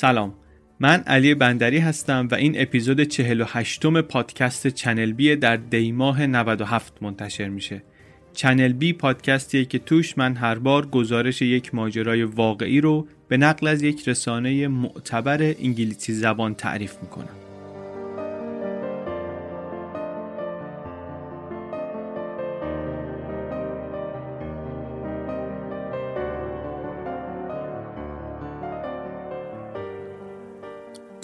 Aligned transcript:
سلام. 0.00 0.34
من 0.80 1.02
علی 1.06 1.34
بندری 1.34 1.78
هستم 1.78 2.28
و 2.30 2.34
این 2.34 2.60
اپیزود 2.60 3.02
48 3.02 3.86
م 3.86 4.00
پادکست 4.00 4.66
چنل 4.66 5.12
بی 5.12 5.36
در 5.36 5.56
دیماه 5.56 6.26
97 6.26 7.02
منتشر 7.02 7.48
میشه. 7.48 7.82
چنل 8.32 8.72
بی 8.72 8.92
پادکستیه 8.92 9.64
که 9.64 9.78
توش 9.78 10.18
من 10.18 10.36
هر 10.36 10.54
بار 10.54 10.86
گزارش 10.86 11.42
یک 11.42 11.74
ماجرای 11.74 12.22
واقعی 12.22 12.80
رو 12.80 13.06
به 13.28 13.36
نقل 13.36 13.66
از 13.66 13.82
یک 13.82 14.08
رسانه 14.08 14.68
معتبر 14.68 15.42
انگلیسی 15.42 16.12
زبان 16.12 16.54
تعریف 16.54 16.96
می‌کنم. 17.02 17.47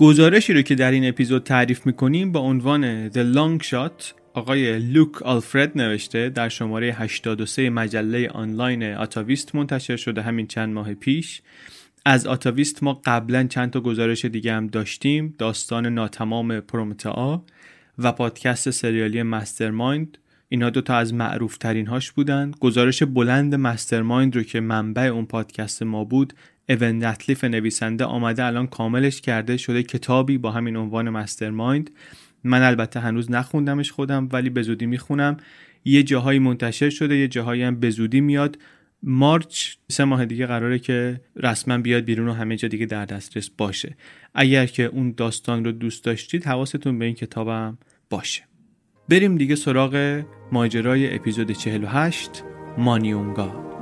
گزارشی 0.04 0.52
رو 0.52 0.62
که 0.62 0.74
در 0.74 0.90
این 0.90 1.08
اپیزود 1.08 1.42
تعریف 1.42 1.86
می‌کنیم 1.86 2.32
با 2.32 2.40
عنوان 2.40 3.10
The 3.10 3.34
Long 3.36 3.66
Shot 3.66 4.04
آقای 4.34 4.78
لوک 4.78 5.22
آلفرد 5.22 5.78
نوشته 5.78 6.28
در 6.28 6.48
شماره 6.48 6.92
83 6.92 7.70
مجله 7.70 8.28
آنلاین 8.28 8.82
آتاویست 8.82 9.54
منتشر 9.54 9.96
شده 9.96 10.22
همین 10.22 10.46
چند 10.46 10.74
ماه 10.74 10.94
پیش. 10.94 11.42
از 12.04 12.26
آتاویست 12.26 12.82
ما 12.82 13.00
قبلا 13.04 13.46
چند 13.46 13.70
تا 13.70 13.80
گزارش 13.80 14.24
دیگه 14.24 14.52
هم 14.52 14.66
داشتیم 14.66 15.34
داستان 15.38 15.86
ناتمام 15.86 16.60
پرومتا 16.60 17.44
و 17.98 18.12
پادکست 18.12 18.70
سریالی 18.70 19.22
مسترمایند. 19.22 20.18
اینا 20.48 20.70
دو 20.70 20.80
تا 20.80 20.94
از 20.94 21.14
معروف 21.14 21.58
ترین 21.58 21.86
هاش 21.86 22.12
بودن. 22.12 22.52
گزارش 22.60 23.02
بلند 23.02 23.54
مسترمایند 23.54 24.36
رو 24.36 24.42
که 24.42 24.60
منبع 24.60 25.02
اون 25.02 25.26
پادکست 25.26 25.82
ما 25.82 26.04
بود 26.04 26.32
اون 26.68 26.92
نتلیف 26.92 27.44
نویسنده 27.44 28.04
آمده 28.04 28.44
الان 28.44 28.66
کاملش 28.66 29.20
کرده 29.20 29.56
شده 29.56 29.82
کتابی 29.82 30.38
با 30.38 30.50
همین 30.50 30.76
عنوان 30.76 31.10
مسترمایند. 31.10 31.90
من 32.44 32.62
البته 32.62 33.00
هنوز 33.00 33.30
نخوندمش 33.30 33.92
خودم 33.92 34.28
ولی 34.32 34.50
به 34.50 34.62
زودی 34.62 34.86
می‌خونم. 34.86 35.36
یه 35.84 36.02
جاهایی 36.02 36.38
منتشر 36.38 36.90
شده 36.90 37.16
یه 37.16 37.28
جاهایی 37.28 37.62
هم 37.62 37.80
به 37.80 37.90
زودی 37.90 38.20
میاد. 38.20 38.58
مارچ 39.02 39.74
سه 39.90 40.04
ماه 40.04 40.24
دیگه 40.24 40.46
قراره 40.46 40.78
که 40.78 41.20
رسما 41.36 41.78
بیاد 41.78 42.04
بیرون 42.04 42.28
و 42.28 42.32
همه 42.32 42.56
جا 42.56 42.68
دیگه 42.68 42.86
در 42.86 43.04
دسترس 43.04 43.50
باشه. 43.50 43.96
اگر 44.34 44.66
که 44.66 44.82
اون 44.82 45.14
داستان 45.16 45.64
رو 45.64 45.72
دوست 45.72 46.04
داشتید 46.04 46.46
حواستون 46.46 46.98
به 46.98 47.04
این 47.04 47.14
کتابم 47.14 47.78
باشه. 48.10 48.42
بریم 49.08 49.36
دیگه 49.36 49.54
سراغ 49.54 50.24
ماجرای 50.52 51.14
اپیزود 51.14 51.50
48 51.50 52.42
مانیونگا. 52.78 53.73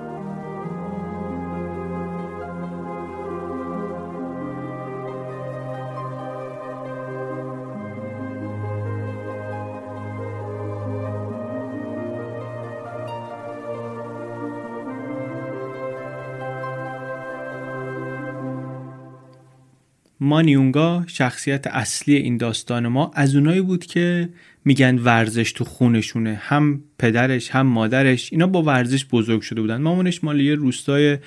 مانیونگا 20.33 21.05
شخصیت 21.07 21.67
اصلی 21.67 22.17
این 22.17 22.37
داستان 22.37 22.89
ما 22.89 23.11
از 23.15 23.37
اونایی 23.37 23.61
بود 23.61 23.87
که 23.87 24.29
میگن 24.65 24.99
ورزش 24.99 25.53
تو 25.53 25.65
خونشونه 25.65 26.35
هم 26.35 26.81
پدرش 26.99 27.51
هم 27.51 27.67
مادرش 27.67 28.33
اینا 28.33 28.47
با 28.47 28.63
ورزش 28.63 29.07
بزرگ 29.07 29.41
شده 29.41 29.61
بودن. 29.61 29.77
مامانش 29.77 30.25
مال 30.25 30.41
یه 30.41 30.55
روستای 30.55 31.19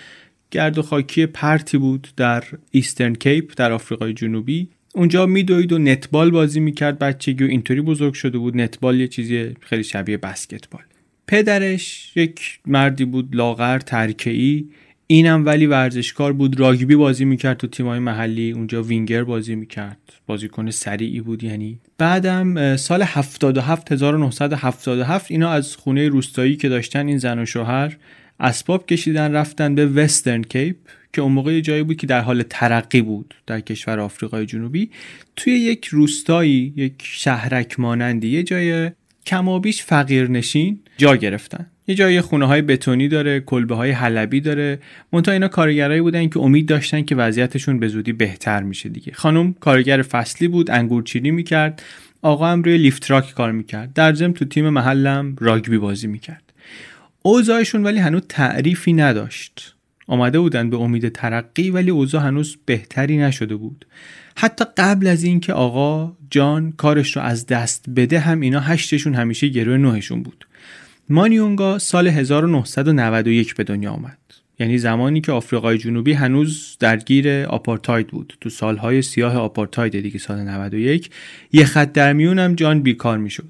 گرد 0.51 0.77
و 0.77 0.81
خاکی 0.81 1.25
پرتی 1.25 1.77
بود 1.77 2.07
در 2.17 2.43
ایسترن 2.71 3.15
کیپ 3.15 3.53
در 3.57 3.71
آفریقای 3.71 4.13
جنوبی. 4.13 4.69
اونجا 4.95 5.25
میدوید 5.25 5.73
و 5.73 5.77
netball 5.77 6.31
بازی 6.31 6.59
می‌کرد 6.59 6.99
بچگی 6.99 7.43
و 7.43 7.47
اینطوری 7.47 7.81
بزرگ 7.81 8.13
شده 8.13 8.37
بود. 8.37 8.57
netball 8.57 8.99
یه 8.99 9.07
چیزی 9.07 9.53
خیلی 9.59 9.83
شبیه 9.83 10.17
بسکتبال. 10.17 10.83
پدرش 11.27 12.11
یک 12.15 12.59
مردی 12.65 13.05
بود 13.05 13.35
لاغر 13.35 13.79
ترکه‌ای. 13.79 14.65
اینم 15.07 15.45
ولی 15.45 15.65
ورزشکار 15.65 16.33
بود. 16.33 16.59
راگبی 16.59 16.95
بازی 16.95 17.25
می‌کرد 17.25 17.57
تو 17.57 17.67
تیمای 17.67 17.99
محلی 17.99 18.51
اونجا 18.51 18.83
وینگر 18.83 19.23
بازی 19.23 19.55
می‌کرد. 19.55 19.97
بازیکن 20.27 20.69
سریعی 20.69 21.21
بود 21.21 21.43
یعنی 21.43 21.79
بعدم 21.97 22.77
سال 22.77 23.01
77 23.01 23.91
1977 23.91 25.31
اینا 25.31 25.49
از 25.49 25.75
خونه 25.75 26.09
روستایی 26.09 26.55
که 26.55 26.69
داشتن 26.69 27.07
این 27.07 27.17
زن 27.17 27.39
و 27.39 27.45
شوهر 27.45 27.97
اسباب 28.39 28.85
کشیدن 28.85 29.31
رفتن 29.31 29.75
به 29.75 29.85
وسترن 29.85 30.41
کیپ 30.43 30.75
که 31.13 31.21
اون 31.21 31.31
موقع 31.31 31.59
جایی 31.59 31.83
بود 31.83 31.97
که 31.97 32.07
در 32.07 32.21
حال 32.21 32.43
ترقی 32.49 33.01
بود 33.01 33.35
در 33.47 33.59
کشور 33.59 33.99
آفریقای 33.99 34.45
جنوبی. 34.45 34.89
توی 35.35 35.53
یک 35.53 35.85
روستایی 35.85 36.73
یک 36.75 36.93
شهرک 36.99 37.79
مانندی 37.79 38.27
یه 38.27 38.43
جای 38.43 38.91
کمابیش 39.25 39.83
فقیر 39.83 40.29
نشین 40.29 40.79
جا 40.97 41.15
گرفتن. 41.15 41.65
یه 41.87 41.95
جای 41.95 42.21
خونه 42.21 42.45
های 42.45 42.61
بتونی 42.61 43.07
داره 43.07 43.39
کلبه 43.39 43.75
های 43.75 43.91
حلبی 43.91 44.41
داره. 44.41 44.79
منتها 45.13 45.33
اینا 45.33 45.47
کارگرایی 45.47 46.01
بودن 46.01 46.29
که 46.29 46.39
امید 46.39 46.65
داشتن 46.65 47.01
که 47.01 47.15
وضعیتشون 47.15 47.79
به 47.79 47.87
زودی 47.87 48.13
بهتر 48.13 48.63
میشه 48.63 48.89
دیگه. 48.89 49.13
خانم 49.13 49.53
کارگر 49.53 50.01
فصلی 50.01 50.47
بود 50.47 50.71
انگورچینی 50.71 51.31
می‌کرد. 51.31 51.83
آقا 52.21 52.47
هم 52.47 52.63
روی 52.63 52.77
لیفتراک 52.77 53.33
کار 53.33 53.51
می‌کرد. 53.51 53.93
در 53.93 54.13
ضمن 54.13 54.33
تو 54.33 54.45
تیم 54.45 54.69
محلم 54.69 55.35
راگبی 55.39 55.77
بازی 55.77 56.07
می‌کرد. 56.07 56.53
اوضاعشون 57.21 57.83
ولی 57.83 57.99
هنوز 57.99 58.21
تعریفی 58.29 58.93
نداشت. 58.93 59.75
آمده 60.07 60.39
بودن 60.39 60.69
به 60.69 60.77
امید 60.77 61.09
ترقی 61.09 61.69
ولی 61.69 61.91
اوضاع 61.91 62.21
هنوز 62.21 62.57
بهتری 62.65 63.17
نشده 63.17 63.55
بود. 63.55 63.85
حتی 64.35 64.65
قبل 64.77 65.07
از 65.07 65.23
اینکه 65.23 65.53
آقا 65.53 66.17
جان 66.29 66.71
کارش 66.71 67.15
رو 67.15 67.21
از 67.21 67.45
دست 67.45 67.85
بده 67.95 68.19
هم 68.19 68.41
اینا 68.41 68.59
هشتشون 68.59 69.13
همیشه 69.15 69.47
گرو 69.47 69.77
نهشون 69.77 70.23
بود. 70.23 70.47
مانیونگا 71.09 71.79
سال 71.79 72.07
1991 72.07 73.55
به 73.55 73.63
دنیا 73.63 73.91
آمد. 73.91 74.17
یعنی 74.59 74.77
زمانی 74.77 75.21
که 75.21 75.31
آفریقای 75.31 75.77
جنوبی 75.77 76.13
هنوز 76.13 76.77
درگیر 76.79 77.29
آپارتاید 77.29 78.07
بود. 78.07 78.37
تو 78.41 78.49
سالهای 78.49 79.01
سیاه 79.01 79.37
آپارتاید 79.37 80.01
دیگه 80.01 80.19
سال 80.19 80.41
91 80.41 81.09
یه 81.51 81.65
خط 81.65 81.91
در 81.91 82.13
میونم 82.13 82.55
جان 82.55 82.81
بیکار 82.81 83.17
می‌شد. 83.17 83.49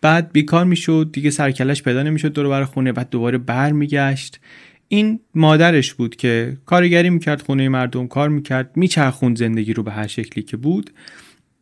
بعد 0.00 0.32
بیکار 0.32 0.64
می‌شد 0.64 1.10
دیگه 1.12 1.30
سرکلش 1.30 1.82
پیدا 1.82 2.02
نمی‌شد 2.02 2.32
دور 2.32 2.48
بر 2.48 2.64
خونه 2.64 2.92
بعد 2.92 3.10
دوباره 3.10 3.38
برمیگشت. 3.38 4.40
این 4.88 5.20
مادرش 5.34 5.94
بود 5.94 6.16
که 6.16 6.56
کارگری 6.66 7.10
می‌کرد 7.10 7.42
خونه 7.42 7.68
مردم 7.68 8.06
کار 8.06 8.28
می‌کرد 8.28 8.76
میچرخوند 8.76 9.38
زندگی 9.38 9.72
رو 9.72 9.82
به 9.82 9.92
هر 9.92 10.06
شکلی 10.06 10.44
که 10.44 10.56
بود. 10.56 10.90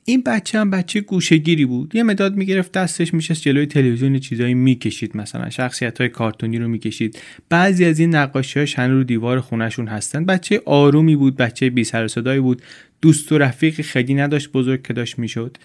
این 0.05 0.23
بچه 0.27 0.61
هم 0.61 0.71
بچه 0.71 1.01
گوشگیری 1.01 1.67
بود. 1.67 1.95
یه 1.95 2.03
مداد 2.03 2.37
می‌گرفت 2.37 2.73
دستش 2.73 3.15
میشست 3.15 3.43
جلوی 3.43 3.67
تلویزیون 3.67 4.19
چیزایی 4.19 4.55
می‌کشید 4.55 5.17
مثلا 5.17 5.51
شخصیت 5.51 6.01
های 6.01 6.09
کارتونی 6.09 6.59
رو 6.59 6.69
می‌کشید. 6.69 7.19
بعضی 7.49 7.85
از 7.85 7.99
این 7.99 8.15
نقاشی 8.15 8.59
هاش 8.59 8.79
رو 8.79 9.05
دیوار 9.05 9.41
خونهشون 9.41 9.89
هستن. 9.89 10.25
بچه 10.25 10.63
آرومی 10.67 11.17
بود 11.17 11.37
بچه 11.37 11.71
بی 11.71 11.85
سر 11.85 12.09
صدایی 12.09 12.41
بود. 12.41 12.63
دوست 13.03 13.33
و 13.33 13.39
رفیقی 13.39 13.83
خیلی 13.83 14.15
نداشت 14.15 14.53
بزرگ 14.53 14.87
که 14.87 14.93
داشت 14.93 15.19
می‌شد. 15.19 15.57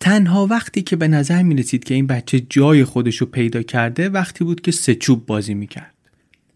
تنها 0.00 0.46
وقتی 0.46 0.82
که 0.82 0.96
به 0.96 1.08
نظر 1.08 1.42
می 1.42 1.54
رسید 1.54 1.84
که 1.84 1.94
این 1.94 2.06
بچه 2.06 2.40
جای 2.40 2.84
خودش 2.84 3.16
رو 3.16 3.26
پیدا 3.26 3.62
کرده 3.62 4.08
وقتی 4.08 4.44
بود 4.44 4.60
که 4.60 4.70
سچوب 4.70 5.26
بازی 5.26 5.54
می‌کرد. 5.54 5.93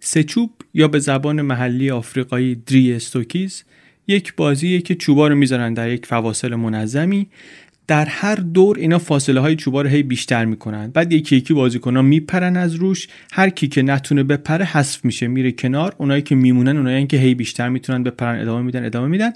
سچوب 0.00 0.50
یا 0.74 0.88
به 0.88 0.98
زبان 0.98 1.42
محلی 1.42 1.90
آفریقایی 1.90 2.54
دری 2.54 2.92
استوکیز 2.92 3.64
یک 4.08 4.34
بازیه 4.36 4.80
که 4.80 4.94
چوبا 4.94 5.28
رو 5.28 5.34
می‌ذارن 5.34 5.74
در 5.74 5.90
یک 5.90 6.06
فواصل 6.06 6.54
منظمی. 6.54 7.26
در 7.86 8.04
هر 8.04 8.34
دور 8.34 8.78
اینا 8.78 8.98
فاصله 8.98 9.40
های 9.40 9.56
چوبا 9.56 9.82
رو 9.82 9.88
هی 9.88 10.02
بیشتر 10.02 10.44
می‌کنن. 10.44 10.90
بعد 10.90 11.12
یکی 11.12 11.36
یکی 11.36 11.54
بازیکن 11.54 11.96
ها 11.96 12.02
میپرن 12.02 12.56
از 12.56 12.74
روش. 12.74 13.08
هر 13.32 13.48
کی 13.48 13.68
که 13.68 13.82
نتونه 13.82 14.22
بپره 14.22 14.64
حذف 14.64 15.04
میشه 15.04 15.28
میره 15.28 15.52
کنار. 15.52 15.94
اونایی 15.98 16.22
که 16.22 16.34
میمونن 16.34 16.76
اونایی 16.76 17.06
که 17.06 17.16
هی 17.16 17.34
بیشتر 17.34 17.68
می‌تونن 17.68 18.02
بپرن 18.02 18.40
ادامه 18.40 18.62
میدن 18.62 18.84
ادامه 18.84 19.08
میدن. 19.08 19.32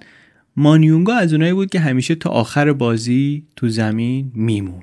مانیونگا 0.57 1.15
از 1.15 1.33
اونایی 1.33 1.53
بود 1.53 1.71
که 1.71 1.81
همیشه 1.81 2.15
تا 2.15 2.31
آخر 2.31 2.73
بازی 2.73 3.43
تو 3.57 3.69
زمین 3.69 4.33
میمون 4.35 4.83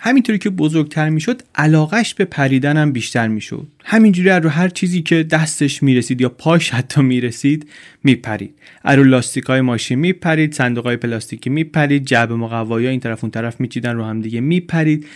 همینطوری 0.00 0.38
که 0.38 0.50
بزرگتر 0.50 1.08
می‌شد 1.08 1.42
علاقش 1.54 2.14
به 2.14 2.24
پریدن 2.24 2.76
هم 2.76 2.92
بیشتر 2.92 3.28
می‌شد. 3.28 3.66
همینجوری 3.84 4.28
رو 4.28 4.48
هر 4.48 4.68
چیزی 4.68 5.02
که 5.02 5.22
دستش 5.22 5.82
می‌رسید 5.82 6.20
یا 6.20 6.28
پاش 6.28 6.70
حتی 6.70 7.02
می‌رسید 7.02 7.68
میپرید. 8.04 8.54
ارو 8.84 9.04
لاستیک 9.04 9.44
های 9.44 9.60
ماشین 9.60 9.98
میپرید 9.98 10.54
صندوق 10.54 10.84
های 10.84 10.96
پلاستیکی 10.96 11.50
میپرید 11.50 12.04
جعبه 12.04 12.34
مقوایی 12.34 12.86
این 12.86 13.00
طرف 13.00 13.24
اون 13.24 13.30
طرف 13.30 13.60
میچیدن 13.60 13.96
رو 13.96 14.04
هم 14.04 14.20
دیگه 14.20 14.40
میپرید. 14.40 15.06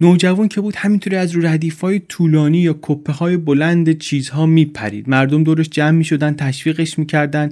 نوجوان 0.00 0.48
که 0.48 0.60
بود 0.60 0.76
همینطوری 0.76 1.16
از 1.16 1.32
رو 1.32 1.46
ردیف 1.46 1.80
های 1.80 1.98
طولانی 2.08 2.58
یا 2.58 2.78
کپه 2.82 3.12
های 3.12 3.36
بلند 3.36 3.98
چیزها 3.98 4.46
میپرید. 4.46 5.08
مردم 5.08 5.44
دورش 5.44 5.68
جمع 5.68 5.90
می‌شدن 5.90 6.34
تشویقش 6.34 6.98
می‌کردن. 6.98 7.50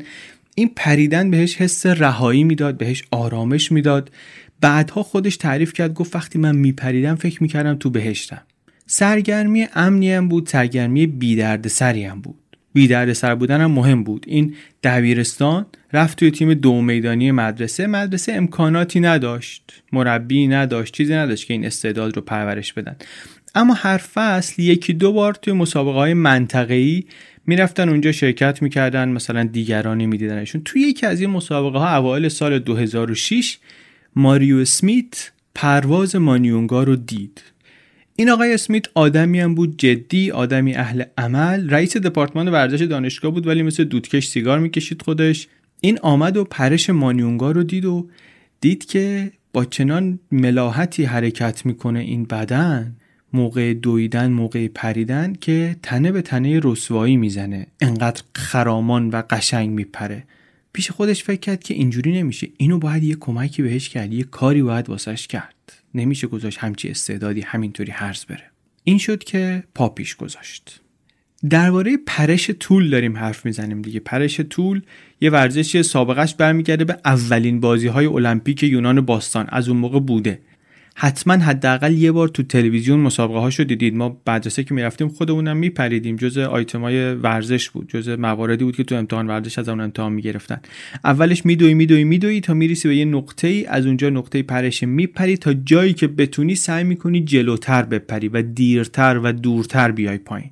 این 0.55 0.71
پریدن 0.77 1.31
بهش 1.31 1.57
حس 1.57 1.87
رهایی 1.87 2.45
می‌داد 2.45 2.77
بهش 2.77 3.03
آرامش 3.11 3.73
می‌داد. 3.73 4.11
بعدها 4.63 5.03
خودش 5.03 5.37
تعریف 5.37 5.73
کرد 5.73 5.95
گفت 5.95 6.17
وقتی 6.17 6.39
من 6.39 6.57
میپریدم 6.57 7.15
فکر 7.15 7.43
می‌کردم 7.43 7.75
تو 7.75 7.91
بهشتم. 7.91 8.43
سرگرمی 8.87 9.67
امنی 9.75 10.13
هم 10.13 10.29
بود 10.29 10.47
سرگرمی 10.47 11.07
بی 11.07 11.45
سری 11.67 12.05
هم 12.05 12.21
بود. 12.21 12.39
بی 12.75 13.15
سر 13.15 13.35
بودن 13.35 13.61
هم 13.61 13.71
مهم 13.71 14.05
بود. 14.05 14.25
این 14.29 14.55
دبیرستان 14.83 15.67
رفت 15.93 16.19
توی 16.19 16.31
تیم 16.31 16.55
دو 16.55 16.83
میدانی 16.83 17.31
مدرسه. 17.31 17.87
مدرسه 17.87 18.33
امکاناتی 18.33 19.01
نداشت 19.01 19.83
مربی 19.93 20.49
نداشت 20.49 20.95
چیزی 20.95 21.15
نداشت 21.15 21.47
که 21.47 21.55
این 21.55 21.65
استعداد 21.65 22.17
رو 22.17 22.23
پرورش 22.23 22.73
بدن. 22.73 22.97
اما 23.55 23.75
هر 23.75 23.97
فصل 23.97 24.63
یکی 24.63 24.93
دو 24.93 25.13
بار 25.13 25.35
توی 25.35 25.53
مسابقه 25.53 25.99
های 25.99 26.15
منطقه‌ای 26.15 27.05
می‌رفتن 27.47 27.89
اونجا 27.89 28.13
شرکت 28.13 28.63
می‌کردن 28.63 29.09
مثلا 29.09 29.45
دیگرانی 29.45 30.07
میدیدنشون. 30.07 30.63
توی 30.65 30.81
یکی 30.81 31.07
از 31.07 31.21
این 31.21 31.31
مسابقه 31.31 31.79
ها 31.79 31.97
اوایل 31.97 32.29
سال 32.29 32.59
2006 32.59 33.59
ماریو 34.17 34.57
اسمیت 34.57 35.31
پرواز 35.55 36.17
مانیونگا 36.17 36.83
رو 36.83 36.97
دید. 36.97 37.43
این 38.17 38.31
آقای 38.31 38.55
اسمیت 38.55 38.87
آدمی 38.95 39.41
هم 39.41 39.55
بود 39.55 39.77
جدی 39.79 40.31
آدمی 40.31 40.75
اهل 40.75 41.03
عمل. 41.19 41.71
رئیس 41.71 41.97
دپارتمان 41.97 42.49
ورزش 42.49 42.83
دانشگاه 42.83 43.31
بود 43.33 43.47
ولی 43.47 43.63
مثل 43.63 43.85
دودکش 43.85 44.29
سیگار 44.29 44.59
می‌کشید 44.59 45.03
خودش. 45.03 45.49
این 45.81 45.99
آمد 46.03 46.37
و 46.37 46.45
پرش 46.45 46.91
مانیونگا 46.91 47.51
رو 47.51 47.63
دید 47.63 47.85
و 47.85 48.09
دید 48.61 48.85
که 48.85 49.33
با 49.53 49.65
چنان 49.65 50.19
ملاحتی 50.33 51.05
حرکت 51.05 51.67
می‌کنه 51.67 52.01
این 52.01 52.25
بدن 52.25 52.97
موقع 53.33 53.75
دویدن 53.75 54.31
موقع 54.31 54.69
پریدن 54.69 55.33
که 55.41 55.77
تنه 55.83 56.13
به 56.13 56.23
تنه 56.23 56.61
رسوایی 56.65 57.17
می‌زنه. 57.17 57.67
انقدر 57.81 58.23
خرامان 58.35 59.09
و 59.09 59.23
قشنگ 59.31 59.71
میپره. 59.71 60.25
پیش 60.73 60.91
خودش 60.91 61.25
فکر 61.25 61.41
کرد 61.41 61.63
که 61.63 61.75
اینجوری 61.75 62.13
نمیشه. 62.13 62.49
اینو 62.57 62.79
باید 62.79 63.03
یه 63.03 63.15
کمکی 63.15 63.63
بهش 63.63 63.89
کرد 63.89 64.13
یه 64.13 64.25
کاری 64.25 64.63
باید 64.63 64.89
واسش 64.89 65.27
کرد. 65.27 65.83
نمیشه 65.95 66.27
گذاشت 66.27 66.59
همچی 66.59 66.89
استعدادی 66.89 67.41
همینطوری 67.41 67.93
هرز 67.93 68.25
بره. 68.25 68.51
این 68.85 68.99
شد 68.99 69.25
که 69.25 69.65
پا 69.75 69.89
پیش 69.89 70.17
گذاشت. 70.17 70.81
درباره 71.51 71.97
پرش 72.07 72.51
طول 72.51 72.91
داریم 72.91 73.17
حرف 73.17 73.47
می‌زنیم 73.47 73.83
دیگه. 73.83 74.01
پرش 74.01 74.41
طول 74.41 74.83
یه 75.21 75.31
ورزشی 75.31 75.83
سابقش 75.83 76.35
برمیگرده 76.35 76.85
به 76.85 76.97
اولین 77.05 77.61
بازی 77.61 77.87
های 77.87 78.07
المپیک 78.07 78.63
یونان 78.63 79.01
باستان. 79.01 79.47
از 79.49 79.69
اون 79.69 79.79
موقع 79.79 80.01
بوده. 80.01 80.41
حتما 80.95 81.35
حداقل 81.35 81.93
یه 81.93 82.13
بار 82.13 82.29
تو 82.29 82.43
تلویزیون 82.43 83.01
مسابقه 83.01 83.39
هاشو 83.39 83.65
دیدید. 83.65 83.95
ما 83.95 84.21
مدرسه 84.27 84.65
که 84.65 84.75
می‌رفتیم 84.75 85.09
خودمونم 85.09 85.57
میپریدیم. 85.57 86.17
جز 86.17 86.39
آیتمای 86.39 87.15
ورزش 87.15 87.71
بود. 87.71 87.89
جز 87.89 88.09
مواردی 88.09 88.65
بود 88.65 88.77
که 88.77 88.85
تو 88.85 88.95
امتحان 88.95 89.27
ورزش 89.27 89.59
از 89.59 89.69
اون 89.69 89.81
امتحان 89.81 90.13
می‌گرفتن. 90.13 90.61
اولش 91.05 91.47
میدوی 91.47 91.75
میدوی 91.75 92.05
میدوی 92.05 92.41
تا 92.41 92.55
میریسی 92.55 92.89
به 92.89 92.97
یه 92.97 93.05
نقطه 93.05 93.49
ای 93.49 93.67
از 93.67 93.87
اونجا 93.87 94.11
نقطه 94.11 94.43
پرش 94.43 94.83
میپری 94.83 95.37
تا 95.37 95.55
جایی 95.55 95.93
که 95.93 96.09
بتونی 96.09 96.55
سعی 96.55 96.85
می‌کنی 96.85 97.25
جلوتر 97.25 97.83
بپری 97.83 98.29
و 98.29 98.43
دیرتر 98.43 99.21
و 99.23 99.33
دورتر 99.33 99.91
بیای 99.91 100.19
پایین. 100.19 100.51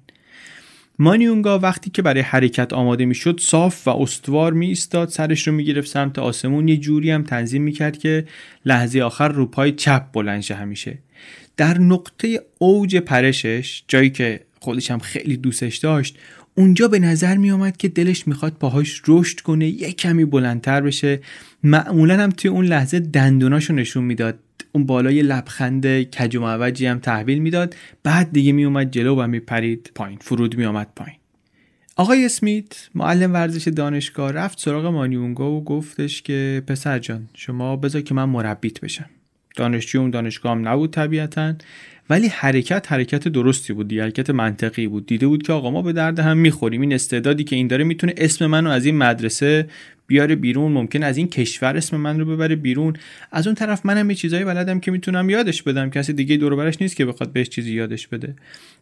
مانیونگا 1.00 1.58
وقتی 1.58 1.90
که 1.90 2.02
برای 2.02 2.20
حرکت 2.20 2.72
آماده 2.72 3.04
می‌شد 3.04 3.40
صاف 3.40 3.88
و 3.88 3.90
استوار 3.90 4.52
می 4.52 4.66
ایستاد 4.66 5.08
سرش 5.08 5.48
رو 5.48 5.54
می‌گرفت 5.54 5.88
سمت 5.88 6.18
آسمون. 6.18 6.68
یه 6.68 6.76
جوری 6.76 7.10
هم 7.10 7.22
تنظیم 7.22 7.62
می‌کرد 7.62 7.98
که 7.98 8.24
لحظه 8.64 9.00
آخر 9.00 9.28
رو 9.28 9.46
پای 9.46 9.72
چپ 9.72 10.12
بلند 10.12 10.44
همیشه. 10.44 10.98
در 11.56 11.78
نقطه 11.78 12.40
اوج 12.58 12.96
پرشش 12.96 13.82
جایی 13.88 14.10
که 14.10 14.40
خودش 14.60 14.90
هم 14.90 14.98
خیلی 14.98 15.36
دوستش 15.36 15.76
داشت 15.76 16.18
اونجا 16.54 16.88
به 16.88 16.98
نظر 16.98 17.36
می 17.36 17.50
آمد 17.50 17.76
که 17.76 17.88
دلش 17.88 18.28
می‌خواد 18.28 18.52
پاهاش 18.52 19.02
رشد 19.08 19.40
کنه 19.40 19.68
یه 19.68 19.92
کمی 19.92 20.24
بلندتر 20.24 20.80
بشه. 20.80 21.20
معمولا 21.62 22.22
هم 22.22 22.30
توی 22.30 22.50
اون 22.50 22.64
لحظه 22.64 23.00
دندوناشو 23.00 23.72
نشون 23.72 24.04
می‌داد. 24.04 24.38
اون 24.72 24.86
بالای 24.86 25.22
لبخند 25.22 26.02
کج 26.02 26.36
و 26.36 26.40
معوجی 26.40 26.86
هم 26.86 26.98
تحویل 26.98 27.38
می‌داد. 27.38 27.76
بعد 28.02 28.32
دیگه 28.32 28.52
میومد 28.52 28.90
جلو 28.90 29.16
و 29.16 29.26
میپرید 29.26 29.90
پایین. 29.94 30.18
فرود 30.18 30.56
میآمد 30.56 30.88
پایین. 30.96 31.16
آقای 31.96 32.24
اسمیت 32.24 32.88
معلم 32.94 33.32
ورزش 33.32 33.68
دانشگاه 33.68 34.32
رفت 34.32 34.60
سراغ 34.60 34.86
مانیونگا 34.86 35.50
و 35.50 35.64
گفتش 35.64 36.22
که 36.22 36.62
پسر 36.66 36.98
جان 36.98 37.28
شما 37.34 37.76
بذار 37.76 38.02
که 38.02 38.14
من 38.14 38.24
مربیت 38.24 38.80
بشم. 38.80 39.06
دانشجو 39.56 40.00
اون 40.00 40.10
دانشگاه 40.10 40.52
هم 40.52 40.68
نبود 40.68 40.90
طبیعتا. 40.90 41.54
ولی 42.10 42.28
حرکت 42.28 42.92
حرکت 42.92 43.28
درستی 43.28 43.72
بود 43.72 43.88
دیگه 43.88 44.02
حرکت 44.02 44.30
منطقی 44.30 44.86
بود. 44.86 45.06
دیده 45.06 45.26
بود 45.26 45.42
که 45.42 45.52
آقا 45.52 45.70
ما 45.70 45.82
به 45.82 45.92
درد 45.92 46.18
هم 46.18 46.36
می‌خوریم. 46.36 46.80
این 46.80 46.92
استعدادی 46.92 47.44
که 47.44 47.56
این 47.56 47.66
داره 47.66 47.84
می‌تونه 47.84 48.14
اسم 48.16 48.46
منو 48.46 48.70
از 48.70 48.86
این 48.86 48.96
مدرسه 48.96 49.68
بیاره 50.06 50.34
بیرون 50.34 50.72
ممکن 50.72 51.02
از 51.02 51.16
این 51.16 51.28
کشور 51.28 51.76
اسم 51.76 51.96
من 51.96 52.20
رو 52.20 52.24
ببره 52.24 52.56
بیرون. 52.56 52.96
از 53.32 53.46
اون 53.46 53.54
طرف 53.54 53.86
منم 53.86 54.10
یه 54.10 54.16
چیزایی 54.16 54.44
بلدم 54.44 54.80
که 54.80 54.90
می‌تونم 54.90 55.30
یادش 55.30 55.62
بدم. 55.62 55.90
کسی 55.90 56.12
دیگه 56.12 56.36
دور 56.36 56.72
نیست 56.80 56.96
که 56.96 57.04
بخواد 57.04 57.32
بهش 57.32 57.48
چیزی 57.48 57.72
یادش 57.72 58.08
بده. 58.08 58.34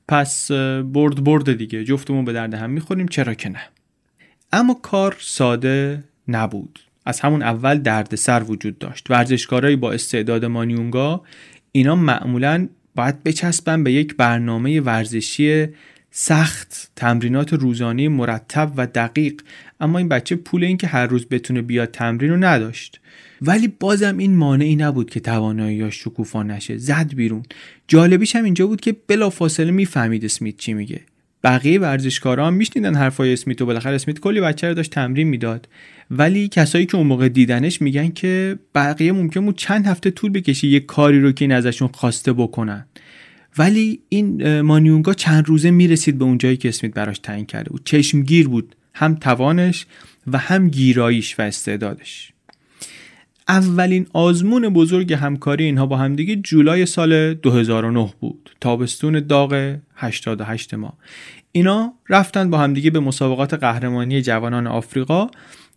پس 0.08 0.52
برد 0.82 1.24
برد 1.24 1.58
دیگه. 1.58 1.84
جفتمون 1.84 2.24
به 2.24 2.32
درد 2.32 2.54
هم 2.54 2.70
می‌خوریم 2.70 3.08
چرا 3.08 3.34
که 3.34 3.48
نه. 3.48 3.60
اما 4.52 4.74
کار 4.82 5.16
ساده 5.20 6.04
نبود. 6.28 6.78
از 7.06 7.20
همون 7.20 7.42
اول 7.42 7.78
دردسر 7.78 8.42
وجود 8.42 8.78
داشت. 8.78 9.10
ورزشکارایی 9.10 9.76
با 9.76 9.92
استعداد 9.92 10.44
مانیونگا 10.44 11.22
اینا 11.72 11.96
معمولا 11.96 12.68
باید 12.98 13.22
بچسبن 13.22 13.84
به 13.84 13.92
یک 13.92 14.16
برنامه 14.16 14.80
ورزشی 14.80 15.66
سخت 16.10 16.90
تمرینات 16.96 17.52
روزانه 17.52 18.08
مرتب 18.08 18.72
و 18.76 18.86
دقیق. 18.86 19.40
اما 19.80 19.98
این 19.98 20.08
بچه 20.08 20.36
پول 20.36 20.64
این 20.64 20.76
که 20.76 20.86
هر 20.86 21.06
روز 21.06 21.26
بتونه 21.26 21.62
بیاد 21.62 21.90
تمرین 21.90 22.30
رو 22.30 22.36
نداشت. 22.36 23.00
ولی 23.42 23.68
بازم 23.68 24.18
این 24.18 24.36
مانعی 24.36 24.76
نبود 24.76 25.10
که 25.10 25.20
توانایی 25.20 25.90
شکوفا 25.90 26.42
نشه. 26.42 26.76
زد 26.78 27.14
بیرون. 27.14 27.42
جالبیش 27.88 28.36
هم 28.36 28.44
اینجا 28.44 28.66
بود 28.66 28.80
که 28.80 28.96
بلافاصله 29.06 29.70
می‌فهمید 29.70 30.24
اسمیت 30.24 30.56
چی 30.56 30.72
میگه. 30.74 31.00
بقیه 31.44 31.80
ورزشکارا 31.80 32.46
هم 32.46 32.54
میشنیدن 32.54 32.94
حرفای 32.94 33.32
اسمیت 33.32 33.62
و 33.62 33.66
بالاخره 33.66 33.94
اسمیت 33.94 34.20
کلی 34.20 34.40
بچه 34.40 34.68
رو 34.68 34.74
داشت 34.74 34.90
تمرین 34.90 35.28
می‌داد. 35.28 35.68
ولی 36.10 36.48
کسایی 36.48 36.86
که 36.86 36.96
اون 36.96 37.06
موقع 37.06 37.28
دیدنش 37.28 37.82
میگن 37.82 38.08
که 38.08 38.58
بقیه 38.74 39.12
ممکن 39.12 39.44
بود 39.44 39.56
چند 39.56 39.86
هفته 39.86 40.10
طول 40.10 40.30
بکشه 40.32 40.66
یه 40.66 40.80
کاری 40.80 41.20
رو 41.20 41.32
که 41.32 41.44
این 41.44 41.52
ازشون 41.52 41.88
خواسته 41.88 42.32
بکنن. 42.32 42.86
ولی 43.58 44.00
این 44.08 44.60
مانیونگا 44.60 45.14
چند 45.14 45.48
روزه 45.48 45.70
می‌رسید 45.70 46.18
به 46.18 46.24
اون 46.24 46.38
جایی 46.38 46.56
که 46.56 46.68
اسمیت 46.68 46.94
براش 46.94 47.18
تعیین 47.18 47.46
کرده 47.46 47.70
بود. 47.70 47.82
چشمگیر 47.84 48.48
بود. 48.48 48.76
هم 48.94 49.14
توانش 49.14 49.86
و 50.26 50.38
هم 50.38 50.68
گیراییش 50.68 51.38
و 51.38 51.42
استعدادش. 51.42 52.32
اولین 53.48 54.06
آزمون 54.12 54.68
بزرگ 54.68 55.12
همکاری 55.12 55.64
اینها 55.64 55.86
با 55.86 55.96
همدیگه 55.96 56.36
جولای 56.36 56.86
سال 56.86 57.34
2009 57.34 58.12
بود. 58.20 58.50
تابستون 58.60 59.20
داغ 59.20 59.76
88 59.96 60.74
ما. 60.74 60.98
اینا 61.52 61.92
رفتن 62.08 62.50
با 62.50 62.58
همدیگه 62.58 62.90
به 62.90 63.00
مسابقات 63.00 63.54
قهرمانی 63.54 64.22
جوانان 64.22 64.66
آفریقا. 64.66 65.26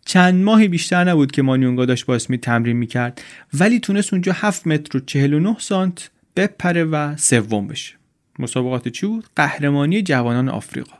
چند 0.05 0.43
ماهی 0.43 0.67
بیشتر 0.67 1.03
نبود 1.03 1.31
که 1.31 1.41
مانیونگا 1.41 1.85
داشت 1.85 2.05
با 2.05 2.15
اسمیت 2.15 2.37
تمرین 2.37 2.77
می‌کرد 2.77 3.21
ولی 3.53 3.79
تونست 3.79 4.13
اونجا 4.13 4.33
7 4.35 4.67
متر 4.67 4.97
و 4.97 4.99
49 4.99 5.55
سانت 5.59 6.09
بپره 6.35 6.83
و 6.83 7.15
سوم 7.17 7.67
بشه. 7.67 7.93
مسابقات 8.39 8.87
چی 8.87 9.05
بود؟ 9.05 9.25
قهرمانی 9.35 10.01
جوانان 10.01 10.49
آفریقا. 10.49 10.97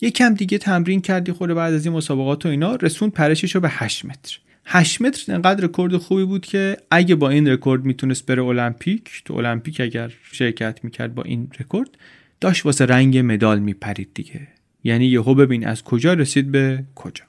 یکم 0.00 0.34
دیگه 0.34 0.58
تمرین 0.58 1.00
کرد 1.00 1.32
یخورده 1.32 1.54
بعد 1.54 1.74
از 1.74 1.86
این 1.86 1.94
مسابقات 1.94 2.46
و 2.46 2.48
اینا 2.48 2.74
رسوند 2.74 3.10
پرشش 3.10 3.54
رو 3.54 3.60
به 3.60 3.68
8 3.70 4.04
متر. 4.04 4.38
8 4.66 5.00
متر 5.00 5.34
انقدر 5.34 5.64
رکورد 5.64 5.96
خوبی 5.96 6.24
بود 6.24 6.46
که 6.46 6.76
اگه 6.90 7.14
با 7.14 7.30
این 7.30 7.48
رکورد 7.48 7.84
می‌تونست 7.84 8.26
بره 8.26 8.44
المپیک 8.44 9.22
تو 9.24 9.34
المپیک 9.34 9.80
اگر 9.80 10.12
شرکت 10.32 10.80
می‌کرد 10.82 11.14
با 11.14 11.22
این 11.22 11.50
رکورد 11.60 11.98
داشت 12.40 12.66
واسه 12.66 12.86
رنگ 12.86 13.18
مدال 13.18 13.58
میپرید 13.58 14.08
دیگه. 14.14 14.48
یعنی 14.84 15.06
یهو 15.06 15.34
ببین 15.34 15.66
از 15.66 15.84
کجا 15.84 16.12
رسید 16.14 16.50
به 16.50 16.84
کجا. 16.94 17.24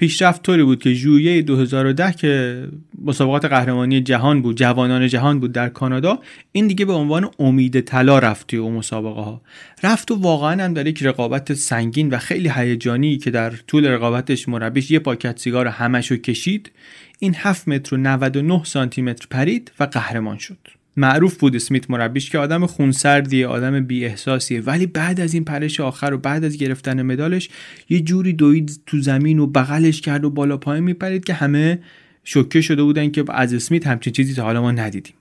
پیشرفت 0.00 0.42
طوری 0.42 0.62
بود 0.62 0.82
که 0.82 0.92
ژوئیه 0.92 1.42
2010 1.42 2.12
که 2.12 2.64
مسابقات 3.04 3.44
قهرمانی 3.44 4.00
جهان 4.00 4.42
بود 4.42 4.56
جوانان 4.56 5.08
جهان 5.08 5.40
بود 5.40 5.52
در 5.52 5.68
کانادا 5.68 6.18
این 6.52 6.66
دیگه 6.66 6.84
به 6.84 6.92
عنوان 6.92 7.30
امید 7.38 7.80
طلا 7.80 8.18
رفت 8.18 8.46
توی 8.46 8.58
اون 8.58 8.74
مسابقه 8.74 9.20
ها 9.20 9.42
رفت 9.82 10.10
و 10.10 10.14
واقعا 10.14 10.64
هم 10.64 10.74
در 10.74 10.86
یک 10.86 11.02
رقابت 11.02 11.54
سنگین 11.54 12.10
و 12.10 12.18
خیلی 12.18 12.50
هیجانی 12.54 13.18
که 13.18 13.30
در 13.30 13.50
طول 13.50 13.86
رقابتش 13.86 14.48
مربیش 14.48 14.90
یه 14.90 14.98
پاکت 14.98 15.38
سیگار 15.38 15.66
همشو 15.66 16.16
کشید 16.16 16.70
این 17.18 17.34
7 17.34 17.68
متر 17.68 17.94
و 17.94 17.98
99 17.98 18.64
سانتی 18.64 19.02
متر 19.02 19.26
پرید 19.30 19.72
و 19.80 19.84
قهرمان 19.84 20.38
شد. 20.38 20.79
معروف 21.00 21.36
بود 21.36 21.56
اسمیت 21.56 21.90
مربیش 21.90 22.30
که 22.30 22.38
آدم 22.38 22.66
خونسردیه 22.66 23.46
آدم 23.46 23.80
بی 23.80 24.04
احساسیه 24.04 24.60
ولی 24.60 24.86
بعد 24.86 25.20
از 25.20 25.34
این 25.34 25.44
پرش 25.44 25.80
آخر 25.80 26.14
و 26.14 26.18
بعد 26.18 26.44
از 26.44 26.56
گرفتن 26.56 27.02
مدالش 27.02 27.48
یه 27.88 28.00
جوری 28.00 28.32
دوید 28.32 28.80
تو 28.86 29.00
زمین 29.00 29.38
و 29.38 29.46
بغلش 29.46 30.00
کرد 30.00 30.24
و 30.24 30.30
بالا 30.30 30.56
پایین 30.56 30.84
میپرید 30.84 31.24
که 31.24 31.32
همه 31.32 31.78
شوکه 32.24 32.60
شده 32.60 32.82
بودن 32.82 33.10
که 33.10 33.24
از 33.28 33.54
اسمیت 33.54 33.86
همچین 33.86 34.12
چیزی 34.12 34.34
تا 34.34 34.42
حالا 34.42 34.62
ما 34.62 34.72
ندیدیم. 34.72 35.14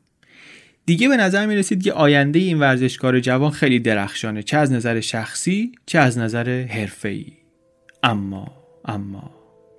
دیگه 0.85 1.07
به 1.07 1.17
نظر 1.17 1.45
می 1.45 1.55
رسید 1.55 1.83
که 1.83 1.93
آینده 1.93 2.39
این 2.39 2.59
ورزشکار 2.59 3.19
جوان 3.19 3.51
خیلی 3.51 3.79
درخشانه. 3.79 4.43
چه 4.43 4.57
از 4.57 4.71
نظر 4.71 4.99
شخصی 4.99 5.71
چه 5.85 5.99
از 5.99 6.17
نظر 6.17 6.65
حرفه‌ای. 6.69 7.25
اما 8.03 8.51
اما 8.85 9.31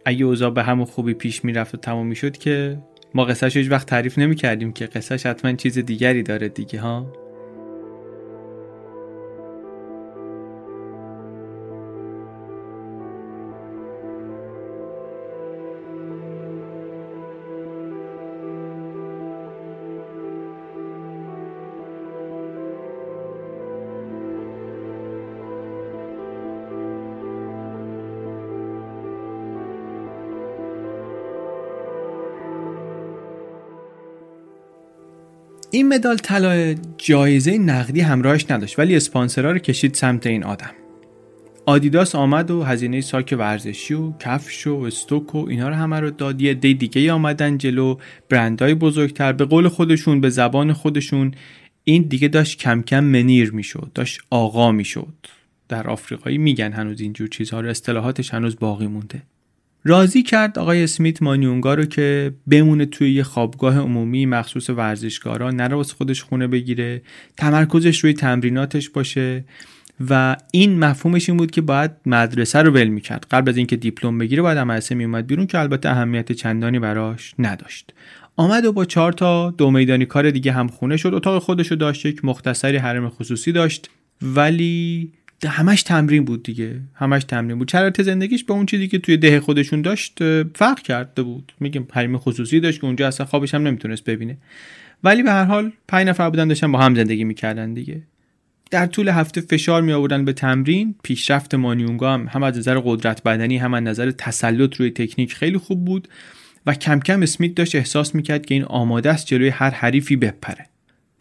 اگه 0.04 0.24
اوضاع 0.24 0.50
به 0.50 0.62
همون 0.62 0.84
خوبی 0.84 1.14
پیش 1.14 1.44
می‌رفت 1.44 1.74
و 1.74 1.78
تمام 1.78 2.06
می‌شد 2.06 2.36
که 2.36 2.78
ما 3.14 3.24
قصهش 3.24 3.56
هیچ 3.56 3.70
وقت 3.70 3.86
تعریف 3.86 4.18
نمی 4.18 4.36
کردیم 4.36 4.72
که 4.72 4.86
قصهش 4.86 5.26
حتما 5.26 5.52
چیز 5.52 5.78
دیگری 5.78 6.22
داره 6.22 6.48
دیگه 6.48 6.80
ها؟ 6.80 7.06
این 35.72 35.88
مدال 35.88 36.16
طلا 36.16 36.74
جایزه 36.98 37.58
نقدی 37.58 38.00
همراهش 38.00 38.50
نداشت 38.50 38.78
ولی 38.78 38.96
اسپانسرها 38.96 39.50
رو 39.50 39.58
کشید 39.58 39.94
سمت 39.94 40.26
این 40.26 40.44
آدم. 40.44 40.70
آدیداس 41.66 42.14
آمد 42.14 42.50
و 42.50 42.62
هزینه 42.62 43.00
ساک 43.00 43.34
ورزشی 43.38 43.94
و 43.94 44.12
کفش 44.18 44.66
و 44.66 44.74
استوک 44.74 45.34
و 45.34 45.48
اینا 45.48 45.68
رو 45.68 45.74
همه 45.74 46.00
رو 46.00 46.10
داد. 46.10 46.42
یه 46.42 46.54
دی 46.54 46.74
دیگه 46.74 47.12
آمدن 47.12 47.58
جلو. 47.58 47.96
برندهای 48.28 48.74
بزرگتر. 48.74 49.32
به 49.32 49.44
قول 49.44 49.68
خودشون 49.68 50.20
به 50.20 50.30
زبان 50.30 50.72
خودشون 50.72 51.34
این 51.84 52.02
دیگه 52.02 52.28
داشت 52.28 52.58
کم 52.58 52.82
کم 52.82 53.04
منیر 53.04 53.52
می‌شد. 53.52 53.90
داشت 53.94 54.20
آقا 54.30 54.72
می‌شد. 54.72 55.14
در 55.68 55.88
آفریقایی 55.88 56.38
میگن 56.38 56.72
هنوز 56.72 57.00
اینجور 57.00 57.28
چیزها 57.28 57.60
رو. 57.60 57.68
اصطلاحاتش 57.68 58.34
هنوز 58.34 58.58
باقی 58.58 58.86
مونده. 58.86 59.22
راضی 59.84 60.22
کرد 60.22 60.58
آقای 60.58 60.84
اسمیت 60.84 61.22
مانیونگا 61.22 61.74
رو 61.74 61.84
که 61.84 62.32
بمونه 62.50 62.86
توی 62.86 63.12
یه 63.12 63.22
خوابگاه 63.22 63.78
عمومی 63.78 64.26
مخصوص 64.26 64.70
ورزشکارا 64.70 65.50
نره 65.50 65.76
واسه 65.76 65.94
خودش 65.94 66.22
خونه 66.22 66.46
بگیره 66.46 67.02
تمرکزش 67.36 67.98
روی 67.98 68.12
تمریناتش 68.12 68.90
باشه 68.90 69.44
و 70.10 70.36
این 70.52 70.78
مفهومش 70.78 71.28
این 71.28 71.38
بود 71.38 71.50
که 71.50 71.60
باید 71.60 71.90
مدرسه 72.06 72.58
رو 72.58 72.72
ول 72.72 72.88
می‌کرد. 72.88 73.26
قبل 73.30 73.48
از 73.50 73.56
اینکه 73.56 73.76
دیپلم 73.76 74.18
بگیره 74.18 74.42
باید 74.42 74.58
مدرسه 74.58 74.94
میومد 74.94 75.26
بیرون 75.26 75.46
که 75.46 75.58
البته 75.58 75.88
اهمیت 75.88 76.32
چندانی 76.32 76.78
براش 76.78 77.34
نداشت. 77.38 77.92
آمد 78.36 78.64
و 78.64 78.72
با 78.72 78.84
چهار 78.84 79.12
تا 79.12 79.50
دو 79.50 79.70
میدانی 79.70 80.06
کار 80.06 80.30
دیگه 80.30 80.52
هم 80.52 80.68
خونه 80.68 80.96
شد. 80.96 81.14
اتاق 81.14 81.42
خودش 81.42 81.70
رو 81.70 81.76
داشت 81.76 82.06
یک 82.06 82.24
مختصری 82.24 82.76
حرم 82.76 83.08
خصوصی 83.08 83.52
داشت. 83.52 83.90
ولی 84.22 85.12
همش 85.48 85.82
تمرین 85.82 86.24
بود 86.24 86.42
دیگه. 86.42 86.80
همش 86.94 87.24
تمرین 87.24 87.58
بود. 87.58 87.70
شرایط 87.70 88.02
زندگیش 88.02 88.44
با 88.44 88.54
اون 88.54 88.66
چیزی 88.66 88.88
که 88.88 88.98
توی 88.98 89.16
ده 89.16 89.40
خودشون 89.40 89.82
داشت 89.82 90.18
فرق 90.56 90.80
کرده 90.80 91.22
بود. 91.22 91.52
میگم 91.60 91.86
حریم 91.92 92.18
خصوصی 92.18 92.60
داشت 92.60 92.80
که 92.80 92.86
اونجا 92.86 93.08
اصلا 93.08 93.26
خوابش 93.26 93.54
هم 93.54 93.66
نمی‌تونست 93.66 94.04
ببینه. 94.04 94.36
ولی 95.04 95.22
به 95.22 95.30
هر 95.30 95.44
حال 95.44 95.72
پنج 95.88 96.08
نفر 96.08 96.30
بودن 96.30 96.48
داشتن 96.48 96.72
با 96.72 96.78
هم 96.78 96.94
زندگی 96.94 97.24
می‌کردن 97.24 97.74
دیگه. 97.74 98.02
در 98.70 98.86
طول 98.86 99.08
هفته 99.08 99.40
فشار 99.40 99.82
می 99.82 99.92
آوردن 99.92 100.24
به 100.24 100.32
تمرین. 100.32 100.94
پیشرفت 101.02 101.54
مانیونگا 101.54 102.14
هم 102.14 102.28
هم 102.30 102.42
از 102.42 102.58
نظر 102.58 102.80
قدرت 102.84 103.22
بدنی 103.22 103.56
هم 103.56 103.74
از 103.74 103.82
نظر 103.82 104.10
تسلط 104.10 104.76
روی 104.76 104.90
تکنیک 104.90 105.34
خیلی 105.34 105.58
خوب 105.58 105.84
بود. 105.84 106.08
و 106.66 106.74
کم 106.74 107.00
کم 107.00 107.22
اسمیت 107.22 107.54
داشت 107.54 107.74
احساس 107.74 108.14
می‌کرد 108.14 108.46
که 108.46 108.54
این 108.54 108.64
آماده 108.64 109.10
است 109.10 109.26
جلوی 109.26 109.48
هر 109.48 109.70
حریفی 109.70 110.16
بپره. 110.16 110.66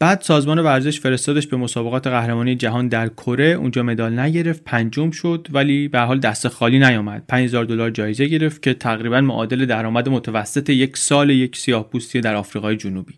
بعد 0.02 0.20
سازمان 0.20 0.58
ورزش 0.58 1.00
فرستادش 1.00 1.46
به 1.46 1.56
مسابقات 1.56 2.06
قهرمانی 2.06 2.54
جهان 2.54 2.88
در 2.88 3.08
کره. 3.08 3.46
اونجا 3.46 3.82
مدال 3.82 4.18
نگرفت 4.18 4.64
پنجم 4.64 5.10
شد 5.10 5.48
ولی 5.50 5.88
به 5.88 6.00
حال 6.00 6.20
دست 6.20 6.48
خالی 6.48 6.78
نیامد. 6.78 7.24
5000 7.28 7.64
دلار 7.64 7.90
جایزه 7.90 8.26
گرفت 8.26 8.62
که 8.62 8.74
تقریبا 8.74 9.20
معادل 9.20 9.66
درآمد 9.66 10.08
متوسط 10.08 10.70
یک 10.70 10.96
سال 10.96 11.30
یک 11.30 11.56
سیاه‌پوستی 11.56 12.20
در 12.20 12.34
آفریقای 12.34 12.76
جنوبی. 12.76 13.14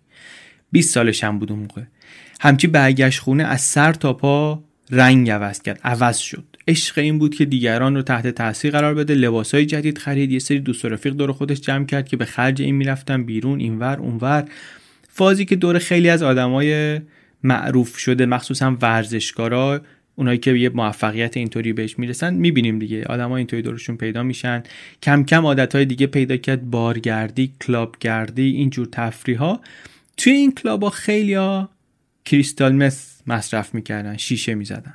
20 0.72 0.94
سالش 0.94 1.24
هم 1.24 1.38
بود 1.38 1.52
اون 1.52 1.60
موقع. 1.60 1.82
همچی 2.40 2.66
برگشت 2.66 3.20
خونه 3.20 3.44
از 3.44 3.60
سر 3.60 3.92
تا 3.92 4.12
پا 4.12 4.64
رنگ 4.90 5.30
عوض 5.30 5.62
کرد. 5.62 5.80
عوض 5.84 6.18
شد. 6.18 6.44
عشق 6.68 6.98
این 6.98 7.18
بود 7.18 7.34
که 7.34 7.44
دیگران 7.44 7.94
رو 7.94 8.02
تحت 8.02 8.26
تاثیر 8.26 8.70
قرار 8.70 8.94
بده. 8.94 9.14
لباسای 9.14 9.66
جدید 9.66 9.98
خرید. 9.98 10.32
یه 10.32 10.38
سری 10.38 10.60
دوست 10.60 10.84
و 10.84 10.88
رفیق 10.88 11.12
دور 11.12 11.32
خودش 11.32 11.60
جمع 11.60 11.86
کرد 11.86 12.08
که 12.08 12.16
به 12.16 12.24
خرج 12.24 12.62
این 12.62 12.74
می‌رفتن 12.74 13.24
بیرون. 13.24 13.60
اینور 13.60 13.96
اونور. 13.98 14.48
فازی 15.14 15.44
که 15.44 15.56
دور 15.56 15.78
خیلی 15.78 16.08
از 16.08 16.22
آدمای 16.22 17.00
معروف 17.42 17.98
شده 17.98 18.26
مخصوصا 18.26 18.76
ورزشکارا 18.80 19.80
اونایی 20.16 20.38
که 20.38 20.52
یه 20.52 20.68
موفقیت 20.68 21.36
اینطوری 21.36 21.72
بهش 21.72 21.98
می‌رسن 21.98 22.34
می‌بینیم 22.34 22.78
دیگه. 22.78 23.04
آدمای 23.04 23.38
اینطوری 23.38 23.62
دورشون 23.62 23.96
پیدا 23.96 24.22
میشن. 24.22 24.62
کم 25.02 25.24
کم 25.24 25.46
عادتهای 25.46 25.84
دیگه 25.84 26.06
پیدا 26.06 26.36
کرد 26.36 26.70
بارگردی 26.70 27.52
کلابگردی 27.66 28.50
اینجور 28.50 28.88
تفریح 28.92 29.38
ها 29.38 29.60
توی 30.16 30.32
این 30.32 30.52
کلاب 30.52 30.82
ها 30.82 30.90
خیلی 30.90 31.34
ها 31.34 31.70
کریستال 32.24 32.72
مس 32.74 33.22
مصرف 33.26 33.74
می‌کردن 33.74 34.16
شیشه 34.16 34.54
می‌زدن. 34.54 34.94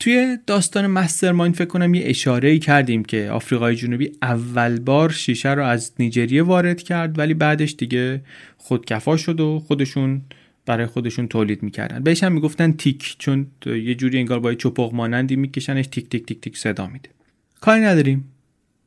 توی 0.00 0.38
داستان 0.46 0.86
مستر 0.86 1.32
مایند 1.32 1.54
فکر 1.54 1.68
کنم 1.68 1.94
یه 1.94 2.02
اشاره 2.04 2.58
کردیم 2.58 3.04
که 3.04 3.30
آفریقای 3.30 3.76
جنوبی 3.76 4.12
اول 4.22 4.80
بار 4.80 5.10
شیشه 5.10 5.50
رو 5.50 5.64
از 5.64 5.92
نیجریه 5.98 6.42
وارد 6.42 6.82
کرد 6.82 7.18
ولی 7.18 7.34
بعدش 7.34 7.74
دیگه 7.78 8.22
خودکفا 8.56 9.16
شد 9.16 9.40
و 9.40 9.58
خودشون 9.58 10.22
برای 10.66 10.86
خودشون 10.86 11.28
تولید 11.28 11.62
می‌کردن. 11.62 12.02
بهش 12.02 12.24
هم 12.24 12.32
می‌گفتن 12.32 12.72
تیک 12.72 13.16
چون 13.18 13.46
یه 13.66 13.94
جوری 13.94 14.18
انگار 14.18 14.40
با 14.40 14.54
چپق 14.54 14.94
مانندی 14.94 15.36
میکشنش 15.36 15.86
تیک 15.86 16.08
تیک 16.08 16.26
تیک 16.26 16.40
تیک 16.40 16.58
صدا 16.58 16.86
میده. 16.86 17.08
کاری 17.60 17.80
نداریم. 17.80 18.24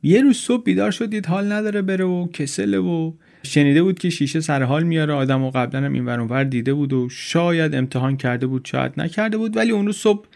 یه 0.04 0.22
روز 0.22 0.38
صبح 0.38 0.64
بیدار 0.64 0.92
شدید 0.92 1.26
حال 1.26 1.52
نداره 1.52 1.82
بره 1.82 2.06
و 2.06 2.28
کسله 2.28 2.78
و 2.78 3.12
شنیده 3.44 3.84
بود 3.84 4.00
که 4.00 4.10
شیشه 4.10 4.40
سر 4.40 4.64
حال 4.64 4.84
میاره. 4.84 5.14
آدم 5.14 5.44
و 5.44 5.52
قبلا 5.52 5.86
هم 5.86 5.94
این 5.94 6.06
ور 6.06 6.44
دیده 6.44 6.74
بود 6.74 6.94
و 6.94 7.10
شاید 7.10 7.76
امتحان 7.76 8.18
کرده 8.18 8.48
بود 8.48 8.66
شاید 8.66 8.92
نکرده 8.98 9.38
بود 9.38 9.58
ولی 9.58 9.72
اون 9.72 9.86
روز 9.86 9.98
صبح 9.98 10.28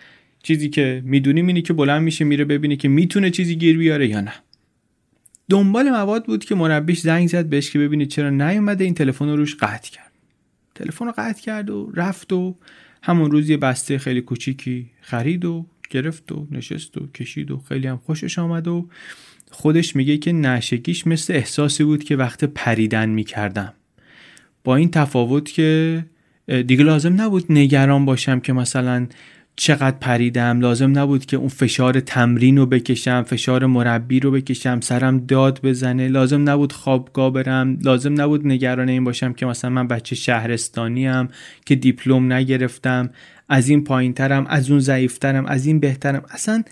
چیزی 0.44 0.70
که 0.70 1.02
می‌دونیم 1.06 1.48
اینی 1.48 1.62
که 1.62 1.74
بلند 1.74 2.02
میشه 2.02 2.26
میره 2.26 2.46
ببینه 2.46 2.76
که 2.76 2.88
می‌تونه 2.88 3.30
چیزی 3.30 3.56
گیر 3.56 3.78
بیاره 3.78 4.08
یا 4.08 4.22
نه. 4.22 4.34
دنبال 5.50 5.90
مواد 5.90 6.26
بود 6.26 6.46
که 6.46 6.56
مربیش 6.56 7.00
زنگ 7.00 7.28
زد 7.28 7.46
بهش 7.46 7.72
که 7.72 7.80
ببینید 7.80 8.08
چرا 8.08 8.30
نیومده. 8.30 8.84
این 8.84 8.94
تلفن 8.94 9.26
رو 9.26 9.36
روش 9.36 9.56
قطع 9.56 9.92
کرد. 9.92 10.12
تلفن 10.76 11.06
رو 11.06 11.14
قطع 11.18 11.42
کرد 11.42 11.70
و 11.70 11.92
رفت 11.94 12.34
و 12.34 12.56
همون 13.04 13.32
روز 13.32 13.50
یه 13.50 13.58
بسته 13.58 13.98
خیلی 13.98 14.22
کوچیکی 14.22 14.86
خرید 15.02 15.46
و 15.46 15.66
گرفت 15.90 16.32
و 16.32 16.48
نشست 16.52 16.98
و 16.98 17.08
کشید 17.08 17.52
و 17.52 17.58
خیلی 17.58 17.88
هم 17.88 17.98
خوشش 17.98 18.40
آمد 18.40 18.68
و 18.68 18.90
خودش 19.52 19.96
میگه 19.96 20.18
که 20.18 20.32
نشگیش 20.32 21.08
مثل 21.08 21.34
احساسی 21.34 21.84
بود 21.84 22.04
که 22.04 22.16
وقت 22.16 22.44
پریدن 22.44 23.10
می‌کردم. 23.10 23.74
با 24.64 24.76
این 24.76 24.92
تفاوت 24.92 25.52
که 25.52 26.06
دیگه 26.48 26.84
لازم 26.84 27.22
نبود 27.22 27.46
نگران 27.50 28.06
باشم 28.06 28.40
که 28.40 28.54
مثلا 28.54 29.08
چقدر 29.60 29.98
پریدم. 29.98 30.60
لازم 30.60 31.00
نبود 31.00 31.26
که 31.26 31.38
اون 31.38 31.48
فشار 31.48 32.00
تمرین 32.00 32.58
رو 32.58 32.66
بکشم 32.66 33.24
فشار 33.24 33.66
مربی 33.66 34.20
رو 34.20 34.32
بکشم 34.32 34.80
سرم 34.80 35.18
داد 35.18 35.60
بزنه. 35.64 36.08
لازم 36.08 36.50
نبود 36.50 36.74
خوابگاه 36.74 37.34
برم. 37.34 37.80
لازم 37.82 38.22
نبود 38.22 38.48
نگران 38.48 38.90
این 38.90 39.04
باشم 39.04 39.34
که 39.34 39.46
مثلا 39.46 39.72
من 39.72 39.88
بچه 39.88 40.16
شهرستانی 40.16 41.08
هم 41.08 41.30
که 41.66 41.76
دیپلم 41.76 42.34
نگرفتم. 42.34 43.10
از 43.50 43.70
این 43.70 43.84
پایینترم 43.84 44.46
از 44.48 44.70
اون 44.72 44.80
ضعیفترم 44.80 45.46
از 45.46 45.66
این 45.66 45.80
بهترم. 45.80 46.26
اصلا 46.30 46.64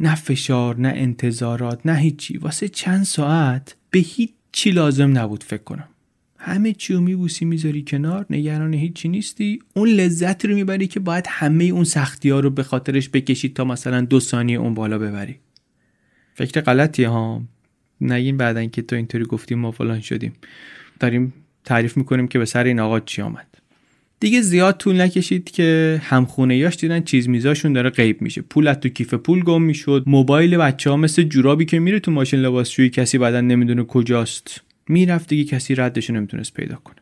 نه 0.00 0.14
فشار 0.14 0.80
نه 0.80 0.92
انتظارات 0.96 1.80
نه 1.84 1.94
هیچی. 1.94 2.38
واسه 2.38 2.68
چند 2.68 3.04
ساعت 3.04 3.76
به 3.90 3.98
هیچی 3.98 4.70
لازم 4.70 5.18
نبود 5.18 5.44
فکر 5.44 5.62
کنم. 5.62 5.88
همه 6.44 6.72
چی 6.72 6.94
رو 6.94 7.00
میبوسی 7.00 7.44
می‌ذاری 7.44 7.82
کنار 7.82 8.26
نگران 8.30 8.74
هیچی 8.74 9.08
نیستی. 9.08 9.58
اون 9.74 9.88
لذت 9.88 10.44
رو 10.44 10.54
می‌بری 10.54 10.86
که 10.86 11.00
باید 11.00 11.24
همه 11.28 11.64
اون 11.64 11.84
سختی 11.84 12.30
ها 12.30 12.40
رو 12.40 12.50
به 12.50 12.62
خاطرش 12.62 13.08
بکشید 13.08 13.54
تا 13.54 13.64
مثلا 13.64 14.00
دو 14.00 14.20
ثانیه 14.20 14.58
اون 14.58 14.74
بالا 14.74 14.98
ببری. 14.98 15.36
فکر 16.34 16.60
غلطیه 16.60 17.08
ها. 17.08 17.42
نگین 18.00 18.36
بعدن 18.36 18.68
که 18.68 18.82
تو 18.82 18.96
اینطوری 18.96 19.24
گفتیم 19.24 19.58
ما 19.58 19.70
فلان 19.70 20.00
شدیم. 20.00 20.32
داریم 21.00 21.32
تعریف 21.64 21.96
می‌کنیم 21.96 22.28
که 22.28 22.38
به 22.38 22.44
سر 22.44 22.64
این 22.64 22.80
آقا 22.80 23.00
چی 23.00 23.22
آمد. 23.22 23.46
دیگه 24.20 24.40
زیاد 24.40 24.76
طول 24.76 25.00
نکشید 25.00 25.50
که 25.50 26.00
همخونه 26.04 26.56
یاش 26.56 26.76
دیدن 26.76 27.00
چیز 27.00 27.28
میزاشون 27.28 27.72
داره 27.72 27.90
غیب 27.90 28.22
میشه. 28.22 28.42
پول 28.42 28.72
تو 28.72 28.88
کیف 28.88 29.14
پول 29.14 29.42
گم 29.42 29.62
می‌شد. 29.62 30.02
موبایل 30.06 30.56
بچه 30.56 30.90
ها 30.90 30.96
مثل 30.96 31.22
جورابی 31.22 31.64
که 31.64 31.78
میره 31.78 32.00
تو 32.00 32.10
ماشین 32.10 32.40
لباسشویی 32.40 32.90
کسی 32.90 33.18
بعدا 33.18 33.40
نمی‌دونه 33.40 33.84
کجاست. 33.84 34.63
می‌رفت 34.88 35.28
دیگه 35.28 35.44
کسی 35.44 35.74
ردش 35.74 36.10
نمی‌تونست 36.10 36.54
پیدا 36.54 36.76
کنه. 36.76 36.96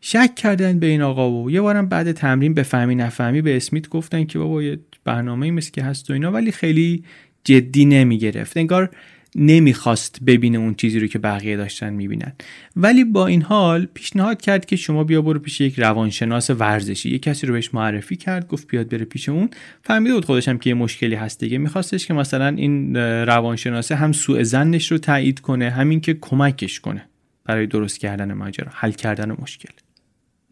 شک 0.00 0.34
کردن 0.34 0.78
به 0.78 0.86
این 0.86 1.02
آقا 1.02 1.30
و 1.30 1.50
یه 1.50 1.60
بارم 1.60 1.88
بعد 1.88 2.12
تمرین 2.12 2.54
بفهمی 2.54 2.94
نفهمی 2.94 3.42
به 3.42 3.56
اسمیت 3.56 3.88
گفتن 3.88 4.24
که 4.24 4.38
بابا 4.38 4.62
یه 4.62 4.78
برنامه 5.04 5.50
مثل 5.50 5.70
که 5.70 5.82
هست 5.82 6.10
و 6.10 6.12
اینا 6.12 6.32
ولی 6.32 6.52
خیلی 6.52 7.04
جدی 7.44 7.84
نمی‌گرفت. 7.84 8.56
انگار 8.56 8.90
نمی‌خواست 9.36 10.18
ببینه 10.26 10.58
اون 10.58 10.74
چیزی 10.74 11.00
رو 11.00 11.06
که 11.06 11.18
بقیه 11.18 11.56
داشتن 11.56 11.92
می‌بینن. 11.92 12.32
ولی 12.76 13.04
با 13.04 13.26
این 13.26 13.42
حال 13.42 13.88
پیشنهاد 13.94 14.40
کرد 14.40 14.66
که 14.66 14.76
شما 14.76 15.04
بیا 15.04 15.22
برو 15.22 15.38
پیش 15.38 15.60
یک 15.60 15.78
روانشناس 15.78 16.50
ورزشی. 16.50 17.10
یه 17.10 17.18
کسی 17.18 17.46
رو 17.46 17.52
بهش 17.52 17.74
معرفی 17.74 18.16
کرد 18.16 18.48
گفت 18.48 18.68
بیاد 18.68 18.88
بره 18.88 19.04
پیش 19.04 19.28
اون. 19.28 19.50
فهمیده 19.82 20.14
بود 20.14 20.24
خودش 20.24 20.48
هم 20.48 20.58
که 20.58 20.70
یه 20.70 20.74
مشکلی 20.74 21.14
هست 21.14 21.40
دیگه. 21.40 21.58
میخواستش 21.58 22.06
که 22.06 22.14
مثلا 22.14 22.48
این 22.48 22.96
روانشناسه 23.26 23.94
هم 23.94 24.12
سوء 24.12 24.42
زنش 24.42 24.92
رو 24.92 24.98
تایید 24.98 25.40
کنه 25.40 25.70
همین 25.70 26.00
که 26.00 26.14
کمکش 26.20 26.80
کنه. 26.80 27.08
برای 27.48 27.66
درست 27.66 28.00
کردن 28.00 28.32
ماجرا 28.32 28.70
حل 28.74 28.90
کردن 28.90 29.36
مشکل. 29.42 29.68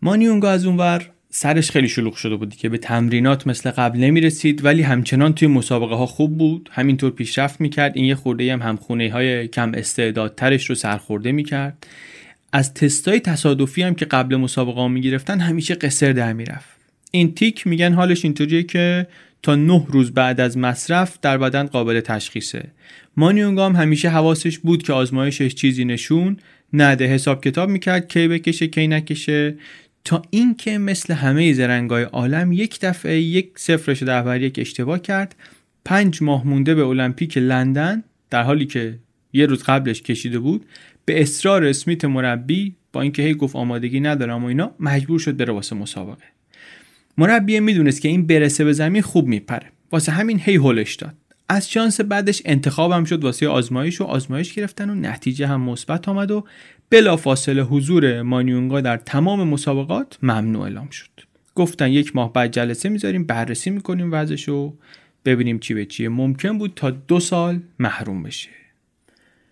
مانیونگا 0.03 0.51
از 0.51 0.67
اونور 0.67 1.11
سرش 1.31 1.71
خیلی 1.71 1.89
شلوغ 1.89 2.15
شده 2.15 2.37
بود 2.37 2.57
که 2.57 2.69
به 2.69 2.79
تمرینات 2.79 3.47
مثل 3.47 3.71
قبل 3.71 3.99
نمی 3.99 4.21
رسید 4.21 4.65
ولی 4.65 4.83
همچنان 4.83 5.33
توی 5.33 5.49
مسابقه 5.49 5.95
ها 5.95 6.07
خوب 6.07 6.39
بود. 6.39 6.69
همینطور 6.73 7.11
پیشرفت 7.11 7.61
می‌کرد. 7.61 7.93
این 7.97 8.05
یه 8.05 8.15
خورده 8.15 8.53
هم 8.53 8.63
همخونه 8.63 9.13
های 9.13 9.49
کم 9.49 9.73
استعدادترش 9.75 10.65
رو 10.67 10.75
سرخورده 10.75 11.33
می‌کرد. 11.33 11.87
از 12.53 12.75
تستای 12.75 13.21
تصادفی 13.21 13.83
هم 13.83 13.95
که 13.95 14.05
قبل 14.05 14.37
مسابقه 14.37 14.81
ها 14.81 14.89
می‌گرفتن 14.89 15.41
همیشه 15.41 15.75
قصر 15.75 16.13
در 16.13 16.33
می‌رفت. 16.33 16.77
این 17.11 17.35
تیک 17.35 17.67
میگن 17.67 17.93
حالش 17.93 18.25
اینطوریه 18.25 18.63
که 18.63 19.07
تا 19.43 19.55
نه 19.55 19.87
روز 19.89 20.13
بعد 20.13 20.41
از 20.41 20.59
مصرف 20.59 21.19
در 21.23 21.39
بدن 21.39 21.67
قابل 21.67 22.01
تشخیصه. 22.01 22.65
مانیونگام 23.17 23.77
همیشه 23.77 24.09
حواسش 24.09 24.59
بود 24.59 24.83
که 24.83 24.93
آزمایشش 24.93 25.55
چیزی 25.55 25.85
نشون 25.85 26.37
نده 26.73 27.07
حساب 27.07 27.45
کتاب 27.45 27.69
می‌کرد 27.69 28.09
کی 28.09 28.29
بکشه 28.29 28.67
کی 28.67 28.87
نکشه. 28.89 29.55
تا 30.05 30.23
اینکه 30.31 30.79
مثل 30.79 31.15
همه 31.15 31.53
زرنگای 31.53 32.03
عالم 32.03 32.53
یک 32.53 32.81
دفعه 32.81 33.21
یک 33.21 33.51
صفرش 33.57 34.03
در 34.03 34.23
بر 34.23 34.43
یک 34.43 34.59
اشتباه 34.59 34.99
کرد. 34.99 35.35
پنج 35.85 36.23
ماه 36.23 36.47
مونده 36.47 36.75
به 36.75 36.87
المپیک 36.87 37.39
لندن 37.39 38.03
در 38.31 38.43
حالی 38.43 38.67
که 38.67 38.99
یه 39.33 39.47
روز 39.47 39.63
قبلش 39.63 40.03
کشیده 40.03 40.39
بود 40.39 40.67
به 41.05 41.23
اصرار 41.23 41.65
اسمیت 41.65 42.05
مربی 42.05 42.75
با 42.93 43.03
اینکه 43.03 43.23
هی 43.23 43.35
گفت 43.35 43.57
آمادگی 43.57 44.01
ندارم 44.01 44.45
و 44.45 44.47
اینا 44.47 44.71
مجبور 44.81 45.19
شد 45.19 45.37
بره 45.37 45.53
واسه 45.53 45.77
مسابقه. 45.77 46.25
مربی 47.19 47.61
می‌دونست 47.61 48.01
که 48.01 48.09
این 48.09 48.27
برسه 48.27 48.65
به 48.65 48.73
زمین 48.73 49.03
خوب 49.03 49.27
میپره. 49.27 49.67
واسه 49.93 50.13
همین 50.13 50.41
هی 50.45 50.57
هولش 50.57 50.95
داد. 50.95 51.15
از 51.49 51.71
شانس 51.71 52.01
بعدش 52.01 52.43
انتخابم 52.45 53.05
شد 53.05 53.25
واسه 53.25 53.49
آزمایش 53.49 54.01
و 54.01 54.05
آزمایش 54.05 54.55
گرفتن 54.55 54.91
و 54.91 54.95
نتیجه 54.95 55.47
هم 55.47 55.61
مثبت 55.61 56.09
آمد 56.09 56.31
و 56.31 56.45
بلافاصله 56.91 57.63
حضور 57.63 58.23
مانیونگا 58.23 58.81
در 58.81 58.97
تمام 58.97 59.49
مسابقات 59.49 60.19
ممنوع 60.23 60.63
اعلام 60.63 60.91
شد. 60.91 61.11
گفتن 61.55 61.91
یک 61.91 62.17
ماه 62.17 62.33
بعد 62.33 62.53
جلسه 62.53 62.89
می‌ذاریم 62.89 63.25
بررسی 63.25 63.71
می‌کنیم 63.71 64.13
وضعش 64.13 64.49
و 64.49 64.75
ببینیم 65.25 65.59
چی 65.59 65.75
به 65.75 65.85
چیه. 65.85 66.09
ممکن 66.09 66.59
بود 66.59 66.73
تا 66.77 66.91
دو 66.91 67.21
سال 67.21 67.61
محروم 67.79 68.23
بشه. 68.23 68.51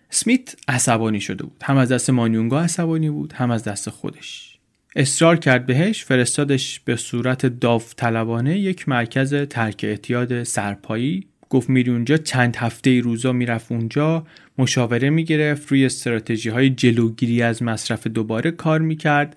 سمیت 0.09 0.55
عصبانی 0.67 1.21
شده 1.21 1.43
بود. 1.43 1.61
هم 1.63 1.77
از 1.77 1.91
دست 1.91 2.09
مانیونگا 2.09 2.61
عصبانی 2.61 3.09
بود 3.09 3.33
هم 3.33 3.51
از 3.51 3.63
دست 3.63 3.89
خودش. 3.89 4.57
اصرار 4.95 5.35
کرد 5.35 5.65
بهش 5.65 6.03
فرستادش 6.03 6.79
به 6.79 6.95
صورت 6.95 7.45
داوطلبانه 7.45 8.59
یک 8.59 8.89
مرکز 8.89 9.33
ترک 9.33 9.81
اعتیاد 9.83 10.43
سرپایی 10.43 11.27
گفت 11.55 11.69
میری 11.69 11.91
اونجا 11.91 12.17
چند 12.17 12.55
هفته 12.55 12.89
ای 12.89 13.01
روزا 13.01 13.31
می‌رفت 13.31 13.71
اونجا 13.71 14.25
مشاوره 14.57 15.09
می‌گرفت 15.09 15.67
روی 15.67 15.85
استراتژی 15.85 16.49
های 16.49 16.69
جلوگیری 16.69 17.41
از 17.41 17.63
مصرف 17.63 18.07
دوباره 18.07 18.51
کار 18.51 18.79
می‌کرد. 18.81 19.35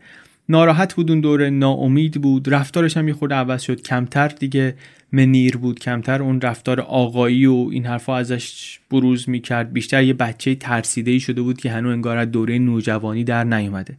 ناراحت 0.48 0.94
بود 0.94 1.10
اون 1.10 1.20
دوره 1.20 1.50
ناامید 1.50 2.22
بود 2.22 2.54
رفتارش 2.54 2.96
هم 2.96 3.08
یه 3.08 3.14
خورده 3.14 3.34
عوض 3.34 3.62
شد. 3.62 3.82
کمتر 3.82 4.28
دیگه 4.28 4.75
منیر 5.12 5.56
بود 5.56 5.78
کمتر 5.78 6.22
اون 6.22 6.40
رفتار 6.40 6.81
آقایی 6.81 7.46
و 7.46 7.68
این 7.72 7.87
حرفا 7.87 8.16
ازش 8.16 8.78
بروز 8.90 9.28
می‌کرد. 9.28 9.72
بیشتر 9.72 10.02
یه 10.02 10.14
بچه 10.14 10.54
ترسیده 10.54 11.18
شده 11.18 11.42
بود 11.42 11.61
که 11.61 11.70
هنوز 11.70 11.92
انگار 11.92 12.16
از 12.16 12.31
دوره 12.31 12.59
نوجوانی 12.59 13.24
در 13.24 13.44
نیومده. 13.44 13.94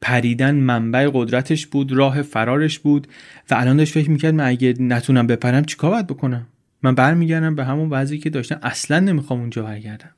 پریدن 0.00 0.54
منبع 0.54 1.10
قدرتش 1.12 1.66
بود 1.66 1.92
راه 1.92 2.22
فرارش 2.22 2.78
بود 2.78 3.06
و 3.50 3.54
الان 3.54 3.76
داشت 3.76 3.92
فکر 3.92 4.10
می‌کرد 4.10 4.34
من 4.34 4.46
اگه 4.46 4.74
نتونم 4.80 5.26
بپرم 5.26 5.64
چیکار 5.64 5.90
باید 5.90 6.06
بکنم؟ 6.06 6.46
من 6.86 6.94
برمیگردم 6.94 7.54
به 7.54 7.64
همون 7.64 7.90
وضعی 7.90 8.18
که 8.18 8.30
داشتم. 8.30 8.58
اصلا 8.62 9.00
نمی‌خوام 9.00 9.40
اونجا 9.40 9.62
برگردم. 9.62 10.10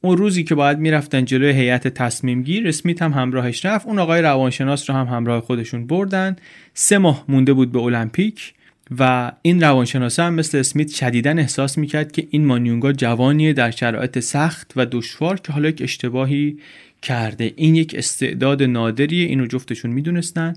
اون 0.00 0.16
روزی 0.16 0.44
که 0.44 0.54
باید 0.54 0.78
می‌رفتن 0.78 1.24
جلوی 1.24 1.52
هیئت 1.52 1.88
تصمیم 1.88 2.42
گیر 2.42 2.68
اسمیت 2.68 3.02
هم 3.02 3.12
همراهش 3.12 3.66
رفت. 3.66 3.86
اون 3.86 3.98
آقای 3.98 4.22
روانشناس 4.22 4.90
رو 4.90 4.96
هم 4.96 5.06
همراه 5.06 5.40
خودشون 5.40 5.86
بردن. 5.86 6.36
سه 6.74 6.98
ماه 6.98 7.24
مونده 7.28 7.52
بود 7.52 7.72
به 7.72 7.78
المپیک 7.78 8.54
و 8.98 9.32
این 9.42 9.60
روانشناسه 9.60 10.22
هم 10.22 10.34
مثل 10.34 10.58
اسمیت 10.58 10.90
شدیدا 10.90 11.30
احساس 11.30 11.78
می‌کرد 11.78 12.12
که 12.12 12.26
این 12.30 12.46
مانیونگا 12.46 12.92
جوانیه 12.92 13.52
در 13.52 13.70
شرایط 13.70 14.18
سخت 14.18 14.72
و 14.76 14.86
دشوار 14.86 15.40
که 15.40 15.52
حالا 15.52 15.68
یک 15.68 15.82
اشتباهی 15.82 16.58
کرده. 17.02 17.52
این 17.56 17.74
یک 17.74 17.94
استعداد 17.98 18.62
نادریه 18.62 19.26
اینو 19.26 19.46
جفتشون 19.46 19.90
می‌دونستن 19.90 20.54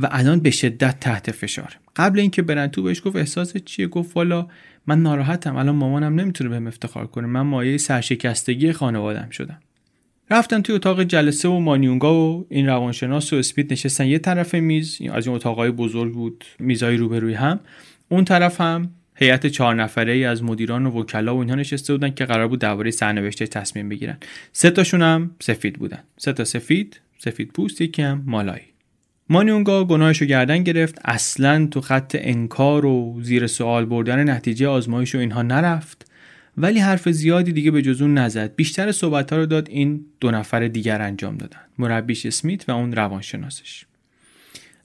و 0.00 0.08
الان 0.10 0.40
به 0.40 0.50
شدت 0.50 1.00
تحت 1.00 1.30
فشار. 1.30 1.76
قبل 1.96 2.20
اینکه 2.20 2.42
برن 2.42 2.66
تو 2.66 2.82
بهش 2.82 3.02
گفت 3.04 3.16
احساس 3.16 3.56
چیه؟ 3.56 3.86
گفت 3.86 4.16
والا 4.16 4.46
من 4.88 5.02
ناراحتم. 5.02 5.56
الان 5.56 5.74
مامانم 5.74 6.20
نمی‌تونه 6.20 6.50
بهم 6.50 6.66
افتخار 6.66 7.06
کنه. 7.06 7.26
من 7.26 7.40
مایه 7.40 7.76
سرشکستگی 7.76 8.72
خانوادم 8.72 9.30
شدم. 9.30 9.58
رفتن 10.30 10.62
توی 10.62 10.74
اتاق 10.74 11.02
جلسه 11.02 11.48
و 11.48 11.58
مانیونگا 11.60 12.14
و 12.14 12.46
این 12.48 12.66
روانشناس 12.66 13.32
و 13.32 13.36
اسپید 13.36 13.72
نشستن. 13.72 14.06
یه 14.06 14.18
طرف 14.18 14.54
میز 14.54 14.98
از 15.12 15.26
این 15.26 15.36
اتاقای 15.36 15.70
بزرگ 15.70 16.12
بود 16.12 16.44
میزای 16.58 16.96
روبروی 16.96 17.34
هم. 17.34 17.60
اون 18.08 18.24
طرف 18.24 18.60
هم 18.60 18.90
هیئت 19.14 19.46
چهار 19.46 19.74
نفره 19.74 20.12
ای 20.12 20.24
از 20.24 20.44
مدیران 20.44 20.86
و 20.86 20.90
وکلا 20.90 21.36
و 21.36 21.40
اینها 21.40 21.54
نشسته 21.54 21.92
بودن 21.92 22.10
که 22.10 22.24
قرار 22.24 22.48
بود 22.48 22.60
درباره 22.60 22.90
سرنوشت 22.90 23.44
تصمیم 23.44 23.88
بگیرن. 23.88 24.16
سه 24.52 24.70
تاشون 24.70 25.02
هم 25.02 25.30
سفید 25.40 25.78
بودن. 25.78 26.02
سه 26.16 26.32
تا 26.32 26.44
سفید 26.44 27.00
سفید 27.18 27.48
پوست 27.48 27.80
یکی 27.80 28.02
هم 28.02 28.22
مالایی. 28.26 28.62
مانیونگا 29.30 29.84
گناهشو 29.84 30.24
گردن 30.24 30.62
گرفت. 30.62 30.98
اصلا 31.04 31.66
تو 31.66 31.80
خط 31.80 32.16
انکار 32.18 32.86
و 32.86 33.18
زیر 33.22 33.46
سوال 33.46 33.84
بردن 33.84 34.30
نتیجه 34.30 34.68
آزمایش 34.68 35.14
و 35.14 35.18
اینها 35.18 35.42
نرفت. 35.42 36.10
ولی 36.56 36.78
حرف 36.78 37.08
زیادی 37.08 37.52
دیگه 37.52 37.70
به 37.70 37.82
جزون 37.82 38.18
نزد. 38.18 38.54
بیشتر 38.56 38.92
صحبت 38.92 39.32
ها 39.32 39.38
رو 39.38 39.46
داد 39.46 39.68
این 39.68 40.04
دو 40.20 40.30
نفر 40.30 40.68
دیگر 40.68 41.02
انجام 41.02 41.36
دادن. 41.36 41.60
مربیش 41.78 42.26
اسمیت 42.26 42.68
و 42.68 42.72
اون 42.72 42.92
روانشناسش. 42.92 43.84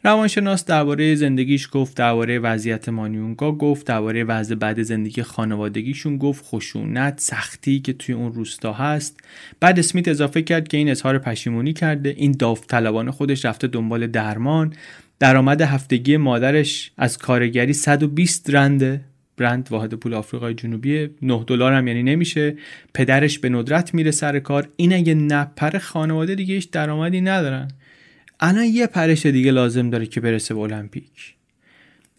روانشناس 0.06 0.66
درباره 0.66 1.16
زندگیش 1.16 1.70
گفت 1.72 1.98
درباره 1.98 2.40
وضعیت 2.40 2.90
مانیونگا 2.90 3.52
گفت 3.52 3.88
درباره 3.88 4.24
وضع 4.24 4.56
بعد 4.56 4.84
زندگی 4.84 5.24
خانوادگیشون 5.24 6.18
گفت 6.18 6.46
خشونت 6.46 7.20
سختی 7.20 7.80
که 7.80 7.94
توی 7.94 8.16
اون 8.16 8.34
روستا 8.34 8.74
هست. 8.74 9.20
بعد 9.60 9.80
اسمیت 9.80 10.08
اضافه 10.08 10.42
کرد 10.42 10.68
که 10.68 10.78
این 10.78 10.90
اظهار 10.90 11.20
پشیمونی 11.20 11.74
کرده. 11.74 12.10
این 12.10 12.32
داوطلبانه 12.32 13.12
خودش 13.12 13.46
رفته 13.46 13.68
دنبال 13.68 14.08
درمان. 14.08 14.74
درآمد 15.20 15.62
هفتگی 15.62 16.18
مادرش 16.18 16.92
از 16.98 17.18
کارگری 17.18 17.74
120 17.74 18.50
رنده 18.50 19.02
برند 19.38 19.68
واحد 19.72 19.94
پول 19.94 20.14
آفریقای 20.14 20.54
جنوبی 20.54 21.10
9 21.22 21.44
دلار 21.48 21.74
هم 21.74 21.88
یعنی 21.88 22.04
نمیشه. 22.04 22.56
پدرش 22.94 23.40
به 23.40 23.50
ندرت 23.50 23.94
میره 23.94 24.12
سر 24.12 24.40
کار. 24.40 24.70
این 24.76 24.94
اگه 24.94 25.14
نپره 25.14 25.80
خانواده 25.80 26.36
دیگه 26.36 26.56
هیچ 26.56 26.72
درآمدی 26.72 27.22
ندارن. 27.22 27.68
الان 28.46 28.66
یه 28.66 28.88
پرش 28.88 29.26
دیگه 29.26 29.52
لازم 29.52 29.90
داره 29.90 30.06
که 30.06 30.22
برسه 30.22 30.54
به 30.54 30.60
المپیک. 30.60 31.36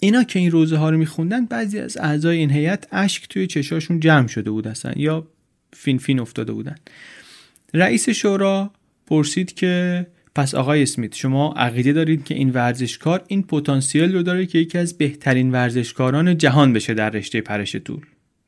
اینا 0.01 0.25
که 0.25 0.39
این 0.39 0.51
روزه 0.51 0.77
ها 0.77 0.91
رو 0.91 0.99
میخوندن 0.99 1.47
بعضی 1.47 1.79
از 1.79 1.97
اعضای 1.97 2.39
این 2.39 2.51
هیئت 2.51 2.89
اشک 2.93 3.29
توی 3.29 3.47
چشاشون 3.47 4.01
جمع 4.01 4.27
شده 4.27 4.51
بود 4.51 4.69
اصلا 4.69 4.93
یا 4.97 5.27
فین 5.73 5.99
فین 5.99 6.21
افتاده 6.21 6.53
بودن. 6.53 6.75
رئیس 7.75 8.09
شورا 8.09 8.71
پرسید 9.07 9.55
که 9.55 10.07
پس 10.35 10.55
آقای 10.55 10.83
اسمیت 10.83 11.15
شما 11.15 11.55
عقیده 11.57 11.93
دارید 11.93 12.25
که 12.25 12.35
این 12.35 12.51
ورزشکار 12.51 13.25
این 13.29 13.43
پتانسیل 13.43 14.15
رو 14.15 14.23
داره 14.23 14.47
که 14.47 14.59
یکی 14.59 14.79
از 14.79 14.99
بهترین 14.99 15.53
ورزشکاران 15.53 16.39
جهان 16.39 16.73
بشه 16.73 16.95
در 16.95 17.11
رشته 17.11 17.41
پرش 17.41 17.77
طول؟ 17.77 18.01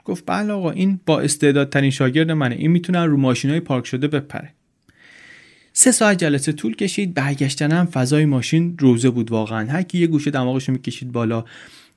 گفت 0.05 0.25
بله 0.27 0.53
آقا 0.53 0.71
این 0.71 1.01
با 1.07 1.21
استعدادترین 1.21 1.91
شاگرد 1.91 2.31
منه. 2.31 2.55
این 2.55 2.71
می‌تونه 2.71 3.05
رو 3.05 3.17
ماشینای 3.17 3.61
پارک 3.61 3.87
شده 3.87 4.09
بپره. 4.09 4.56
سه 5.79 5.93
ساعت 5.93 6.19
جلسه 6.19 6.53
طول 6.53 6.77
کشید 6.77 7.15
برگشتن 7.15 7.73
هم 7.73 7.87
فضای 7.87 8.25
ماشین 8.25 8.77
روزه 8.79 9.11
بود 9.11 9.31
واقعا. 9.31 9.71
هر 9.71 9.83
کی 9.83 9.99
یه 9.99 10.07
گوشه 10.07 10.31
دماغش 10.31 10.69
می‌کشید 10.69 11.13
بالا. 11.13 11.45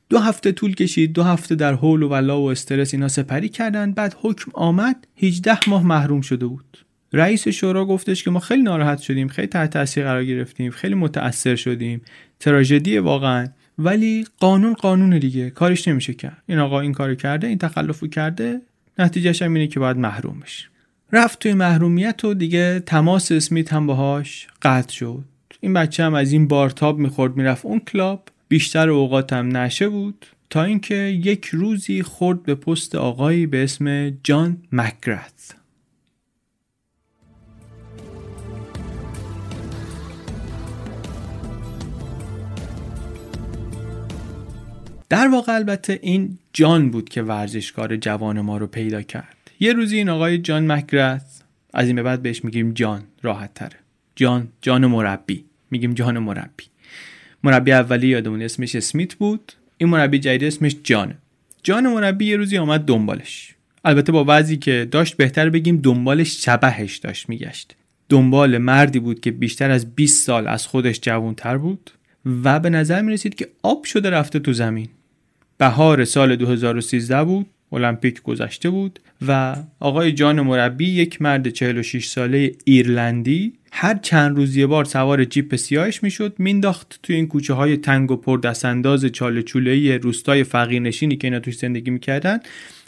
دو 0.09 0.19
هفته 0.19 0.51
طول 0.51 0.75
کشید 0.75 1.13
دو 1.13 1.23
هفته 1.23 1.55
در 1.55 1.73
حول 1.73 2.03
و 2.03 2.09
ولا 2.09 2.41
و 2.41 2.51
استرس 2.51 2.93
اینا 2.93 3.07
سپری 3.07 3.49
کردن. 3.49 3.91
بعد 3.91 4.15
حکم 4.21 4.51
آمد 4.53 5.07
18 5.17 5.69
ماه 5.69 5.85
محروم 5.85 6.21
شده 6.21 6.45
بود. 6.45 6.85
رئیس 7.13 7.47
شورا 7.47 7.85
گفتش 7.85 8.23
که 8.23 8.31
ما 8.31 8.39
خیلی 8.39 8.61
ناراحت 8.61 8.99
شدیم 8.99 9.27
خیلی 9.27 9.47
تحت 9.47 9.69
تاثیر 9.69 10.03
قرار 10.03 10.25
گرفتیم 10.25 10.71
خیلی 10.71 10.95
متاثر 10.95 11.55
شدیم. 11.55 12.01
تراژدی 12.39 12.97
واقعا. 12.97 13.47
ولی 13.77 14.25
قانون 14.39 14.73
قانون 14.73 15.19
دیگه 15.19 15.49
کارش 15.49 15.87
نمیشه 15.87 16.13
کرد. 16.13 16.43
این 16.47 16.59
آقا 16.59 16.79
این 16.79 16.93
کارو 16.93 17.15
کرده 17.15 17.47
این 17.47 17.57
تخلفو 17.57 18.07
کرده 18.07 18.61
نتیجهش 18.99 19.41
هم 19.41 19.53
اینه 19.53 19.67
که 19.67 19.79
باید 19.79 19.97
محروم 19.97 20.39
بشه. 20.39 20.69
رفت 21.11 21.39
توی 21.39 21.53
محرومیت 21.53 22.25
و 22.25 22.33
دیگه 22.33 22.79
تماس 22.79 23.31
اسمیت 23.31 23.73
هم 23.73 23.87
باهاش 23.87 24.47
قطع 24.61 24.93
شد. 24.93 25.23
این 25.59 25.73
بچه 25.73 26.03
هم 26.03 26.13
از 26.13 26.31
این 26.31 26.47
بارتاب 26.47 26.97
می‌خورد 26.97 27.37
می‌رفت 27.37 27.65
اون 27.65 27.79
کلاب. 27.79 28.23
بیشتر 28.47 28.89
اوقات 28.89 29.33
هم 29.33 29.57
نشه 29.57 29.89
بود 29.89 30.25
تا 30.49 30.63
اینکه 30.63 30.95
یک 30.95 31.45
روزی 31.45 32.03
خورد 32.03 32.43
به 32.43 32.55
پست 32.55 32.95
آقایی 32.95 33.45
به 33.47 33.63
اسم 33.63 34.09
جان 34.09 34.57
مکگرث 34.71 35.51
در 45.09 45.27
واقع 45.27 45.53
البته 45.53 45.99
این 46.01 46.37
جان 46.53 46.91
بود 46.91 47.09
که 47.09 47.21
ورزشکار 47.21 47.97
جوان 47.97 48.41
ما 48.41 48.57
رو 48.57 48.67
پیدا 48.67 49.01
کرد. 49.01 49.38
یه 49.61 49.73
روزی 49.73 49.97
این 49.97 50.09
آقای 50.09 50.37
جان 50.37 50.71
مکگرث 50.71 51.41
از 51.73 51.87
این 51.87 51.95
به 51.95 52.03
بعد 52.03 52.21
بهش 52.21 52.43
میگیم 52.43 52.71
جان 52.71 53.03
راحت 53.21 53.53
تره. 53.53 53.77
جان 54.15 54.47
جان 54.61 54.85
مربی. 54.85 55.45
میگیم 55.71 55.93
جان 55.93 56.19
مربی. 56.19 56.63
مربی 57.43 57.71
اولی 57.71 58.07
یادمون 58.07 58.41
اسمش 58.41 58.75
اسمیت 58.75 59.15
بود. 59.15 59.53
این 59.77 59.89
مربی 59.89 60.19
جدید 60.19 60.43
اسمش 60.43 60.75
جانه. 60.83 61.17
جان 61.63 61.87
مربی 61.87 62.25
یه 62.25 62.37
روزی 62.37 62.57
آمد 62.57 62.81
دنبالش. 62.81 63.55
البته 63.85 64.11
با 64.11 64.25
وضعی 64.27 64.57
که 64.57 64.87
داشت 64.91 65.17
بهتر 65.17 65.49
بگیم 65.49 65.77
دنبالش 65.77 66.45
شبهش 66.45 66.97
داشت 66.97 67.29
میگشت. 67.29 67.75
دنبال 68.09 68.57
مردی 68.57 68.99
بود 68.99 69.19
که 69.19 69.31
بیشتر 69.31 69.71
از 69.71 69.95
20 69.95 70.25
سال 70.25 70.47
از 70.47 70.67
خودش 70.67 70.99
جوانتر 71.01 71.57
بود 71.57 71.91
و 72.43 72.59
به 72.59 72.69
نظر 72.69 73.01
می 73.01 73.13
رسید 73.13 73.35
که 73.35 73.47
آب 73.63 73.83
شده 73.83 74.09
رفته 74.09 74.39
تو 74.39 74.53
زمین. 74.53 74.89
بهار 75.57 76.05
سال 76.05 76.35
2013 76.35 77.23
بود. 77.23 77.45
المپیک 77.73 78.21
گذشته 78.21 78.69
بود 78.69 78.99
و 79.27 79.55
آقای 79.79 80.11
جان 80.11 80.41
مربی 80.41 80.89
یک 80.89 81.21
مرد 81.21 81.49
46 81.49 82.05
ساله 82.05 82.51
ایرلندی 82.63 83.53
هر 83.71 83.95
چند 84.01 84.37
روز 84.37 84.55
یه 84.55 84.67
بار 84.67 84.85
سوار 84.85 85.25
جیپ 85.25 85.55
سیاهش 85.55 86.03
می‌شد 86.03 86.35
مینداخت 86.37 86.99
توی 87.03 87.15
این 87.15 87.27
کوچه 87.27 87.53
های 87.53 87.77
تنگ 87.77 88.11
و 88.11 88.15
پر 88.15 88.37
دستانداز 88.37 89.05
چاله 89.05 89.43
چوله 89.43 89.97
روستای 89.97 90.43
فقیرنشینی 90.43 91.15
که 91.15 91.27
اینا 91.27 91.39
توش 91.39 91.57
زندگی 91.57 91.91
می‌کردن 91.91 92.39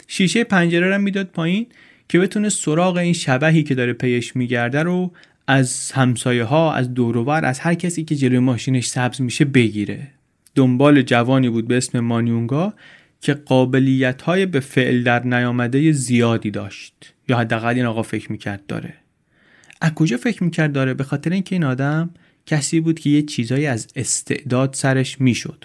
شیشه 0.08 0.44
پنجره 0.44 0.88
رو 0.88 0.98
می‌داد 0.98 1.26
پایین 1.26 1.66
که 2.08 2.18
بتونه 2.18 2.48
سراغ 2.48 2.96
این 2.96 3.12
شبهی 3.12 3.62
که 3.62 3.74
داره 3.74 3.92
پیش 3.92 4.36
میگرده 4.36 4.82
رو 4.82 5.12
از 5.46 5.92
همسایه 5.92 6.44
ها 6.44 6.74
از 6.74 6.94
دوروبر 6.94 7.44
از 7.44 7.60
هر 7.60 7.74
کسی 7.74 8.04
که 8.04 8.14
جلوی 8.14 8.38
ماشینش 8.38 8.86
سبز 8.86 9.20
میشه 9.20 9.44
بگیره. 9.44 10.08
دنبال 10.54 11.02
جوانی 11.02 11.48
بود 11.48 11.68
به 11.68 11.76
اسم 11.76 12.00
مانیونگا. 12.00 12.74
که 13.22 13.34
قابلیت 13.34 14.22
های 14.22 14.46
به 14.46 14.60
فعل 14.60 15.02
در 15.02 15.26
نیامده 15.26 15.92
زیادی 15.92 16.50
داشت. 16.50 17.14
یا 17.28 17.38
حداقل 17.38 17.74
این 17.74 17.84
آقا 17.84 18.02
فکر 18.02 18.32
می‌کرد 18.32 18.66
داره. 18.66 18.94
از 19.80 19.94
کجا 19.94 20.16
فکر 20.16 20.44
می‌کرد 20.44 20.72
داره؟ 20.72 20.94
به 20.94 21.04
خاطر 21.04 21.30
اینکه 21.30 21.54
این 21.54 21.64
آدم 21.64 22.10
کسی 22.46 22.80
بود 22.80 22.98
که 22.98 23.10
یه 23.10 23.22
چیزایی 23.22 23.66
از 23.66 23.86
استعداد 23.96 24.74
سرش 24.74 25.20
می‌شد. 25.20 25.64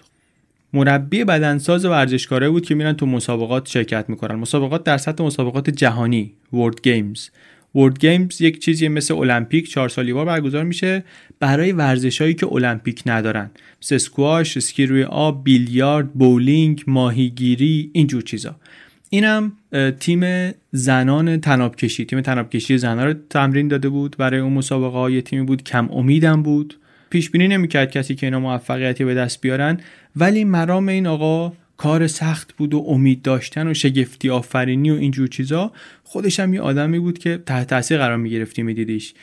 مربی 0.74 1.24
بدنساز 1.24 1.86
ورزشکاره 1.86 2.50
بود 2.50 2.66
که 2.66 2.76
میرن 2.76 2.94
تو 2.94 3.06
مسابقات 3.06 3.70
شرکت 3.70 4.10
می‌کنن. 4.10 4.36
مسابقات 4.36 4.84
در 4.84 4.98
سطح 4.98 5.24
مسابقات 5.24 5.70
جهانی 5.70 6.34
ورد 6.54 6.82
گیمز 6.82 7.30
World 7.76 8.00
Games 8.00 8.42
یک 8.42 8.60
چیزی 8.60 8.88
مثل 8.88 9.14
المپیک 9.14 9.70
چهار 9.70 9.90
سال 9.90 10.02
یه 10.02 10.14
بار 10.14 10.26
برگزار 10.26 10.64
میشه 10.64 11.04
برای 11.40 11.72
ورزشهایی 11.72 12.34
که 12.34 12.54
المپیک 12.54 13.04
ندارن. 13.06 13.52
مثل 13.82 13.96
اسکواش، 13.96 14.58
اسکی 14.58 14.86
روی 14.86 15.04
آب، 15.04 15.44
بیلیارد، 15.44 16.14
بولینگ، 16.14 16.84
ماهیگیری 16.88 17.90
اینجور 17.94 18.22
چیزا. 18.22 18.56
اینم 19.10 19.52
تیم 20.00 20.52
زنان 20.72 21.42
طناب‌کشی. 21.42 22.06
تیم 22.06 22.22
طناب‌کشی 22.22 22.78
زنان 22.78 23.08
رو 23.08 23.14
تمرین 23.30 23.68
داده 23.68 23.90
بود. 23.90 24.16
برای 24.20 24.40
اون 24.40 24.54
مسابقه 24.54 25.12
یه 25.14 25.22
تیمی 25.22 25.46
بود 25.46 25.64
کم 25.64 25.92
امیدم 25.92 26.44
بود. 26.44 26.78
پیش 27.10 27.30
بینی 27.30 27.48
نمی‌کرد 27.48 27.92
کسی 27.92 28.16
که 28.16 28.28
اینا 28.28 28.40
موفقیتی 28.40 29.06
به 29.06 29.14
دست 29.14 29.42
بیارن. 29.42 29.80
ولی 30.16 30.44
مرام 30.44 30.90
این 30.90 31.08
آقا 31.08 31.54
کار 31.78 32.08
سخت 32.08 32.54
بود 32.54 32.74
و 32.74 32.86
امید 32.88 33.22
داشتن 33.22 33.68
و 33.68 33.74
شگفتی 33.74 34.30
آفرینی 34.30 34.92
و 34.92 34.94
اینجور 34.94 35.28
چیزا 35.28 35.72
خودش 36.04 36.40
هم 36.40 36.54
یه 36.54 36.62
آدمی 36.62 37.00
بود 37.00 37.20
که 37.20 37.44
تحت 37.46 37.68
تاثیر 37.68 37.98
قرار 37.98 38.18
می‌گرفتی 38.18 38.64
میدیدیش. 38.64 39.14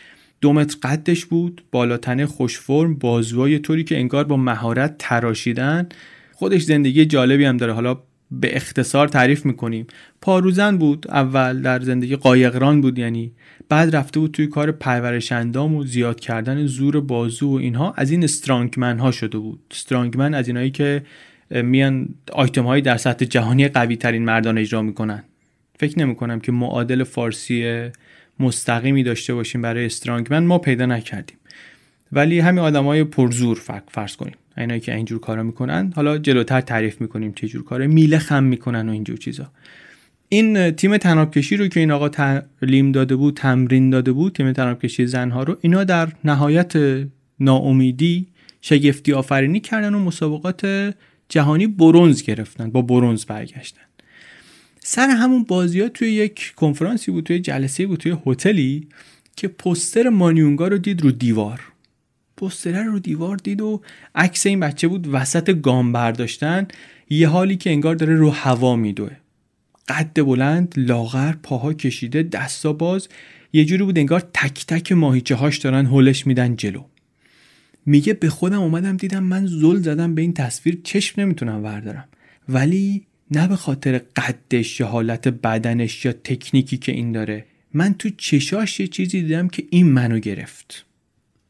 دو 0.40 0.52
متر 0.52 0.76
قدش 0.82 1.24
بود 1.24 1.62
بالاتنه 1.72 2.26
خوش 2.26 2.58
فرم 2.58 2.94
بازوهای 2.94 3.58
طوری 3.58 3.84
که 3.84 3.96
انگار 3.96 4.24
با 4.24 4.36
مهارت 4.36 4.94
تراشیدن. 4.98 5.88
خودش 6.32 6.62
زندگی 6.62 7.04
جالبی 7.04 7.44
هم 7.44 7.56
داره 7.56 7.72
حالا 7.72 7.98
به 8.30 8.56
اختصار 8.56 9.08
تعریف 9.08 9.46
می‌کنیم. 9.46 9.86
پاروزن 10.20 10.78
بود 10.78 11.06
اول 11.08 11.62
در 11.62 11.80
زندگی 11.80 12.16
قایقران 12.16 12.80
بود 12.80 12.98
یعنی. 12.98 13.32
بعد 13.68 13.96
رفته 13.96 14.20
بود 14.20 14.30
توی 14.30 14.46
کار 14.46 14.72
پرورش 14.72 15.32
اندام 15.32 15.74
و 15.74 15.84
زیاد 15.84 16.20
کردن 16.20 16.66
زور 16.66 17.00
بازو 17.00 17.48
و 17.48 17.54
اینها. 17.54 17.94
از 17.96 18.10
این 18.10 18.24
استرانگمن 18.24 18.98
ها 18.98 19.10
شده 19.10 19.38
بود. 19.38 19.60
استرانگمن 19.70 20.34
از 20.34 20.48
اینایی 20.48 20.70
که 20.70 21.02
میان 21.50 22.08
آیتم 22.32 22.64
هایی 22.64 22.82
در 22.82 22.96
سطح 22.96 23.24
جهانی 23.24 23.68
قوی 23.68 23.96
ترین 23.96 24.24
مردان 24.24 24.58
اجرا 24.58 24.82
می‌کنن. 24.82 25.22
فکر 25.78 25.98
نمی 25.98 26.14
کنم 26.14 26.40
که 26.40 26.52
معادل 26.52 27.04
فارسی 27.04 27.88
مستقیمی 28.40 29.02
داشته 29.02 29.34
باشیم 29.34 29.62
برای 29.62 29.86
استرانگمن. 29.86 30.44
ما 30.44 30.58
پیدا 30.58 30.86
نکردیم. 30.86 31.36
ولی 32.12 32.40
همین 32.40 32.58
آدم 32.58 32.84
های 32.84 33.04
پرزور 33.04 33.60
فرض 33.88 34.16
کنیم. 34.16 34.34
اینایی 34.58 34.80
که 34.80 34.94
اینجور 34.94 35.20
کارا 35.20 35.42
می‌کنن. 35.42 35.92
حالا 35.96 36.18
جلوتر 36.18 36.60
تعریف 36.60 37.00
می‌کنیم 37.00 37.32
چه 37.32 37.48
جور 37.48 37.64
کاره. 37.64 37.86
میله 37.86 38.18
خم 38.18 38.44
می‌کنن 38.44 38.88
و 38.88 38.92
اینجور 38.92 39.16
چیزا. 39.16 39.50
این 40.28 40.70
تیم 40.70 40.96
تنابکشی 40.96 41.56
رو 41.56 41.68
که 41.68 41.80
این 41.80 41.90
آقا 41.90 42.08
تعلیم 42.08 42.92
داده 42.92 43.16
بود 43.16 43.36
تمرین 43.36 43.90
داده 43.90 44.12
بود 44.12 44.32
تیم 44.32 44.52
تنابکشی 44.52 45.06
زنها 45.06 45.42
رو 45.42 45.56
اینا 45.60 45.84
در 45.84 46.08
نهایت 46.24 46.72
ناامیدی 47.40 48.26
شگفتی 48.60 49.12
آفرینی 49.12 49.60
کردن 49.60 49.94
و 49.94 49.98
مسابقات 49.98 50.94
جهانی 51.28 51.66
برونز 51.66 52.22
گرفتن 52.22 52.70
با 52.70 52.82
برونز 52.82 53.24
برگشتن. 53.24 53.80
سر 54.80 55.08
همون 55.08 55.44
بازی 55.44 55.80
ها 55.80 55.88
توی 55.88 56.12
یک 56.12 56.52
کنفرانسی 56.56 57.10
بود 57.10 57.24
توی 57.24 57.38
جلسه 57.38 57.86
بود 57.86 57.98
توی 57.98 58.16
هتلی 58.26 58.88
که 59.36 59.48
پستر 59.48 60.08
مانیونگا 60.08 60.68
رو 60.68 60.78
دید 60.78 61.02
رو 61.02 61.10
دیوار. 61.10 61.60
پستر 62.36 62.84
رو 62.84 62.98
دیوار 62.98 63.36
دید 63.36 63.60
و 63.60 63.80
عکس 64.14 64.46
این 64.46 64.60
بچه 64.60 64.88
بود 64.88 65.08
وسط 65.12 65.50
گام 65.50 65.92
برداشتن. 65.92 66.66
یه 67.10 67.28
حالی 67.28 67.56
که 67.56 67.70
انگار 67.70 67.94
داره 67.94 68.14
رو 68.14 68.30
هوا 68.30 68.76
میدوه. 68.76 69.16
قد 69.88 70.22
بلند 70.22 70.74
لاغر 70.76 71.32
پاها 71.32 71.72
کشیده 71.72 72.22
دستا 72.22 72.72
باز. 72.72 73.08
یه 73.52 73.64
جوری 73.64 73.84
بود 73.84 73.98
انگار 73.98 74.20
تک 74.20 74.66
تک 74.66 74.92
ماهیچه 74.92 75.34
هاش 75.34 75.58
دارن 75.58 75.86
هلش 75.86 76.26
میدن 76.26 76.56
جلو. 76.56 76.84
میگه 77.86 78.12
به 78.14 78.28
خودم 78.28 78.60
اومدم 78.60 78.96
دیدم 78.96 79.22
من 79.22 79.46
زل 79.46 79.76
زدم 79.76 80.14
به 80.14 80.22
این 80.22 80.32
تصویر 80.34 80.80
چشم 80.84 81.20
نمی‌تونم 81.20 81.64
وردارم. 81.64 82.08
ولی 82.48 83.06
نه 83.30 83.48
به 83.48 83.56
خاطر 83.56 84.00
قدش 84.16 84.80
یا 84.80 84.86
حالت 84.86 85.28
بدنش 85.28 86.04
یا 86.04 86.12
تکنیکی 86.12 86.76
که 86.76 86.92
این 86.92 87.12
داره 87.12 87.44
من 87.74 87.94
تو 87.94 88.10
چشاش 88.16 88.80
یه 88.80 88.86
چیزی 88.86 89.22
دیدم 89.22 89.48
که 89.48 89.64
این 89.70 89.92
منو 89.92 90.18
گرفت. 90.18 90.86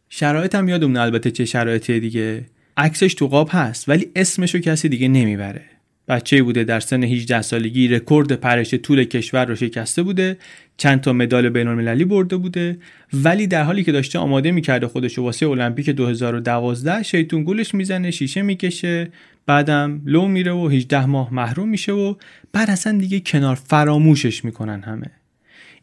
شرایطم 0.09 0.69
یادم 0.69 0.93
نه 0.93 1.01
البته 1.01 1.31
چه 1.31 1.45
شرایطی 1.45 2.01
دیگه. 2.01 2.47
عکسش 2.77 3.15
تو 3.15 3.29
قاب 3.29 3.49
هست 3.53 3.89
ولی 3.89 4.11
اسمشو 4.17 4.59
کسی 4.59 4.89
دیگه 4.89 5.09
نمی‌بره. 5.09 5.74
بچه 6.09 6.43
بوده 6.43 6.65
در 6.65 6.81
سن 6.81 7.05
18 7.05 7.43
سالگی 7.43 7.89
رکورد 7.89 8.33
پرش 8.33 8.75
طول 8.75 9.05
کشور 9.05 9.45
رو 9.45 9.55
شکسته 9.55 10.03
بوده 10.03 10.37
چند 10.77 11.01
تا 11.01 11.13
مدال 11.13 11.49
بین 11.49 11.69
المللی 11.69 12.05
برده 12.05 12.37
بوده 12.37 12.79
ولی 13.13 13.47
در 13.47 13.63
حالی 13.63 13.85
که 13.85 13.93
داشته 13.93 14.19
آماده 14.19 14.51
می‌کرده 14.51 14.87
خودش 14.87 15.19
واسه 15.19 15.49
المپیک 15.49 15.91
2012 15.91 17.03
شیطون 17.03 17.45
گولش 17.45 17.75
می‌زنه 17.75 18.11
شیشه 18.11 18.43
می‌کشه 18.43 19.11
بعدم 19.47 20.03
لو 20.05 20.29
میره 20.29 20.53
و 20.53 20.69
18 20.69 21.07
ماه 21.07 21.35
محروم 21.35 21.69
میشه 21.69 21.93
و 21.93 22.15
بعد 22.53 22.71
اصلا 22.71 22.99
دیگه 22.99 23.21
کنار 23.21 23.55
فراموشش 23.55 24.45
می‌کنن 24.45 24.83
همه. 24.83 25.11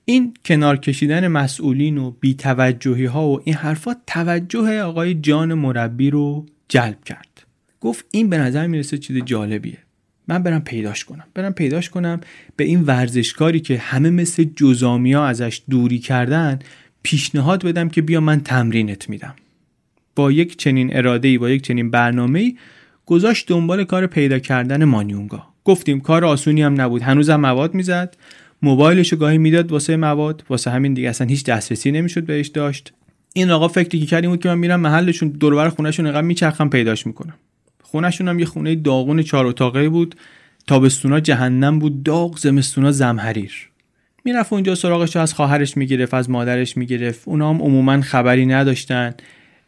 این 0.05 0.33
کنار 0.45 0.77
کشیدن 0.77 1.27
مسئولین 1.27 1.97
و 1.97 2.11
بیتوجهی 2.11 3.05
ها 3.05 3.27
و 3.27 3.41
این 3.43 3.55
حرفات 3.55 3.97
توجه 4.07 4.81
آقای 4.81 5.13
جان 5.13 5.53
مربی 5.53 6.09
رو 6.09 6.45
جلب 6.69 7.03
کرد. 7.03 7.45
گفت 7.81 8.05
این 8.11 8.29
به 8.29 8.37
نظر 8.37 8.67
می‌رسه 8.67 8.97
چیز 8.97 9.17
جالبیه. 9.25 9.77
من 10.31 10.43
برم 10.43 10.61
پیداش 10.61 11.05
کنم. 11.05 11.23
برم 11.33 11.53
پیداش 11.53 11.89
کنم 11.89 12.21
به 12.55 12.63
این 12.63 12.81
ورزشکاری 12.81 13.59
که 13.59 13.77
همه 13.77 14.09
مثل 14.09 14.45
جزامیا 14.55 15.25
ازش 15.25 15.61
دوری 15.69 15.99
کردن 15.99 16.59
پیشنهاد 17.03 17.65
بدم 17.65 17.89
که 17.89 18.01
بیا 18.01 18.21
من 18.21 18.41
تمرینت 18.41 19.09
میدم. 19.09 19.35
با 20.15 20.31
یک 20.31 20.57
چنین 20.57 20.97
اراده 20.97 21.27
ای 21.27 21.37
با 21.37 21.49
یک 21.49 21.61
چنین 21.61 21.91
برنامه 21.91 22.39
ای 22.39 22.57
گذاشت 23.05 23.47
دنبال 23.47 23.83
کار 23.83 24.07
پیدا 24.07 24.39
کردن 24.39 24.83
مانیونگا. 24.83 25.43
گفتیم 25.63 25.99
کار 25.99 26.25
آسونی 26.25 26.61
هم 26.61 26.81
نبود. 26.81 27.01
هنوزم 27.01 27.35
مواد 27.35 27.73
می‌زد. 27.73 28.17
موبایلشو 28.61 29.15
گاهی 29.15 29.37
می‌داد 29.37 29.71
واسه 29.71 29.95
مواد. 29.95 30.43
واسه 30.49 30.71
همین 30.71 30.93
دیگه 30.93 31.09
اصلا 31.09 31.27
هیچ 31.27 31.45
دسترسی 31.45 31.91
نمی‌شد 31.91 32.25
بهش 32.25 32.47
داشت. 32.47 32.93
این 33.33 33.51
آقا 33.51 33.67
فکری 33.67 33.99
که 33.99 34.05
کردیم 34.05 34.29
بود 34.29 34.43
که 34.43 34.49
من 34.49 34.57
میرم 34.57 34.79
محلشون 34.79 35.29
دور 35.29 35.69
خونهشون 35.69 36.05
انقدر 36.05 36.21
میچرخم 36.21 36.69
پیداش 36.69 37.07
می‌کنم. 37.07 37.33
خونهشون 37.91 38.27
هم 38.27 38.39
یه 38.39 38.45
خونه 38.45 38.75
داغون 38.75 39.21
چهار 39.21 39.45
اتاقه 39.45 39.89
بود. 39.89 40.15
تابستونا 40.67 41.19
جهنم 41.19 41.79
بود. 41.79 42.03
داغ 42.03 42.37
زمستونا 42.37 42.91
زمحریر. 42.91 43.69
می‌رفت 44.25 44.53
اونجا 44.53 44.75
سراغش 44.75 45.15
از 45.15 45.33
خواهرش 45.33 45.77
می‌گرفت 45.77 46.13
از 46.13 46.29
مادرش 46.29 46.77
می‌گرفت. 46.77 47.21
اونا 47.25 47.49
هم 47.49 47.61
عموما 47.61 48.01
خبری 48.01 48.45
نداشتن. 48.45 49.13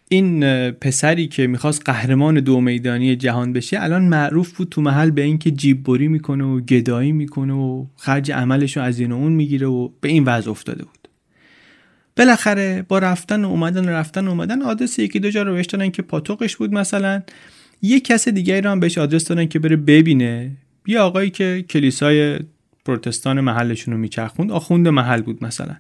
این 0.10 0.42
پسری 0.72 1.28
که 1.28 1.48
می‌خواست 1.48 1.82
قهرمان 1.86 2.36
دو 2.40 2.62
میدانی 2.62 3.16
جهان 3.16 3.54
بشه 3.54 3.84
الان 3.84 4.02
معروف 4.02 4.52
بود 4.52 4.70
تو 4.70 4.82
محل 4.82 5.12
به 5.12 5.22
اینکه 5.22 5.52
جیب 5.52 5.84
بری 5.84 6.08
می‌کنه 6.08 6.44
و 6.44 6.60
گدایی 6.60 7.12
می‌کنه 7.12 7.54
و 7.54 7.86
خرج 7.96 8.32
عملش 8.32 8.78
رو 8.78 8.84
از 8.84 9.00
این 9.00 9.12
و 9.12 9.16
اون 9.16 9.32
می‌گیره 9.32 9.68
و 9.68 9.90
به 10.02 10.10
این 10.10 10.24
وضع 10.24 10.52
افتاده 10.52 10.84
بود. 10.84 11.08
بالاخره 12.18 12.86
با 12.88 13.00
رفتن 13.00 13.46
و 13.46 13.50
اومدن 13.50 13.86
و 13.86 13.90
رفتن 13.90 14.28
و 14.28 14.30
اومدن 14.30 14.62
آدرس 14.62 15.00
یکی 15.00 15.20
دو 15.20 15.30
جا 15.30 15.44
رو 15.44 15.54
بهش 15.54 15.68
که 15.68 16.02
پاتوقش 16.02 16.56
بود 16.56 16.74
مثلا. 16.74 17.22
یه 17.86 18.00
کس 18.00 18.28
دیگه 18.28 18.62
رو 18.62 18.70
هم 18.70 18.80
بهش 18.80 18.98
آدرس 18.98 19.26
دادن 19.26 19.46
که 19.46 19.60
بره 19.60 19.76
ببینه. 19.76 20.52
یه 20.88 21.00
آقایی 21.00 21.30
که 21.30 21.66
کلیسای 21.70 22.40
پروتستان 22.86 23.42
محلشون 23.42 23.94
رو 23.94 24.00
میچرخوند 24.00 24.52
آخوند 24.52 24.88
محل 24.88 25.22
بود 25.22 25.44
مثلا. 25.44 25.76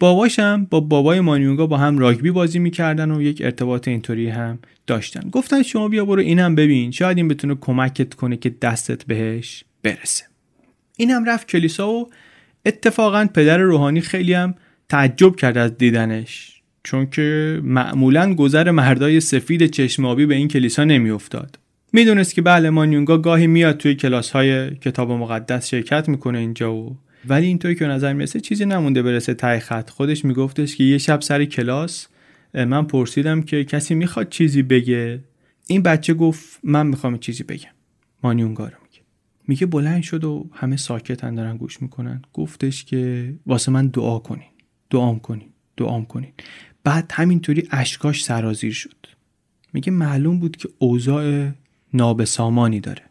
باباشم 0.00 0.66
با 0.70 0.80
بابای 0.80 1.20
مانیونگا 1.20 1.66
با 1.66 1.76
هم 1.76 1.98
راگبی 1.98 2.30
بازی 2.30 2.58
می‌کردن 2.58 3.10
و 3.10 3.22
یک 3.22 3.42
ارتباط 3.44 3.88
اینطوری 3.88 4.28
هم 4.28 4.58
داشتن. 4.86 5.30
گفتن 5.30 5.62
شما 5.62 5.88
بیا 5.88 6.04
برو 6.04 6.20
اینم 6.20 6.54
ببین. 6.54 6.90
شاید 6.90 7.16
این 7.16 7.28
بتونه 7.28 7.54
کمکت 7.60 8.14
کنه 8.14 8.36
که 8.36 8.54
دستت 8.62 9.04
بهش 9.04 9.64
برسه. 9.82 10.24
اینم 10.96 11.24
رفت 11.24 11.48
کلیسا 11.48 11.90
و 11.90 12.10
اتفاقا 12.66 13.26
پدر 13.34 13.58
روحانی 13.58 14.00
خیلی 14.00 14.32
هم 14.32 14.54
تعجب 14.88 15.36
کرد 15.36 15.58
از 15.58 15.78
دیدنش. 15.78 16.55
چون 16.86 17.10
که 17.10 17.60
معمولا 17.64 18.34
گذر 18.34 18.70
مردای 18.70 19.20
سفید 19.20 19.66
چشم 19.66 20.04
آبی 20.04 20.26
به 20.26 20.34
این 20.34 20.48
کلیسا 20.48 20.84
نمیافتاد. 20.84 21.58
می‌دونست 21.92 22.34
که 22.34 22.42
بله 22.42 22.70
مانیونگا 22.70 23.18
گاهی 23.18 23.46
میاد 23.46 23.76
توی 23.76 23.94
کلاس 23.94 24.30
های 24.30 24.70
کتاب 24.70 25.12
مقدس 25.12 25.68
شرکت 25.68 26.08
می‌کنه 26.08 26.38
اینجا 26.38 26.74
و 26.74 26.96
ولی 27.28 27.46
اینطوری 27.46 27.74
که 27.74 27.86
نظر 27.86 28.12
می‌رسه 28.12 28.40
چیزی 28.40 28.66
نمونده 28.66 29.02
برسه 29.02 29.34
تای 29.34 29.58
خط. 29.58 29.90
خودش 29.90 30.24
میگفتش 30.24 30.76
که 30.76 30.84
یه 30.84 30.98
شب 30.98 31.20
سر 31.20 31.44
کلاس 31.44 32.06
من 32.54 32.84
پرسیدم 32.84 33.42
که 33.42 33.64
کسی 33.64 33.94
می‌خواد 33.94 34.28
چیزی 34.28 34.62
بگه. 34.62 35.20
این 35.66 35.82
بچه 35.82 36.14
گفت 36.14 36.60
من 36.62 36.86
می‌خوام 36.86 37.18
چیزی 37.18 37.42
بگم. 37.42 37.70
مانیونگا 38.22 38.64
رو 38.64 38.76
میگه. 38.82 39.02
میگه 39.48 39.66
بلند 39.66 40.02
شد 40.02 40.24
و 40.24 40.50
همه 40.52 40.76
ساکتن 40.76 41.34
دارن 41.34 41.56
گوش 41.56 41.82
می‌کنن. 41.82 42.22
گفتش 42.32 42.84
که 42.84 43.32
واسه 43.46 43.72
من 43.72 43.86
دعا 43.86 44.18
کنین. 44.18 44.48
دعام 44.90 45.18
کنین. 45.18 45.48
دعام 45.76 46.04
کنین. 46.04 46.32
بعد 46.86 47.12
همینطوری 47.14 47.68
اشکاش 47.70 48.24
سرازیر 48.24 48.72
شد. 48.72 48.96
میگه 49.72 49.92
معلوم 49.92 50.38
بود 50.38 50.56
که 50.56 50.68
اوضاع 50.78 51.48
نابسامانی 51.94 52.80
داره. 52.80 53.02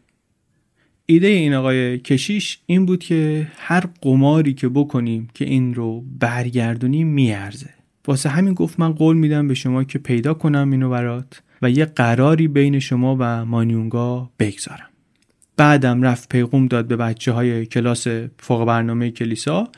ایده 1.05 1.27
این 1.27 1.53
آقای 1.53 1.99
کشیش 1.99 2.59
این 2.65 2.85
بود 2.85 3.03
که 3.03 3.47
هر 3.57 3.83
قماری 4.01 4.53
که 4.53 4.69
بکنیم 4.69 5.29
که 5.33 5.45
این 5.45 5.73
رو 5.73 6.03
برگردونیم 6.19 7.07
میارزه. 7.07 7.69
واسه 8.07 8.29
همین 8.29 8.53
گفت 8.53 8.79
من 8.79 8.93
قول 8.93 9.17
میدم 9.17 9.47
به 9.47 9.53
شما 9.53 9.83
که 9.83 9.99
پیدا 9.99 10.33
کنم 10.33 10.71
اینو 10.71 10.89
برات 10.89 11.41
و 11.61 11.69
یه 11.69 11.85
قراری 11.85 12.47
بین 12.47 12.79
شما 12.79 13.17
و 13.19 13.45
مانیونگا 13.45 14.31
بگذارم. 14.39 14.89
بعدم 15.57 16.01
رفت 16.01 16.29
پیغوم 16.29 16.67
داد 16.67 16.87
به 16.87 16.95
بچه 16.95 17.31
های 17.31 17.65
کلاس 17.65 18.07
فوق 18.39 18.65
برنامه 18.65 19.11
کلیسا. 19.11 19.69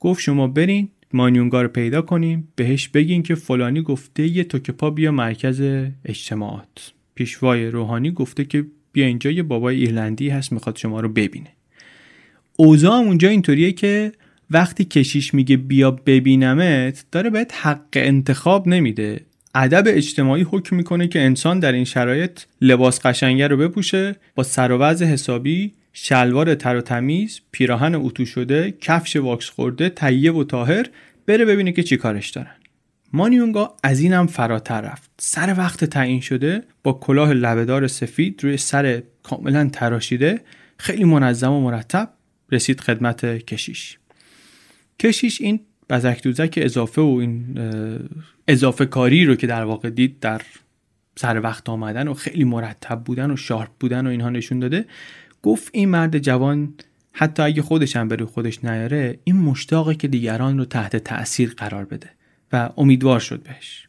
گفت 0.00 0.20
شما 0.20 0.46
برین 0.46 0.88
مانیونگا 1.14 1.62
رو 1.62 1.68
پیدا 1.68 2.02
کنیم 2.02 2.48
بهش 2.56 2.88
بگین 2.88 3.22
که 3.22 3.34
فلانی 3.34 3.82
گفته 3.82 4.26
یه 4.26 4.44
توکپا 4.44 4.90
بیا 4.90 5.12
مرکز 5.12 5.62
اجتماعات. 6.04 6.92
پیشوای 7.14 7.66
روحانی 7.66 8.10
گفته 8.10 8.44
که 8.44 8.66
بیا 8.92 9.06
اینجا 9.06 9.30
یه 9.30 9.42
بابای 9.42 9.76
ایرلندی 9.76 10.28
هست 10.28 10.52
می‌خواد 10.52 10.76
شما 10.76 11.00
رو 11.00 11.08
ببینه. 11.08 11.48
اوضاع 12.56 12.94
اونجا 12.94 13.28
اینطوریه 13.28 13.72
که 13.72 14.12
وقتی 14.50 14.84
کشیش 14.84 15.34
میگه 15.34 15.56
بیا 15.56 15.90
ببینمت 15.90 17.04
داره 17.12 17.30
بهت 17.30 17.54
حق 17.60 17.88
انتخاب 17.94 18.68
نمیده. 18.68 19.20
ادب 19.54 19.84
اجتماعی 19.86 20.42
حکم 20.42 20.76
می‌کنه 20.76 21.08
که 21.08 21.20
انسان 21.20 21.60
در 21.60 21.72
این 21.72 21.84
شرایط 21.84 22.40
لباس 22.60 23.00
قشنگه 23.06 23.48
رو 23.48 23.56
بپوشه 23.56 24.16
با 24.34 24.42
سر 24.42 24.72
و 24.72 24.84
حسابی 24.84 25.72
شلوار 25.92 26.54
تر 26.54 26.76
و 26.76 26.80
تمیز 26.80 27.40
پیراهن 27.50 27.94
اتو 27.94 28.24
شده 28.24 28.74
کفش 28.80 29.16
واکس 29.16 29.48
خورده 29.48 29.88
تهیه 29.88 30.32
و 30.32 30.44
تاهر 30.44 30.86
بره 31.26 31.44
ببینه 31.44 31.72
که 31.72 31.82
چی 31.82 31.96
کارش 31.96 32.30
دارن. 32.30 32.54
مانیونگا 33.12 33.76
از 33.82 34.00
اینم 34.00 34.26
فراتر 34.26 34.80
رفت. 34.80 35.10
سر 35.18 35.54
وقت 35.58 35.84
تعیین 35.84 36.20
شده 36.20 36.62
با 36.82 36.92
کلاه 36.92 37.32
لبهدار 37.32 37.86
سفید 37.86 38.44
روی 38.44 38.56
سر 38.56 39.02
کاملا 39.22 39.68
تراشیده 39.72 40.40
خیلی 40.78 41.04
منظم 41.04 41.52
و 41.52 41.60
مرتب 41.60 42.10
رسید 42.52 42.80
خدمت 42.80 43.26
کشیش. 43.26 43.98
کشیش 45.00 45.40
این 45.40 45.60
بزک 45.90 46.22
دوزک 46.22 46.58
اضافه 46.62 47.02
و 47.02 47.16
این 47.20 47.58
اضافه 48.48 48.86
کاری 48.86 49.24
رو 49.24 49.34
که 49.34 49.46
در 49.46 49.64
واقع 49.64 49.90
دید 49.90 50.20
در 50.20 50.42
سر 51.16 51.40
وقت 51.40 51.68
آمدن 51.68 52.08
و 52.08 52.14
خیلی 52.14 52.44
مرتب 52.44 53.02
بودن 53.04 53.30
و 53.30 53.36
شارپ 53.36 53.70
بودن 53.80 54.06
و 54.06 54.10
اینها 54.10 54.30
نشون 54.30 54.58
داده 54.58 54.84
گفت 55.42 55.70
این 55.72 55.88
مرد 55.88 56.18
جوان 56.18 56.74
حتی 57.12 57.42
اگه 57.42 57.62
خودش 57.62 57.96
هم 57.96 58.08
به 58.08 58.26
خودش 58.26 58.64
نیاره 58.64 59.18
این 59.24 59.36
مشتاقه 59.36 59.94
که 59.94 60.08
دیگران 60.08 60.58
رو 60.58 60.64
تحت 60.64 60.96
تأثیر 60.96 61.54
قرار 61.56 61.84
بده 61.84 62.10
و 62.52 62.70
امیدوار 62.76 63.20
شد 63.20 63.42
بهش. 63.42 63.88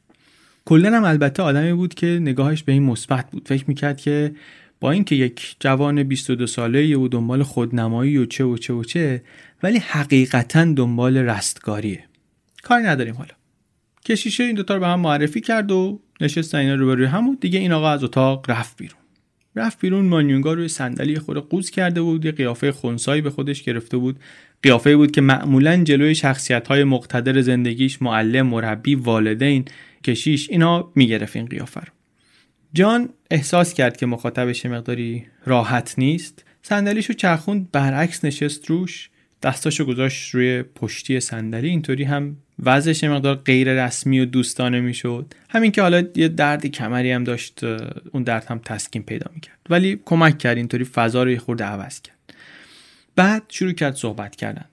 کلا 0.66 0.98
هم 0.98 1.04
البته 1.04 1.44
آدمی 1.44 1.74
بود 1.74 1.94
که 1.94 2.08
نگاهش 2.22 2.64
به 2.64 2.72
این 2.72 2.84
مثبت 2.84 3.32
بود. 3.32 3.48
فکر 3.48 3.66
می‌کرد 3.68 3.98
که 3.98 4.36
با 4.80 4.92
اینکه 4.92 5.16
یک 5.16 5.56
جوان 5.60 6.04
22 6.04 6.48
ساله 6.48 6.98
و 6.98 7.08
دنبال 7.08 7.44
خودنمایی 7.44 8.18
و 8.18 8.26
چه 8.26 8.44
و 8.44 8.58
چه 8.58 8.74
و 8.74 8.84
چه 8.84 9.24
ولی 9.64 9.78
حقیقتا 9.78 10.66
دنبال 10.66 11.18
رستگاریه. 11.18 12.04
کاری 12.64 12.84
نداریم 12.84 13.16
حالا. 13.16 13.34
کشیشه 14.06 14.44
این 14.44 14.56
دوتا 14.56 14.74
رو 14.74 14.80
به 14.80 14.88
هم 14.88 15.00
معرفی 15.00 15.42
کرد 15.42 15.72
و 15.72 16.00
نشست 16.22 16.56
اینا 16.56 16.76
رو 16.76 16.96
روی 16.96 17.06
هم 17.06 17.30
و 17.30 17.36
دیگه 17.36 17.60
این 17.60 17.72
آقا 17.72 17.90
از 17.90 18.04
اتاق 18.04 18.50
رفت 18.50 18.78
بیرون. 18.78 19.03
رفت 19.56 19.80
بیرون 19.80 20.06
مانیونگا 20.06 20.54
روی 20.54 20.68
صندلی 20.68 21.20
خود 21.20 21.50
قوز 21.50 21.70
کرده 21.70 22.02
بود 22.02 22.26
یه 22.26 22.32
قیافه 22.32 22.72
خونسایی 22.72 23.22
به 23.22 23.30
خودش 23.30 23.64
گرفته 23.64 23.98
بود. 23.98 24.20
قیافه 24.64 24.96
بود 24.96 25.12
که 25.12 25.22
معمولا 25.22 25.84
جلوی 25.84 26.16
شخصیت 26.16 26.68
های 26.68 26.84
مقتدر 26.84 27.42
زندگیش 27.42 28.02
معلم 28.02 28.48
مربی 28.48 28.96
والدین 28.96 29.66
کشیش 30.04 30.50
اینا 30.50 30.92
می‌گرفت 30.96 31.36
این 31.36 31.46
قیافه 31.46 31.80
رو. 31.80 31.94
جان 32.74 33.10
احساس 33.32 33.74
کرد 33.74 33.98
که 33.98 34.06
مخاطبش 34.06 34.66
مقداری 34.66 35.26
راحت 35.46 35.96
نیست. 35.98 36.46
صندلیشو 36.62 37.14
چرخوند 37.14 37.72
برعکس 37.72 38.26
نشست 38.26 38.70
روش. 38.70 39.10
دستاشو 39.44 39.86
گذاشت 39.86 40.36
روی 40.36 40.64
پشتی 40.64 41.20
صندلی. 41.20 41.70
اینطوری 41.70 42.04
هم 42.04 42.38
وضعش 42.60 43.04
مقدار 43.04 43.36
غیر 43.36 43.86
رسمی 43.86 44.20
و 44.20 44.26
دوستانه 44.26 44.82
می‌شد. 44.82 45.34
همین 45.50 45.72
که 45.72 45.82
حالا 45.82 46.04
یه 46.16 46.28
درد 46.28 46.66
کمری 46.66 47.12
هم 47.12 47.24
داشت 47.24 47.64
اون 48.12 48.24
درد 48.24 48.46
هم 48.46 48.60
تسکین 48.66 49.04
پیدا 49.04 49.32
می‌کرد. 49.36 49.58
ولی 49.70 50.00
کمک 50.06 50.38
کرد 50.38 50.58
اینطوری 50.58 50.84
فضا 50.84 51.24
رو 51.24 51.32
یه 51.32 51.40
خورده 51.40 51.64
عوض 51.64 52.02
کرد. 52.02 52.34
بعد 53.16 53.44
شروع 53.50 53.72
کرد 53.72 53.96
صحبت 53.96 54.36
کردن. 54.36 54.66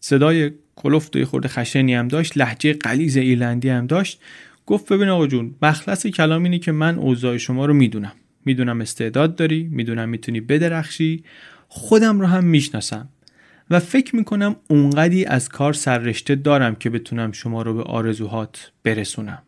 صدای 0.00 0.50
کلفت 0.76 1.16
و 1.16 1.18
یه 1.18 1.24
خورده 1.24 1.48
خشنی 1.48 1.94
هم 1.94 2.08
داشت 2.08 2.38
لحجه 2.38 2.72
قلیز 2.72 3.16
ایرلندی 3.16 3.68
هم 3.68 3.86
داشت. 3.86 4.20
گفت 4.66 4.92
ببین 4.92 5.08
آقا 5.08 5.26
جون 5.26 5.54
مخلص 5.62 6.06
کلام 6.06 6.44
اینه 6.44 6.58
که 6.58 6.72
من 6.72 6.98
اوضاع 6.98 7.36
شما 7.36 7.66
رو 7.66 7.74
می‌دونم. 7.74 8.12
می‌دونم 8.44 8.80
استعداد 8.80 9.36
داری 9.36 9.68
می‌دونم 9.72 10.08
می‌تونی 10.08 10.40
بدرخشی. 10.40 11.24
خودم 11.68 12.20
رو 12.20 12.26
هم 12.26 12.44
می‌شناسم. 12.44 13.08
و 13.70 13.80
فکر 13.80 14.16
می‌کنم 14.16 14.56
اونقدی 14.68 15.24
از 15.24 15.48
کار 15.48 15.72
سررشته 15.72 16.34
دارم 16.34 16.74
که 16.74 16.90
بتونم 16.90 17.32
شما 17.32 17.62
رو 17.62 17.74
به 17.74 17.82
آرزوهات 17.82 18.72
برسونم. 18.82 19.42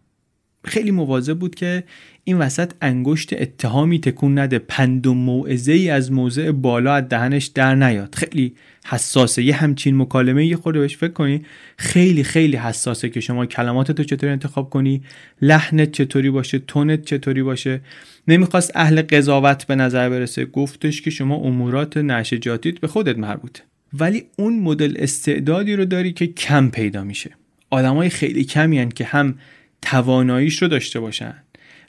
خیلی 0.65 0.91
مواظب 0.91 1.39
بود 1.39 1.55
که 1.55 1.85
این 2.25 2.39
وسط 2.39 2.73
انگشت 2.83 3.33
اتهامی 3.33 4.01
تکون 4.01 4.39
نده 4.39 4.59
پند 4.59 5.07
و 5.07 5.15
موعظه 5.15 5.73
ای 5.73 5.91
از 5.91 6.13
موضع 6.13 6.51
بالا 6.51 6.95
از 6.95 7.09
دهنش 7.09 7.47
در 7.47 7.75
نیاد. 7.75 8.15
خیلی 8.15 8.55
حساسه. 8.87 9.43
یه 9.43 9.55
همچین 9.55 9.97
مکالمه 9.97 10.47
یه 10.47 10.57
خورده 10.57 10.81
بهش 10.81 10.97
فکر 10.97 11.13
کنی 11.13 11.45
خیلی 11.77 12.25
خیلی 12.25 12.57
حساسه 12.57 13.09
که 13.09 13.21
شما 13.21 13.47
کلماتتو 13.47 14.05
چطوری 14.05 14.33
انتخاب 14.33 14.71
کنی 14.71 15.03
لحنت 15.43 15.93
چطوری 15.93 16.31
باشه 16.31 16.59
تونت 16.59 17.05
چطوری 17.05 17.43
باشه. 17.43 17.81
نمی‌خواست 18.29 18.73
اهل 18.75 19.03
قضاوت 19.03 19.67
به 19.67 19.75
نظر 19.75 20.09
برسه. 20.09 20.45
گفتش 20.45 21.03
که 21.03 21.11
شما 21.11 21.37
امورات 21.37 21.97
نشجاتیت 21.97 22.79
به 22.79 22.87
خودت 22.87 23.19
مربوطه. 23.19 23.63
ولی 23.93 24.25
اون 24.37 24.59
مدل 24.59 24.95
استعدادی 24.99 25.77
رو 25.77 25.85
داری 25.85 26.13
که 26.13 26.27
کم 26.27 26.71
پیدا 26.71 27.05
میشه. 27.05 27.31
آدمای 27.71 28.09
خیلی 28.09 28.45
کمی 28.45 28.79
هن 28.79 28.89
که 28.89 29.05
هم 29.05 29.39
تواناییش 29.83 30.63
رو 30.63 30.69
داشته 30.69 31.01
باشن 31.01 31.35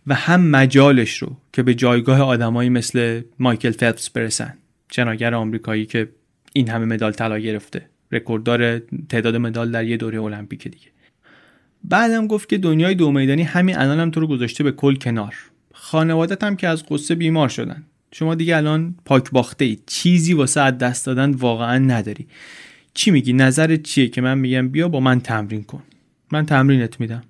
و 0.08 0.16
هم 0.16 0.42
مجالش 0.42 1.18
رو 1.18 1.38
که 1.54 1.64
به 1.64 1.74
جایگاه 1.74 2.22
آدمایی 2.22 2.70
مثل 2.70 3.22
مایکل 3.40 3.72
فلپس 3.72 4.10
برسن. 4.10 4.54
شناگر 4.92 5.34
آمریکایی 5.34 5.86
که 5.86 6.10
این 6.54 6.70
همه 6.70 6.86
مدال 6.86 7.12
طلا 7.12 7.40
گرفته. 7.40 7.90
رکورددار 8.12 8.80
تعداد 9.10 9.36
مدال 9.36 9.72
در 9.72 9.86
یه 9.86 9.98
دوره 9.98 10.22
المپیک 10.22 10.68
دیگه. 10.68 10.88
بعدم 11.84 12.28
گفت 12.28 12.50
که 12.50 12.58
دنیای 12.58 12.96
دو 12.96 13.12
میدانی 13.12 13.44
همین 13.44 13.78
الانم 13.78 14.02
هم 14.02 14.12
تو 14.12 14.20
رو 14.20 14.28
گذاشته 14.28 14.64
به 14.64 14.72
کل 14.72 14.96
کنار. 14.96 15.36
خانوادت 15.74 16.44
هم 16.44 16.56
که 16.56 16.68
از 16.68 16.86
قصه 16.86 17.16
بیمار 17.16 17.50
شدن. 17.50 17.84
شما 18.12 18.36
دیگه 18.36 18.58
الان 18.58 18.96
پاک 19.06 19.32
باخته 19.32 19.66
ای. 19.66 19.78
چیزی 19.86 20.34
واسه 20.34 20.62
از 20.62 20.78
دست 20.78 21.06
دادن 21.06 21.32
واقعا 21.32 21.78
نداری. 21.78 22.28
چی 22.94 23.12
میگی؟ 23.12 23.34
نظرت 23.34 23.84
چیه 23.84 24.08
که 24.08 24.22
من 24.22 24.38
میگم 24.38 24.68
بیا 24.68 24.90
با 24.90 25.00
من 25.00 25.20
تمرین 25.20 25.64
کن. 25.64 25.84
من 26.32 26.46
تمرینت 26.46 27.00
میدم. 27.00 27.24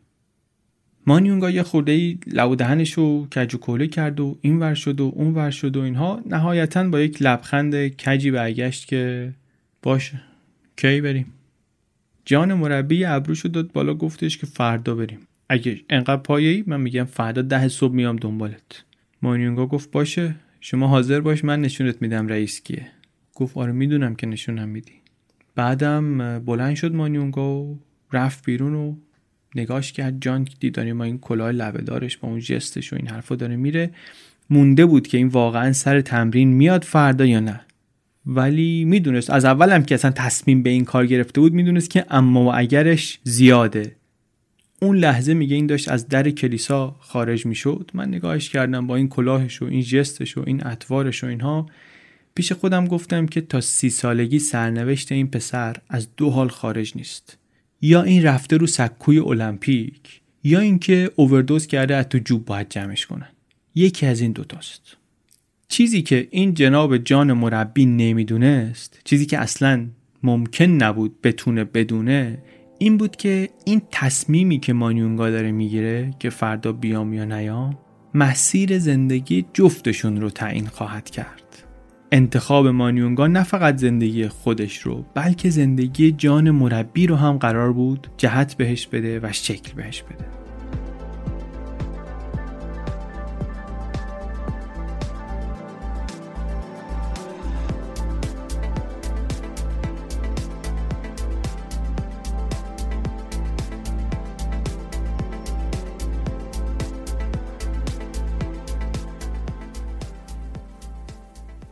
مانیونگا 1.08 1.50
یه 1.50 1.64
خورده 1.64 1.92
ای 1.92 2.18
لب 2.28 2.56
دهنش 2.56 2.94
رو 2.94 3.28
کج 3.36 3.56
و 3.56 3.58
کوله 3.58 3.88
کرد 3.88 4.20
و 4.20 4.38
این 4.42 4.60
ور 4.60 4.74
شد 4.74 5.02
و 5.02 5.12
اون 5.16 5.34
ور 5.34 5.52
شد 5.52 5.78
و 5.78 5.82
اینها. 5.82 6.22
نهایتا 6.26 6.84
با 6.84 7.02
یک 7.02 7.22
لبخند 7.22 7.88
کجی 7.98 8.32
برگشت 8.32 8.88
که 8.88 9.34
باشه. 9.84 10.22
کی 10.78 11.02
بریم؟ 11.02 11.34
جان 12.26 12.54
مربی 12.54 13.06
ابروش 13.06 13.46
داد 13.46 13.72
بالا 13.72 13.94
گفتش 13.94 14.38
که 14.38 14.46
فردا 14.46 14.96
بریم. 14.96 15.20
اگه 15.50 15.82
انقدر 15.90 16.18
پایه‌ای 16.18 16.64
من 16.68 16.82
میگم 16.82 17.04
فردا 17.04 17.42
ده 17.42 17.68
صبح 17.68 17.94
میام 17.94 18.16
دنبالت. 18.16 18.84
مانیونگا 19.22 19.68
گفت 19.68 19.92
باشه. 19.92 20.36
شما 20.62 20.88
حاضر 20.88 21.20
باش 21.20 21.44
من 21.44 21.62
نشونت 21.62 22.02
میدم 22.02 22.28
رئیس 22.28 22.62
کیه. 22.62 22.88
گفت 23.36 23.58
آره 23.58 23.72
می‌دونم 23.72 24.16
که 24.16 24.28
نشونم 24.28 24.70
میدی. 24.70 24.92
بعدم 25.56 26.40
بلند 26.40 26.76
شد 26.76 26.96
مانیونگا 26.96 27.60
و 27.60 27.80
رفت 28.14 28.46
بیرون 28.46 28.74
و 28.74 28.96
نگاش 29.56 29.94
کرد. 29.94 30.22
جان 30.22 30.48
دیدانی 30.60 30.94
ما 30.94 31.04
این 31.04 31.18
کلاه 31.18 31.52
لبه 31.52 31.82
دارش 31.82 32.18
با 32.18 32.28
اون 32.28 32.40
جستش 32.40 32.94
و 32.94 32.96
این 32.96 33.08
حرفا 33.08 33.36
داره 33.36 33.56
میره. 33.56 33.90
مونده 34.50 34.86
بود 34.86 35.08
که 35.08 35.18
این 35.18 35.28
واقعا 35.28 35.74
سر 35.74 36.02
تمرین 36.02 36.50
میاد 36.50 36.84
فردا 36.84 37.26
یا 37.26 37.40
نه. 37.40 37.62
ولی 38.26 38.86
می‌دونست 38.86 39.30
از 39.30 39.46
اولم 39.46 39.84
که 39.84 39.96
اصلا 39.96 40.12
تصمیم 40.12 40.64
به 40.64 40.70
این 40.70 40.86
کار 40.86 41.06
گرفته 41.06 41.42
بود 41.42 41.54
می‌دونست 41.54 41.90
که 41.90 42.06
اما 42.10 42.44
و 42.46 42.56
اگرش 42.56 43.20
زیاده. 43.24 43.96
اون 44.82 44.98
لحظه 44.98 45.34
میگه 45.34 45.56
این 45.56 45.68
داشت 45.68 45.90
از 45.90 46.08
در 46.08 46.30
کلیسا 46.30 46.96
خارج 47.00 47.46
می‌شد. 47.46 47.92
من 47.94 48.08
نگاهش 48.08 48.50
کردم 48.50 48.88
با 48.88 48.96
این 48.96 49.10
کلاهش 49.10 49.62
و 49.62 49.66
این 49.66 49.82
جستش 49.82 50.38
و 50.38 50.44
این 50.48 50.68
اطوارش 50.68 51.24
و 51.24 51.28
اینها. 51.28 51.66
پیش 52.36 52.52
خودم 52.52 52.88
گفتم 52.88 53.26
که 53.26 53.42
تا 53.42 53.62
سی 53.62 53.90
سالگی 53.90 54.40
سرنوشت 54.40 55.12
این 55.12 55.28
پسر 55.28 55.76
از 55.90 56.08
دو 56.18 56.30
حال 56.30 56.48
خارج 56.48 56.94
نیست. 56.96 57.38
یا 57.82 58.04
این 58.04 58.24
رفته 58.24 58.58
رو 58.58 58.68
سکوی 58.68 59.20
المپیک 59.20 60.22
یا 60.44 60.60
اینکه 60.60 61.12
اووردوز 61.16 61.68
کرده 61.68 61.96
از 61.96 62.10
تو 62.10 62.18
جوب 62.18 62.46
باید 62.46 62.70
جمعش 62.70 63.06
کنن. 63.06 63.30
یکی 63.76 64.06
از 64.06 64.22
این 64.22 64.32
دوتاست. 64.32 64.98
چیزی 65.68 66.02
که 66.02 66.28
این 66.32 66.54
جناب 66.54 66.98
جان 66.98 67.34
مربی 67.34 67.86
نمی‌دونست 67.86 69.02
چیزی 69.04 69.26
که 69.26 69.38
اصلا 69.38 69.88
ممکن 70.24 70.66
نبود 70.66 71.22
بتونه 71.22 71.64
بدونه 71.64 72.38
این 72.80 72.98
بود 72.98 73.16
که 73.16 73.50
این 73.66 73.82
تصمیمی 73.92 74.60
که 74.60 74.74
مانیونگا 74.74 75.30
داره 75.30 75.52
می‌گیره 75.52 76.14
که 76.20 76.30
فردا 76.30 76.72
بیام 76.72 77.14
یا 77.14 77.26
نیام 77.26 77.78
مسیر 78.14 78.80
زندگی 78.80 79.46
جفتشون 79.54 80.22
رو 80.22 80.30
تعیین 80.30 80.68
خواهد 80.68 81.10
کرد. 81.10 81.64
انتخاب 82.12 82.68
مانیونگا 82.68 83.28
نه 83.28 83.44
فقط 83.44 83.78
زندگی 83.78 84.28
خودش 84.28 84.78
رو 84.78 85.06
بلکه 85.14 85.50
زندگی 85.50 86.12
جان 86.12 86.52
مربی 86.52 87.08
رو 87.08 87.16
هم 87.16 87.38
قرار 87.38 87.74
بود 87.74 88.08
جهت 88.18 88.54
بهش 88.54 88.88
بده 88.88 89.20
و 89.20 89.32
شکل 89.32 89.74
بهش 89.74 90.02
بده. 90.02 90.47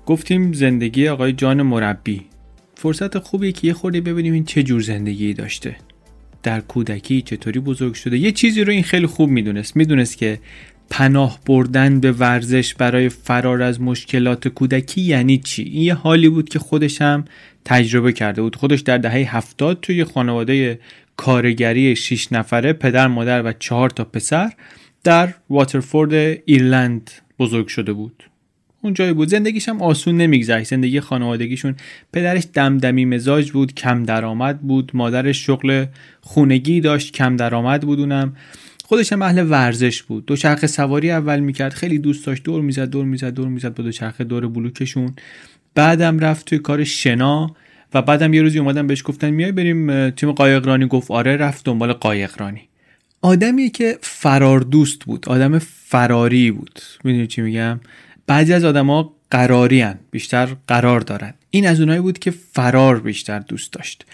گفتیم 0.05 0.53
زندگی 0.53 1.07
آقای 1.07 1.33
جان 1.33 1.61
مربی. 1.61 2.21
فرصت 2.75 3.17
خوبیه 3.17 3.51
که 3.51 3.67
یه 3.67 3.73
خوردی 3.73 4.01
ببینیم 4.01 4.33
این 4.33 4.45
چه 4.45 4.63
جور 4.63 4.81
زندگی 4.81 5.33
داشته. 5.33 5.75
در 6.43 6.59
کودکی 6.59 7.21
چطوری 7.21 7.59
بزرگ 7.59 7.93
شده. 7.93 8.17
یه 8.17 8.31
چیزی 8.31 8.63
رو 8.63 8.71
این 8.71 8.83
خیلی 8.83 9.07
خوب 9.07 9.29
می‌دونست. 9.29 9.75
می‌دونست 9.75 10.17
که 10.17 10.39
پناه 10.89 11.39
بردن 11.45 11.99
به 11.99 12.11
ورزش 12.11 12.73
برای 12.73 13.09
فرار 13.09 13.61
از 13.61 13.81
مشکلات 13.81 14.47
کودکی 14.47 15.01
یعنی 15.01 15.37
چی؟ 15.37 15.63
این 15.63 15.81
یه 15.81 15.93
حالی 15.93 16.29
بود 16.29 16.49
که 16.49 16.59
خودش 16.59 17.01
هم 17.01 17.25
تجربه 17.65 18.13
کرده 18.13 18.41
بود. 18.41 18.55
خودش 18.55 18.79
در 18.79 18.97
دهه 18.97 19.35
هفتاد 19.35 19.79
توی 19.81 20.03
خانواده 20.03 20.79
کارگری 21.17 21.95
6 21.95 22.31
نفره 22.31 22.73
پدر 22.73 23.07
مادر 23.07 23.41
و 23.45 23.53
چهار 23.59 23.89
تا 23.89 24.03
پسر 24.03 24.51
در 25.03 25.33
واترفورد 25.49 26.13
ایرلند 26.45 27.11
بزرگ 27.39 27.67
شده 27.67 27.93
بود. 27.93 28.23
اون 28.85 28.93
جایی 28.93 29.13
بود. 29.13 29.27
زندگیش 29.27 29.69
هم 29.69 29.81
آسون 29.81 30.17
نمیگذشت. 30.17 30.67
زندگی 30.67 30.99
خانوادگیشون 30.99 31.75
پدرش 32.13 32.43
دمدمی 32.53 33.05
مزاج 33.05 33.51
بود 33.51 33.73
کم 33.73 34.03
درآمد 34.03 34.59
بود. 34.59 34.91
مادرش 34.93 35.45
شغل 35.45 35.85
خونگی 36.21 36.81
داشت 36.81 37.13
کم 37.13 37.35
درآمد 37.35 37.81
بود 37.81 37.99
اونم. 37.99 38.35
خودش 38.85 39.13
هم 39.13 39.21
اهل 39.21 39.45
ورزش 39.49 40.03
بود. 40.03 40.25
دو 40.25 40.35
چرخ 40.35 40.65
سواری 40.65 41.11
اول 41.11 41.39
می‌کرد. 41.39 41.73
خیلی 41.73 41.99
دوست 41.99 42.25
داشت. 42.25 42.43
دور 42.43 42.61
می‌زد 42.61 42.89
دور 42.89 43.05
می‌زد 43.05 43.33
دور 43.33 43.47
می‌زد 43.47 43.75
با 43.75 43.83
دو 43.83 43.91
چرخ 43.91 44.21
دور 44.21 44.47
بلوکشون. 44.47 45.13
بعدم 45.75 46.19
رفت 46.19 46.45
توی 46.45 46.59
کار 46.59 46.83
شنا 46.83 47.55
و 47.93 48.01
بعدم 48.01 48.33
یه 48.33 48.41
روزی 48.41 48.59
اومدن 48.59 48.87
بهش 48.87 49.03
گفتن 49.05 49.29
میای 49.29 49.51
بریم 49.51 50.09
تیم 50.09 50.31
قایقرانی؟ 50.31 50.87
گفت 50.87 51.11
آره. 51.11 51.37
رفت 51.37 51.65
دنبال 51.65 51.93
قایقرانی. 51.93 52.61
آدمی 53.21 53.69
که 53.69 53.97
فرار 54.01 54.59
دوست 54.59 55.05
بود. 55.05 55.29
آدم 55.29 55.59
فراری 55.59 56.51
بود. 56.51 56.79
می‌دونی 57.03 57.27
چی 57.27 57.41
میگم؟ 57.41 57.79
بعضی 58.27 58.53
از 58.53 58.63
آدما 58.63 59.13
قراری. 59.31 59.85
بیشتر 60.11 60.49
قرار 60.67 60.99
دارن. 60.99 61.33
این 61.49 61.67
از 61.67 61.79
اونایی 61.79 62.01
بود 62.01 62.19
که 62.19 62.31
فرار 62.31 62.99
بیشتر 62.99 63.39
دوست 63.39 63.73
داشت. 63.73 64.05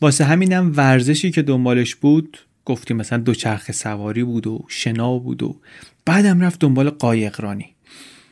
واسه 0.00 0.24
همینم 0.24 0.72
ورزشی 0.76 1.30
که 1.30 1.42
دنبالش 1.42 1.94
بود 1.94 2.38
گفتیم 2.64 2.96
مثلا 2.96 3.18
دوچرخه 3.18 3.72
سواری 3.72 4.24
بود 4.24 4.46
و 4.46 4.64
شنا 4.68 5.18
بود 5.18 5.42
و 5.42 5.56
بعدم 6.06 6.40
رفت 6.40 6.60
دنبال 6.60 6.90
قایقرانی. 6.90 7.66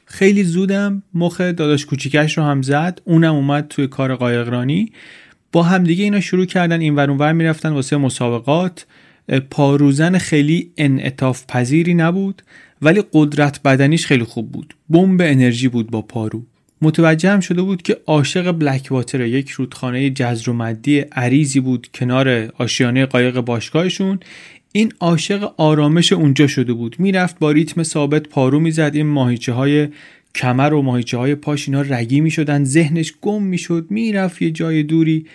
خیلی 0.04 0.44
زودم 0.44 1.02
مخ 1.14 1.40
داداش 1.40 1.86
کوچیکش 1.86 2.38
رو 2.38 2.44
هم 2.44 2.62
زد 2.62 3.00
اونم 3.04 3.34
اومد 3.34 3.68
توی 3.68 3.86
کار 3.86 4.14
قایقرانی. 4.14 4.92
با 5.52 5.62
همدیگه 5.62 6.04
اینا 6.04 6.20
شروع 6.20 6.44
کردن 6.44 6.80
این 6.80 6.94
ور 6.94 7.10
اونور 7.10 7.32
می‌رفتن 7.32 7.68
واسه 7.68 7.96
مسابقات. 7.96 8.86
پاروزن 9.50 10.18
خیلی 10.18 10.72
انعطاف 10.76 11.44
پذیری 11.48 11.94
نبود. 11.94 12.42
ولی 12.82 13.02
قدرت 13.12 13.62
بدنیش 13.62 14.06
خیلی 14.06 14.24
خوب 14.24 14.52
بود. 14.52 14.74
بمب 14.90 15.20
انرژی 15.24 15.68
بود 15.68 15.90
با 15.90 16.02
پارو. 16.02 16.42
متوجه 16.82 17.30
هم 17.30 17.40
شده 17.40 17.62
بود 17.62 17.82
که 17.82 17.96
عاشق 18.06 18.52
بلک 18.52 18.88
واتر 18.90 19.20
یک 19.20 19.50
رودخانه 19.50 20.10
جزر 20.10 20.50
و 20.50 20.52
مدی 20.52 20.98
عریضی 20.98 21.60
بود 21.60 21.88
کنار 21.94 22.52
آشیانه 22.58 23.06
قایق 23.06 23.40
باشگاهشون. 23.40 24.20
این 24.72 24.92
عاشق 25.00 25.52
آرامش 25.56 26.12
اونجا 26.12 26.46
شده 26.46 26.72
بود. 26.72 26.96
می‌رفت 26.98 27.38
با 27.38 27.50
ریتم 27.50 27.82
ثابت 27.82 28.28
پارو 28.28 28.60
می‌زد. 28.60 28.90
این 28.94 29.06
ماهیچه 29.06 29.52
های 29.52 29.88
کمر 30.34 30.74
و 30.74 30.82
ماهیچه 30.82 31.18
های 31.18 31.34
پاش 31.34 31.68
اینا 31.68 31.82
رگی 31.82 32.20
می‌شدن. 32.20 32.64
ذهنش 32.64 33.14
گم 33.20 33.42
می‌شد. 33.42 33.86
می‌رفت 33.90 34.42
یه 34.42 34.50
جای 34.50 34.82
دوری. 34.82 35.26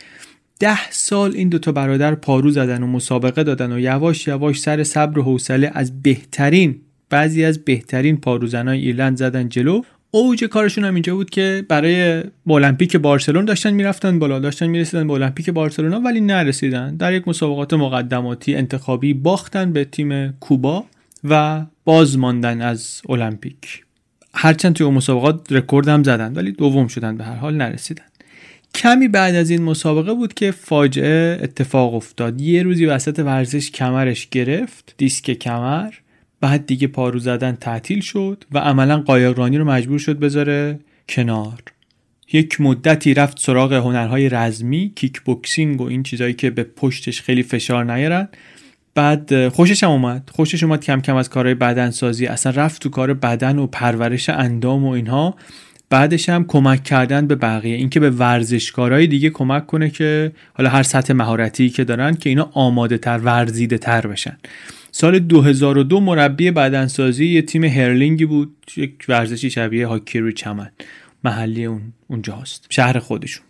ده 0.59 0.91
سال 0.91 1.35
این 1.35 1.49
دوتا 1.49 1.71
برادر 1.71 2.15
پارو 2.15 2.51
زدن 2.51 2.83
و 2.83 2.87
مسابقه 2.87 3.43
دادن 3.43 3.71
و 3.71 3.79
یواش 3.79 4.27
یواش 4.27 4.59
سر 4.59 4.83
صبر 4.83 5.19
و 5.19 5.23
حوصله 5.23 5.71
از 5.73 6.01
بهترین 6.01 6.75
بعضی 7.11 7.45
از 7.45 7.65
بهترین 7.65 8.17
پاروزنای 8.17 8.79
ایرلند 8.79 9.17
زدن 9.17 9.49
جلو. 9.49 9.81
اوج 10.11 10.43
کارشون 10.43 10.85
هم 10.85 10.93
اینجا 10.93 11.15
بود 11.15 11.29
که 11.29 11.65
برای 11.67 12.23
المپیک 12.49 12.97
بارسلون 12.97 13.45
داشتن 13.45 13.73
می‌رفتن 13.73 14.19
بالا 14.19 14.39
داشتن 14.39 14.67
می‌رسیدن 14.67 15.07
به 15.07 15.13
المپیک 15.13 15.49
بارسلونا 15.49 15.99
ولی 15.99 16.21
نرسیدن. 16.21 16.95
در 16.95 17.13
یک 17.13 17.27
مسابقات 17.27 17.73
مقدماتی 17.73 18.55
انتخابی 18.55 19.13
باختن 19.13 19.73
به 19.73 19.85
تیم 19.85 20.31
کوبا 20.31 20.85
و 21.23 21.65
باز 21.85 22.17
ماندن 22.17 22.61
از 22.61 23.01
المپیک. 23.09 23.83
هرچند 24.33 24.73
توی 24.73 24.89
مسابقات 24.89 25.51
رکورد 25.51 25.87
هم 25.87 26.03
زدن 26.03 26.33
ولی 26.33 26.51
دوم 26.51 26.87
شدن 26.87 27.17
به 27.17 27.23
هر 27.23 27.35
حال 27.35 27.55
نرسیدن. 27.55 28.03
کمی 28.75 29.07
بعد 29.07 29.35
از 29.35 29.49
این 29.49 29.61
مسابقه 29.61 30.13
بود 30.13 30.33
که 30.33 30.51
فاجعه 30.51 31.39
اتفاق 31.43 31.93
افتاد. 31.93 32.41
یه 32.41 32.63
روزی 32.63 32.85
وسط 32.85 33.19
ورزش 33.19 33.71
کمرش 33.71 34.27
گرفت 34.29 34.93
دیسک 34.97 35.31
کمر. 35.31 35.91
بعد 36.41 36.65
دیگه 36.65 36.87
پارو 36.87 37.19
زدن 37.19 37.51
تعطیل 37.51 38.01
شد 38.01 38.43
و 38.51 38.57
عملا 38.57 38.97
قایقرانی 38.97 39.57
رو 39.57 39.65
مجبور 39.65 39.99
شد 39.99 40.19
بذاره 40.19 40.79
کنار. 41.09 41.63
یک 42.33 42.61
مدتی 42.61 43.13
رفت 43.13 43.39
سراغ 43.39 43.73
هنرهای 43.73 44.29
رزمی 44.29 44.91
کیک 44.95 45.21
بوکسینگ 45.21 45.81
و 45.81 45.83
این 45.83 46.03
چیزایی 46.03 46.33
که 46.33 46.49
به 46.49 46.63
پشتش 46.63 47.21
خیلی 47.21 47.43
فشار 47.43 47.93
نیارن. 47.93 48.27
بعد 48.95 49.47
خوشش 49.47 49.83
هم 49.83 49.89
اومد. 49.89 50.29
خوشش 50.31 50.63
اومد 50.63 50.83
کم 50.83 51.01
کم 51.01 51.15
از 51.15 51.29
کارهای 51.29 51.55
بدنسازی. 51.55 52.27
اصلا 52.27 52.51
رفت 52.55 52.81
تو 52.81 52.89
کار 52.89 53.13
بدن 53.13 53.59
و 53.59 53.67
پرورش 53.67 54.29
اندام 54.29 54.85
و 54.85 54.89
اینها. 54.89 55.35
بعدش 55.89 56.29
هم 56.29 56.45
کمک 56.47 56.83
کردن 56.83 57.27
به 57.27 57.35
بقیه. 57.35 57.75
اینکه 57.75 57.99
به 57.99 58.09
ورزشکارهای 58.09 59.07
دیگه 59.07 59.29
کمک 59.29 59.67
کنه 59.67 59.89
که 59.89 60.31
حالا 60.53 60.69
هر 60.69 60.83
سطح 60.83 61.13
مهارتی 61.13 61.69
که 61.69 61.83
دارن 61.83 62.15
که 62.15 62.29
اینا 62.29 62.49
آماده 62.53 62.97
تر 62.97 63.17
ورزیده 63.17 63.77
تر 63.77 64.07
بشن. 64.07 64.37
سال 64.91 65.19
2002 65.19 65.99
مربی 65.99 66.51
بدنسازی 66.51 67.25
یه 67.25 67.41
تیم 67.41 67.63
هرلینگی 67.63 68.25
بود. 68.25 68.57
یک 68.77 69.05
ورزشی 69.07 69.49
شبیه 69.49 69.87
هاکی 69.87 70.19
روی 70.19 70.33
چمن. 70.33 70.71
محلی 71.23 71.65
اون 71.65 71.81
اونجا 72.07 72.35
هست 72.35 72.65
شهر 72.69 72.99
خودشون. 72.99 73.45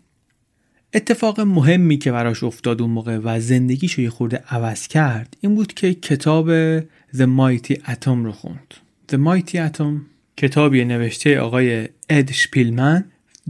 اتفاق 0.94 1.40
مهمی 1.40 1.98
که 1.98 2.12
براش 2.12 2.44
افتاد 2.44 2.82
اون 2.82 2.92
موقع 2.92 3.18
و 3.18 3.40
زندگیشو 3.40 4.02
یه 4.02 4.10
خورده 4.10 4.44
عوض 4.50 4.88
کرد 4.88 5.38
این 5.42 5.56
بود 5.56 5.74
که 5.74 5.94
کتاب 5.94 6.80
The 6.90 7.28
Mighty 7.38 7.74
Atom 7.74 8.08
رو 8.08 8.32
خوند. 8.32 8.74
The 9.12 9.16
Mighty 9.16 9.56
Atom 9.56 10.02
کتابی 10.38 10.86
نوشته 10.86 11.40
آقای 11.40 11.90
اد 12.10 12.32
شپیلمن 12.32 13.04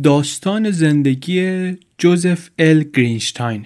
داستان 0.03 0.71
زندگی 0.71 1.71
جوزف 1.97 2.49
ال 2.59 2.83
گرینشتاین 2.93 3.65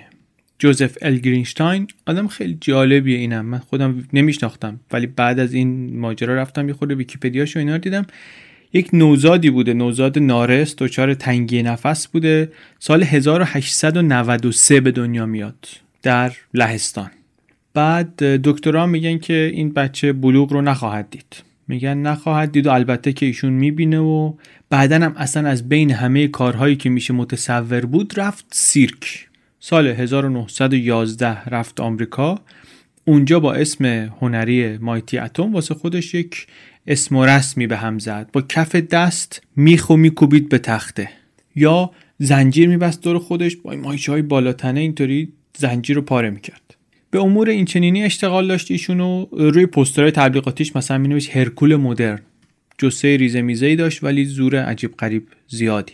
جوزف 0.59 0.97
ال 1.01 1.17
گرینشتاین 1.17 1.87
آدم 2.05 2.27
خیلی 2.27 2.57
جالبیه 2.61 3.17
اینم. 3.17 3.45
من 3.45 3.57
خودم 3.57 4.07
نمیشناختم 4.13 4.79
ولی 4.91 5.07
بعد 5.07 5.39
از 5.39 5.53
این 5.53 5.99
ماجرا 5.99 6.35
رفتم 6.35 6.67
یه 6.67 6.73
خورده 6.73 6.95
ویکیپدیاش 6.95 7.55
و 7.55 7.59
اینا 7.59 7.77
دیدم. 7.77 8.05
یک 8.73 8.89
نوزادی 8.93 9.49
بوده 9.49 9.73
نوزاد 9.73 10.19
نارس 10.19 10.75
دچار 10.77 11.13
تنگی 11.13 11.63
نفس 11.63 12.07
بوده. 12.07 12.51
سال 12.79 13.03
1893 13.03 14.81
به 14.81 14.91
دنیا 14.91 15.25
میاد 15.25 15.67
در 16.03 16.33
لهستان. 16.53 17.11
بعد 17.73 18.15
دکتران 18.23 18.89
میگن 18.89 19.17
که 19.17 19.51
این 19.53 19.73
بچه 19.73 20.13
بلوغ 20.13 20.53
رو 20.53 20.61
نخواهد 20.61 21.09
دید. 21.09 21.43
میگن 21.67 21.97
نخواهد 21.97 22.51
دید 22.51 22.67
و 22.67 22.71
البته 22.71 23.13
که 23.13 23.25
ایشون 23.25 23.53
می‌بینه 23.53 23.99
و 23.99 24.33
بعدا 24.69 24.95
هم 24.95 25.13
اصلا 25.17 25.49
از 25.49 25.69
بین 25.69 25.91
همه 25.91 26.27
کارهایی 26.27 26.75
که 26.75 26.89
میشه 26.89 27.13
متصور 27.13 27.85
بود 27.85 28.13
رفت 28.17 28.45
سیرک. 28.51 29.27
سال 29.67 29.87
1911 29.87 31.43
رفت 31.43 31.79
آمریکا. 31.79 32.39
اونجا 33.05 33.39
با 33.39 33.53
اسم 33.53 33.85
هنری 34.21 34.77
مایتی 34.77 35.17
اتم 35.17 35.53
واسه 35.53 35.73
خودش 35.73 36.13
یک 36.13 36.47
اسم 36.87 37.15
و 37.15 37.25
رسمی 37.25 37.67
به 37.67 37.77
هم 37.77 37.99
زد. 37.99 38.29
با 38.33 38.41
کف 38.41 38.75
دست 38.75 39.41
میخ 39.55 39.89
و 39.89 39.95
میکوبید 39.95 40.49
به 40.49 40.57
تخته. 40.57 41.09
یا 41.55 41.91
زنجیر 42.19 42.69
میبست 42.69 43.03
دور 43.03 43.19
خودش. 43.19 43.55
با 43.55 43.75
مایچه 43.75 44.11
های 44.11 44.21
بالاتنه 44.21 44.79
اینطوری 44.79 45.33
زنجیر 45.57 45.95
رو 45.95 46.01
پاره 46.01 46.29
می‌کرد. 46.29 46.75
به 47.11 47.19
امور 47.19 47.49
این 47.49 47.65
چنینی 47.65 48.03
اشتغال 48.03 48.47
داشت 48.47 48.71
ایشون 48.71 48.99
و 48.99 49.25
روی 49.31 49.65
پسترهای 49.65 50.11
تبلیغاتیش 50.11 50.75
مثلا 50.75 50.97
مینوشت 50.97 51.37
هرکول 51.37 51.75
مدرن. 51.75 52.19
جسه 52.77 53.17
ریزه 53.17 53.41
میزه 53.41 53.75
داشت 53.75 54.03
ولی 54.03 54.25
زور 54.25 54.55
عجیب 54.55 54.97
قریب 54.97 55.27
زیادی. 55.47 55.93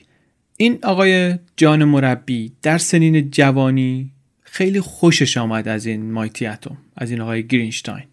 این 0.61 0.79
آقای 0.83 1.35
جان 1.57 1.83
مربی 1.83 2.51
در 2.61 2.77
سنین 2.77 3.31
جوانی 3.31 4.11
خیلی 4.43 4.81
خوشش 4.81 5.37
آمد 5.37 5.67
از 5.67 5.85
این 5.85 6.11
مایتی 6.11 6.45
اتم 6.45 6.77
از 6.97 7.11
این 7.11 7.21
آقای 7.21 7.47
گرینشتاین. 7.47 8.03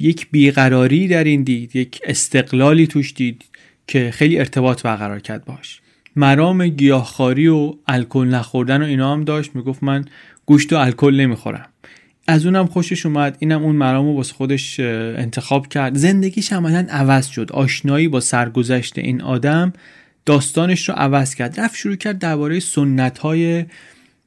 یک 0.00 0.30
بیقراری 0.30 1.08
در 1.08 1.24
این 1.24 1.42
دید 1.42 1.76
یک 1.76 2.00
استقلالی 2.04 2.86
توش 2.86 3.14
دید 3.14 3.44
که 3.86 4.10
خیلی 4.10 4.38
ارتباط 4.38 4.82
برقرار 4.82 5.20
کرد 5.20 5.44
باش. 5.44 5.80
مرام 6.16 6.68
گیاهخواری 6.68 7.48
و 7.48 7.74
الکل 7.86 8.28
نخوردن 8.28 8.82
و 8.82 8.86
اینا 8.86 9.12
هم 9.12 9.24
داشت 9.24 9.56
می‌گفت 9.56 9.82
من 9.82 10.04
گوشت 10.46 10.72
و 10.72 10.76
الکل 10.76 11.14
نمی‌خورم. 11.20 11.68
از 12.26 12.46
اونم 12.46 12.66
خوشش 12.66 13.06
اومد 13.06 13.36
اینم 13.38 13.62
اون 13.62 13.76
مرام 13.76 14.06
رو 14.06 14.16
واسه 14.16 14.34
خودش 14.34 14.80
انتخاب 14.80 15.68
کرد. 15.68 15.96
زندگیش 15.96 16.52
عملا 16.52 16.86
عوض 16.90 17.26
شد. 17.26 17.52
آشنایی 17.52 18.08
با 18.08 18.20
سرگذشت 18.20 18.98
این 18.98 19.22
آدم 19.22 19.72
داستانش 20.26 20.88
رو 20.88 20.94
عوض 20.94 21.34
کرد. 21.34 21.60
رفت 21.60 21.76
شروع 21.76 21.96
کرد 21.96 22.18
درباره 22.18 22.60
سنت 22.60 23.18
های 23.18 23.64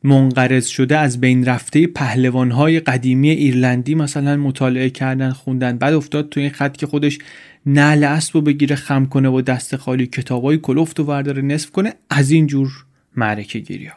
منقرض 0.03 0.67
شده 0.67 0.97
از 0.97 1.21
بین 1.21 1.45
رفته 1.45 1.87
پهلوان 1.87 2.51
های 2.51 2.79
قدیمی 2.79 3.29
ایرلندی 3.29 3.95
مثلا 3.95 4.37
مطالعه 4.37 4.89
کردن 4.89 5.31
خوندن. 5.31 5.77
بعد 5.77 5.93
افتاد 5.93 6.29
تو 6.29 6.39
این 6.39 6.49
خط 6.49 6.77
که 6.77 6.87
خودش 6.87 7.19
نعل 7.65 8.03
اسب 8.03 8.43
بگیره 8.43 8.75
خم 8.75 9.05
کنه 9.05 9.29
و 9.29 9.41
دست 9.41 9.75
خالی 9.75 10.07
کتابای 10.07 10.57
کلفت 10.57 10.99
و 10.99 11.03
ورداره 11.03 11.41
نصف 11.41 11.71
کنه 11.71 11.93
از 12.09 12.31
این 12.31 12.47
جور 12.47 12.69
معرکه 13.15 13.59
گیری 13.59 13.85
ها. 13.85 13.95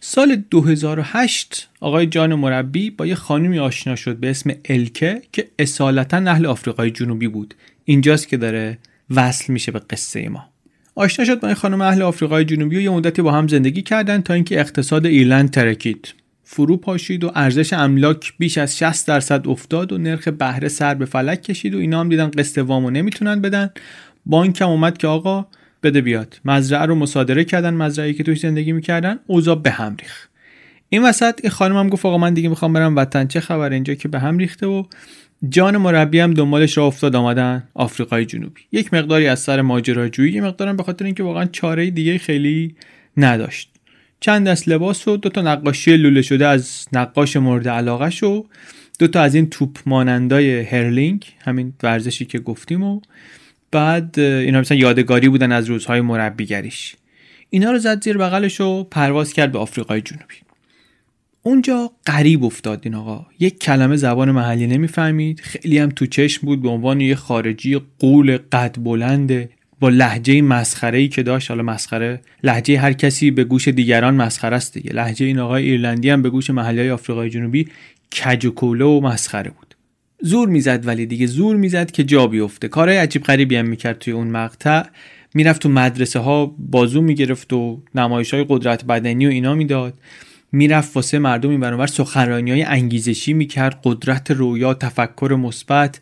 سال 0.00 0.36
2008 0.36 1.68
آقای 1.80 2.06
جان 2.06 2.34
مربی 2.34 2.90
با 2.90 3.06
یه 3.06 3.14
خانمی 3.14 3.58
آشنا 3.58 3.96
شد 3.96 4.16
به 4.16 4.30
اسم 4.30 4.52
الکه 4.64 5.22
که 5.32 5.48
اصالتا 5.58 6.16
اهل 6.16 6.46
آفریقای 6.46 6.90
جنوبی 6.90 7.28
بود. 7.28 7.54
اینجاست 7.84 8.28
که 8.28 8.36
داره 8.36 8.78
وصل 9.10 9.52
میشه 9.52 9.72
به 9.72 9.78
قصه 9.78 10.28
ما. 10.28 10.51
آشنا 10.94 11.24
شد 11.24 11.40
با 11.40 11.48
این 11.48 11.54
خانم 11.54 11.80
اهل 11.80 12.02
آفریقای 12.02 12.44
جنوبی 12.44 12.76
و 12.76 12.80
یه 12.80 12.90
مدتی 12.90 13.22
با 13.22 13.32
هم 13.32 13.48
زندگی 13.48 13.82
کردن 13.82 14.20
تا 14.20 14.34
اینکه 14.34 14.60
اقتصاد 14.60 15.06
ایرلند 15.06 15.50
ترکید. 15.50 16.14
فرو 16.44 16.76
پاشید 16.76 17.24
و 17.24 17.32
ارزش 17.34 17.72
املاک 17.72 18.32
بیش 18.38 18.58
از 18.58 18.78
60 18.78 19.08
درصد 19.08 19.48
افتاد 19.48 19.92
و 19.92 19.98
نرخ 19.98 20.28
بهره 20.28 20.68
سر 20.68 20.94
به 20.94 21.04
فلک 21.04 21.42
کشید 21.42 21.74
و 21.74 21.78
اینا 21.78 22.00
هم 22.00 22.08
دیدن 22.08 22.30
قسط 22.30 22.58
وامو 22.58 22.90
نمی‌تونن 22.90 23.40
بدن. 23.40 23.70
بانک 24.26 24.60
هم 24.60 24.68
اومد 24.68 24.98
که 24.98 25.06
آقا 25.06 25.46
بده 25.82 26.00
بیاد. 26.00 26.40
مزرعه 26.44 26.86
رو 26.86 26.94
مصادره 26.94 27.44
کردن 27.44 27.74
مزرعه‌ای 27.74 28.14
که 28.14 28.22
توش 28.22 28.40
زندگی 28.40 28.72
می‌کردن 28.72 29.18
اوضاع 29.26 29.56
به 29.56 29.70
هم 29.70 29.96
ریخت. 29.96 30.30
این 30.88 31.02
وسط 31.02 31.40
این 31.42 31.50
خانم 31.50 31.76
هم 31.76 31.88
گفت 31.88 32.06
آقا 32.06 32.18
من 32.18 32.34
دیگه 32.34 32.48
می‌خوام 32.48 32.72
برم 32.72 32.96
وطن. 32.96 33.26
چه 33.26 33.40
خبر 33.40 33.70
اینجا 33.70 33.94
که 33.94 34.08
به 34.08 34.18
هم 34.18 34.38
ریخته 34.38 34.66
و 34.66 34.84
جان 35.48 35.76
مربی 35.76 36.20
هم 36.20 36.34
دنبالش 36.34 36.78
را 36.78 36.86
افتاد 36.86 37.16
آمدن 37.16 37.68
آفریقای 37.74 38.26
جنوبی. 38.26 38.60
یک 38.72 38.94
مقداری 38.94 39.26
از 39.26 39.40
سر 39.40 39.60
ماجراجویی 39.60 40.32
یه 40.32 40.40
مقدارم 40.40 40.76
به 40.76 40.82
خاطر 40.82 41.04
اینکه 41.04 41.22
واقعا 41.22 41.44
چاره 41.44 41.90
دیگه 41.90 42.18
خیلی 42.18 42.74
نداشت. 43.16 43.70
چند 44.20 44.48
دست 44.48 44.68
لباس 44.68 45.08
و 45.08 45.16
دو 45.16 45.28
تا 45.28 45.42
نقاشی 45.42 45.96
لوله 45.96 46.22
شده 46.22 46.46
از 46.46 46.86
نقاش 46.92 47.36
مورد 47.36 47.68
علاقه 47.68 48.10
شو. 48.10 48.46
دو 48.98 49.08
تا 49.08 49.20
از 49.20 49.34
این 49.34 49.50
توپ 49.50 49.78
مانندای 49.86 50.60
هرلینگ 50.60 51.26
همین 51.40 51.72
ورزشی 51.82 52.24
که 52.24 52.38
گفتیم 52.38 52.82
و 52.82 53.00
بعد 53.70 54.18
اینا 54.18 54.60
مثلا 54.60 54.78
یادگاری 54.78 55.28
بودن 55.28 55.52
از 55.52 55.66
روزهای 55.66 56.00
مربیگریش. 56.00 56.96
اینا 57.50 57.70
رو 57.70 57.78
زد 57.78 58.04
زیر 58.04 58.18
بغلش 58.18 58.60
و 58.60 58.84
پرواز 58.84 59.32
کرد 59.32 59.52
به 59.52 59.58
آفریقای 59.58 60.00
جنوبی. 60.00 60.34
اونجا 61.42 61.90
غریب 62.06 62.44
افتاد 62.44 62.80
این 62.82 62.94
آقا. 62.94 63.26
یک 63.38 63.58
کلمه 63.58 63.96
زبان 63.96 64.30
محلی 64.30 64.66
نمی‌فهمید. 64.66 65.40
خیلی 65.40 65.78
هم 65.78 65.88
تو 65.88 66.06
چشم 66.06 66.46
بود 66.46 66.62
به 66.62 66.68
عنوان 66.68 67.00
یه 67.00 67.14
خارجی 67.14 67.80
قول 67.98 68.38
قد 68.52 68.76
بلنده 68.84 69.50
با 69.80 69.88
لحجه 69.88 70.42
مسخره 70.42 70.98
ای 70.98 71.08
که 71.08 71.22
داشت. 71.22 71.50
حالا 71.50 71.62
مسخره 71.62 72.20
لحجه 72.42 72.78
هر 72.78 72.92
کسی 72.92 73.30
به 73.30 73.44
گوش 73.44 73.68
دیگران 73.68 74.14
مسخره 74.14 74.56
است 74.56 74.74
دیگه. 74.74 74.92
لحجه 74.92 75.26
این 75.26 75.38
آقای 75.38 75.70
ایرلندی 75.70 76.10
هم 76.10 76.22
به 76.22 76.30
گوش 76.30 76.50
محلی 76.50 76.90
آفریقای 76.90 77.30
جنوبی 77.30 77.68
کج 78.24 78.44
و 78.44 78.50
کوله 78.50 78.84
و 78.84 79.00
مسخره 79.00 79.50
بود. 79.50 79.74
زور 80.20 80.48
می‌زد 80.48 80.86
ولی 80.86 81.06
دیگه 81.06 81.26
زور 81.26 81.56
می‌زد 81.56 81.90
که 81.90 82.04
جا 82.04 82.26
بیفته. 82.26 82.68
کارهای 82.68 82.98
عجیب 82.98 83.22
غریبی 83.22 83.56
هم 83.56 83.66
می‌کرد 83.66 83.98
توی 83.98 84.12
اون 84.12 84.26
مقطع. 84.26 84.82
می‌رفت 85.34 85.62
تو 85.62 85.68
مدرسه 85.68 86.18
ها 86.18 86.46
بازو 86.58 87.02
می‌گرفت 87.02 87.52
و 87.52 87.82
نمایش 87.94 88.34
های 88.34 88.46
قدرت 88.48 88.84
بدنی 88.84 89.26
و 89.26 89.28
اینا 89.28 89.54
می‌داد. 89.54 89.94
می‌رفت 90.52 90.96
واسه 90.96 91.18
مردم 91.18 91.50
این 91.50 91.60
برانور 91.60 91.86
سخنرانی 91.86 92.50
های 92.50 92.62
انگیزشی 92.62 93.32
می‌کرد 93.32 93.80
قدرت 93.84 94.30
رویا 94.30 94.74
تفکر 94.74 95.36
مثبت. 95.40 96.00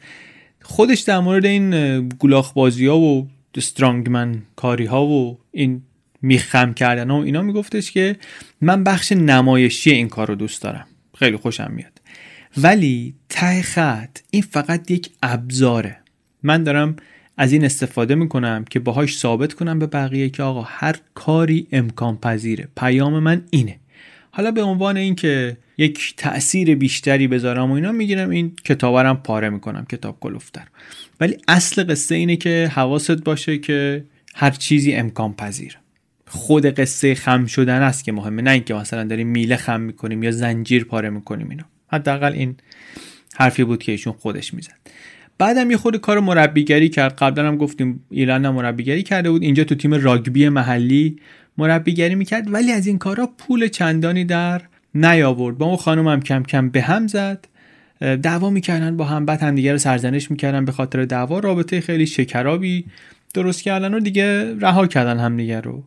خودش 0.62 1.00
در 1.00 1.18
مورد 1.18 1.46
این 1.46 2.08
گلاخ 2.08 2.52
بازی 2.52 2.86
ها 2.86 2.98
و 2.98 3.28
استرانگمن 3.54 4.42
کاری 4.56 4.86
ها 4.86 5.06
و 5.06 5.38
این 5.52 5.82
میخم 6.22 6.74
کردن 6.74 7.10
و 7.10 7.14
اینا 7.14 7.42
میگفتش 7.42 7.92
که 7.92 8.16
من 8.60 8.84
بخش 8.84 9.12
نمایشی 9.12 9.90
این 9.90 10.08
کار 10.08 10.28
رو 10.28 10.34
دوست 10.34 10.62
دارم. 10.62 10.86
خیلی 11.18 11.36
خوشم 11.36 11.72
میاد. 11.76 12.00
ولی 12.56 13.14
ته 13.28 13.62
خط 13.62 14.18
این 14.30 14.42
فقط 14.42 14.90
یک 14.90 15.10
ابزاره. 15.22 15.96
من 16.42 16.64
دارم 16.64 16.96
از 17.36 17.52
این 17.52 17.64
استفاده 17.64 18.14
می‌کنم 18.14 18.64
که 18.70 18.80
باهاش 18.80 19.18
ثابت 19.18 19.52
کنم 19.52 19.78
به 19.78 19.86
بقیه 19.86 20.28
که 20.28 20.42
آقا 20.42 20.62
هر 20.62 20.96
کاری 21.14 21.66
امکان 21.72 22.16
پذیره 22.16 22.68
پیام 22.76 23.18
من 23.18 23.44
اینه. 23.50 23.79
حالا 24.30 24.50
به 24.50 24.62
عنوان 24.62 24.96
اینکه 24.96 25.56
یک 25.78 26.14
تاثیر 26.16 26.74
بیشتری 26.74 27.28
بذارم 27.28 27.70
و 27.70 27.74
اینا 27.74 27.92
می‌گیرم 27.92 28.30
این 28.30 28.52
کتابرم 28.64 29.16
پاره 29.16 29.50
می‌کنم 29.50 29.86
کتاب 29.90 30.16
کلوفتر 30.20 30.66
ولی 31.20 31.36
اصل 31.48 31.84
قصه 31.84 32.14
اینه 32.14 32.36
که 32.36 32.70
حواست 32.74 33.24
باشه 33.24 33.58
که 33.58 34.04
هر 34.34 34.50
چیزی 34.50 34.92
امکان 34.92 35.34
پذیر. 35.34 35.78
خود 36.26 36.66
قصه 36.66 37.14
خم 37.14 37.46
شدن 37.46 37.82
است 37.82 38.04
که 38.04 38.12
مهمه 38.12 38.42
نه 38.42 38.50
اینکه 38.50 38.74
مثلا 38.74 39.04
داریم 39.04 39.28
میله 39.28 39.56
خم 39.56 39.80
می‌کنیم 39.80 40.22
یا 40.22 40.30
زنجیر 40.30 40.84
پاره 40.84 41.10
می‌کنیم 41.10 41.50
اینا 41.50 41.64
حداقل 41.88 42.32
این 42.32 42.56
حرفی 43.36 43.64
بود 43.64 43.82
که 43.82 43.92
ایشون 43.92 44.12
خودش 44.12 44.54
می‌زد. 44.54 44.76
بعدم 45.38 45.70
یه 45.70 45.76
خود 45.76 45.96
کار 45.96 46.20
مربیگری 46.20 46.88
کرد. 46.88 47.16
قبلا 47.16 47.48
هم 47.48 47.56
گفتیم 47.56 48.04
ایران 48.10 48.48
مربیگری 48.48 49.02
کرده 49.02 49.30
بود. 49.30 49.42
اینجا 49.42 49.64
تو 49.64 49.74
تیم 49.74 49.94
راگبی 49.94 50.48
محلی 50.48 51.16
مربیگری 51.58 52.14
می‌کرد 52.14 52.54
ولی 52.54 52.72
از 52.72 52.86
این 52.86 52.98
کارا 52.98 53.26
پول 53.38 53.68
چندانی 53.68 54.24
در 54.24 54.62
نیاورد. 54.94 55.58
با 55.58 55.66
اون 55.66 55.76
خانم 55.76 56.08
هم 56.08 56.20
کم 56.20 56.42
کم 56.42 56.68
به 56.68 56.82
هم 56.82 57.06
زد. 57.06 57.48
دعوا 58.00 58.50
می‌کردن 58.50 58.96
با 58.96 59.04
هم 59.04 59.26
بعد 59.26 59.42
هم 59.42 59.54
دیگه 59.54 59.72
رو 59.72 59.78
سرزنش 59.78 60.30
می‌کردن 60.30 60.64
به 60.64 60.72
خاطر 60.72 61.04
دعوا. 61.04 61.38
رابطه 61.38 61.80
خیلی 61.80 62.06
شکرابی 62.06 62.84
درست 63.34 63.62
کردن 63.62 63.94
و 63.94 64.00
دیگه 64.00 64.54
رها 64.58 64.86
کردن 64.86 65.18
هم 65.18 65.36
دیگه 65.36 65.60
رو. 65.60 65.84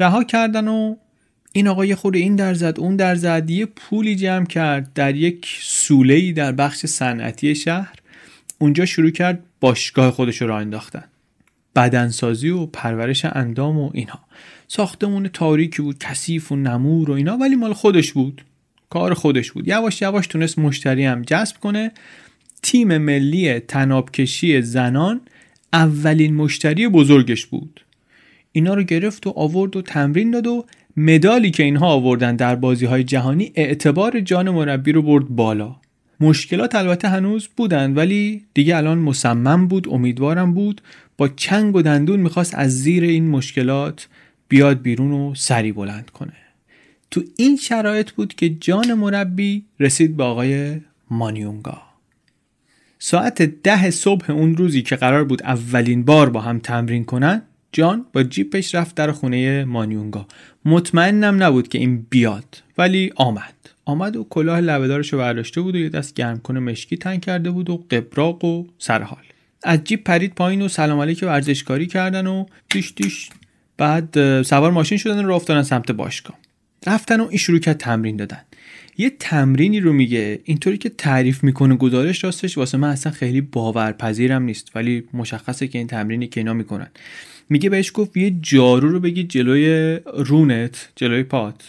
رها 0.00 0.24
کردن 0.24 0.68
و 0.68 0.96
این 1.52 1.68
آقا 1.68 1.84
یه 1.84 1.94
خود 1.94 2.16
این 2.16 2.36
در 2.36 2.54
زد 2.54 2.74
اون 2.78 2.96
در 2.96 3.14
زد 3.14 3.50
یه 3.50 3.66
پولی 3.66 4.16
جمع 4.16 4.46
کرد 4.46 4.92
در 4.94 5.16
یک 5.16 5.58
سوله 5.62 6.32
در 6.32 6.52
بخش 6.52 6.86
صنعتی 6.86 7.54
شهر. 7.54 7.94
اونجا 8.58 8.86
شروع 8.86 9.10
کرد 9.10 9.42
باشگاه 9.60 10.10
خودش 10.10 10.42
رو 10.42 10.48
راه 10.48 10.60
انداختن. 10.60 11.04
بدنسازی 11.76 12.48
و 12.48 12.66
پرورش 12.66 13.24
اندام 13.24 13.78
و 13.78 13.90
اینها. 13.94 14.20
ساختمون 14.68 15.28
تاریکی 15.28 15.82
بود 15.82 15.98
کثیف 15.98 16.52
و 16.52 16.56
نمور 16.56 17.10
و 17.10 17.12
اینا 17.12 17.36
ولی 17.36 17.56
مال 17.56 17.72
خودش 17.72 18.12
بود. 18.12 18.44
کار 18.90 19.14
خودش 19.14 19.52
بود. 19.52 19.68
یواش 19.68 20.02
یواش 20.02 20.26
تونست 20.26 20.58
مشتری 20.58 21.04
هم 21.04 21.22
جذب 21.22 21.56
کنه. 21.56 21.92
تیم 22.62 22.98
ملی 22.98 23.60
تنابکشی 23.60 24.62
زنان 24.62 25.20
اولین 25.72 26.34
مشتری 26.34 26.88
بزرگش 26.88 27.46
بود. 27.46 27.84
اینا 28.52 28.74
رو 28.74 28.82
گرفت 28.82 29.26
و 29.26 29.32
آورد 29.36 29.76
و 29.76 29.82
تمرین 29.82 30.30
داد 30.30 30.46
و 30.46 30.64
مدالی 30.96 31.50
که 31.50 31.62
اینها 31.62 31.86
آوردن 31.86 32.36
در 32.36 32.56
بازی 32.56 32.86
های 32.86 33.04
جهانی 33.04 33.52
اعتبار 33.54 34.20
جان 34.20 34.50
مربی 34.50 34.92
رو 34.92 35.02
برد 35.02 35.28
بالا. 35.28 35.76
مشکلات 36.20 36.74
البته 36.74 37.08
هنوز 37.08 37.48
بودن 37.56 37.94
ولی 37.94 38.44
دیگه 38.54 38.76
الان 38.76 38.98
مصمم 38.98 39.68
بود 39.68 39.88
امیدوارم 39.88 40.54
بود. 40.54 40.80
با 41.16 41.28
چنگ 41.28 41.76
و 41.76 41.82
دندون 41.82 42.20
می‌خواست 42.20 42.54
از 42.54 42.82
زیر 42.82 43.04
این 43.04 43.28
مشکلات 43.28 44.08
بیاد 44.48 44.82
بیرون 44.82 45.12
و 45.12 45.34
سری 45.34 45.72
بلند 45.72 46.10
کنه. 46.10 46.32
تو 47.10 47.22
این 47.36 47.56
شرایط 47.56 48.10
بود 48.10 48.34
که 48.34 48.48
جان 48.48 48.94
مربی 48.94 49.64
رسید 49.80 50.16
به 50.16 50.24
آقای 50.24 50.80
مانیونگا. 51.10 51.82
ساعت 52.98 53.42
ده 53.42 53.90
صبح 53.90 54.30
اون 54.30 54.56
روزی 54.56 54.82
که 54.82 54.96
قرار 54.96 55.24
بود 55.24 55.42
اولین 55.42 56.04
بار 56.04 56.30
با 56.30 56.40
هم 56.40 56.58
تمرین 56.58 57.04
کنن 57.04 57.42
جان 57.72 58.06
با 58.12 58.22
جیپش 58.22 58.74
رفت 58.74 58.94
در 58.94 59.12
خونه 59.12 59.64
مانیونگا. 59.64 60.26
مطمئنم 60.64 61.42
نبود 61.42 61.68
که 61.68 61.78
این 61.78 62.06
بیاد 62.10 62.62
ولی 62.78 63.12
آمد. 63.16 63.54
آمد 63.84 64.16
و 64.16 64.26
کلاه 64.30 64.60
لبهدارش 64.60 65.12
رو 65.12 65.18
برداشته 65.18 65.60
بود 65.60 65.74
و 65.74 65.78
یه 65.78 65.88
دست 65.88 66.14
گرم 66.14 66.38
کنه 66.38 66.60
مشکی 66.60 66.96
تنگ 66.96 67.20
کرده 67.20 67.50
بود 67.50 67.70
و 67.70 67.84
قبراق 67.90 68.44
و 68.44 68.64
سرحال. 68.78 69.22
از 69.62 69.84
جیب 69.84 70.04
پرید 70.04 70.34
پایین 70.34 70.62
و 70.62 70.68
سلام 70.68 71.00
علیک 71.00 71.22
ورزشکاری 71.22 71.86
کردن 71.86 72.26
و 72.26 72.46
دیش 72.70 72.92
دیش 72.96 73.30
بعد 73.78 74.42
سوار 74.42 74.70
ماشین 74.70 74.98
شدن 74.98 75.24
و 75.24 75.36
رفتن 75.36 75.62
سمت 75.62 75.90
باشگاه. 75.90 76.38
رفتن 76.86 77.20
و 77.20 77.26
این 77.28 77.38
شروع 77.38 77.58
کرد 77.58 77.76
تمرین 77.76 78.16
دادن. 78.16 78.40
یه 78.98 79.10
تمرینی 79.10 79.80
رو 79.80 79.92
میگه 79.92 80.40
اینطوری 80.44 80.78
که 80.78 80.88
تعریف 80.88 81.44
می‌کنه 81.44 81.76
گزارش 81.76 82.24
راستش 82.24 82.58
واسه 82.58 82.78
من 82.78 82.88
اصلا 82.88 83.12
خیلی 83.12 83.40
باورپذیرم 83.40 84.42
نیست 84.42 84.70
ولی 84.74 85.04
مشخصه 85.12 85.68
که 85.68 85.78
این 85.78 85.86
تمرینی 85.86 86.26
که 86.26 86.40
اینا 86.40 86.54
می‌کنن. 86.54 86.90
میگه 87.48 87.70
بهش 87.70 87.90
گفت 87.94 88.16
یه 88.16 88.34
جارو 88.40 88.88
رو 88.88 89.00
بگی 89.00 89.24
جلوی 89.24 89.98
رونت 90.14 90.88
جلوی 90.96 91.22
پات. 91.22 91.62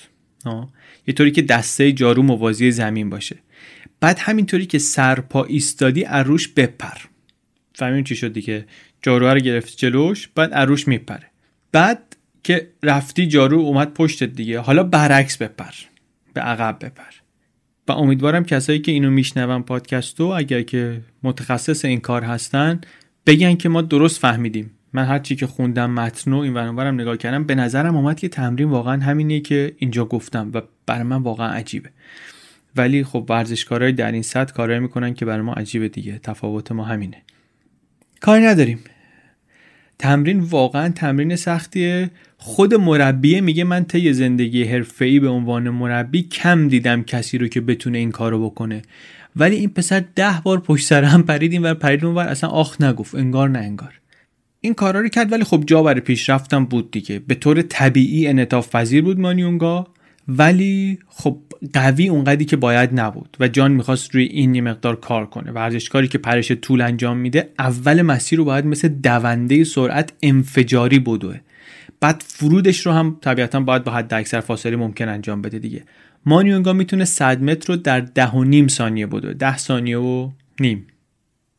یه 1.07 1.13
طوری 1.13 1.31
که 1.31 1.41
دسته 1.41 1.91
جارو 1.91 2.23
موازی 2.23 2.71
زمین 2.71 3.09
باشه. 3.09 3.35
بعد 3.99 4.19
همینطوری 4.19 4.65
که 4.65 4.79
سرپا 4.79 5.43
ایستادی 5.43 6.05
اروش 6.05 6.47
بپر. 6.47 6.97
فهمین 7.75 8.03
چی 8.03 8.15
شد 8.15 8.33
دیگه؟ 8.33 8.65
جارو 9.01 9.27
رو 9.27 9.39
گرفت 9.39 9.77
جلوش 9.77 10.27
بعد 10.35 10.49
اروش 10.53 10.87
میپره. 10.87 11.28
بعد 11.71 12.15
که 12.43 12.67
رفتی 12.83 13.27
جارو 13.27 13.59
اومد 13.59 13.93
پشتت 13.93 14.33
دیگه. 14.33 14.59
حالا 14.59 14.83
برعکس 14.83 15.37
بپر. 15.37 15.73
به 16.33 16.41
عقب 16.41 16.85
بپر. 16.85 17.11
و 17.87 17.91
امیدوارم 17.91 18.43
کسایی 18.43 18.79
که 18.79 18.91
اینو 18.91 19.09
میشنون 19.09 19.63
پادکستو 19.63 20.23
اگر 20.23 20.61
که 20.61 21.01
متخصص 21.23 21.85
این 21.85 21.99
کار 21.99 22.23
هستن 22.23 22.81
بگن 23.25 23.55
که 23.55 23.69
ما 23.69 23.81
درست 23.81 24.19
فهمیدیم. 24.19 24.71
من 24.93 25.05
هر 25.05 25.19
چی 25.19 25.35
که 25.35 25.47
خوندم 25.47 25.91
متن 25.91 26.33
و 26.33 26.37
این 26.37 26.53
ورانورم 26.53 27.01
نگاه 27.01 27.17
کردم 27.17 27.43
به 27.43 27.55
نظرم 27.55 27.95
اومد 27.95 28.19
که 28.19 28.29
تمرین 28.29 28.69
واقعا 28.69 29.03
همینیه 29.03 29.39
که 29.39 29.75
اینجا 29.77 30.05
گفتم 30.05 30.51
و 30.53 30.61
برای 30.85 31.03
من 31.03 31.21
واقعا 31.21 31.47
عجیبه. 31.47 31.89
ولی 32.75 33.03
خب 33.03 33.25
ورزشکارای 33.29 33.91
در 33.91 34.11
این 34.11 34.21
سطح 34.21 34.53
کارایی 34.53 34.79
می‌کنن 34.79 35.13
که 35.13 35.25
برای 35.25 35.41
ما 35.41 35.53
عجیبه 35.53 35.89
دیگه. 35.89 36.19
تفاوت 36.23 36.71
ما 36.71 36.83
همینه. 36.83 37.21
کاری 38.21 38.45
نداریم. 38.45 38.79
تمرین 39.99 40.39
واقعا 40.39 40.89
تمرین 40.89 41.35
سختیه. 41.35 42.09
خود 42.37 42.73
مربی 42.73 43.41
میگه 43.41 43.63
من 43.63 43.85
طی 43.85 44.13
زندگی 44.13 44.63
حرفه‌ای 44.63 45.19
به 45.19 45.27
عنوان 45.27 45.69
مربی 45.69 46.21
کم 46.21 46.67
دیدم 46.67 47.03
کسی 47.03 47.37
رو 47.37 47.47
که 47.47 47.61
بتونه 47.61 47.97
این 47.97 48.11
کارو 48.11 48.49
بکنه. 48.49 48.81
ولی 49.35 49.55
این 49.55 49.69
پسر 49.69 50.03
ده 50.15 50.41
بار 50.43 50.59
پشت 50.59 50.87
سر 50.87 51.03
هم 51.03 51.23
پرید 51.23 51.51
این 51.51 51.61
ور 51.61 51.73
پرید 51.73 52.05
اون 52.05 52.15
ور 52.15 52.27
اصلا 52.27 52.49
آخ 52.49 52.81
نگفت 52.81 53.15
انگار 53.15 53.49
نه 53.49 53.59
انگار. 53.59 53.99
این 54.61 54.73
کارا 54.73 54.99
رو 55.01 55.09
کرد 55.09 55.31
ولی 55.31 55.43
خب 55.43 55.63
جا 55.67 55.83
برای 55.83 56.01
پیشرفتم 56.01 56.65
بود 56.65 56.91
دیگه. 56.91 57.19
به 57.19 57.35
طور 57.35 57.61
طبیعی 57.61 58.27
انعطاف 58.27 58.75
پذیر 58.75 59.01
بود 59.01 59.19
مانیونگا. 59.19 59.87
ولی 60.29 60.99
خب 61.07 61.37
قوی 61.73 62.09
اونقدی 62.09 62.45
که 62.45 62.55
باید 62.55 62.99
نبود 62.99 63.37
و 63.39 63.47
جان 63.47 63.71
می‌خواست 63.71 64.15
روی 64.15 64.23
این 64.23 64.55
یه 64.55 64.61
مقدار 64.61 64.95
کار 64.95 65.25
کنه 65.25 65.51
ورزشکاری 65.51 66.07
که 66.07 66.17
پرش 66.17 66.51
طول 66.51 66.81
انجام 66.81 67.17
میده 67.17 67.53
اول 67.59 68.01
مسیر 68.01 68.39
رو 68.39 68.45
باید 68.45 68.65
مثل 68.65 68.87
دونده 68.87 69.63
سرعت 69.63 70.13
انفجاری 70.21 70.99
بدوه. 70.99 71.39
بعد 71.99 72.23
فرودش 72.27 72.85
رو 72.85 72.91
هم 72.91 73.17
طبیعتا 73.21 73.59
باید 73.59 73.83
با 73.83 73.91
حد 73.91 74.13
اکثر 74.13 74.39
فاصله 74.39 74.75
ممکن 74.75 75.09
انجام 75.09 75.41
بده 75.41 75.59
دیگه. 75.59 75.83
مانیونگا 76.25 76.73
می‌تونه 76.73 77.05
100 77.05 77.43
متر 77.43 77.73
رو 77.73 77.79
در 77.79 77.99
ده 77.99 78.29
و 78.29 78.43
نیم 78.43 78.67
ثانیه 78.67 79.07
بدوه. 79.07 79.33
ده 79.33 79.57
ثانیه 79.57 79.97
و 79.97 80.29
نیم. 80.59 80.87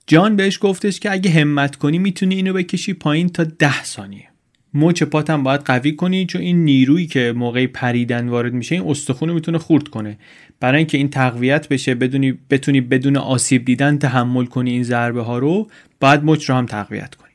جان 0.07 0.37
بهش 0.37 0.59
گفتش 0.63 1.01
که 1.01 1.13
اگه 1.13 1.31
همت 1.31 1.77
کنی 1.77 1.99
می‌تونی 1.99 2.35
اینو 2.35 2.53
بکشی 2.53 2.93
پایین 2.93 3.29
تا 3.29 3.45
ده 3.45 3.85
ثانیه. 3.85 4.30
مچ 4.75 5.03
پاتم 5.03 5.43
باید 5.43 5.61
قوی 5.61 5.93
کنی 5.97 6.27
چون 6.27 6.43
این 6.43 6.65
نیرویی 6.65 7.07
که 7.07 7.33
موقع 7.37 7.67
پریدن 7.67 8.29
وارد 8.29 8.53
میشه 8.53 8.75
این 8.75 8.85
استخونه 8.89 9.33
می‌تونه 9.33 9.59
خورد 9.59 9.89
کنه. 9.89 10.19
برای 10.61 10.79
اینکه 10.79 10.99
این 10.99 11.11
تقویت 11.11 11.69
بشه 11.69 11.95
بدونی 11.95 12.39
بتونی 12.51 12.81
بدون 12.81 13.17
آسیب 13.17 13.65
دیدن 13.65 13.99
تحمل 13.99 14.45
کنی 14.45 14.71
این 14.71 14.83
ضربه 14.83 15.23
ها 15.23 15.39
رو 15.39 15.71
باید 16.01 16.25
مچ 16.25 16.51
رو 16.51 16.57
هم 16.57 16.67
تقویت 16.67 17.15
کنی. 17.15 17.31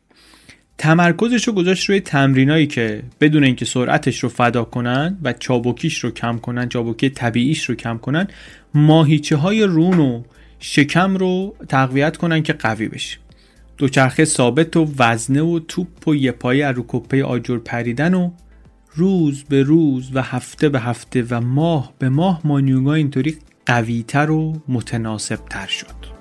تمرکزش 0.77 1.47
رو 1.47 1.53
گذاشت 1.53 1.89
روی 1.89 1.99
تمرینایی 1.99 2.67
که 2.67 3.03
بدون 3.21 3.43
اینکه 3.43 3.65
سرعتش 3.65 4.23
رو 4.23 4.29
فدا 4.29 4.63
کنن 4.63 5.17
و 5.23 5.33
چابکیش 5.33 5.99
رو 5.99 6.11
کم 6.11 6.37
کنن 6.37 6.69
چابکی 6.69 7.09
طبیعیش 7.09 7.65
رو 7.65 7.75
کم 7.75 7.97
کنن 7.97 8.27
ماهیچه 8.73 9.35
های 9.35 9.63
رون 9.63 9.99
و 9.99 10.23
شکم 10.59 11.17
رو 11.17 11.55
تقویت 11.69 12.17
کنن 12.17 12.43
که 12.43 12.53
قوی 12.53 12.87
بشه. 12.87 13.17
دوچرخه 13.77 14.25
ثابت 14.25 14.77
و 14.77 14.87
وزنه 14.99 15.41
و 15.41 15.59
توپ 15.59 16.07
و 16.07 16.15
یه 16.15 16.31
پایه 16.31 16.67
رو 16.67 16.85
کپه 16.87 17.23
آجر 17.23 17.57
پریدن 17.57 18.13
و 18.13 18.31
روز 18.95 19.43
به 19.43 19.63
روز 19.63 20.11
و 20.13 20.21
هفته 20.21 20.69
به 20.69 20.79
هفته 20.79 21.25
و 21.29 21.41
ماه 21.41 21.93
به 21.99 22.09
ماه 22.09 22.41
مانیونگا 22.43 22.93
اینطوری 22.93 23.37
قویتر 23.65 24.31
و 24.31 24.61
متناسبتر 24.67 25.67
شد. 25.67 26.14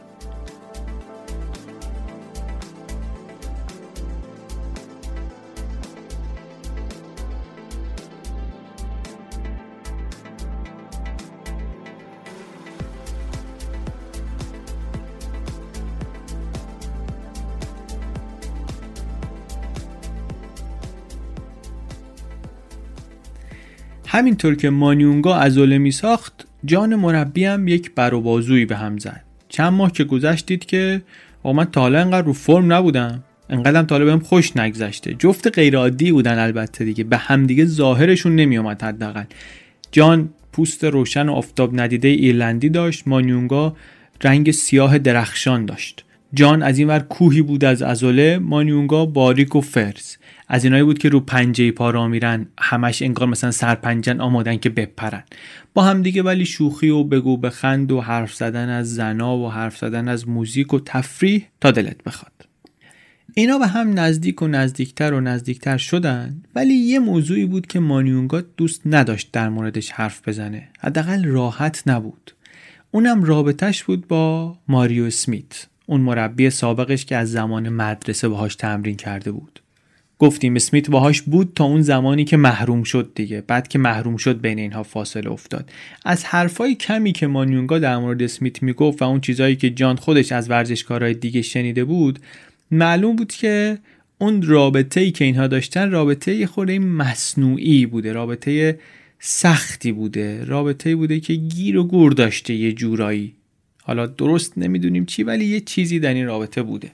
همینطور 24.15 24.55
که 24.55 24.71
مانیونگا 24.71 25.37
عضله 25.37 25.79
می 25.79 25.91
ساخت 25.91 26.47
جان 26.65 26.95
مربی 26.95 27.45
هم 27.45 27.69
یک 27.69 27.91
بر 27.95 28.11
به 28.65 28.77
هم 28.77 28.99
زد. 28.99 29.25
چند 29.49 29.73
ماه 29.73 29.93
که 29.93 30.05
گذشت 30.05 30.47
دید 30.47 30.67
که 30.67 31.03
آقا 31.43 31.53
من 31.53 31.65
تا 31.65 31.81
حالا 31.81 32.01
انقدر 32.01 32.27
رو 32.27 32.33
فرم 32.33 32.73
نبودم. 32.73 33.25
انقدرم 33.51 33.87
تا 33.87 33.99
بهم 33.99 34.19
خوش 34.19 34.57
نگذشته. 34.57 35.15
جفت 35.15 35.59
غیرعادی 35.59 36.13
بودن 36.13 36.39
البته 36.39 36.85
دیگه. 36.85 37.05
به 37.05 37.17
همدیگه 37.17 37.65
ظاهرشون 37.65 38.37
نمیومد 38.37 38.83
حداقل. 38.83 39.25
جان 39.93 40.29
پوست 40.53 40.85
روشن 40.85 41.29
و 41.29 41.33
آفتاب 41.33 41.81
ندیده 41.81 42.09
ایرلندی 42.09 42.69
داشت. 42.69 43.09
مانیونگا 43.09 43.77
رنگ 44.23 44.51
سیاه 44.51 44.99
درخشان 44.99 45.67
داشت. 45.67 46.05
جان 46.35 46.63
از 46.63 46.79
این 46.79 46.89
ور 46.89 46.99
کوهی 47.01 47.43
بود 47.43 47.65
از 47.65 47.83
ازوله. 47.83 48.39
مانیونگا 48.39 49.07
باریک 49.07 49.57
و 49.57 49.61
فرز 49.61 50.17
از 50.55 50.65
اینایی 50.65 50.83
بود 50.83 50.99
که 50.99 51.09
رو 51.09 51.21
پنجه 51.21 51.71
پا 51.71 51.91
را 51.91 52.09
میرن 52.09 52.47
همش 52.59 53.03
انگار 53.03 53.29
مثلا 53.29 53.51
سرپنجن 53.51 54.21
آمادن 54.21 54.57
که 54.57 54.71
بپرن. 54.71 55.23
با 55.75 55.83
هم 55.83 56.03
دیگه 56.03 56.23
ولی 56.23 56.47
شوخی 56.47 56.89
و 56.89 57.05
بگو 57.05 57.37
بخند 57.37 57.93
و 57.93 58.01
حرف 58.01 58.35
زدن 58.35 58.69
از 58.69 58.95
زنا 58.95 59.37
و 59.37 59.51
حرف 59.51 59.79
زدن 59.79 60.09
از 60.09 60.29
موزیک 60.29 60.75
و 60.75 60.81
تفریح 60.85 61.47
تا 61.61 61.71
دلت 61.71 62.03
بخواد. 62.03 62.33
اینا 63.35 63.59
به 63.59 63.67
هم 63.67 63.99
نزدیک 63.99 64.43
و 64.43 64.49
نزدیکتر 64.49 65.13
و 65.13 65.21
نزدیکتر 65.21 65.77
شدن 65.77 66.43
ولی 66.55 66.75
یه 66.75 66.99
موضوعی 66.99 67.47
بود 67.47 67.67
که 67.67 67.81
مانیونگا 67.81 68.41
دوست 68.57 68.83
نداشت 68.87 69.29
در 69.33 69.49
موردش 69.49 69.91
حرف 69.91 70.29
بزنه. 70.29 70.69
حداقل 70.81 71.25
راحت 71.25 71.83
نبود. 71.87 72.35
اونم 72.91 73.25
رابطش 73.25 73.85
بود 73.85 74.09
با 74.09 74.57
ماریو 74.69 75.05
اسمیت 75.05 75.67
اون 75.87 76.01
مربی 76.01 76.51
سابقش 76.51 77.05
که 77.05 77.17
از 77.17 77.33
زمان 77.33 77.69
مدرسه 77.69 78.29
باهاش 78.29 78.57
تمرین 78.57 78.97
کرده 78.97 79.33
بود. 79.33 79.61
گفتیم 80.19 80.57
اسمیت 80.57 80.91
باهاش 80.91 81.23
بود 81.23 81.53
تا 81.55 81.65
اون 81.65 81.83
زمانی 81.83 82.25
که 82.25 82.37
محروم 82.37 82.83
شد 82.83 83.13
دیگه. 83.15 83.41
بعد 83.47 83.69
که 83.69 83.79
محروم 83.79 84.17
شد 84.17 84.41
بین 84.41 84.59
اینها 84.59 84.83
فاصله 84.83 85.31
افتاد. 85.31 85.71
از 86.05 86.25
حرفای 86.25 86.75
کمی 86.75 87.13
که 87.13 87.27
مانیونگا 87.27 87.79
در 87.79 87.97
مورد 87.97 88.23
اسمیت 88.23 88.63
می‌گفت 88.63 89.03
و 89.03 89.05
اون 89.05 89.21
چیزهایی 89.21 89.57
که 89.57 89.71
جان 89.71 89.97
خودش 89.97 90.33
از 90.33 90.51
ورزشکارهای 90.51 91.15
دیگه 91.15 91.43
شنیده 91.43 91.85
بود 91.85 92.19
معلوم 92.71 93.17
بود 93.17 93.33
که 93.33 93.79
اون 94.19 94.43
رابطه 94.43 95.01
ای 95.01 95.11
که 95.11 95.25
اینها 95.25 95.47
داشتن 95.47 95.91
رابطه 95.91 96.47
خورده 96.47 96.79
مصنوعی 96.79 97.87
بوده 97.87 98.13
رابطه 98.13 98.79
سختی 99.19 99.93
بوده 99.93 100.45
رابطه 100.45 100.97
بوده 100.97 101.21
که 101.21 101.35
گیر 101.35 101.79
و 101.79 101.85
گور 101.85 102.13
داشته 102.13 102.55
یه 102.55 102.73
جورایی. 102.73 103.35
حالا 103.83 104.07
درست 104.07 104.59
نمی‌دونیم 104.59 105.05
چی 105.05 105.23
ولی 105.23 105.45
یه 105.45 105.61
چیزی 105.61 106.01
در 106.01 106.15
این 106.15 106.27
رابطه 106.27 106.63
بوده. 106.63 106.91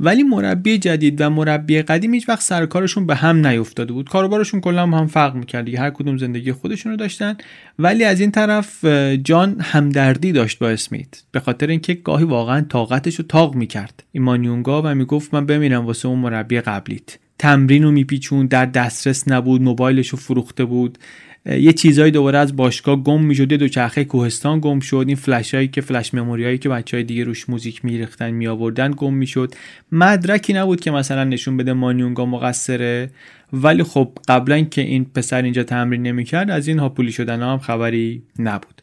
ولی 0.00 0.22
مربی 0.22 0.78
جدید 0.78 1.20
و 1.20 1.30
مربی 1.30 1.82
قدیم 1.82 2.14
هیچ 2.14 2.28
وقت 2.28 2.42
سر 2.42 2.66
کارشون 2.66 3.06
به 3.06 3.14
هم 3.14 3.46
نیفتاده 3.46 3.92
بود. 3.92 4.08
کاروبارشون 4.08 4.60
کلا 4.60 4.86
هم 4.86 5.06
فرق 5.06 5.34
می‌کرد 5.34 5.74
هر 5.74 5.90
کدوم 5.90 6.16
زندگی 6.16 6.52
خودشون 6.52 6.92
رو 6.92 6.96
داشتن. 6.96 7.36
ولی 7.78 8.04
از 8.04 8.20
این 8.20 8.30
طرف 8.30 8.84
جان 9.24 9.56
همدردی 9.60 10.32
داشت 10.32 10.58
با 10.58 10.68
اسمیت. 10.68 11.22
به 11.32 11.40
خاطر 11.40 11.66
اینکه 11.66 11.94
گاهی 11.94 12.24
واقعا 12.24 12.60
طاقتش 12.60 13.14
رو 13.14 13.24
تاق 13.28 13.54
می‌کرد. 13.54 14.02
ایمانیونگا 14.12 14.82
و 14.82 14.94
می‌گفت 14.94 15.34
من 15.34 15.46
بمیرم 15.46 15.86
واسه 15.86 16.08
اون 16.08 16.18
مربی 16.18 16.60
قبلیت. 16.60 17.18
تمرین 17.38 17.82
رو 17.82 17.90
میپیچون 17.90 18.46
در 18.46 18.66
دسترس 18.66 19.28
نبود 19.28 19.62
موبایلش 19.62 20.08
رو 20.08 20.18
فروخته 20.18 20.64
بود. 20.64 20.98
یه 21.46 21.72
چیزایی 21.72 22.10
دوباره 22.10 22.38
از 22.38 22.56
باشگاه 22.56 22.96
گم 22.96 23.22
می‌شد 23.24 23.52
یه 23.52 23.58
دوچرخه 23.58 24.04
کوهستان 24.04 24.60
گم 24.60 24.80
شد. 24.80 25.04
این 25.06 25.16
فلش 25.16 25.54
هایی 25.54 25.68
که 25.68 25.80
فلش 25.80 26.14
مموری 26.14 26.44
هایی 26.44 26.58
که 26.58 26.68
بچه 26.68 26.96
های 26.96 27.04
دیگه 27.04 27.24
روش 27.24 27.48
موزیک 27.48 27.84
میریختن 27.84 28.30
می 28.30 28.46
آوردن 28.46 28.94
گم 28.96 29.14
می‌شد. 29.14 29.54
مدرکی 29.92 30.52
نبود 30.52 30.80
که 30.80 30.90
مثلا 30.90 31.24
نشون 31.24 31.56
بده 31.56 31.72
مانیونگا 31.72 32.26
مقصره. 32.26 33.10
ولی 33.52 33.82
خب 33.82 34.18
قبلا 34.28 34.60
که 34.60 34.80
این 34.80 35.04
پسر 35.04 35.42
اینجا 35.42 35.62
تمرین 35.62 36.02
نمی‌کرد 36.02 36.50
از 36.50 36.68
این 36.68 36.78
هاپولی 36.78 37.12
شدن 37.12 37.42
هم 37.42 37.58
خبری 37.58 38.22
نبود. 38.38 38.82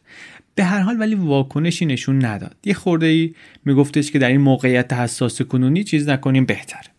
به 0.54 0.64
هر 0.64 0.80
حال 0.80 1.00
ولی 1.00 1.14
واکنشی 1.14 1.86
نشون 1.86 2.24
نداد. 2.24 2.56
یه 2.64 2.74
خورده 2.74 3.06
ای 3.06 3.34
میگفتش 3.64 4.10
که 4.10 4.18
در 4.18 4.28
این 4.28 4.40
موقعیت 4.40 4.92
حساس 4.92 5.42
کنونی 5.42 5.84
چیز 5.84 6.08
نکنیم 6.08 6.44
بهتر 6.44 6.91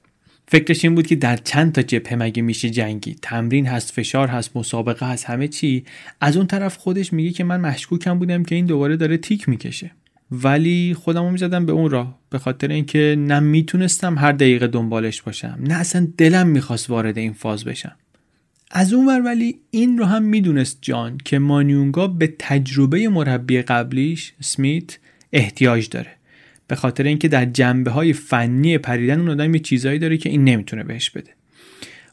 فکرش 0.54 0.86
این 0.86 0.96
بود 0.96 1.08
که 1.08 1.16
در 1.16 1.38
چند 1.38 1.72
تا 1.72 1.82
جبهه 1.82 2.16
مگه 2.16 2.42
میشه 2.42 2.70
جنگی؟ 2.70 3.16
تمرین 3.22 3.68
هست 3.68 3.92
فشار 3.92 4.28
هست 4.28 4.58
مسابقه 4.58 5.06
هست 5.06 5.26
همه 5.26 5.48
چی. 5.48 5.84
از 6.22 6.38
اون 6.38 6.48
طرف 6.48 6.78
خودش 6.78 7.14
میگه 7.14 7.32
که 7.32 7.44
من 7.44 7.60
مشکوکم 7.60 8.20
بودم 8.20 8.44
که 8.44 8.56
این 8.56 8.66
دوباره 8.66 8.98
داره 8.98 9.18
تیک 9.18 9.50
می‌کشه. 9.50 9.92
ولی 10.32 10.96
خودمو 11.00 11.32
می‌زدم 11.32 11.66
به 11.66 11.72
اون 11.72 11.90
راه 11.90 12.20
به 12.30 12.40
خاطر 12.40 12.68
اینکه 12.68 13.16
نه 13.20 13.40
می‌تونستم 13.40 14.18
هر 14.18 14.32
دقیقه 14.32 14.68
دنبالش 14.68 15.22
باشم 15.22 15.58
نه 15.60 15.74
اصلا 15.74 16.08
دلم 16.18 16.48
می‌خواست 16.48 16.90
وارد 16.90 17.18
این 17.18 17.34
فاز 17.34 17.66
بشم. 17.66 17.96
از 18.72 18.94
اون 18.94 19.06
ور 19.06 19.22
ولی 19.22 19.60
این 19.72 19.98
رو 19.98 20.06
هم 20.06 20.24
می‌دونست 20.24 20.78
جان 20.82 21.18
که 21.26 21.40
مانیونگا 21.40 22.08
به 22.08 22.34
تجربه 22.40 23.10
مربی 23.10 23.62
قبلیش 23.62 24.34
سمیت 24.42 24.98
احتیاج 25.32 25.90
داره. 25.90 26.12
به 26.74 26.78
خاطر 26.78 27.04
اینکه 27.04 27.28
در 27.28 27.46
جنبه 27.46 27.92
های 27.92 28.14
فنی 28.14 28.78
پریدن 28.78 29.20
اون 29.20 29.30
آدم 29.30 29.54
یه 29.54 29.60
چیزایی 29.60 30.00
داره 30.00 30.18
که 30.18 30.30
این 30.30 30.44
نمی‌تونه 30.44 30.84
بهش 30.84 31.10
بده. 31.10 31.32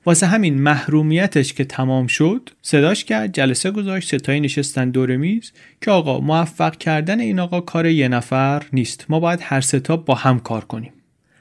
واسه 0.07 0.27
همین 0.27 0.63
محرومیتش 0.63 1.53
که 1.53 1.65
تمام 1.65 2.07
شد 2.07 2.51
صداش 2.63 3.05
کرد 3.05 3.33
جلسه 3.33 3.71
گذاشت 3.71 4.17
ستایی 4.17 4.41
نشستن 4.41 4.91
دور 4.91 5.17
میز 5.17 5.53
که 5.81 5.91
آقا 5.91 6.21
موفق 6.21 6.77
کردن 6.77 7.21
این 7.21 7.41
آقا 7.41 7.61
کار 7.61 7.87
یه 7.87 8.09
نفر 8.09 8.63
نیست. 8.73 9.07
ما 9.09 9.21
باید 9.21 9.41
هر 9.43 9.61
ستا 9.61 9.97
با 9.97 10.15
هم 10.15 10.41
کار 10.41 10.65
کنیم. 10.65 10.93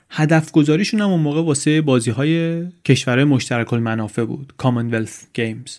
هدف 0.10 0.52
گذاریشون 0.52 1.02
هم 1.02 1.10
اون 1.10 1.20
موقع 1.20 1.42
واسه 1.42 1.82
بازی 1.82 2.12
های 2.12 2.64
کشورهای 2.86 3.24
مشترک 3.24 3.74
المنافع 3.74 4.24
بود 4.24 4.54
کامنولث 4.58 5.24
گیمز 5.34 5.78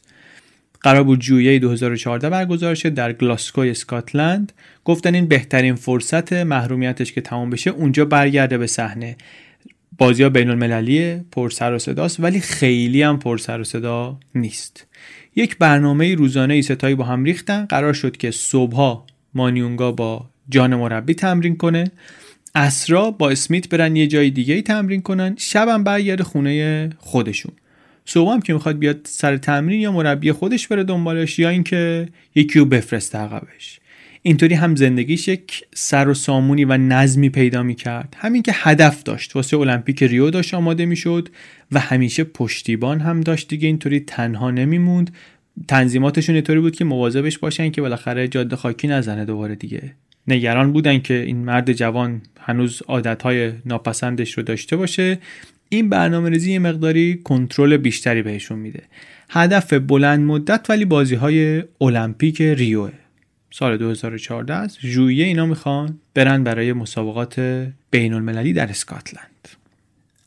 قرار 0.80 1.02
بود 1.02 1.20
جویه 1.20 1.58
2014 1.58 2.30
برگزار 2.30 2.74
شد 2.74 2.94
در 2.94 3.12
گلاسکوی 3.12 3.70
اسکاتلند. 3.70 4.52
گفتن 4.84 5.14
این 5.14 5.26
بهترین 5.26 5.74
فرصت 5.74 6.32
محرومیتش 6.32 7.12
که 7.12 7.20
تمام 7.20 7.50
بشه 7.50 7.70
اونجا 7.70 8.04
برگرده 8.04 8.58
به 8.58 8.66
صحنه. 8.66 9.16
بازی 9.98 10.22
ها 10.22 10.28
بین 10.28 10.50
المللیه 10.50 11.24
پر 11.32 11.50
سر 11.50 11.72
و 11.72 11.78
صداست 11.78 12.20
ولی 12.20 12.40
خیلی 12.40 13.02
هم 13.02 13.18
پر 13.18 13.38
سر 13.38 13.60
و 13.60 13.64
صدا 13.64 14.18
نیست. 14.34 14.86
یک 15.36 15.58
برنامه 15.58 16.14
روزانه 16.14 16.54
ای 16.54 16.62
ستایی 16.62 16.94
با 16.94 17.04
هم 17.04 17.24
ریختن. 17.24 17.64
قرار 17.64 17.92
شد 17.92 18.16
که 18.16 18.30
صبحها 18.30 19.06
مانیونگا 19.34 19.92
با 19.92 20.30
جان 20.48 20.74
مربی 20.76 21.14
تمرین 21.14 21.56
کنه. 21.56 21.84
اسرا 22.54 23.10
با 23.10 23.30
اسمیت 23.30 23.68
برن 23.68 23.96
یه 23.96 24.06
جای 24.06 24.30
دیگه 24.30 24.54
ای 24.54 24.62
تمرین 24.62 25.02
کنن. 25.02 25.34
شبم 25.38 25.84
برگرده 25.84 26.24
خونه 26.24 26.90
خودشون. 26.98 27.52
صبح 28.04 28.32
هم 28.32 28.40
که 28.40 28.52
می‌خواد 28.52 28.78
بیاد 28.78 29.00
سر 29.04 29.36
تمرین 29.36 29.80
یا 29.80 29.92
مربی 29.92 30.32
خودش 30.32 30.68
بره 30.68 30.84
دنبالش 30.84 31.38
یا 31.38 31.48
اینکه 31.48 32.08
یکی 32.34 32.58
رو 32.58 32.64
بفرسته 32.64 33.18
عقبش. 33.18 33.80
اینطوری 34.22 34.54
هم 34.54 34.76
زندگیش 34.76 35.28
یک 35.28 35.64
سر 35.74 36.08
و 36.08 36.14
سامونی 36.14 36.64
و 36.64 36.76
نظمی 36.76 37.28
پیدا 37.28 37.62
می‌کرد. 37.62 38.16
همین 38.18 38.42
که 38.42 38.52
هدف 38.54 39.02
داشت. 39.02 39.36
واسه 39.36 39.58
المپیک 39.58 40.02
ریو 40.02 40.30
داشت 40.30 40.54
آماده 40.54 40.86
می‌شد 40.86 41.28
و 41.72 41.80
همیشه 41.80 42.24
پشتیبان 42.24 43.00
هم 43.00 43.20
داشت 43.20 43.48
دیگه. 43.48 43.66
اینطوری 43.66 44.00
تنها 44.00 44.50
نمیموند. 44.50 45.14
تنظیماتشون 45.68 46.34
اینطوری 46.34 46.60
بود 46.60 46.76
که 46.76 46.84
مواظبش 46.84 47.38
باشن 47.38 47.70
که 47.70 47.80
بالاخره 47.80 48.28
جاده 48.28 48.56
خاکی 48.56 48.88
نزنه 48.88 49.24
دوباره 49.24 49.54
دیگه. 49.54 49.94
نگران 50.28 50.72
بودن 50.72 50.98
که 50.98 51.14
این 51.14 51.36
مرد 51.36 51.72
جوان 51.72 52.22
هنوز 52.40 52.82
عادتهای 52.88 53.52
ناپسندش 53.66 54.32
رو 54.32 54.42
داشته 54.42 54.76
باشه. 54.76 55.18
این 55.72 55.88
برنامه 55.88 56.30
ریزی 56.30 56.52
یه 56.52 56.58
مقداری 56.58 57.20
کنترل 57.24 57.76
بیشتری 57.76 58.22
بهشون 58.22 58.58
میده. 58.58 58.82
هدف 59.30 59.72
بلند 59.72 60.20
مدت 60.20 60.66
ولی 60.70 60.84
بازی 60.84 61.14
های 61.14 61.62
المپیک 61.80 62.42
ریوه 62.42 62.92
سال 63.50 63.76
2014 63.76 64.54
است. 64.54 64.78
ژوئیه 64.80 65.24
اینا 65.24 65.46
می‌خوان 65.46 65.98
برن 66.14 66.44
برای 66.44 66.72
مسابقات 66.72 67.40
بین 67.90 68.14
المللی 68.14 68.52
در 68.52 68.70
اسکاتلند. 68.70 69.48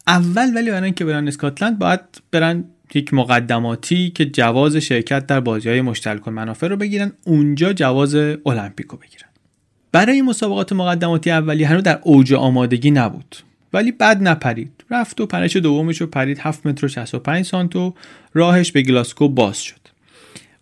اول 0.07 0.55
ولی 0.55 0.71
برای 0.71 0.83
اینکه 0.83 1.05
برن 1.05 1.27
اسکاتلند 1.27 1.79
باید 1.79 1.99
برن 2.31 2.63
یک 2.93 3.13
مقدماتی 3.13 4.09
که 4.09 4.25
جواز 4.25 4.75
شرکت 4.75 5.27
در 5.27 5.39
بازی 5.39 5.69
های 5.69 5.81
مشترک 5.81 6.27
منافع 6.27 6.67
رو 6.67 6.77
بگیرن 6.77 7.11
اونجا 7.25 7.73
جواز 7.73 8.15
المپیک 8.15 8.87
رو 8.87 8.97
بگیرن. 8.97 9.27
برای 9.91 10.21
مسابقات 10.21 10.73
مقدماتی 10.73 11.31
اولی 11.31 11.63
هنوز 11.63 11.83
در 11.83 11.99
اوج 12.03 12.33
آمادگی 12.33 12.91
نبود. 12.91 13.35
ولی 13.73 13.91
بد 13.91 14.27
نپرید. 14.27 14.83
رفت 14.89 15.21
و 15.21 15.25
پرش 15.25 15.55
دومش 15.55 16.01
رو 16.01 16.07
پرید. 16.07 16.39
7 16.39 16.65
متر 16.67 16.85
و 16.85 16.89
65 16.89 17.45
سانت 17.45 17.75
و 17.75 17.93
راهش 18.33 18.71
به 18.71 18.81
گلاسکو 18.81 19.29
باز 19.29 19.61
شد. 19.61 19.79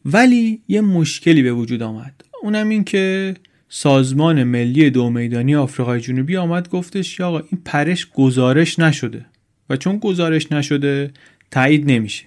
ولی 0.06 0.62
یه 0.68 0.82
مشکلی 0.82 1.44
به 1.44 1.54
وجود 1.54 1.84
آمد. 1.84 2.24
اونم 2.44 2.70
این 2.70 2.84
که 2.84 3.36
سازمان 3.70 4.44
ملی 4.44 4.90
دو 4.90 5.10
میدانی 5.10 5.56
آفریقای 5.56 6.02
جنوبی 6.02 6.38
آمد 6.38 6.70
گفتش 6.70 7.18
که 7.18 7.24
آقا 7.24 7.40
این 7.40 7.62
پرش 7.66 8.08
گزارش 8.14 8.80
نشده. 8.80 9.26
و 9.70 9.78
چون 9.78 9.98
گزارش 9.98 10.52
نشده 10.52 11.12
تایید 11.52 11.92
نمیشه. 11.92 12.26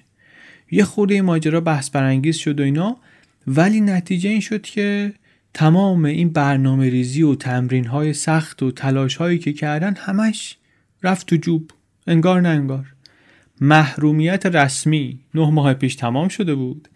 یه 0.71 0.85
خورده 0.85 1.23
ماجرا 1.23 1.61
بحث 1.61 1.91
برانگیز 1.91 2.37
شد 2.37 2.61
و 2.61 2.63
اینا. 2.63 2.97
ولی 3.47 3.81
نتیجه 3.81 4.31
این 4.31 4.41
شد 4.41 4.63
که 4.63 5.13
تمام 5.55 6.05
این 6.05 6.29
برنامه 6.29 6.91
ریزی 6.91 7.23
و 7.23 7.35
تمرین 7.35 7.85
های 7.85 8.13
سخت 8.13 8.63
و 8.63 8.71
تلاش 8.71 9.17
هایی 9.17 9.39
که 9.39 9.53
کردن 9.53 9.95
همش 9.97 10.57
رفت 11.05 11.27
تو 11.27 11.37
جوب. 11.37 11.71
انگار 12.07 12.41
نه 12.41 12.49
انگار. 12.49 12.87
محرومیت 13.61 14.47
رسمی 14.47 15.19
نه 15.35 15.51
ماه 15.51 15.75
پیش 15.75 15.95
تمام 15.95 16.29
شده 16.29 16.55
بود. 16.55 16.89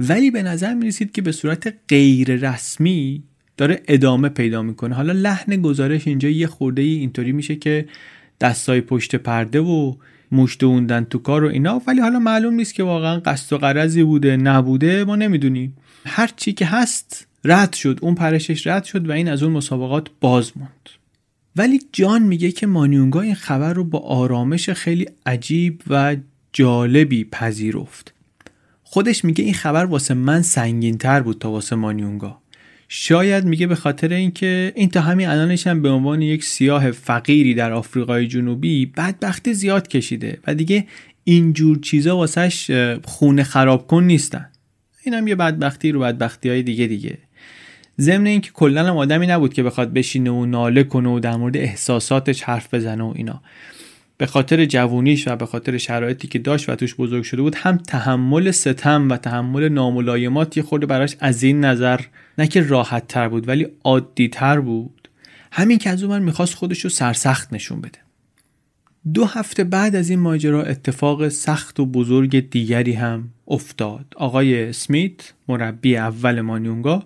ولی 0.00 0.30
به 0.30 0.42
نظر 0.42 0.74
می 0.74 0.86
رسید 0.86 1.12
که 1.12 1.22
به 1.22 1.32
صورت 1.32 1.74
غیر 1.88 2.36
رسمی 2.36 3.22
داره 3.56 3.82
ادامه 3.88 4.28
پیدا 4.28 4.62
می‌کنه 4.62 4.94
حالا 4.94 5.12
لحن 5.12 5.62
گزارش 5.62 6.06
اینجا 6.06 6.28
یه 6.28 6.46
خورده 6.46 6.82
ای 6.82 6.94
اینطوری 6.94 7.32
میشه 7.32 7.56
که 7.56 7.88
دستای 8.40 8.80
پشت 8.80 9.16
پرده 9.16 9.60
و 9.60 9.94
مشتوندن 10.32 11.04
تو 11.04 11.18
کار 11.18 11.44
و 11.44 11.48
اینا. 11.48 11.82
ولی 11.86 12.00
حالا 12.00 12.18
معلوم 12.18 12.54
نیست 12.54 12.74
که 12.74 12.82
واقعا 12.82 13.20
قصد 13.20 13.52
و 13.52 13.58
قرضی 13.58 14.02
بوده 14.02 14.36
نبوده. 14.36 15.04
ما 15.04 15.16
نمی‌دونیم. 15.16 15.76
هر 16.06 16.30
چی 16.36 16.52
که 16.52 16.66
هست 16.66 17.26
رد 17.44 17.72
شد. 17.72 17.98
اون 18.02 18.14
پرشش 18.14 18.66
رد 18.66 18.84
شد 18.84 19.08
و 19.08 19.12
این 19.12 19.28
از 19.28 19.42
اون 19.42 19.52
مسابقات 19.52 20.06
باز 20.20 20.52
موند. 20.56 20.88
ولی 21.56 21.80
جان 21.92 22.22
میگه 22.22 22.52
که 22.52 22.66
مانیونگا 22.66 23.20
این 23.20 23.34
خبر 23.34 23.72
رو 23.72 23.84
با 23.84 23.98
آرامش 23.98 24.70
خیلی 24.70 25.06
عجیب 25.26 25.82
و 25.90 26.16
جالبی 26.52 27.24
پذیرفت. 27.24 28.14
خودش 28.82 29.24
میگه 29.24 29.44
این 29.44 29.54
خبر 29.54 29.84
واسه 29.84 30.14
من 30.14 30.42
سنگین 30.42 30.98
تر 30.98 31.20
بود 31.20 31.38
تا 31.38 31.50
واسه 31.50 31.76
مانیونگا. 31.76 32.38
شاید 32.88 33.44
میگه 33.44 33.66
به 33.66 33.74
خاطر 33.74 34.12
اینکه 34.12 34.72
این 34.76 34.88
تا 34.88 35.00
همین 35.00 35.28
الانش 35.28 35.66
هم 35.66 35.82
به 35.82 35.88
عنوان 35.88 36.22
یک 36.22 36.44
سیاه 36.44 36.90
فقیری 36.90 37.54
در 37.54 37.72
آفریقای 37.72 38.26
جنوبی 38.26 38.86
بدبختی 38.86 39.54
زیاد 39.54 39.88
کشیده 39.88 40.38
و 40.46 40.54
دیگه 40.54 40.86
اینجور 41.24 41.78
چیزا 41.78 42.16
واسهش 42.16 42.70
خونه 43.04 43.42
خراب 43.42 43.86
کن 43.86 44.04
نیستن. 44.04 44.50
اینم 45.04 45.28
یه 45.28 45.34
بدبختی 45.34 45.92
رو 45.92 46.00
بدبختی 46.00 46.48
های 46.48 46.62
دیگه 46.62 46.86
دیگه. 46.86 47.18
ضمن 48.00 48.26
اینکه 48.26 48.50
کلا 48.50 48.84
هم 48.84 48.96
آدمی 48.96 49.26
نبود 49.26 49.54
که 49.54 49.62
بخواد 49.62 49.92
بشینه 49.92 50.30
و 50.30 50.46
ناله 50.46 50.84
کنه 50.84 51.08
و 51.08 51.20
در 51.20 51.36
مورد 51.36 51.56
احساساتش 51.56 52.42
حرف 52.42 52.74
بزنه 52.74 53.04
و 53.04 53.12
اینا. 53.16 53.40
به 54.18 54.26
خاطر 54.26 54.64
جوونیش 54.64 55.28
و 55.28 55.36
به 55.36 55.46
خاطر 55.46 55.78
شرایطی 55.78 56.28
که 56.28 56.38
داشت 56.38 56.68
و 56.68 56.74
توش 56.74 56.94
بزرگ 56.94 57.22
شده 57.22 57.42
بود 57.42 57.54
هم 57.54 57.76
تحمل 57.76 58.50
ستم 58.50 59.08
و 59.10 59.16
تحمل 59.16 59.68
ناملایمات 59.68 60.56
یه 60.56 60.62
خورده 60.62 60.86
براش 60.86 61.16
از 61.20 61.42
این 61.42 61.64
نظر 61.64 62.00
نه 62.38 62.46
که 62.46 62.62
راحت 62.62 63.08
تر 63.08 63.28
بود 63.28 63.48
ولی 63.48 63.66
عادی 63.84 64.28
تر 64.28 64.60
بود. 64.60 65.08
همین 65.52 65.78
که 65.78 65.90
از 65.90 66.02
اون 66.02 66.22
می‌خواست 66.22 66.54
خودش 66.54 66.80
رو 66.80 66.90
سرسخت 66.90 67.52
نشون 67.52 67.80
بده. 67.80 67.98
دو 69.14 69.24
هفته 69.24 69.64
بعد 69.64 69.96
از 69.96 70.10
این 70.10 70.18
ماجرا 70.18 70.62
اتفاق 70.62 71.28
سخت 71.28 71.80
و 71.80 71.86
بزرگ 71.86 72.50
دیگری 72.50 72.92
هم 72.92 73.28
افتاد. 73.48 74.06
آقای 74.16 74.68
اسمیت 74.68 75.32
مربی 75.48 75.96
اول 75.96 76.40
مانیونگا 76.40 77.04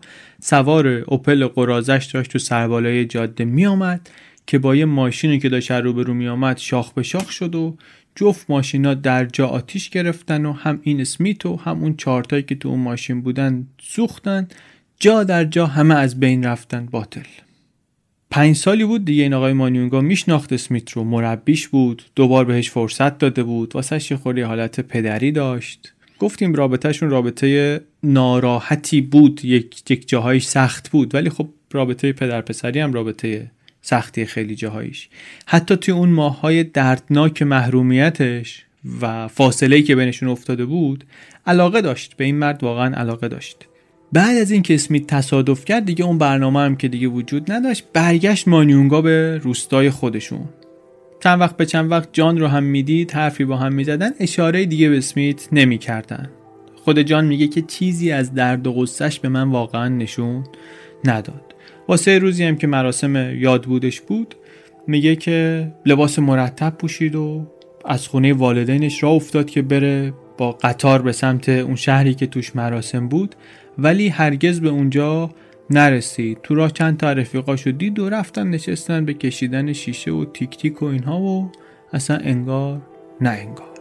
سوار 0.48 0.88
اوپل 0.88 1.46
قرازش 1.46 2.10
داشت 2.14 2.32
تو 2.32 2.38
سربالای 2.38 3.04
جاده 3.04 3.44
می 3.44 3.66
آمد 3.66 4.10
که 4.46 4.58
با 4.58 4.76
یه 4.76 4.84
ماشینی 4.84 5.38
که 5.38 5.48
داشت 5.48 5.70
رو 5.70 5.92
به 5.92 6.02
رو 6.02 6.14
می 6.14 6.28
آمد 6.28 6.58
شاخ 6.58 6.92
به 6.92 7.02
شاخ 7.02 7.30
شد 7.30 7.54
و 7.54 7.76
جفت 8.14 8.50
ماشینا 8.50 8.94
در 8.94 9.24
جا 9.24 9.46
آتیش 9.46 9.90
گرفتن 9.90 10.46
و 10.46 10.52
هم 10.52 10.80
این 10.82 11.00
اسمیت 11.00 11.46
و 11.46 11.56
هم 11.56 11.82
اون 11.82 11.96
چارتایی 11.96 12.42
که 12.42 12.54
تو 12.54 12.68
اون 12.68 12.80
ماشین 12.80 13.20
بودن 13.20 13.66
سوختن. 13.80 14.48
جا 15.00 15.24
در 15.24 15.44
جا 15.44 15.66
همه 15.66 15.94
از 15.94 16.20
بین 16.20 16.44
رفتن 16.44 16.86
باطل. 16.86 17.20
پنج 18.30 18.56
سالی 18.56 18.84
بود 18.84 19.04
دیگه 19.04 19.22
این 19.22 19.34
آقای 19.34 19.52
مانیونگا 19.52 20.00
میشناخت 20.00 20.52
اسمیت 20.52 20.90
رو. 20.90 21.04
مربیش 21.04 21.68
بود 21.68 22.02
دوبار 22.14 22.44
بهش 22.44 22.70
فرصت 22.70 23.18
داده 23.18 23.42
بود. 23.42 23.74
واسه 23.74 24.12
یه 24.36 24.46
حالت 24.46 24.80
پدری 24.80 25.32
داشت. 25.32 25.92
گفتیم 26.18 26.54
رابطهشون 26.54 27.10
رابطه 27.10 27.80
ناراحتی 28.02 29.00
بود 29.00 29.44
یک, 29.44 29.90
یک 29.90 30.08
جاهایش 30.08 30.44
سخت 30.44 30.90
بود 30.90 31.14
ولی 31.14 31.30
خب 31.30 31.48
رابطه 31.72 32.12
پدر 32.12 32.40
پسری 32.40 32.80
هم 32.80 32.92
رابطه 32.92 33.50
سختی 33.82 34.26
خیلی 34.26 34.54
جاهایش 34.54 35.08
حتی 35.46 35.76
توی 35.76 35.94
اون 35.94 36.08
ماهای 36.08 36.64
دردناک 36.64 37.42
محرومیتش 37.42 38.64
و 39.00 39.28
فاصله 39.28 39.82
که 39.82 39.96
بینشون 39.96 40.28
افتاده 40.28 40.64
بود 40.64 41.04
علاقه 41.46 41.80
داشت 41.80 42.16
به 42.16 42.24
این 42.24 42.36
مرد 42.36 42.62
واقعا 42.62 42.94
علاقه 42.94 43.28
داشت. 43.28 43.56
بعد 44.12 44.36
از 44.36 44.50
اینکه 44.50 44.74
اسمیت 44.74 45.06
تصادف 45.06 45.64
کرد 45.64 45.84
دیگه 45.84 46.04
اون 46.04 46.18
برنامه 46.18 46.60
هم 46.60 46.76
که 46.76 46.88
دیگه 46.88 47.06
وجود 47.06 47.52
نداشت 47.52 47.84
برگشت 47.92 48.48
مانیونگا 48.48 49.02
به 49.02 49.38
روستای 49.38 49.90
خودشون. 49.90 50.48
چند 51.20 51.40
وقت 51.40 51.56
به 51.56 51.66
چند 51.66 51.90
وقت 51.90 52.08
جان 52.12 52.38
رو 52.38 52.46
هم 52.46 52.62
می‌دید 52.62 53.12
حرفی 53.12 53.44
با 53.44 53.56
هم 53.56 53.72
می‌زدن 53.72 54.10
اشاره 54.20 54.64
دیگه 54.66 54.88
به 54.88 54.98
اسمیت 54.98 55.48
نمی‌کردن. 55.52 56.30
خود 56.84 56.98
جان 56.98 57.24
میگه 57.24 57.48
که 57.48 57.62
چیزی 57.62 58.12
از 58.12 58.34
درد 58.34 58.66
و 58.66 58.72
غصهش 58.72 59.18
به 59.18 59.28
من 59.28 59.50
واقعا 59.50 59.88
نشون 59.88 60.44
نداد. 61.04 61.54
واسه 61.88 62.18
روزی 62.18 62.44
هم 62.44 62.56
که 62.56 62.66
مراسم 62.66 63.16
یاد 63.34 63.64
بودش 63.64 64.00
بود 64.00 64.34
میگه 64.86 65.16
که 65.16 65.68
لباس 65.86 66.18
مرتب 66.18 66.70
پوشید 66.78 67.14
و 67.14 67.46
از 67.84 68.08
خونه 68.08 68.32
والدینش 68.32 69.02
را 69.02 69.10
افتاد 69.10 69.50
که 69.50 69.62
بره 69.62 70.12
با 70.38 70.52
قطار 70.52 71.02
به 71.02 71.12
سمت 71.12 71.48
اون 71.48 71.76
شهری 71.76 72.14
که 72.14 72.26
توش 72.26 72.56
مراسم 72.56 73.08
بود 73.08 73.34
ولی 73.78 74.08
هرگز 74.08 74.60
به 74.60 74.68
اونجا 74.68 75.30
نرسید. 75.70 76.38
تو 76.42 76.54
راه 76.54 76.70
چند 76.70 76.96
تا 76.96 77.12
رفیقاشو 77.12 77.70
دید 77.70 77.98
و 77.98 78.10
رفتن 78.10 78.46
نشستن 78.46 79.04
به 79.04 79.14
کشیدن 79.14 79.72
شیشه 79.72 80.10
و 80.10 80.24
تیک 80.24 80.56
تیک 80.56 80.82
و 80.82 80.84
اینها 80.84 81.20
و 81.20 81.50
اصلا 81.92 82.16
انگار 82.16 82.82
نه 83.20 83.30
انگار. 83.30 83.75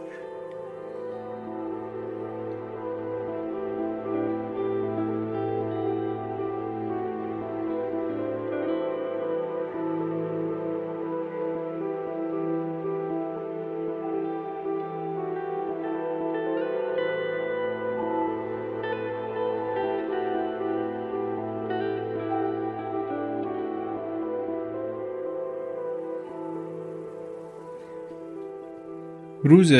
روز 29.48 29.72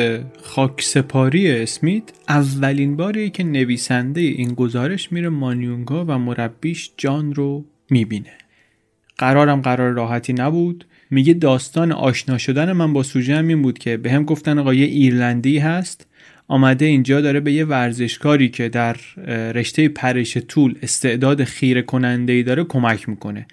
خاکسپاری 0.43 1.51
اسمیت 1.51 2.03
اولین 2.29 2.97
باریه 2.97 3.31
که 3.31 3.45
نویسنده 3.45 4.21
این 4.21 4.55
گزارش 4.55 5.13
میره 5.13 5.29
مانیونگا 5.29 6.05
و 6.05 6.19
مربیش 6.19 6.91
جان 6.97 7.35
رو 7.35 7.65
می‌بینه. 7.91 8.33
قرارم 9.19 9.61
قرار 9.61 9.93
راحتی 9.93 10.33
نبود. 10.33 10.87
میگه 11.11 11.35
داستان 11.35 11.93
آشنا 11.93 12.39
شدن 12.39 12.73
من 12.73 12.93
با 12.93 13.03
سوژه 13.03 13.37
این 13.37 13.63
بود 13.63 13.79
که 13.79 13.97
به 13.97 14.11
هم 14.11 14.25
گفتن 14.25 14.59
آقا 14.59 14.75
یه 14.75 14.87
ایرلندی 14.87 15.59
هست. 15.59 16.07
آمده 16.49 16.85
اینجا 16.85 17.21
داره 17.21 17.41
به 17.41 17.53
یه 17.53 17.65
ورزشکاری 17.65 18.49
که 18.49 18.69
در 18.69 18.97
رشته 19.55 19.89
پرش 19.89 20.37
طول 20.37 20.75
استعداد 20.83 21.45
خیره 21.45 21.83
کننده 21.83 22.33
ای 22.33 22.43
داره 22.43 22.65
کمک 22.65 23.09
می‌کنه. 23.09 23.47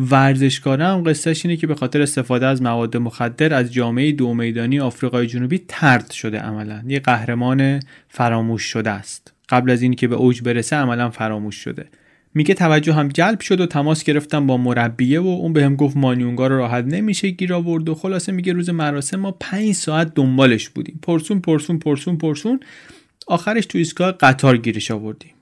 ورزشکاره 0.00 0.86
هم 0.86 1.02
قصهش 1.02 1.46
اینه 1.46 1.56
که 1.56 1.66
به 1.66 1.74
خاطر 1.74 2.02
استفاده 2.02 2.46
از 2.46 2.62
مواد 2.62 2.96
مخدر 2.96 3.54
از 3.54 3.72
جامعه 3.72 4.12
دو 4.12 4.34
میدانی 4.34 4.80
آفریقای 4.80 5.26
جنوبی 5.26 5.64
ترد 5.68 6.10
شده 6.10 6.38
عملا. 6.38 6.82
یه 6.86 7.00
قهرمان 7.00 7.80
فراموش 8.08 8.62
شده 8.62 8.90
است. 8.90 9.32
قبل 9.48 9.70
از 9.70 9.82
اینکه 9.82 10.08
به 10.08 10.14
اوج 10.14 10.42
برسه 10.42 10.76
عملا 10.76 11.10
فراموش 11.10 11.56
شده. 11.56 11.88
میگه 12.34 12.54
توجه 12.54 12.92
هم 12.92 13.08
جلب 13.08 13.40
شد 13.40 13.60
و 13.60 13.66
تماس 13.66 14.04
گرفتم 14.04 14.46
با 14.46 14.56
مربیه 14.56 15.20
و 15.20 15.26
اون 15.26 15.52
بهم 15.52 15.76
گفت 15.76 15.96
مانیونگا 15.96 16.46
رو 16.46 16.56
راحت 16.56 16.84
نمیشه 16.84 17.30
گیر 17.30 17.54
آورد 17.54 17.88
و 17.88 17.94
خلاصه 17.94 18.32
میگه 18.32 18.52
روز 18.52 18.70
مراسم 18.70 19.20
ما 19.20 19.36
پنج 19.40 19.72
ساعت 19.72 20.14
دنبالش 20.14 20.68
بودیم. 20.68 20.98
پرسون 21.02 21.40
پرسون 21.40 21.78
پرسون 21.78 22.16
پرسون. 22.16 22.60
آخرش 23.26 23.66
تو 23.66 23.78
ایستگاه 23.78 24.12
قطار 24.12 24.56
گیرش 24.56 24.90
آوردیم. 24.90 25.32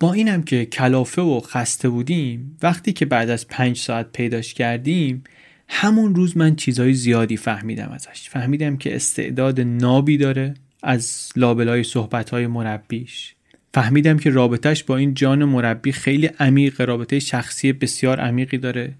با 0.00 0.12
اینم 0.12 0.42
که 0.42 0.66
کلافه 0.66 1.22
و 1.22 1.40
خسته 1.40 1.88
بودیم 1.88 2.56
وقتی 2.62 2.92
که 2.92 3.06
بعد 3.06 3.30
از 3.30 3.48
پنج 3.48 3.78
ساعت 3.78 4.12
پیداش 4.12 4.54
کردیم 4.54 5.24
همون 5.68 6.14
روز 6.14 6.36
من 6.36 6.56
چیزهای 6.56 6.94
زیادی 6.94 7.36
فهمیدم 7.36 7.88
ازش. 7.88 8.28
فهمیدم 8.28 8.76
که 8.76 8.96
استعداد 8.96 9.60
نابی 9.60 10.16
داره 10.16 10.54
از 10.82 11.28
لابلای 11.36 11.84
صحبتهای 11.84 12.46
مربیش. 12.46 13.34
فهمیدم 13.74 14.18
که 14.18 14.30
رابطهش 14.30 14.82
با 14.82 14.96
این 14.96 15.14
جان 15.14 15.44
مربی 15.44 15.92
خیلی 15.92 16.26
عمیق 16.26 16.80
رابطه 16.80 17.18
شخصی 17.18 17.72
بسیار 17.72 18.20
عمیقی 18.20 18.58
داره. 18.58 18.94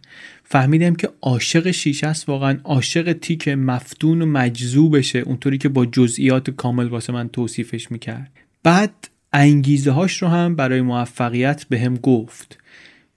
فهمیدم 0.44 0.94
که 0.94 1.08
عاشق 1.22 1.70
شیشه 1.70 2.06
است 2.06 2.28
واقعا 2.28 2.58
عاشق 2.64 3.12
تیک 3.12 3.48
مفتون 3.48 4.22
و 4.22 4.26
مجذوبشه 4.26 5.18
اونطوری 5.18 5.58
که 5.58 5.68
با 5.68 5.86
جزئیات 5.86 6.50
کامل 6.50 6.88
واسه 6.88 7.12
من 7.12 7.28
توصیفش 7.28 7.90
می‌کرد. 7.90 8.30
بعد 8.62 9.08
انگیزه 9.32 9.90
هاش 9.90 10.22
رو 10.22 10.28
هم 10.28 10.56
برای 10.56 10.80
موفقیت 10.80 11.64
به 11.68 11.80
هم 11.80 11.94
گفت. 11.94 12.58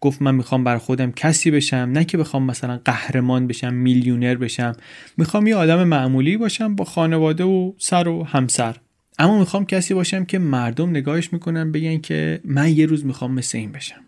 گفت 0.01 0.21
من 0.21 0.35
می‌خوام 0.35 0.63
بر 0.63 0.77
خودم 0.77 1.11
کسی 1.11 1.51
بشم 1.51 1.77
نه 1.77 2.05
که 2.05 2.17
بخوام 2.17 2.43
مثلا 2.43 2.79
قهرمان 2.85 3.47
بشم 3.47 3.73
میلیونر 3.73 4.35
بشم. 4.35 4.75
می‌خوام 5.17 5.47
یه 5.47 5.55
آدم 5.55 5.83
معمولی 5.83 6.37
باشم 6.37 6.75
با 6.75 6.85
خانواده 6.85 7.43
و 7.43 7.73
سر 7.77 8.07
و 8.07 8.23
همسر. 8.23 8.75
اما 9.19 9.39
می‌خوام 9.39 9.65
کسی 9.65 9.93
باشم 9.93 10.25
که 10.25 10.39
مردم 10.39 10.89
نگاهش 10.89 11.33
می‌کنن 11.33 11.71
بگن 11.71 11.97
که 11.97 12.41
من 12.45 12.77
یه 12.77 12.85
روز 12.85 13.05
می‌خوام 13.05 13.33
مثل 13.33 13.57
این 13.57 13.71
بشم. 13.71 14.01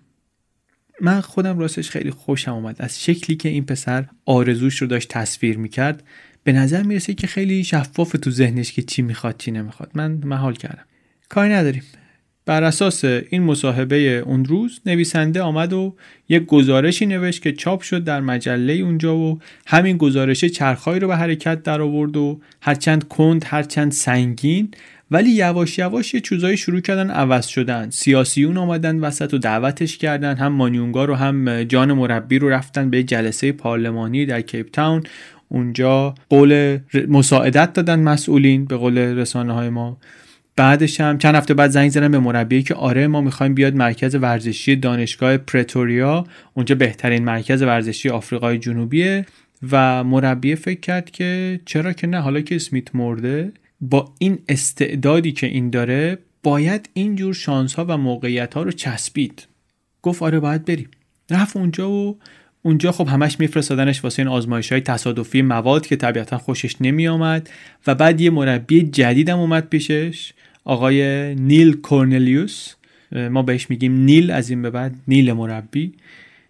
من 1.02 1.22
خودم 1.22 1.60
راستش 1.60 1.90
خیلی 1.90 2.12
خوشم 2.12 2.54
اومد. 2.54 2.76
از 2.80 3.04
شکلی 3.04 3.36
که 3.36 3.50
این 3.50 3.66
پسر 3.66 4.06
آرزوش 4.26 4.82
رو 4.82 4.88
داشت 4.88 5.10
تصویر 5.10 5.58
می‌کرد 5.58 6.04
به 6.44 6.52
نظر 6.52 6.84
می‌رسه 6.84 7.14
که 7.14 7.28
خیلی 7.28 7.64
شفاف 7.64 8.12
تو 8.12 8.32
ذهنش 8.32 8.72
که 8.72 8.82
چی 8.82 9.02
می‌خواد 9.02 9.38
چی 9.38 9.52
نمی‌خواد. 9.52 9.92
من 9.94 10.12
محال 10.12 10.54
کردم. 10.54 10.86
کاری 11.34 11.54
نداریم. 11.54 11.84
بر 12.46 12.64
اساس 12.64 13.06
این 13.06 13.44
مصاحبه 13.44 13.96
اون 14.26 14.46
روز 14.46 14.82
نویسنده 14.86 15.42
آمد 15.42 15.74
و 15.74 15.96
یک 16.30 16.46
گزارشی 16.46 17.06
نوشت 17.06 17.42
که 17.42 17.52
چاپ 17.52 17.82
شد 17.82 18.04
در 18.04 18.22
مجله 18.22 18.74
اونجا 18.74 19.18
و 19.18 19.40
همین 19.68 19.98
گزارش 19.98 20.46
چرخهایی 20.46 21.00
رو 21.00 21.08
به 21.08 21.16
حرکت 21.16 21.64
در 21.64 21.82
آورد 21.82 22.18
و 22.18 22.40
هرچند 22.62 23.08
کند 23.08 23.46
هرچند 23.48 23.92
سنگین 23.92 24.72
ولی 25.12 25.30
یواش 25.30 25.78
یواش 25.78 26.14
یه 26.14 26.20
چوزایی 26.20 26.58
شروع 26.58 26.80
کردن 26.80 27.10
عوض 27.10 27.46
شدن. 27.46 27.90
سیاسیون 27.90 28.58
آمدن 28.58 29.00
وسط 29.00 29.34
و 29.34 29.38
دعوتش 29.38 29.98
کردن. 29.98 30.36
هم 30.38 30.52
مانیونگا 30.52 31.06
رو 31.06 31.16
هم 31.16 31.64
جان 31.64 31.94
مربی 31.94 32.40
رو 32.40 32.50
رفتن 32.50 32.90
به 32.90 33.04
جلسه 33.04 33.52
پارلمانی 33.52 34.26
در 34.26 34.42
کیپ 34.42 34.72
تاون. 34.72 35.04
اونجا 35.50 36.16
قول 36.30 36.80
مساعدت 37.08 37.74
دادن 37.74 38.00
مسئولین 38.00 38.66
به 38.66 38.78
قول 38.78 38.98
رسانه 38.98 39.54
های 39.54 39.70
ما. 39.70 39.98
بعدش 40.56 41.02
هم 41.02 41.18
چند 41.18 41.36
هفته 41.36 41.54
بعد 41.54 41.70
زنگ 41.70 41.90
زدن 41.90 42.12
به 42.12 42.20
مربی 42.20 42.64
که 42.64 42.76
آره 42.76 43.08
ما 43.08 43.22
می‌خوایم 43.22 43.54
بیاد 43.54 43.76
مرکز 43.76 44.16
ورزشی 44.16 44.76
دانشگاه 44.76 45.38
پرتوریا 45.38 46.26
اونجا 46.54 46.76
بهترین 46.76 47.24
مرکز 47.24 47.62
ورزشی 47.62 48.10
آفریقای 48.10 48.58
جنوبیه. 48.58 49.26
و 49.72 50.04
مربی 50.04 50.56
فکر 50.56 50.80
کرد 50.80 51.12
که 51.12 51.60
چرا 51.66 51.94
که 51.94 52.08
نه 52.08 52.20
حالا 52.20 52.42
که 52.42 52.56
اسمیت 52.56 52.96
مرده 52.96 53.52
با 53.82 54.14
این 54.20 54.40
استعدادی 54.50 55.32
که 55.32 55.48
این 55.48 55.70
داره 55.70 56.18
باید 56.44 56.90
اینجور 56.94 57.34
شانس 57.34 57.74
ها 57.74 57.86
و 57.86 57.98
موقعیت 57.98 58.54
ها 58.54 58.64
رو 58.64 58.72
چسبید. 58.72 59.48
گفت 60.02 60.24
آره 60.24 60.40
باید 60.40 60.66
بریم. 60.66 60.90
رفت 61.30 61.58
اونجا 61.58 61.92
و 61.92 62.20
اونجا 62.62 62.92
خب 62.92 63.08
همش 63.08 63.40
میفرستادنش 63.40 64.04
واسه 64.04 64.22
این 64.22 64.28
آزمایش 64.28 64.72
های 64.72 64.82
تصادفی 64.82 65.42
مواد 65.42 65.88
که 65.88 65.96
طبیعتا 65.96 66.38
خوشش 66.38 66.76
نمی 66.82 67.08
آمد 67.08 67.50
و 67.88 67.96
بعد 67.96 68.22
یه 68.22 68.30
مربی 68.30 68.84
جدیدم 68.84 69.40
اومد 69.40 69.70
پیشش. 69.70 70.34
آقای 70.66 71.36
نیل 71.36 71.74
کورنلیوس. 71.74 72.74
ما 73.12 73.42
بهش 73.42 73.70
میگیم 73.70 73.94
نیل 73.94 74.32
از 74.32 74.50
این 74.50 74.62
به 74.62 74.70
بعد 74.70 74.96
نیل 75.08 75.34
مربی. 75.34 75.94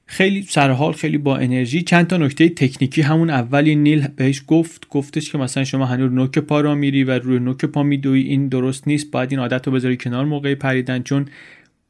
خیلی 0.06 0.42
سرحال 0.42 0.94
خیلی 0.94 1.18
با 1.18 1.38
انرژی. 1.38 1.82
چند 1.82 2.08
تا 2.08 2.18
نکته 2.18 2.50
تکنیکی 2.50 3.02
همون 3.02 3.30
اولی 3.30 3.76
نیل 3.76 4.08
بهش 4.08 4.44
گفت. 4.48 4.88
گفتش 4.90 5.32
که 5.32 5.38
مثلا 5.38 5.64
شما 5.64 5.86
هنوز 5.86 6.12
نوک 6.12 6.40
پا 6.40 6.62
را 6.62 6.76
میری 6.76 7.04
و 7.04 7.12
روی 7.20 7.40
نوک 7.40 7.66
پا 7.66 7.84
میدوی. 7.84 8.22
این 8.22 8.48
درست 8.48 8.88
نیست. 8.88 9.12
باید 9.12 9.32
این 9.32 9.40
عادت 9.40 9.68
رو 9.68 9.74
بذاری 9.74 9.98
کنار 9.98 10.26
موقع 10.26 10.56
پریدن. 10.56 11.04
چون 11.04 11.26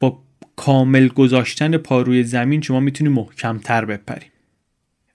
با 0.00 0.22
کامل 0.56 1.08
گذاشتن 1.08 1.76
پا 1.76 2.02
روی 2.02 2.22
زمین 2.22 2.60
شما 2.60 2.80
می‌تونی 2.80 3.10
محکمتر 3.10 3.84
بپری. 3.84 4.26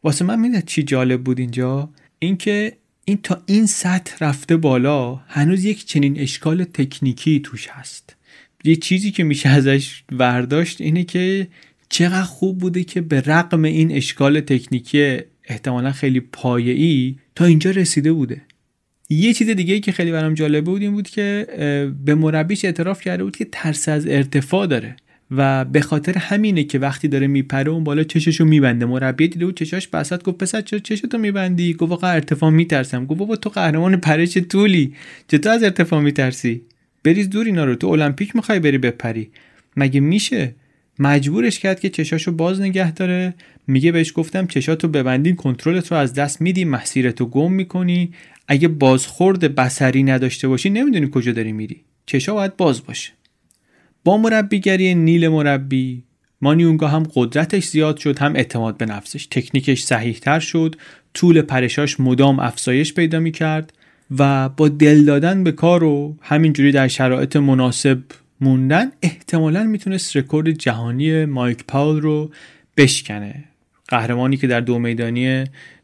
واسه 0.03 0.25
من 0.25 0.39
میده 0.39 0.61
چی 0.61 0.83
جالب 0.83 1.23
بود 1.23 1.39
اینجا؟ 1.39 1.89
اینکه 2.19 2.73
این 3.09 3.19
تا 3.23 3.43
این 3.45 3.65
سطح 3.65 4.25
رفته 4.25 4.57
بالا 4.57 5.15
هنوز 5.15 5.65
یک 5.65 5.85
چنین 5.85 6.19
اشکال 6.19 6.63
تکنیکی 6.63 7.39
توش 7.39 7.67
هست. 7.67 8.15
یه 8.63 8.75
چیزی 8.75 9.11
که 9.11 9.23
میشه 9.23 9.49
ازش 9.49 10.03
برداشت 10.11 10.81
اینه 10.81 11.03
که 11.03 11.47
چقدر 11.89 12.21
خوب 12.21 12.57
بوده 12.57 12.83
که 12.83 13.01
به 13.01 13.21
رقم 13.21 13.63
این 13.63 13.91
اشکال 13.91 14.39
تکنیکی 14.39 15.17
احتمالا 15.43 15.91
خیلی 15.91 16.19
پایه‌ای 16.19 17.15
تا 17.35 17.45
اینجا 17.45 17.71
رسیده 17.71 18.13
بوده. 18.13 18.41
یه 19.09 19.33
چیز 19.33 19.49
دیگه 19.49 19.79
که 19.79 19.91
خیلی 19.91 20.11
برام 20.11 20.33
جالب 20.33 20.65
بود 20.65 20.81
این 20.81 20.91
بود 20.91 21.09
که 21.09 21.47
به 22.05 22.15
مربیش 22.15 22.65
اعتراف 22.65 23.01
کرده 23.01 23.23
بود 23.23 23.37
که 23.37 23.47
ترس 23.51 23.89
از 23.89 24.07
ارتفاع 24.07 24.67
داره. 24.67 24.95
و 25.31 25.65
به 25.65 25.81
خاطر 25.81 26.17
همینه 26.17 26.63
که 26.63 26.79
وقتی 26.79 27.07
داره 27.07 27.27
میپره 27.27 27.71
اون 27.71 27.83
بالا 27.83 28.03
چششو 28.03 28.45
میبنده. 28.45 28.85
مربی 28.85 29.27
دیده 29.27 29.45
بود 29.45 29.57
چشاش 29.57 29.87
بسات 29.87 30.23
گفت 30.23 30.37
پسر 30.37 30.61
چرا 30.61 30.79
چشتو 30.79 31.17
میبندی؟ 31.17 31.73
گفت 31.73 31.89
واقعا 31.89 32.11
ارتفاع 32.11 32.49
میترسم. 32.49 33.05
گفت 33.05 33.19
بابا 33.19 33.35
تو 33.35 33.49
قهرمان 33.49 33.97
پرش 33.97 34.37
طولی. 34.37 34.93
چطور 35.27 35.51
از 35.51 35.63
ارتفاع 35.63 36.01
میترسی؟ 36.01 36.61
بریز 37.03 37.29
دور 37.29 37.45
اینا 37.45 37.65
رو. 37.65 37.75
تو 37.75 37.87
المپیک 37.87 38.35
می‌خوای 38.35 38.59
بری 38.59 38.77
بپری. 38.77 39.29
مگه 39.77 39.99
میشه؟ 39.99 40.55
مجبورش 40.99 41.59
کرد 41.59 41.79
که 41.79 41.89
چشاشو 41.89 42.31
باز 42.31 42.61
نگه 42.61 42.91
داره. 42.91 43.33
میگه 43.67 43.91
بهش 43.91 44.11
گفتم 44.15 44.47
چشاتو 44.47 44.87
ببندین 44.87 45.35
کنترلت 45.35 45.91
رو 45.91 45.97
از 45.97 46.13
دست 46.13 46.41
میدی 46.41 46.65
مسیرتو 46.65 47.25
گم 47.25 47.53
می‌کنی. 47.53 48.13
اگه 48.47 48.67
بازخورد 48.67 49.55
بسری 49.55 50.03
نداشته 50.03 50.47
باشی 50.47 50.69
نمی‌دونی 50.69 51.09
کجا 51.11 51.31
داری 51.31 51.51
میری. 51.51 51.81
چشا 52.05 52.33
باید 52.33 52.57
باز 52.57 52.85
باشه. 52.85 53.11
با 54.09 54.17
مربیگری 54.17 54.95
نیل 54.95 55.27
مربی. 55.27 56.03
مانیونگا 56.41 56.87
هم 56.87 57.07
قدرتش 57.13 57.65
زیاد 57.65 57.97
شد 57.97 58.19
هم 58.19 58.35
اعتماد 58.35 58.77
به 58.77 58.85
نفسش. 58.85 59.25
تکنیکش 59.25 59.83
صحیح 59.83 60.17
تر 60.17 60.39
شد 60.39 60.75
طول 61.13 61.41
پرشاش 61.41 61.99
مدام 61.99 62.39
افزایش 62.39 62.93
پیدا 62.93 63.19
می 63.19 63.31
کرد 63.31 63.73
و 64.17 64.49
با 64.49 64.69
دل 64.69 65.05
دادن 65.05 65.43
به 65.43 65.51
کار 65.51 65.83
و 65.83 66.17
همینجوری 66.21 66.71
در 66.71 66.87
شرایط 66.87 67.35
مناسب 67.35 67.99
موندن 68.41 68.91
احتمالا 69.01 69.63
می‌تونست 69.63 70.17
رکورد 70.17 70.51
جهانی 70.51 71.25
مایک 71.25 71.63
پاول 71.67 72.01
رو 72.01 72.31
بشکنه. 72.77 73.43
قهرمانی 73.87 74.37
که 74.37 74.47
در 74.47 74.61
دو 74.61 74.79
میدانی 74.79 75.43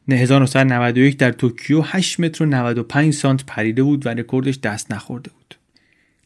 1991 0.10 1.18
در 1.18 1.32
توکیو 1.32 1.82
8 1.82 2.20
متر 2.20 2.44
و 2.44 2.48
95 2.48 3.14
سانت 3.14 3.46
پریده 3.46 3.84
بود 3.84 4.06
و 4.06 4.10
رکوردش 4.10 4.60
دست 4.60 4.92
نخورده 4.92 5.30
بود. 5.30 5.45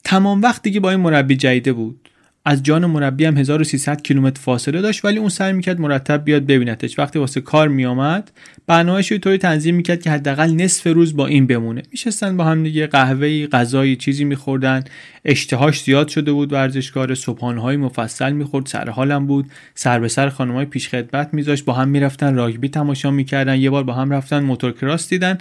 تمام 0.09 0.41
وقت 0.41 0.61
دیگه 0.61 0.79
با 0.79 0.91
این 0.91 0.99
مربی 0.99 1.35
جدیده 1.35 1.73
بود. 1.73 2.09
از 2.45 2.63
جان 2.63 2.85
مربی 2.85 3.25
هم 3.25 3.37
1300 3.37 4.01
کیلومتر 4.01 4.41
فاصله 4.41 4.81
داشت 4.81 5.05
ولی 5.05 5.17
اون 5.17 5.29
سعی 5.29 5.53
می‌کرد 5.53 5.79
مرتب 5.81 6.23
بیاد 6.23 6.45
ببینتش 6.45 6.99
وقتی 6.99 7.19
واسه 7.19 7.41
کار 7.41 7.67
میآمد 7.67 8.31
برنامه‌اش 8.67 9.13
طوری 9.13 9.37
تنظیم 9.37 9.75
می‌کرد 9.75 10.01
که 10.01 10.11
حداقل 10.11 10.51
نصف 10.51 10.87
روز 10.87 11.15
با 11.15 11.27
این 11.27 11.47
بمونه. 11.47 11.81
میشستن 11.91 12.37
با 12.37 12.43
هم 12.43 12.63
دیگه 12.63 12.87
قهوه 12.87 13.47
غذایی 13.47 13.95
چیزی 13.95 14.23
میخوردن. 14.23 14.83
اشتهاش 15.25 15.83
زیاد 15.83 16.07
شده 16.07 16.31
بود 16.31 16.53
ورزشکار 16.53 17.15
صبحانه‌های 17.15 17.77
مفصل 17.77 18.31
می‌خورد. 18.31 18.65
سر 18.65 18.89
حالم 18.89 19.27
بود. 19.27 19.45
سر 19.75 19.99
به 19.99 20.07
سر 20.07 20.29
خانمای 20.29 20.65
پیشخدمت 20.65 21.29
میذاشت. 21.33 21.65
با 21.65 21.73
هم 21.73 21.87
می‌رفتن 21.87 22.35
راگبی 22.35 22.69
تماشا 22.69 23.11
می‌کردن. 23.11 23.59
یه 23.59 23.69
بار 23.69 23.83
با 23.83 23.93
هم 23.93 24.11
رفتن 24.11 24.39
موتورکراس 24.43 25.09
دیدن. 25.09 25.37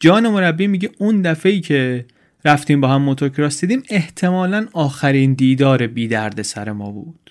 جان 0.00 0.28
مربی 0.28 0.66
میگه 0.66 0.90
اون 0.98 1.22
دفعه 1.22 1.60
که 1.60 2.04
رفتیم 2.44 2.80
با 2.80 2.88
هم 2.88 3.02
موتورکراس 3.02 3.60
دیدیم 3.60 3.82
احتمالا 3.90 4.66
آخرین 4.72 5.32
دیدار 5.32 5.86
بی 5.86 6.08
درد 6.08 6.42
سر 6.42 6.72
ما 6.72 6.90
بود. 6.90 7.30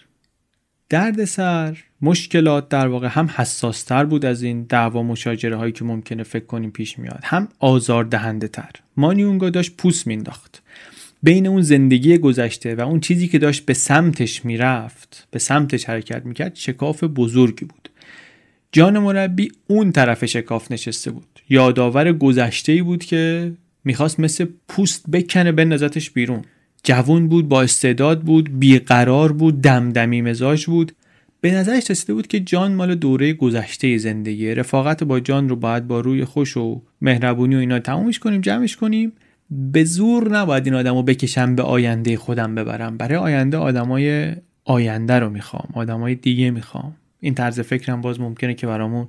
درد 0.90 1.26
سر 1.26 1.78
مشکلات 2.02 2.70
در 2.70 2.88
واقع 2.88 3.08
هم 3.08 3.30
حساستر 3.36 4.06
بود 4.06 4.26
از 4.26 4.44
این 4.44 4.64
دعوا 4.64 5.04
مشاجره 5.04 5.56
هایی 5.56 5.72
که 5.72 5.86
ممکنه 5.86 6.24
فکر 6.24 6.46
کنیم 6.46 6.72
پیش 6.72 7.00
میاد 7.00 7.20
هم 7.24 7.48
آزار 7.60 8.04
دهنده 8.04 8.48
تر 8.48 8.72
مانیونگا 8.98 9.50
داشت 9.50 9.78
پوست 9.78 10.08
مینداخت 10.08 10.64
بین 11.24 11.48
اون 11.48 11.62
زندگی 11.62 12.18
گذشته 12.18 12.76
و 12.76 12.82
اون 12.82 13.00
چیزی 13.00 13.28
که 13.28 13.40
داشت 13.40 13.66
به 13.66 13.74
سمتش 13.74 14.46
می‌رفت 14.46 15.28
به 15.32 15.40
سمتش 15.40 15.86
حرکت 15.86 16.26
می‌کرد 16.26 16.56
شکاف 16.56 17.04
بزرگی 17.04 17.66
بود. 17.66 17.90
جان 18.72 19.00
مربی 19.00 19.52
اون 19.68 19.92
طرف 19.92 20.26
شکاف 20.26 20.72
نشسته 20.72 21.12
بود. 21.12 21.40
یادآور 21.50 22.14
گذشته 22.14 22.72
ای 22.72 22.82
بود 22.82 23.06
که 23.06 23.52
می‌خواست 23.88 24.20
مثل 24.20 24.46
پوست 24.68 25.12
بکنه 25.12 25.52
بندازتش 25.52 26.12
بیرون. 26.12 26.42
جوون 26.84 27.28
بود 27.28 27.50
با 27.50 27.62
استعداد 27.62 28.22
بود 28.22 28.60
بیقرار 28.60 29.32
بود 29.32 29.62
دمدمی 29.62 30.22
مزاج 30.22 30.66
بود. 30.66 30.92
به 31.42 31.52
نظرش 31.52 31.92
رسیده 31.92 32.14
بود 32.14 32.28
که 32.28 32.40
جان 32.40 32.74
مال 32.74 32.96
دوره 32.96 33.34
گذشته 33.34 33.98
زندگی 33.98 34.56
رفاقت 34.56 35.04
با 35.04 35.20
جان 35.20 35.50
رو 35.50 35.56
باید 35.56 35.88
با 35.88 36.00
روی 36.00 36.26
خوش 36.26 36.58
و 36.58 36.82
مهربونی 37.02 37.56
و 37.56 37.60
اینا 37.60 37.80
تمومش 37.80 38.20
کنیم 38.20 38.42
جمعش 38.42 38.78
کنیم. 38.78 39.12
به 39.50 39.84
زور 39.84 40.32
نباید 40.38 40.66
این 40.66 40.76
آدم 40.76 40.96
رو 40.96 41.04
بکشم 41.04 41.56
به 41.56 41.64
آینده 41.64 42.18
خودم 42.18 42.56
ببرم. 42.56 42.98
برای 42.98 43.18
آینده 43.18 43.58
آدمای 43.58 44.36
آینده 44.66 45.20
رو 45.20 45.30
می‌خوام 45.30 45.70
آدمای 45.74 46.16
دیگه 46.16 46.52
می‌خوام. 46.52 46.96
این 47.20 47.34
طرز 47.34 47.60
فکرم 47.60 48.02
باز 48.02 48.20
ممکنه 48.20 48.54
که 48.54 48.68
برامون 48.68 49.08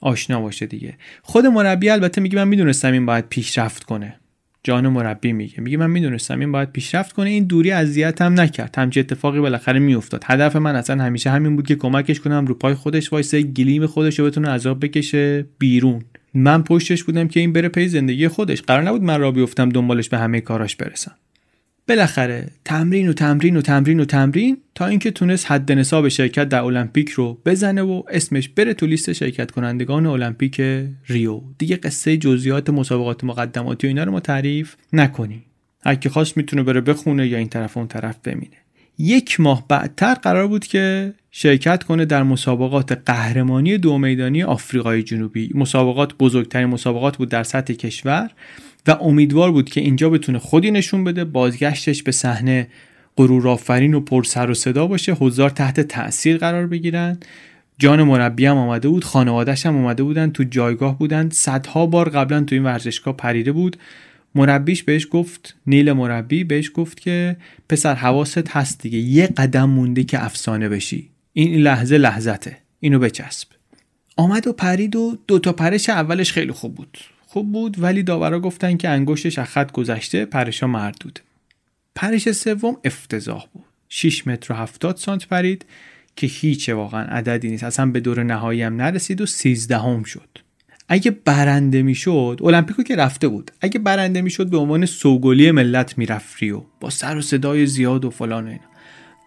آشنا 0.00 0.40
باشه 0.40 0.66
دیگه. 0.66 0.94
خود 1.22 1.46
مربی 1.46 1.90
البته 1.90 2.20
میگه 2.20 2.36
من 2.36 2.48
می‌دونستم 2.48 2.92
این 2.92 3.06
باید 3.06 3.28
پیشرفت 3.28 3.84
کنه. 3.84 4.16
جان 4.64 4.88
مربی 4.88 5.32
میگه. 5.32 5.60
میگه 5.60 5.76
من 5.76 5.90
می‌دونستم 5.90 6.40
این 6.40 6.52
باید 6.52 6.72
پیشرفت 6.72 7.12
کنه. 7.12 7.30
این 7.30 7.44
دوری 7.44 7.70
اذیت 7.70 8.22
هم 8.22 8.40
نکرد. 8.40 8.74
همچین 8.78 9.00
اتفاقی 9.00 9.40
بالاخره 9.40 9.78
میافتاد. 9.78 10.24
هدف 10.26 10.56
من 10.56 10.76
اصلا 10.76 11.04
همیشه 11.04 11.30
همین 11.30 11.56
بود 11.56 11.66
که 11.66 11.76
کمکش 11.76 12.20
کنم 12.20 12.46
رو 12.46 12.54
پای 12.54 12.74
خودش 12.74 13.12
وایسه 13.12 13.42
گلیم 13.42 13.86
خودش 13.86 14.18
رو 14.18 14.26
بتونه 14.26 14.48
عذاب 14.48 14.84
بکشه 14.84 15.46
بیرون. 15.58 16.02
من 16.34 16.62
پشتش 16.62 17.04
بودم 17.04 17.28
که 17.28 17.40
این 17.40 17.52
بره 17.52 17.68
پی 17.68 17.88
زندگی 17.88 18.28
خودش. 18.28 18.62
قرار 18.62 18.82
نبود 18.82 19.02
من 19.02 19.20
را 19.20 19.30
بیفتم 19.30 19.68
دنبالش 19.68 20.08
به 20.08 20.18
همه 20.18 20.40
کاراش 20.40 20.76
برسم. 20.76 21.12
بالاخره 21.88 22.50
تمرین 22.64 23.08
و 23.08 23.12
تمرین 23.12 23.56
و 23.56 23.62
تمرین 23.62 24.00
و 24.00 24.04
تمرین 24.04 24.56
تا 24.74 24.86
اینکه 24.86 25.10
تونست 25.10 25.50
حد 25.50 25.72
نصاب 25.72 26.08
شرکت 26.08 26.48
در 26.48 26.62
المپیک 26.62 27.10
رو 27.10 27.38
بزنه 27.46 27.82
و 27.82 28.02
اسمش 28.08 28.48
بره 28.48 28.74
تو 28.74 28.86
لیست 28.86 29.12
شرکت 29.12 29.50
کنندگان 29.50 30.06
المپیک 30.06 30.60
ریو. 31.08 31.40
دیگه 31.58 31.76
قصه 31.76 32.16
جزئیات 32.16 32.70
مسابقات 32.70 33.24
مقدماتی 33.24 33.86
و 33.86 33.88
اینا 33.88 34.04
رو 34.04 34.12
ما 34.12 34.20
تعریف 34.20 34.76
نکنیم. 34.92 35.44
هر 35.84 35.94
کی 35.94 36.08
خواست 36.08 36.36
می‌تونه 36.36 36.62
بره 36.62 36.80
بخونه 36.80 37.28
یا 37.28 37.38
این 37.38 37.48
طرف 37.48 37.76
اون 37.76 37.86
طرف 37.86 38.16
بمینه. 38.24 38.56
یک 39.00 39.40
ماه 39.40 39.64
بعدتر 39.68 40.14
قرار 40.14 40.46
بود 40.46 40.66
که 40.66 41.14
شرکت 41.30 41.82
کنه 41.82 42.04
در 42.04 42.22
مسابقات 42.22 42.92
قهرمانی 42.92 43.78
دو 43.78 43.98
میدانی 43.98 44.42
آفریقای 44.42 45.02
جنوبی. 45.02 45.50
مسابقات 45.54 46.14
بزرگترین 46.18 46.66
مسابقات 46.66 47.16
بود 47.16 47.28
در 47.28 47.42
سطح 47.42 47.74
کشور 47.74 48.30
و 48.86 48.90
امیدوار 48.90 49.52
بود 49.52 49.70
که 49.70 49.80
اینجا 49.80 50.10
بتونه 50.10 50.38
خودی 50.38 50.70
نشون 50.70 51.04
بده 51.04 51.24
بازگشتش 51.24 52.02
به 52.02 52.12
صحنه 52.12 52.68
غرورآفرین 53.16 53.94
و 53.94 54.00
پر 54.00 54.22
سر 54.22 54.50
و 54.50 54.54
صدا 54.54 54.86
باشه. 54.86 55.12
حضار 55.12 55.50
تحت 55.50 55.80
تاثیر 55.80 56.38
قرار 56.38 56.66
بگیرن. 56.66 57.18
جان 57.78 58.02
مربی 58.02 58.46
هم 58.46 58.56
آمده 58.56 58.88
بود 58.88 59.04
خانوادهش 59.04 59.66
هم 59.66 59.76
آمده 59.76 60.02
بودن 60.02 60.30
تو 60.30 60.44
جایگاه 60.44 60.98
بودن. 60.98 61.28
صدها 61.28 61.86
بار 61.86 62.08
قبلا 62.08 62.40
تو 62.40 62.54
این 62.54 62.64
ورزشگاه 62.64 63.16
پریده 63.16 63.52
بود. 63.52 63.76
مربیش 64.34 64.82
بهش 64.82 65.06
گفت 65.10 65.56
نیل 65.66 65.92
مربی 65.92 66.44
بهش 66.44 66.70
گفت 66.74 67.00
که 67.00 67.36
پسر 67.68 67.94
حواست 67.94 68.48
هست 68.48 68.82
دیگه 68.82 68.98
یه 68.98 69.26
قدم 69.26 69.70
مونده 69.70 70.04
که 70.04 70.24
افسانه 70.24 70.68
بشی. 70.68 71.10
این 71.32 71.54
لحظه 71.54 71.98
لحظته. 71.98 72.56
اینو 72.80 72.98
بچسب. 72.98 73.48
آمد 74.16 74.46
و 74.46 74.52
پرید 74.52 74.96
و 74.96 75.18
دوتا 75.26 75.52
پرش 75.52 75.88
اولش 75.88 76.32
خیلی 76.32 76.52
خوب 76.52 76.74
بود. 76.74 76.98
خوب 77.26 77.52
بود 77.52 77.82
ولی 77.82 78.02
داورا 78.02 78.40
گفتن 78.40 78.76
که 78.76 78.88
انگشتش 78.88 79.38
از 79.38 79.48
خط 79.48 79.72
گذشته 79.72 80.24
پرشا 80.24 80.66
مردود 80.66 81.20
پرش 81.94 82.32
سوم 82.32 82.76
افتضاح 82.84 83.46
بود. 83.52 83.64
6 83.88 84.26
متر 84.26 84.52
و 84.52 84.56
70 84.56 84.96
سانت 84.96 85.26
پرید 85.26 85.64
که 86.16 86.26
هیچ 86.26 86.68
واقعا 86.68 87.02
عددی 87.02 87.50
نیست. 87.50 87.64
اصلا 87.64 87.86
به 87.86 88.00
دور 88.00 88.22
نهایی 88.22 88.62
هم 88.62 88.76
نرسید 88.76 89.20
و 89.20 89.26
13 89.26 89.78
هم 89.78 90.02
شد. 90.02 90.38
اگه 90.92 91.10
برنده 91.10 91.82
می‌شد 91.82 92.40
المپیکو 92.44 92.82
که 92.82 92.96
رفته 92.96 93.28
بود 93.28 93.50
اگه 93.60 93.78
برنده 93.78 94.22
می‌شد 94.22 94.50
به 94.50 94.56
عنوان 94.56 94.86
سوگلی 94.86 95.50
ملت 95.50 95.98
می‌رفت 95.98 96.42
ریو 96.42 96.62
با 96.80 96.90
سر 96.90 97.16
و 97.16 97.22
صدای 97.22 97.66
زیاد 97.66 98.04
و 98.04 98.10
فلان 98.10 98.44
و 98.44 98.48
اینا. 98.48 98.60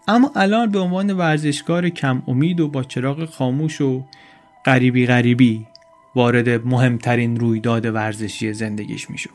اما 0.07 0.32
الان 0.36 0.72
به 0.72 0.80
عنوان 0.80 1.14
ورزشکار 1.14 1.89
کم 1.89 2.24
امید 2.28 2.59
و 2.59 2.68
با 2.68 2.84
چراغ 2.84 3.26
خاموش 3.26 3.82
و 3.82 4.05
غریبی 4.66 5.05
غریبی 5.05 5.66
وارد 6.16 6.66
مهمترین 6.68 7.39
رویداد 7.39 7.86
ورزشی 7.86 8.53
زندگیش 8.53 9.09
می‌شد. 9.09 9.30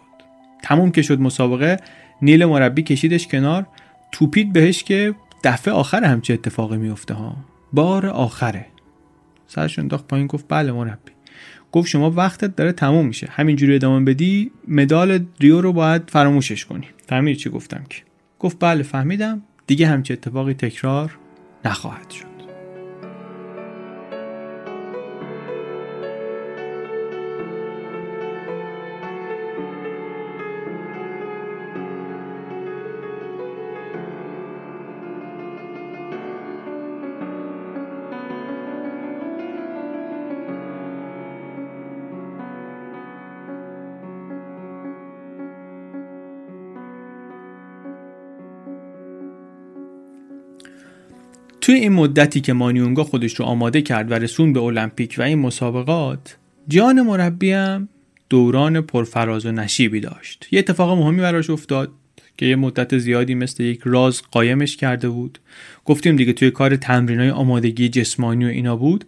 تموم 0.62 0.90
که 0.90 1.02
شد 1.02 1.20
مسابقه 1.20 1.76
نیل 2.22 2.44
مربی 2.44 2.82
کشیدش 2.82 3.26
کنار 3.26 3.66
توپید 4.12 4.52
بهش 4.52 4.84
که 4.84 5.14
دفعه 5.44 5.74
آخر 5.74 6.04
همچه 6.04 6.34
اتفاقی 6.34 6.76
میفته 6.76 7.14
ها. 7.14 7.36
بار 7.72 8.06
آخره. 8.06 8.66
سرش 9.46 9.78
انداخت 9.78 10.08
پایین 10.08 10.26
گفت 10.26 10.44
بله 10.48 10.72
مربی. 10.72 11.12
گفت 11.72 11.88
شما 11.88 12.10
وقتت 12.10 12.56
داره 12.56 12.72
تموم 12.72 13.06
میشه. 13.06 13.28
همینجوری 13.30 13.74
ادامه 13.74 14.04
بدی 14.04 14.50
مدال 14.68 15.26
ریو 15.40 15.60
رو 15.60 15.72
باید 15.72 16.02
فراموشش 16.10 16.64
کنی. 16.64 16.86
فهمیدی 17.06 17.38
چی 17.38 17.50
گفتم 17.50 17.84
که؟ 17.88 18.02
گفت 18.38 18.56
بله 18.60 18.82
فهمیدم. 18.82 19.42
دیگه 19.66 19.86
همچه 19.86 20.14
اتفاقی 20.14 20.54
تکرار 20.54 21.18
نخواهد 21.64 22.10
شد. 22.10 22.27
توی 51.60 51.74
این 51.74 51.92
مدتی 51.92 52.40
که 52.40 52.52
مانیونگا 52.52 53.04
خودش 53.04 53.34
رو 53.34 53.44
آماده 53.44 53.82
کرد 53.82 54.10
و 54.10 54.14
رسون 54.14 54.52
به 54.52 54.60
المپیک 54.60 55.14
و 55.18 55.22
این 55.22 55.38
مسابقات 55.38 56.36
جان 56.68 57.02
مربیم 57.02 57.88
دوران 58.28 58.80
پرفراز 58.80 59.46
و 59.46 59.52
نشیبی 59.52 60.00
داشت. 60.00 60.48
یه 60.50 60.58
اتفاق 60.58 60.98
مهمی 60.98 61.20
براش 61.20 61.50
افتاد 61.50 61.92
که 62.36 62.46
یه 62.46 62.56
مدت 62.56 62.98
زیادی 62.98 63.34
مثل 63.34 63.62
یک 63.62 63.80
راز 63.84 64.22
قایمش 64.30 64.76
کرده 64.76 65.08
بود. 65.08 65.38
گفتیم 65.84 66.16
دیگه 66.16 66.32
توی 66.32 66.50
کار 66.50 66.76
تمرین 66.76 67.20
های 67.20 67.30
آمادگی 67.30 67.88
جسمانی 67.88 68.44
و 68.44 68.48
اینا 68.48 68.76
بود 68.76 69.04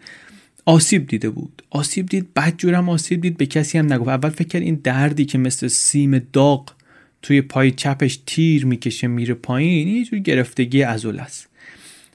آسیب 0.64 1.06
دیده 1.06 1.30
بود. 1.30 1.62
آسیب 1.70 2.06
دید 2.06 2.34
بعد 2.34 2.54
جورم 2.58 2.88
آسیب 2.88 3.20
دید 3.20 3.36
به 3.36 3.46
کسی 3.46 3.78
هم 3.78 3.92
نگفت. 3.92 4.08
اول 4.08 4.30
فکر 4.30 4.60
این 4.60 4.80
دردی 4.84 5.24
که 5.24 5.38
مثل 5.38 5.68
سیم 5.68 6.18
داغ 6.32 6.72
توی 7.22 7.42
پای 7.42 7.70
چپش 7.70 8.20
تیر 8.26 8.66
می‌کشه 8.66 9.06
میره 9.06 9.34
پایین 9.34 9.88
یه 9.88 10.04
جور 10.04 10.18
گرفتگی 10.18 10.82
ازول 10.82 11.18
است. 11.18 11.49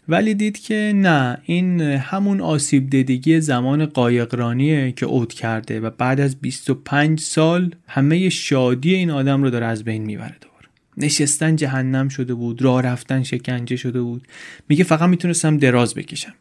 ولی 0.09 0.33
دید 0.33 0.59
که 0.59 0.91
نه 0.95 1.37
این 1.43 1.81
همون 1.81 2.41
آسیب 2.41 2.89
دیدگی 2.89 3.41
زمان 3.41 3.85
قایقرانیه 3.85 4.91
که 4.91 5.05
اوت 5.05 5.33
کرده 5.33 5.79
و 5.79 5.89
بعد 5.89 6.19
از 6.19 6.35
25 6.35 7.19
سال 7.19 7.75
همه 7.87 8.29
شادی 8.29 8.95
این 8.95 9.11
آدم 9.11 9.43
رو 9.43 9.49
داره 9.49 9.65
از 9.65 9.83
بین 9.83 10.03
می‌بره 10.03 10.35
دوباره 10.41 10.67
نشستن 10.97 11.55
جهنم 11.55 12.09
شده 12.09 12.33
بود 12.33 12.61
راه 12.61 12.81
رفتن 12.81 13.23
شکنجه 13.23 13.75
شده 13.75 14.01
بود. 14.01 14.27
میگه 14.69 14.83
فقط 14.83 15.09
می‌تونستم 15.09 15.57
دراز 15.57 15.95
بکشم. 15.95 16.33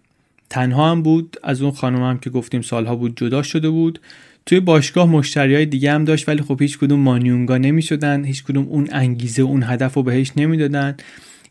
تنها 0.50 0.90
هم 0.90 1.02
بود 1.02 1.36
از 1.42 1.62
اون 1.62 1.74
هم 1.82 2.18
که 2.18 2.30
گفتیم 2.30 2.62
سالها 2.62 2.96
بود 2.96 3.16
جدا 3.16 3.42
شده 3.42 3.70
بود. 3.70 4.00
توی 4.46 4.60
باشگاه 4.60 5.08
مشتری 5.08 5.54
های 5.54 5.66
دیگه 5.66 5.92
هم 5.92 6.04
داشت 6.04 6.28
ولی 6.28 6.42
خب 6.42 6.62
هیچ 6.62 6.78
کدوم 6.78 7.00
مانیونگا 7.00 7.58
نمی 7.58 7.82
شدن 7.82 8.24
هیچ 8.24 8.44
کدوم 8.44 8.68
اون 8.68 8.88
انگیزه 8.92 9.42
اون 9.42 9.62
هدف 9.62 9.94
رو 9.94 10.02
بهش 10.02 10.32
نمی‌دادن. 10.36 10.96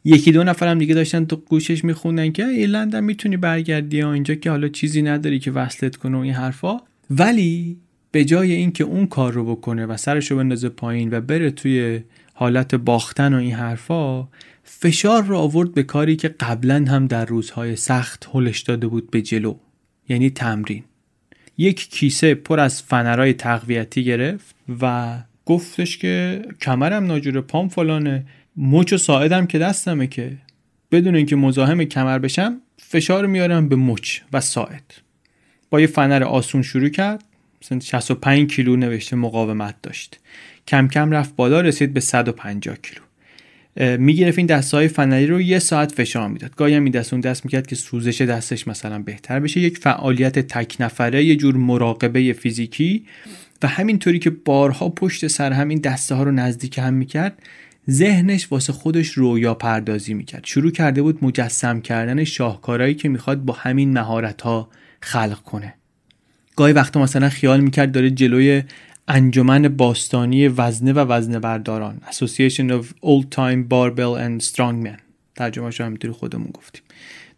یکی 0.06 0.32
دو 0.32 0.44
نفر 0.44 0.68
هم 0.68 0.80
دیگه 0.80 0.94
داشتن 0.94 1.26
تو 1.26 1.36
گوشش 1.36 1.84
میخوندن 1.84 2.32
که 2.32 2.46
ایرلند 2.46 2.96
هم 2.96 3.04
می‌تونی 3.04 3.38
برگردی 3.38 4.04
اینجا 4.04 4.36
که 4.36 4.50
حالا 4.50 4.68
چیزی 4.68 5.02
نداری 5.02 5.40
که 5.40 5.52
وصلت 5.52 5.96
کنه 5.96 6.18
و 6.18 6.20
این 6.20 6.34
حرفا. 6.34 6.78
ولی 7.10 7.78
به 8.12 8.26
جای 8.26 8.52
اینکه 8.52 8.84
اون 8.84 9.08
کار 9.08 9.34
رو 9.34 9.56
بکنه 9.56 9.86
و 9.86 9.98
سرش 9.98 10.32
رو 10.32 10.38
بندازه 10.38 10.70
پایین 10.70 11.10
و 11.12 11.22
بره 11.22 11.52
توی 11.52 12.00
حالت 12.34 12.76
باختن 12.76 13.34
و 13.34 13.38
این 13.38 13.54
حرفا 13.54 14.28
فشار 14.64 15.24
رو 15.24 15.38
آورد 15.38 15.74
به 15.74 15.84
کاری 15.84 16.16
که 16.16 16.28
قبلا 16.28 16.86
هم 16.88 17.08
در 17.08 17.26
روزهای 17.26 17.76
سخت 17.76 18.30
هلش 18.34 18.62
داده 18.62 18.88
بود 18.88 19.12
به 19.12 19.22
جلو 19.22 19.56
یعنی 20.10 20.30
تمرین. 20.30 20.84
یک 21.58 21.90
کیسه 21.90 22.36
پر 22.36 22.60
از 22.60 22.82
فنرای 22.82 23.34
تقویتی 23.34 24.04
گرفت 24.04 24.56
و 24.82 25.18
گفتش 25.46 25.98
که 25.98 26.42
کمرم 26.62 27.06
ناجور 27.06 27.42
پام 27.42 27.70
فلانه. 27.70 28.26
مچ 28.58 28.94
و 28.94 28.98
ساعدم 28.98 29.46
که 29.46 29.60
دستمه 29.60 30.08
که 30.08 30.32
بدون 30.92 31.16
اینکه 31.16 31.36
مزاحم 31.36 31.84
کمر 31.84 32.20
بشم 32.20 32.58
فشار 32.78 33.26
میارم 33.26 33.70
به 33.70 33.76
مچ 33.76 34.20
و 34.34 34.42
ساعد. 34.42 34.94
با 35.70 35.82
یه 35.82 35.88
فنر 35.88 36.24
آسون 36.24 36.62
شروع 36.62 36.90
کرد 36.90 37.24
مثلا 37.64 37.80
65 37.80 38.54
کیلو 38.54 38.76
نوشته 38.76 39.16
مقاومت 39.16 39.76
داشت. 39.84 40.20
کم 40.68 40.88
کم 40.88 41.12
رفت 41.12 41.36
بالا 41.36 41.62
رسید 41.62 41.94
به 41.94 42.00
150 42.00 42.78
کیلو. 42.78 43.02
می‌گرفت 43.98 44.38
این 44.38 44.48
دسته 44.48 44.78
های 44.78 44.88
فنری 44.88 45.28
رو 45.28 45.42
یه 45.42 45.60
ساعت 45.60 45.92
فشار 45.92 46.30
می‌داد. 46.30 46.56
گاهی 46.56 46.74
هم 46.74 46.90
دست 46.90 47.14
اون 47.14 47.20
دست 47.20 47.46
می‌کرد 47.46 47.68
که 47.68 47.76
سوزش 47.76 48.22
دستش 48.22 48.68
مثلا 48.68 49.00
بهتر 49.00 49.40
بشه. 49.40 49.60
یک 49.60 49.78
فعالیت 49.78 50.40
تک 50.40 50.76
نفره 50.80 51.24
یه 51.24 51.36
جور 51.36 51.56
مراقبه 51.56 52.34
فیزیکی. 52.34 53.06
و 53.64 53.68
همینطوری 53.68 54.20
که 54.20 54.30
بارها 54.30 54.90
پشت 54.90 55.28
سر 55.28 55.52
همین 55.52 55.80
دسته 55.80 56.16
ها 56.16 56.24
رو 56.24 56.32
نزدیک 56.32 56.78
هم 56.78 56.94
می‌کرد 56.94 57.40
ذهنش 57.90 58.52
واسه 58.52 58.74
خودش 58.74 59.12
رویا 59.12 59.54
پردازی 59.54 60.14
می‌کرد. 60.14 60.46
شروع 60.46 60.72
کرده 60.72 61.02
بود 61.02 61.24
مجسم 61.24 61.82
کردن 61.82 62.24
شاهکارهایی 62.24 62.96
که 62.96 63.10
می‌خواد 63.10 63.46
با 63.46 63.54
همین 63.54 63.94
مهارت 63.94 64.42
ها 64.42 64.70
خلق 65.02 65.40
کنه. 65.42 65.74
گاهی 66.56 66.74
وقتا 66.74 67.02
مثلا 67.02 67.30
خیال 67.30 67.60
می‌کرد 67.60 67.92
داره 67.92 68.10
جلوی 68.10 68.64
انجمن 69.08 69.68
باستانی 69.68 70.48
وزنه 70.48 70.94
و 70.94 71.00
وزنه 71.00 71.40
برداران 71.40 72.02
Association 72.12 72.72
of 72.72 72.86
Old 72.86 73.26
Time 73.36 73.70
Barbell 73.70 74.20
and 74.20 74.46
Strongmen. 74.46 75.00
ترجمه 75.36 75.70
رو 75.70 75.86
همینطوری 75.86 76.14
خودمون 76.14 76.52
گفتیم. 76.54 76.84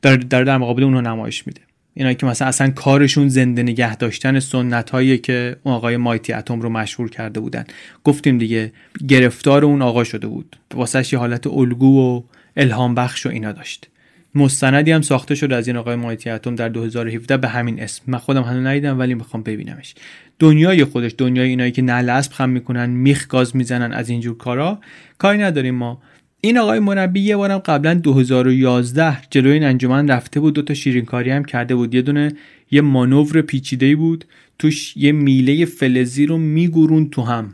داره 0.01 0.17
در, 0.17 0.43
در 0.43 0.57
مقابل 0.57 0.83
اونها 0.83 1.01
نمایش 1.01 1.47
میده. 1.47 1.61
اینا 1.97 2.13
که 2.13 2.25
مثلا 2.25 2.47
اصلا 2.47 2.69
کارشون 2.69 3.29
زنده 3.29 3.63
نگه 3.63 3.95
داشتن 3.95 4.39
سنت 4.39 4.89
هایی 4.89 5.17
که 5.17 5.55
اون 5.63 5.75
آقای 5.75 5.97
مایتی 5.97 6.33
اتم 6.33 6.61
رو 6.61 6.69
مشهور 6.69 7.09
کرده 7.09 7.39
بودن. 7.39 7.63
گفتیم 8.03 8.37
دیگه 8.37 8.71
گرفتار 9.07 9.65
اون 9.65 9.81
آقا 9.81 10.03
شده 10.03 10.27
بود. 10.27 10.55
واسه 10.73 11.13
یه 11.13 11.19
حالت 11.19 11.47
الگو 11.47 12.17
و 12.17 12.21
الهام 12.57 12.95
بخش 12.95 13.25
و 13.25 13.29
اینا 13.29 13.51
داشت. 13.51 13.87
مستندی 14.35 14.91
هم 14.91 15.01
ساخته 15.01 15.35
شده 15.35 15.55
از 15.55 15.67
این 15.67 15.77
آقای 15.77 15.95
مایتی 15.95 16.29
اتم 16.29 16.55
در 16.55 16.69
2017 16.69 17.37
به 17.37 17.47
همین 17.47 17.81
اسم. 17.81 18.03
من 18.07 18.17
خودم 18.17 18.41
هنوز 18.41 18.65
ندیدم 18.65 18.99
ولی 18.99 19.13
می‌خوام 19.13 19.43
ببینمش. 19.43 19.95
دنیای 20.39 20.83
خودش 20.83 21.15
دنیای 21.17 21.49
اینایی 21.49 21.71
که 21.71 21.81
نعل 21.81 22.09
اسب 22.09 22.31
خم 22.31 22.49
می‌کنن 22.49 22.89
میخ 22.89 23.27
گاز 23.27 23.55
می‌زنن 23.55 23.93
از 23.93 24.09
اینجور 24.09 24.37
کارا. 24.37 24.79
کاری 25.17 25.37
نداریم 25.37 25.75
ما. 25.75 26.01
این 26.45 26.57
آقای 26.57 26.79
مربی 26.79 27.19
یه 27.19 27.37
بارم 27.37 27.57
قبلا 27.57 27.93
2011 27.93 29.17
جلوی 29.29 29.51
این 29.51 29.63
انجمن 29.63 30.07
رفته 30.07 30.39
بود 30.39 30.53
دو 30.53 30.61
تا 30.61 30.73
شیرینکاری 30.73 31.31
هم 31.31 31.45
کرده 31.45 31.75
بود. 31.75 31.95
یه 31.95 32.01
دونه 32.01 32.31
یه 32.71 32.81
مانور 32.81 33.41
پیچیده 33.41 33.95
بود. 33.95 34.25
توش 34.59 34.97
یه 34.97 35.11
میله 35.11 35.65
فلزی 35.65 36.25
رو 36.25 36.37
میگورون 36.37 37.09
تو 37.09 37.21
هم. 37.21 37.53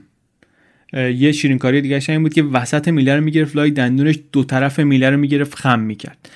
یه 0.94 1.32
شیرینکاری 1.32 1.82
دیگه 1.82 2.02
این 2.10 2.24
بود 2.24 2.34
که 2.34 2.44
وسط 2.44 2.88
میله 2.88 3.16
رو 3.16 3.24
می‌گرفت 3.24 3.56
لای 3.56 3.72
دندونش 3.72 4.20
دو 4.32 4.44
طرف 4.44 4.80
میله 4.80 5.10
رو 5.10 5.18
می‌گرفت 5.18 5.56
خم 5.56 5.80
می‌کرد. 5.80 6.30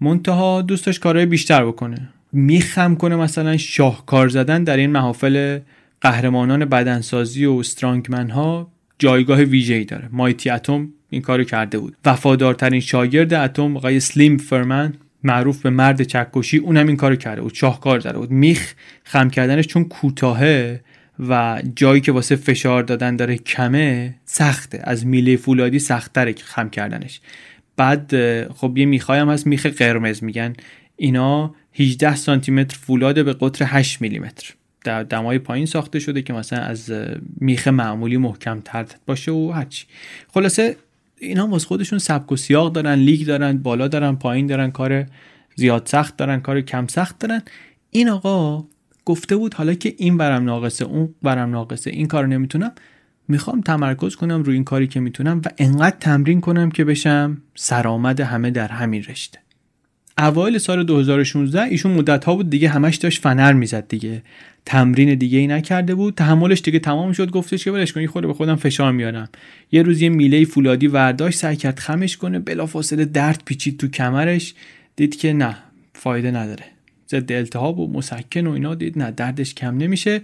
منتها 0.00 0.62
دوستش 0.62 0.98
کارهای 0.98 1.26
بیشتر 1.26 1.64
بکنه. 1.64 2.08
میخم 2.32 2.94
کنه 2.94 3.16
مثلا 3.16 3.56
شاهکار 3.56 4.28
زدن 4.28 4.64
در 4.64 4.76
این 4.76 4.90
محافل 4.90 5.58
قهرمانان 6.00 6.64
بدنسازی 6.64 7.44
و 7.44 7.52
استرانگمن 7.52 8.30
ها 8.30 8.72
جایگاه 9.00 9.42
ویژه‌ای 9.42 9.84
داره. 9.84 10.08
مایتی 10.12 10.50
اتم 10.50 10.88
این 11.10 11.22
کارو 11.22 11.44
کرده 11.44 11.78
بود. 11.78 11.96
وفادارترین 12.04 12.80
شاگرد 12.80 13.34
اتم 13.34 13.76
آقای 13.76 14.00
سلیم 14.00 14.36
فرمن 14.36 14.92
معروف 15.24 15.62
به 15.62 15.70
مرد 15.70 16.02
چکشی 16.02 16.58
اونم 16.58 16.86
این 16.86 16.96
کارو 16.96 17.16
کرده 17.16 17.42
بود. 17.42 17.54
شاهکار 17.54 18.00
زده 18.00 18.18
بود. 18.18 18.30
میخ 18.30 18.74
خم 19.04 19.30
کردنش 19.30 19.66
چون 19.66 19.84
کوتاهه 19.84 20.80
و 21.28 21.62
جایی 21.76 22.00
که 22.00 22.12
واسه 22.12 22.36
فشار 22.36 22.82
دادن 22.82 23.16
داره 23.16 23.36
کمه 23.36 24.14
سخته. 24.24 24.80
از 24.84 25.06
میله 25.06 25.36
فولادی 25.36 25.78
سختتره 25.78 26.32
که 26.32 26.44
خم 26.44 26.68
کردنش. 26.68 27.20
بعد 27.76 28.12
خب 28.52 28.78
یه 28.78 28.86
میخای 28.86 29.18
هم 29.18 29.28
هست 29.28 29.46
میخ 29.46 29.66
قرمز 29.66 30.24
میگن. 30.24 30.52
اینا 30.96 31.54
18 31.74 32.16
سانتی 32.16 32.52
متر 32.52 32.76
فولاد 32.76 33.24
به 33.24 33.32
قطر 33.32 33.64
8 33.68 34.00
میلیمتر. 34.02 34.54
در 34.84 35.02
دمای 35.02 35.38
پایین 35.38 35.66
ساخته 35.66 35.98
شده 35.98 36.22
که 36.22 36.32
مثلا 36.32 36.58
از 36.58 36.92
میخ 37.36 37.68
معمولی 37.68 38.16
محکم 38.16 38.60
تر 38.64 38.86
باشه 39.06 39.32
و 39.32 39.50
هرچی 39.54 39.86
خلاصه 40.28 40.76
اینا 41.18 41.46
واسه 41.46 41.66
خودشون 41.66 41.98
سبک 41.98 42.32
و 42.32 42.36
سیاق 42.36 42.72
دارن 42.72 42.94
لیگ 42.94 43.26
دارن 43.26 43.58
بالا 43.58 43.88
دارن 43.88 44.16
پایین 44.16 44.46
دارن 44.46 44.70
کار 44.70 45.06
زیاد 45.56 45.86
سخت 45.86 46.16
دارن 46.16 46.40
کار 46.40 46.60
کم 46.60 46.86
سخت 46.86 47.18
دارن. 47.18 47.42
این 47.90 48.08
آقا 48.08 48.64
گفته 49.04 49.36
بود 49.36 49.54
حالا 49.54 49.74
که 49.74 49.94
این 49.98 50.16
برم 50.16 50.44
ناقصه 50.44 50.84
اون 50.84 51.14
برم 51.22 51.50
ناقصه 51.50 51.90
این 51.90 52.06
کار 52.06 52.26
نمی‌تونم. 52.26 52.72
می‌خوام 53.28 53.60
تمرکز 53.60 54.16
کنم 54.16 54.42
روی 54.42 54.54
این 54.54 54.64
کاری 54.64 54.86
که 54.86 55.00
می‌تونم 55.00 55.40
و 55.44 55.48
انقدر 55.58 55.96
تمرین 56.00 56.40
کنم 56.40 56.70
که 56.70 56.84
بشم 56.84 57.42
سرآمد 57.54 58.20
همه 58.20 58.50
در 58.50 58.68
همین 58.68 59.02
رشته. 59.02 59.38
اوایل 60.18 60.58
سال 60.58 60.84
2016 60.84 61.62
ایشون 61.62 61.92
مدت 61.92 62.24
ها 62.24 62.34
بود 62.34 62.50
دیگه 62.50 62.68
همش 62.68 62.96
داشت 62.96 63.22
فنر 63.22 63.52
می‌زد 63.52 63.88
دیگه. 63.88 64.22
تمرین 64.66 65.14
دیگه 65.14 65.38
ای 65.38 65.46
نکرده 65.46 65.94
بود. 65.94 66.14
تحملش 66.14 66.60
دیگه 66.60 66.78
تمام 66.78 67.12
شد. 67.12 67.30
گفتش 67.30 67.64
که 67.64 67.70
ولش 67.70 67.92
کنی 67.92 68.06
خود 68.06 68.26
به 68.26 68.34
خودم 68.34 68.56
فشار 68.56 68.92
میارم. 68.92 69.28
یه 69.72 69.82
روز 69.82 70.02
یه 70.02 70.08
میله 70.08 70.44
فولادی 70.44 70.86
ورداشت 70.86 71.38
سعی 71.38 71.56
کرد 71.56 71.78
خمش 71.78 72.16
کنه. 72.16 72.38
بلافاصله 72.38 73.04
درد 73.04 73.42
پیچید 73.44 73.78
تو 73.78 73.88
کمرش. 73.88 74.54
دید 74.96 75.16
که 75.16 75.32
نه 75.32 75.56
فایده 75.94 76.30
نداره. 76.30 76.64
ضد 77.10 77.32
التهاب 77.32 77.78
و 77.78 77.92
مسکن 77.92 78.46
و 78.46 78.50
اینا 78.50 78.74
دید 78.74 78.98
نه 78.98 79.10
دردش 79.10 79.54
کم 79.54 79.76
نمیشه. 79.76 80.20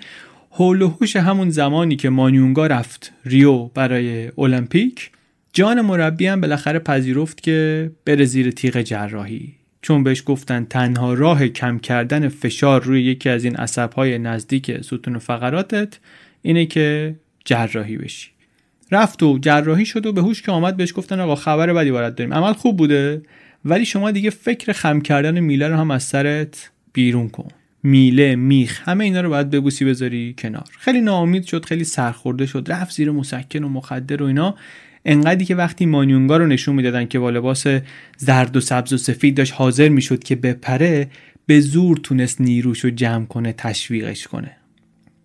هول 0.52 0.82
و 0.82 0.88
هوش 0.88 1.16
همون 1.16 1.50
زمانی 1.50 1.96
که 1.96 2.08
مانیونگا 2.08 2.66
رفت 2.66 3.12
ریو 3.24 3.64
برای 3.64 4.30
المپیک 4.38 5.10
جان 5.52 5.80
مربی 5.80 6.26
هم 6.26 6.40
بالاخره 6.40 6.78
پذیرفت 6.78 7.42
که 7.42 7.90
بره 8.04 8.24
زیر 8.24 8.50
تیغ 8.50 8.82
جراحی. 8.82 9.52
چون 9.86 10.02
بهش 10.02 10.22
گفتن 10.26 10.64
تنها 10.64 11.14
راه 11.14 11.48
کم 11.48 11.78
کردن 11.78 12.28
فشار 12.28 12.82
روی 12.82 13.02
یکی 13.02 13.28
از 13.28 13.44
این 13.44 13.56
عصبهای 13.56 14.18
نزدیک 14.18 14.82
ستون 14.82 15.18
فقراتت 15.18 15.98
اینه 16.42 16.66
که 16.66 17.14
جراحی 17.44 17.96
بشی. 17.96 18.30
رفت 18.92 19.22
و 19.22 19.38
جراحی 19.38 19.86
شد 19.86 20.06
و 20.06 20.12
به 20.12 20.22
هوش 20.22 20.42
که 20.42 20.52
آمد 20.52 20.76
بهش 20.76 20.92
گفتن 20.96 21.20
آقا 21.20 21.34
خبر 21.34 21.72
بدی 21.72 21.90
برات 21.90 22.16
داریم. 22.16 22.34
عمل 22.34 22.52
خوب 22.52 22.76
بوده 22.76 23.22
ولی 23.64 23.84
شما 23.84 24.10
دیگه 24.10 24.30
فکر 24.30 24.72
خم 24.72 25.00
کردن 25.00 25.40
میله 25.40 25.68
رو 25.68 25.76
هم 25.76 25.90
از 25.90 26.02
سرت 26.02 26.70
بیرون 26.92 27.28
کن. 27.28 27.48
میله 27.82 28.36
میخ 28.36 28.88
همه 28.88 29.04
اینا 29.04 29.20
رو 29.20 29.28
باید 29.28 29.50
ببوسی 29.50 29.84
بذاری 29.84 30.34
کنار. 30.38 30.64
خیلی 30.78 31.00
ناامید 31.00 31.44
شد 31.44 31.64
خیلی 31.64 31.84
سرخورده 31.84 32.46
شد 32.46 32.66
رفت 32.68 32.94
زیر 32.94 33.10
مسکن 33.10 33.64
و 33.64 33.68
مخدر 33.68 34.22
و 34.22 34.26
اینا. 34.26 34.54
انقدری 35.06 35.44
که 35.44 35.54
وقتی 35.54 35.86
مانیونگا 35.86 36.36
رو 36.36 36.46
نشون 36.46 36.74
می‌دادن 36.74 37.06
که 37.06 37.18
با 37.18 37.30
لباس 37.30 37.66
زرد 38.16 38.56
و 38.56 38.60
سبز 38.60 38.92
و 38.92 38.96
سفید 38.96 39.36
داشت 39.36 39.52
حاضر 39.56 39.88
می‌شد 39.88 40.24
که 40.24 40.36
بپره 40.36 41.08
به 41.46 41.60
زور 41.60 41.96
تونست 41.96 42.40
نیروش 42.40 42.80
رو 42.80 42.90
جمع 42.90 43.26
کنه 43.26 43.52
تشویقش 43.52 44.26
کنه. 44.26 44.56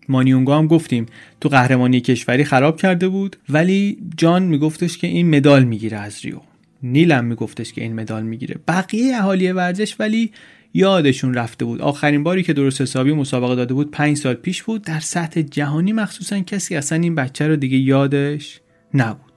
مانیونگا 0.08 0.58
هم 0.58 0.66
گفتیم 0.66 1.06
تو 1.40 1.48
قهرمانی 1.48 2.00
کشوری 2.00 2.44
خراب 2.44 2.80
کرده 2.80 3.08
بود 3.08 3.36
ولی 3.48 3.98
جان 4.16 4.42
میگفتش 4.42 4.98
که 4.98 5.06
این 5.06 5.36
مدال 5.36 5.64
می‌گیره 5.64 5.98
از 5.98 6.24
ریو. 6.24 6.40
نیلم 6.82 7.24
میگفتش 7.24 7.72
که 7.72 7.82
این 7.82 7.94
مدال 7.94 8.22
می‌گیره. 8.22 8.56
بقیه 8.68 9.16
اهالی 9.16 9.52
ورزش 9.52 9.96
ولی 9.98 10.32
یادشون 10.74 11.34
رفته 11.34 11.64
بود. 11.64 11.80
آخرین 11.80 12.22
باری 12.22 12.42
که 12.42 12.52
درست 12.52 12.80
حسابی 12.80 13.12
مسابقه 13.12 13.54
داده 13.54 13.74
بود 13.74 13.90
پنج 13.90 14.16
سال 14.16 14.34
پیش 14.34 14.62
بود. 14.62 14.82
در 14.82 15.00
سطح 15.00 15.42
جهانی 15.42 15.92
مخصوصا 15.92 16.40
کسی 16.40 16.76
اصلا 16.76 16.98
این 16.98 17.14
بچه 17.14 17.48
رو 17.48 17.56
دیگه 17.56 17.78
یادش 17.78 18.60
نبود. 18.94 19.31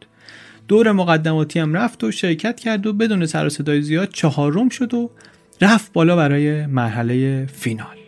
دور 0.67 0.91
مقدماتی 0.91 1.59
هم 1.59 1.73
رفت 1.73 2.03
و 2.03 2.11
شرکت 2.11 2.59
کرد 2.59 2.87
و 2.87 2.93
بدون 2.93 3.25
سر 3.25 3.45
و 3.45 3.49
صدای 3.49 3.81
زیاد 3.81 4.09
چهارم 4.09 4.69
شد 4.69 4.93
و 4.93 5.09
رفت 5.61 5.93
بالا 5.93 6.15
برای 6.15 6.65
مرحله 6.65 7.45
فینال. 7.45 8.04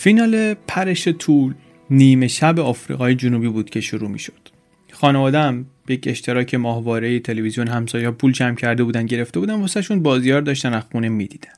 فینال 0.00 0.54
پرش 0.54 1.08
طول 1.08 1.54
نیمه 1.90 2.28
شب 2.28 2.60
آفریقای 2.60 3.14
جنوبی 3.14 3.48
بود 3.48 3.70
که 3.70 3.80
شروع 3.80 4.10
می 4.10 4.18
شد. 4.18 4.48
خانوادم 4.92 5.66
یک 5.88 6.08
اشتراک 6.08 6.54
ماهواره 6.54 7.18
تلویزیون 7.18 7.68
همسایه 7.68 8.10
پول 8.10 8.32
جمع 8.32 8.54
کرده 8.54 8.84
بودن 8.84 9.06
گرفته 9.06 9.40
بودن 9.40 9.54
واسهشون 9.54 10.02
بازیار 10.02 10.40
داشتن 10.40 10.74
از 10.74 10.82
خونه 10.92 11.08
می‌دیدن. 11.08 11.52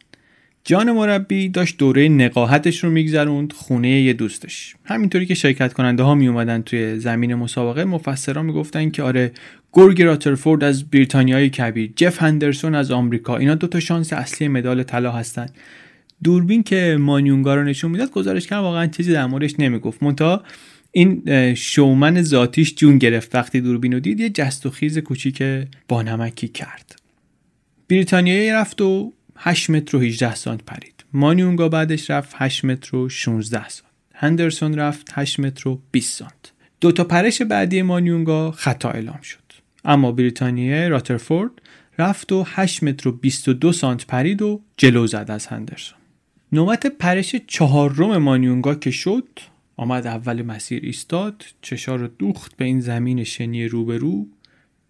جان 0.65 0.93
مربی 0.93 1.49
داشت 1.49 1.79
دوره 1.79 2.09
نقاهتش 2.09 2.85
رو 2.85 2.91
میگذروند 2.91 3.53
خونه 3.53 3.91
یه 3.91 4.13
دوستش. 4.13 4.77
همینطوری 4.85 5.27
که 5.27 5.35
شرکت 5.35 5.73
کننده 5.73 6.03
ها 6.03 6.15
می 6.15 6.29
اومدن 6.29 6.63
توی 6.63 6.99
زمین 6.99 7.35
مسابقه 7.35 7.85
مفسرا 7.85 8.43
می‌گفتن 8.43 8.91
که 8.91 9.03
آره 9.03 9.33
گورگ 9.73 10.03
راترفورد 10.03 10.65
از 10.65 10.91
بریتانیای 10.91 11.51
کبیر 11.51 11.93
جف 11.97 12.23
هندرسون 12.23 12.75
از 12.75 12.91
آمریکا 12.91 13.37
اینا 13.37 13.55
دو 13.55 13.67
تا 13.67 13.81
شانس 13.81 14.13
اصلی 14.13 14.49
مدال 14.49 14.83
طلا 14.83 15.13
هستن. 15.13 15.47
دوربین 16.25 16.63
که 16.63 16.97
مانیونگا 17.01 17.55
رو 17.55 17.65
نشون 17.65 17.91
می‌داد 17.91 18.11
گزارش 18.11 18.47
کرد 18.47 18.61
واقعا 18.61 18.87
چیزی 18.87 19.13
در 19.13 19.27
موردش 19.27 19.55
نمی‌گفت. 19.59 20.03
مونتا 20.03 20.43
این 20.93 21.55
شومن 21.55 22.23
ذاتیش 22.23 22.75
جون 22.75 22.99
گرفت 22.99 23.35
وقتی 23.35 23.61
دوربین 23.61 23.93
رو 23.93 24.01
دید 24.01 24.21
یه 24.21 24.31
جست 24.31 24.67
و 24.67 24.71
خیز 24.71 24.99
کوچیک 24.99 25.43
با 25.89 26.03
نمکی 26.03 26.49
کرد. 26.49 26.99
بریتانیایی 27.89 28.51
رفت 28.51 28.81
و 28.81 29.13
8 29.37 29.71
متر 29.71 29.97
و 29.97 30.01
18 30.01 30.35
سانت 30.35 30.63
پرید. 30.63 31.05
مانیونگا 31.13 31.69
بعدش 31.69 32.11
رفت 32.11 32.35
8 32.39 32.65
متر 32.65 32.97
و 32.97 33.09
16 33.09 33.69
سانت. 33.69 33.93
هندرسون 34.15 34.75
رفت 34.75 35.11
8 35.15 35.41
متر 35.41 35.69
و 35.69 35.81
20 35.91 36.19
سانت. 36.19 36.53
دو 36.81 36.93
تا 36.93 37.05
پرش 37.05 37.43
بعدی 37.43 37.83
مانیونگا 37.83 38.51
خطا 38.51 38.91
اعلام 38.91 39.21
شد. 39.23 39.39
اما 39.85 40.13
بریتانیای 40.13 40.89
راترفورد 40.89 41.51
رفت 41.99 42.33
و 42.33 42.47
8 42.49 42.83
متر 42.83 43.09
و 43.09 43.13
22 43.13 43.73
سانت 43.73 44.07
پرید 44.07 44.43
و 44.43 44.61
جلو 44.77 45.07
زد 45.07 45.27
از 45.29 45.47
هندرسون. 45.47 45.99
نوبت 46.53 46.87
پرش 46.87 47.37
چهارم 47.47 48.17
مانیونگا 48.17 48.75
که 48.75 48.91
شد 48.91 49.29
آمد 49.77 50.07
اول 50.07 50.43
مسیر 50.43 50.85
ایستاد 50.85 51.45
چشار 51.63 51.99
رو 51.99 52.09
دوخت 52.09 52.57
به 52.57 52.65
این 52.65 52.81
زمین 52.81 53.25
شنی 53.25 53.69
روبرو 53.69 54.27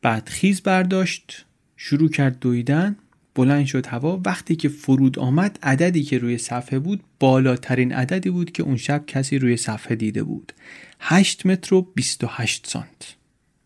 بعد 0.03 0.29
خیز 0.29 0.61
برداشت 0.61 1.47
شروع 1.77 2.09
کرد 2.09 2.39
دویدن 2.39 2.97
بلند 3.35 3.67
شد 3.67 3.87
هوا. 3.87 4.21
وقتی 4.27 4.57
که 4.57 4.69
فرود 4.69 5.19
آمد 5.19 5.59
عددی 5.63 6.03
که 6.03 6.19
روی 6.19 6.39
صفحه 6.39 6.79
بود 6.79 7.01
بالاترین 7.21 7.93
عددی 7.93 8.31
بود 8.31 8.53
که 8.53 8.63
اون 8.63 8.77
شب 8.77 9.05
کسی 9.07 9.39
روی 9.39 9.57
صفحه 9.57 9.97
دیده 9.97 10.23
بود. 10.23 10.53
8 11.01 11.47
متر 11.47 11.75
و 11.75 11.83
28 11.95 12.67
سانت. 12.67 13.15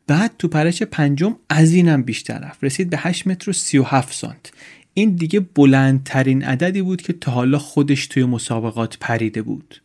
بعد 0.06 0.34
تو 0.38 0.48
پرش 0.48 0.82
پنجم 0.82 1.36
از 1.48 1.72
اینم 1.72 2.02
بیشتر 2.02 2.38
رفت. 2.38 2.64
رسید 2.64 2.90
به 2.90 2.98
8 3.00 3.26
متر 3.26 3.50
و 3.50 3.52
37 3.52 4.12
سانت. 4.14 4.52
این 4.98 5.10
دیگه 5.16 5.40
بلندترین 5.40 6.44
عددی 6.44 6.82
بود 6.82 7.02
که 7.02 7.12
تا 7.12 7.32
حالا 7.32 7.58
خودش 7.58 8.06
توی 8.06 8.24
مسابقات 8.24 8.96
پریده 9.00 9.42
بود. 9.42 9.82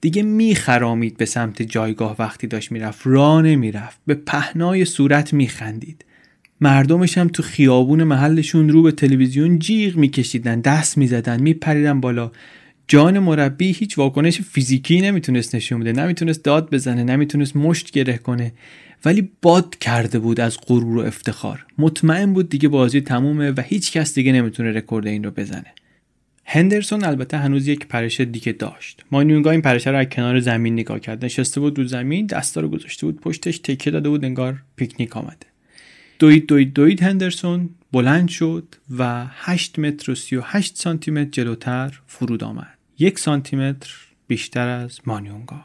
دیگه 0.00 0.22
میخرامید 0.22 1.16
به 1.16 1.24
سمت 1.24 1.62
جایگاه 1.62 2.16
وقتی 2.18 2.46
داشت 2.46 2.72
می‌رفت 2.72 3.00
را 3.04 3.40
نمی‌رفت 3.40 3.98
به 4.06 4.14
پهنای 4.14 4.84
صورت 4.84 5.32
میخندید. 5.32 6.04
مردمش 6.60 7.18
هم 7.18 7.28
تو 7.28 7.42
خیابون 7.42 8.04
محلشون 8.04 8.68
رو 8.68 8.82
به 8.82 8.92
تلویزیون 8.92 9.58
جیغ 9.58 9.96
میکشیدن 9.96 10.60
دست 10.60 10.98
می‌زدن 10.98 11.42
میپریدن 11.42 12.00
بالا. 12.00 12.32
جان 12.88 13.18
مربی 13.18 13.72
هیچ 13.72 13.98
واکنش 13.98 14.40
فیزیکی 14.40 15.00
نمی‌تونست 15.00 15.54
نشون 15.54 15.80
بده. 15.80 15.92
نمی‌تونست 15.92 16.44
داد 16.44 16.70
بزنه 16.70 17.04
نمی‌تونست 17.04 17.56
مشت 17.56 17.90
گره 17.90 18.18
کنه. 18.18 18.52
ولی 19.04 19.30
باد 19.42 19.78
کرده 19.78 20.18
بود 20.18 20.40
از 20.40 20.58
غرور 20.66 20.96
و 20.96 21.00
افتخار. 21.00 21.66
مطمئن 21.78 22.32
بود 22.32 22.48
دیگه 22.48 22.68
بازی 22.68 23.00
تمومه 23.00 23.50
و 23.50 23.62
هیچ 23.66 23.92
کس 23.92 24.14
دیگه 24.14 24.32
نمی‌تونه 24.32 24.72
رکورد 24.72 25.06
این 25.06 25.24
رو 25.24 25.30
بزنه. 25.30 25.72
هندرسون 26.44 27.04
البته 27.04 27.36
هنوز 27.36 27.68
یک 27.68 27.86
پرش 27.86 28.20
دیگه 28.20 28.52
داشت. 28.52 29.04
مانیونگا 29.10 29.50
این 29.50 29.62
پرشه 29.62 29.90
رو 29.90 29.96
از 29.96 30.06
کنار 30.06 30.40
زمین 30.40 30.72
نگاه 30.72 31.00
کرد. 31.00 31.24
نشسته 31.24 31.60
بود 31.60 31.78
رو 31.78 31.84
زمین 31.84 32.26
دستا 32.26 32.60
رو 32.60 32.68
گذاشته 32.68 33.06
بود 33.06 33.20
پشتش 33.20 33.58
تکه 33.58 33.90
داده 33.90 34.08
بود 34.08 34.24
انگار 34.24 34.62
پیکنیک 34.76 35.16
آمده. 35.16 35.46
دوید 36.18 36.46
دوید 36.46 36.72
دوید 36.72 37.02
هندرسون 37.02 37.70
بلند 37.92 38.28
شد 38.28 38.74
و 38.98 39.26
8 39.30 39.78
متر 39.78 40.10
و 40.10 40.14
38 40.14 40.76
سانتی 40.76 41.10
متر 41.10 41.30
جلوتر 41.30 42.00
فرود 42.06 42.44
آمد. 42.44 42.75
یک 42.98 43.18
سانتی 43.18 43.56
متر 43.56 43.94
بیشتر 44.26 44.68
از 44.68 45.00
مانیونگا. 45.06 45.60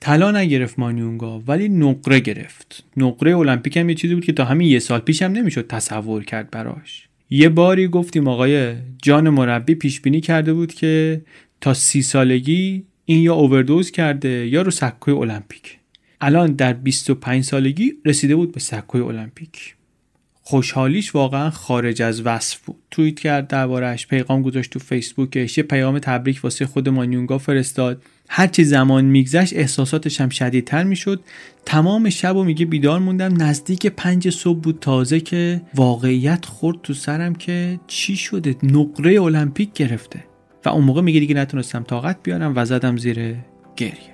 طلا 0.00 0.30
نگرفت 0.30 0.78
مانیونگا 0.78 1.40
ولی 1.40 1.68
نقره 1.68 2.20
گرفت. 2.20 2.84
نقره 2.96 3.36
المپیک 3.36 3.76
هم 3.76 3.88
یه 3.88 3.94
چیزی 3.94 4.14
بود 4.14 4.24
که 4.24 4.32
تا 4.32 4.44
همین 4.44 4.68
یه 4.68 4.78
سال 4.78 5.00
پیش 5.00 5.22
هم 5.22 5.32
نمی‌شد 5.32 5.66
تصور 5.66 6.24
کرد 6.24 6.50
براش. 6.50 7.08
یه 7.30 7.48
باری 7.48 7.88
گفتیم 7.88 8.28
آقای 8.28 8.74
جان 9.02 9.28
مربی 9.28 9.74
پیش 9.74 10.00
بینی 10.00 10.20
کرده 10.20 10.52
بود 10.52 10.74
که 10.74 11.22
تا 11.60 11.74
سی 11.74 12.02
سالگی 12.02 12.84
این 13.04 13.22
یا 13.22 13.34
اووردوز 13.34 13.90
کرده 13.90 14.46
یا 14.48 14.62
رو 14.62 14.70
سکوی 14.70 15.14
المپیک. 15.14 15.78
الان 16.20 16.52
در 16.52 16.72
25 16.72 17.44
سالگی 17.44 17.92
رسیده 18.04 18.36
بود 18.36 18.52
به 18.52 18.60
سکوی 18.60 19.00
المپیک. 19.00 19.74
خوشحالیش 20.44 21.14
واقعا 21.14 21.50
خارج 21.50 22.02
از 22.02 22.22
وصف 22.26 22.58
بود. 22.58 22.76
توییت 22.90 23.20
کرد 23.20 23.48
دربارهش 23.48 24.06
پیغام 24.06 24.42
گذاشت 24.42 24.70
تو 24.70 24.78
فیسبوکش 24.78 25.58
یه 25.58 25.64
پیام 25.64 25.98
تبریک 25.98 26.44
واسه 26.44 26.66
خود 26.66 26.88
مانیونگا 26.88 27.38
فرستاد. 27.38 28.02
هرچی 28.28 28.64
زمان 28.64 29.04
میگذشت 29.04 29.56
احساساتش 29.56 30.20
هم 30.20 30.28
شدیدتر 30.28 30.82
می‌شد. 30.82 31.20
تمام 31.66 32.10
شب 32.10 32.36
و 32.36 32.44
میگه 32.44 32.66
بیدار 32.66 32.98
موندم. 32.98 33.42
نزدیک 33.42 33.86
پنج 33.86 34.30
صبح 34.30 34.60
بود 34.60 34.78
تازه 34.80 35.20
که 35.20 35.62
واقعیت 35.74 36.44
خورد 36.44 36.82
تو 36.82 36.94
سرم 36.94 37.34
که 37.34 37.80
چی 37.86 38.16
شده؟ 38.16 38.56
نقره 38.62 39.22
المپیک 39.22 39.72
گرفته. 39.72 40.24
و 40.64 40.68
اون 40.68 40.84
موقع 40.84 41.00
میگه 41.00 41.20
دیگه 41.20 41.34
نتونستم 41.34 41.82
طاقت 41.82 42.18
بیارم 42.22 42.52
و 42.56 42.64
زدم 42.64 42.96
زیر 42.96 43.36
گریه. 43.76 44.11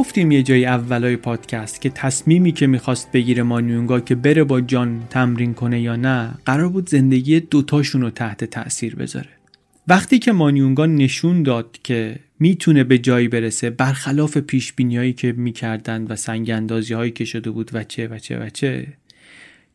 گفتیم 0.00 0.30
یه 0.30 0.42
جای 0.42 0.66
اولای 0.66 1.16
پادکست 1.16 1.80
که 1.80 1.90
تصمیمی 1.90 2.52
که 2.52 2.66
می‌خواست 2.66 3.12
بگیره 3.12 3.42
مانیونگا 3.42 4.00
که 4.00 4.14
بره 4.14 4.44
با 4.44 4.60
جان 4.60 5.02
تمرین 5.10 5.54
کنه 5.54 5.80
یا 5.80 5.96
نه 5.96 6.30
قرار 6.46 6.68
بود 6.68 6.88
زندگی 6.88 7.40
دوتاشون 7.40 8.02
رو 8.02 8.10
تحت 8.10 8.44
تاثیر 8.44 8.94
بذاره. 8.94 9.28
وقتی 9.88 10.18
که 10.18 10.32
مانیونگا 10.32 10.86
نشون 10.86 11.42
داد 11.42 11.78
که 11.84 12.16
می‌تونه 12.38 12.84
به 12.84 12.98
جایی 12.98 13.28
برسه 13.28 13.70
برخلاف 13.70 14.36
پیش 14.36 14.72
بینیایی 14.72 15.12
که 15.12 15.32
می‌کردن 15.32 16.06
و 16.08 16.16
سنگ 16.16 16.50
اندازی 16.50 16.94
هایی 16.94 17.10
که 17.10 17.24
شده 17.24 17.50
بود 17.50 17.70
و 17.72 17.84
چه 17.84 18.08
و 18.08 18.18
چه 18.18 18.38
و 18.38 18.48
چه 18.48 18.86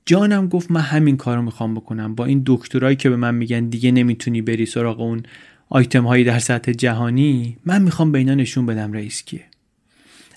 جانم 0.06 0.48
گفت 0.48 0.72
من 0.72 0.82
همین 0.82 1.18
کارو 1.18 1.42
می‌خوام 1.42 1.74
بکنم. 1.74 2.16
با 2.16 2.26
این 2.26 2.44
دکترایی 2.46 2.96
که 2.96 3.10
به 3.10 3.16
من 3.16 3.36
میگن 3.36 3.70
دیگه 3.70 3.92
نمی‌تونی 3.92 4.42
بری 4.42 4.66
سراغ 4.66 5.00
اون 5.00 5.24
آیتم 5.70 6.04
هایی 6.04 6.24
در 6.24 6.40
سطح 6.40 6.72
جهانی 6.72 7.58
من 7.66 7.82
می‌خوام 7.82 8.12
به 8.12 8.20
اینا 8.20 8.34
نشون 8.34 8.66
بدم 8.66 8.94
رئیس 8.94 9.24
کیه. 9.24 9.42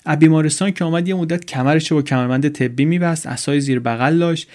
از 0.05 0.19
بیمارستان 0.19 0.71
که 0.71 0.83
آمد 0.83 1.07
یه 1.07 1.15
مدت 1.15 1.45
کمرش 1.45 1.93
با 1.93 2.01
کمربند 2.01 2.49
طبی 2.49 2.85
میبست 2.85 3.27
عصای 3.27 3.59
زیر 3.59 3.79
بغل 3.79 4.19
داشت. 4.19 4.47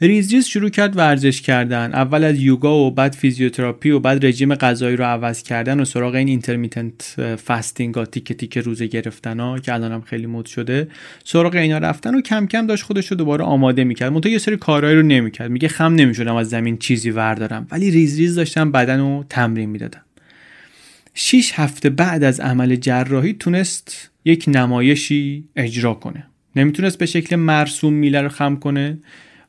ریز 0.00 0.32
ریز 0.32 0.46
شروع 0.46 0.68
کرد 0.68 0.96
ورزش 0.96 1.42
کردن. 1.42 1.94
اول 1.94 2.24
از 2.24 2.40
یوگا 2.40 2.76
و 2.76 2.90
بعد 2.90 3.12
فیزیوتراپی 3.12 3.90
و 3.90 4.00
بعد 4.00 4.26
رژیم 4.26 4.54
غذایی 4.54 4.96
رو 4.96 5.04
عوض 5.04 5.42
کردن 5.42 5.80
و 5.80 5.84
سراغ 5.84 6.14
این 6.14 6.28
intermittent 6.28 7.16
fasting 7.44 8.04
تیکه 8.04 8.34
تیکه 8.34 8.60
روزه 8.60 8.86
گرفتن 8.86 9.40
ها 9.40 9.58
که 9.58 9.74
الان 9.74 9.92
هم 9.92 10.00
خیلی 10.00 10.26
مد 10.26 10.46
شده 10.46 10.88
سراغ 11.24 11.54
اینا 11.54 11.78
رفتن 11.78 12.14
و 12.14 12.20
کم 12.20 12.46
کم 12.46 12.66
داشت 12.66 12.82
خودش 12.82 13.06
رو 13.06 13.16
دوباره 13.16 13.44
آماده 13.44 13.84
می‌کرد. 13.84 14.12
منتها 14.12 14.32
یه 14.32 14.38
سری 14.38 14.56
کارهایی 14.56 14.96
رو 14.96 15.02
نمی‌کرد. 15.02 15.50
میگه 15.50 15.68
خم 15.68 15.94
نمی‌شدم 15.94 16.36
از 16.36 16.48
زمین 16.48 16.76
چیزی 16.76 17.10
وردارم. 17.10 17.66
ولی 17.70 17.90
ریز 17.90 18.18
ریز 18.18 18.34
داشتم 18.34 18.72
بدن 18.72 19.00
رو 19.00 19.24
تمرین 19.28 19.70
می‌دادم 19.70 20.00
شیش 21.14 21.52
هفته 21.54 21.90
بعد 21.90 22.24
از 22.24 22.40
عمل 22.40 22.76
جراحی 22.76 23.32
تونست 23.32 24.10
یک 24.24 24.44
نمایشی 24.48 25.44
اجرا 25.56 25.94
کنه. 25.94 26.26
نمی‌تونست 26.56 26.98
به 26.98 27.06
شکل 27.06 27.36
مرسوم 27.36 27.92
میله 27.92 28.20
رو 28.20 28.28
خم 28.28 28.56
کنه. 28.56 28.98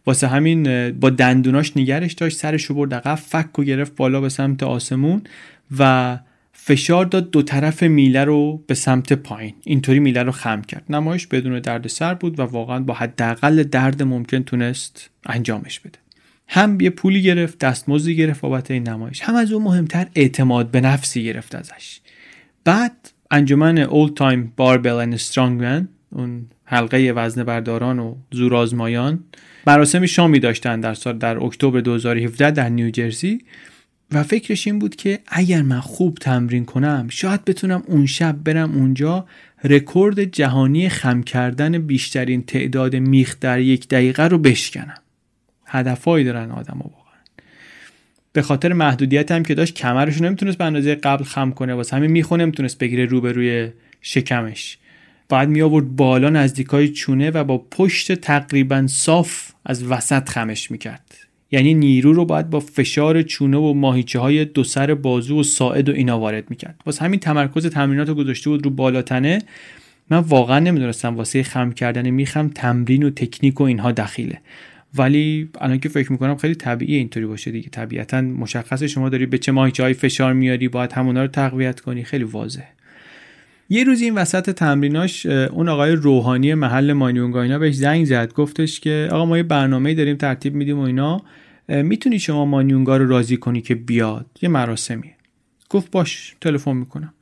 واسه 0.05 0.27
همین 0.27 0.91
با 0.91 1.09
دندوناش 1.09 1.77
نگرش 1.77 2.13
داشت 2.13 2.37
سرش 2.37 2.63
رو 2.63 2.75
برد 2.75 2.93
عقب 2.93 3.15
فک 3.15 3.59
و 3.59 3.63
گرفت 3.63 3.95
بالا 3.95 4.21
به 4.21 4.29
سمت 4.29 4.63
آسمون 4.63 5.21
و 5.79 6.19
فشار 6.53 7.05
داد 7.05 7.31
دو 7.31 7.41
طرف 7.41 7.83
میله 7.83 8.23
رو 8.23 8.63
به 8.67 8.73
سمت 8.73 9.13
پایین. 9.13 9.53
اینطوری 9.63 9.99
میله 9.99 10.23
رو 10.23 10.31
خم 10.31 10.61
کرد. 10.61 10.83
نمایش 10.89 11.27
بدون 11.27 11.59
درد 11.59 11.87
سر 11.87 12.13
بود 12.13 12.39
و 12.39 12.43
واقعا 12.43 12.79
با 12.79 12.93
حداقل 12.93 13.63
درد 13.63 14.03
ممکن 14.03 14.43
تونست 14.43 15.09
انجامش 15.25 15.79
بده. 15.79 15.99
هم 16.47 16.81
یه 16.81 16.89
پولی 16.89 17.21
گرفت 17.21 17.59
دستمزدی 17.59 18.15
گرفت 18.15 18.41
بابت 18.41 18.71
این 18.71 18.89
نمایش. 18.89 19.21
هم 19.21 19.35
از 19.35 19.51
اون 19.51 19.63
مهمتر 19.63 20.07
اعتماد 20.15 20.71
به 20.71 20.81
نفسی 20.81 21.23
گرفت 21.23 21.55
ازش. 21.55 21.99
بعد 22.63 23.11
انجمن 23.31 23.77
Oldtime 23.77 24.53
Barbell 24.57 24.93
and 24.93 25.13
Strongman 25.13 25.87
اون 26.09 26.45
حلقه 26.65 27.11
وزن 27.15 27.43
برداران 27.43 27.99
و 27.99 28.15
زورآزمایان 28.31 29.23
مراسم 29.67 30.05
شامی 30.05 30.39
داشتن 30.39 30.79
در 30.79 30.93
سال 30.93 31.17
در 31.17 31.43
اکتبر 31.43 31.79
2017 31.79 32.51
در 32.51 32.69
نیوجرسی 32.69 33.41
و 34.11 34.23
فکرش 34.23 34.67
این 34.67 34.79
بود 34.79 34.95
که 34.95 35.19
اگر 35.27 35.61
من 35.61 35.79
خوب 35.79 36.17
تمرین 36.21 36.65
کنم 36.65 37.07
شاید 37.09 37.45
بتونم 37.45 37.83
اون 37.87 38.05
شب 38.05 38.35
برم 38.43 38.71
اونجا 38.71 39.25
رکورد 39.63 40.23
جهانی 40.23 40.89
خم 40.89 41.23
کردن 41.23 41.77
بیشترین 41.77 42.43
تعداد 42.43 42.95
میخ 42.95 43.39
در 43.39 43.59
یک 43.59 43.87
دقیقه 43.87 44.23
رو 44.23 44.37
بشکنم. 44.37 44.97
هدفهایی 45.75 46.25
دارن 46.25 46.51
آدم 46.51 46.77
واقعا. 46.77 47.05
به 48.33 48.41
خاطر 48.41 48.73
محدودیت 48.73 49.31
هم 49.31 49.43
که 49.43 49.55
داشت 49.55 49.75
کمرش 49.75 50.21
نمی‌تونست 50.21 50.57
به 50.57 50.65
اندازه 50.65 50.95
قبل 50.95 51.23
خم 51.23 51.51
کنه 51.51 51.73
واسه 51.73 51.95
همین 51.95 52.11
می‌خونه 52.11 52.43
نمی‌تونست 52.43 52.77
بگیره 52.77 53.05
روبروی 53.05 53.69
شکمش. 54.01 54.77
بعد 55.29 55.49
می 55.49 55.61
آورد 55.61 55.95
بالا 55.95 56.29
نزدیکای 56.29 56.89
چونه 56.89 57.31
و 57.31 57.43
با 57.43 57.57
پشت 57.57 58.11
تقریبا 58.15 58.87
صاف 58.87 59.51
از 59.65 59.83
وسط 59.83 60.29
خمش 60.29 60.71
می‌کرد. 60.71 61.17
یعنی 61.51 61.73
نیرو 61.73 62.13
رو 62.13 62.25
باید 62.25 62.49
با 62.49 62.59
فشار 62.59 63.21
چونه 63.21 63.57
و 63.57 63.73
ماهیچه 63.73 64.19
های 64.19 64.45
دو 64.45 64.63
سر 64.63 64.93
بازو 64.93 65.39
و 65.39 65.43
ساعد 65.43 65.89
و 65.89 65.91
اینا 65.91 66.19
وارد 66.19 66.49
می‌کرد. 66.49 66.81
واسه 66.85 67.05
همین 67.05 67.19
تمرکز 67.19 67.65
تمرینات 67.67 68.09
رو 68.09 68.15
گذاشته 68.15 68.49
بود 68.49 68.65
رو 68.65 68.71
بالاتنه. 68.71 69.41
من 70.09 70.17
واقعا 70.17 70.59
نمی‌دونستم 70.59 71.15
واسه 71.15 71.43
خم 71.43 71.71
کردن 71.71 72.09
میخم 72.09 72.47
تمرین 72.47 73.03
و 73.03 73.09
تکنیک 73.09 73.61
و 73.61 73.63
اینها 73.63 73.91
دخیله. 73.91 74.41
ولی 74.97 75.49
الان 75.61 75.79
که 75.79 75.89
فکر 75.89 76.11
می‌کنم 76.11 76.35
خیلی 76.35 76.55
طبیعی 76.55 76.95
اینطوری 76.95 77.25
باشه 77.25 77.51
دیگه. 77.51 77.69
طبیعتا 77.69 78.21
مشخص 78.21 78.83
شما 78.83 79.09
داری 79.09 79.25
به 79.25 79.37
چه 79.37 79.51
ماهیچه 79.51 79.83
های 79.83 79.93
فشار 79.93 80.33
میاری 80.33 80.67
باید 80.67 80.91
همونا 80.91 81.21
رو 81.21 81.27
تقویت 81.27 81.79
کنی. 81.79 82.03
خیلی 82.03 82.23
واضحه. 82.23 82.67
یه 83.69 83.83
روز 83.83 84.01
این 84.01 84.15
وسط 84.15 84.49
تمریناش 84.49 85.25
اون 85.25 85.69
آقای 85.69 85.91
روحانی 85.91 86.53
محل 86.53 86.93
مانیونگا 86.93 87.41
اینا 87.41 87.59
بهش 87.59 87.75
زنگ 87.75 88.05
زد. 88.05 88.33
گفتش 88.33 88.79
که 88.79 89.09
آقا 89.11 89.25
ما 89.25 89.37
یه 89.37 89.43
برنامه 89.43 89.93
داریم 89.93 90.15
ترتیب 90.15 90.55
میدیم 90.55 90.79
و 90.79 90.81
اینا. 90.81 91.21
می‌تونی 91.69 92.19
شما 92.19 92.45
مانیونگا 92.45 92.97
رو 92.97 93.07
راضی 93.07 93.37
کنی 93.37 93.61
که 93.61 93.75
بیاد؟ 93.75 94.25
یه 94.41 94.49
مراسمی 94.49 95.11
گفت 95.69 95.91
باش 95.91 96.35
تلفن 96.41 96.75
می‌کنم. 96.77 97.13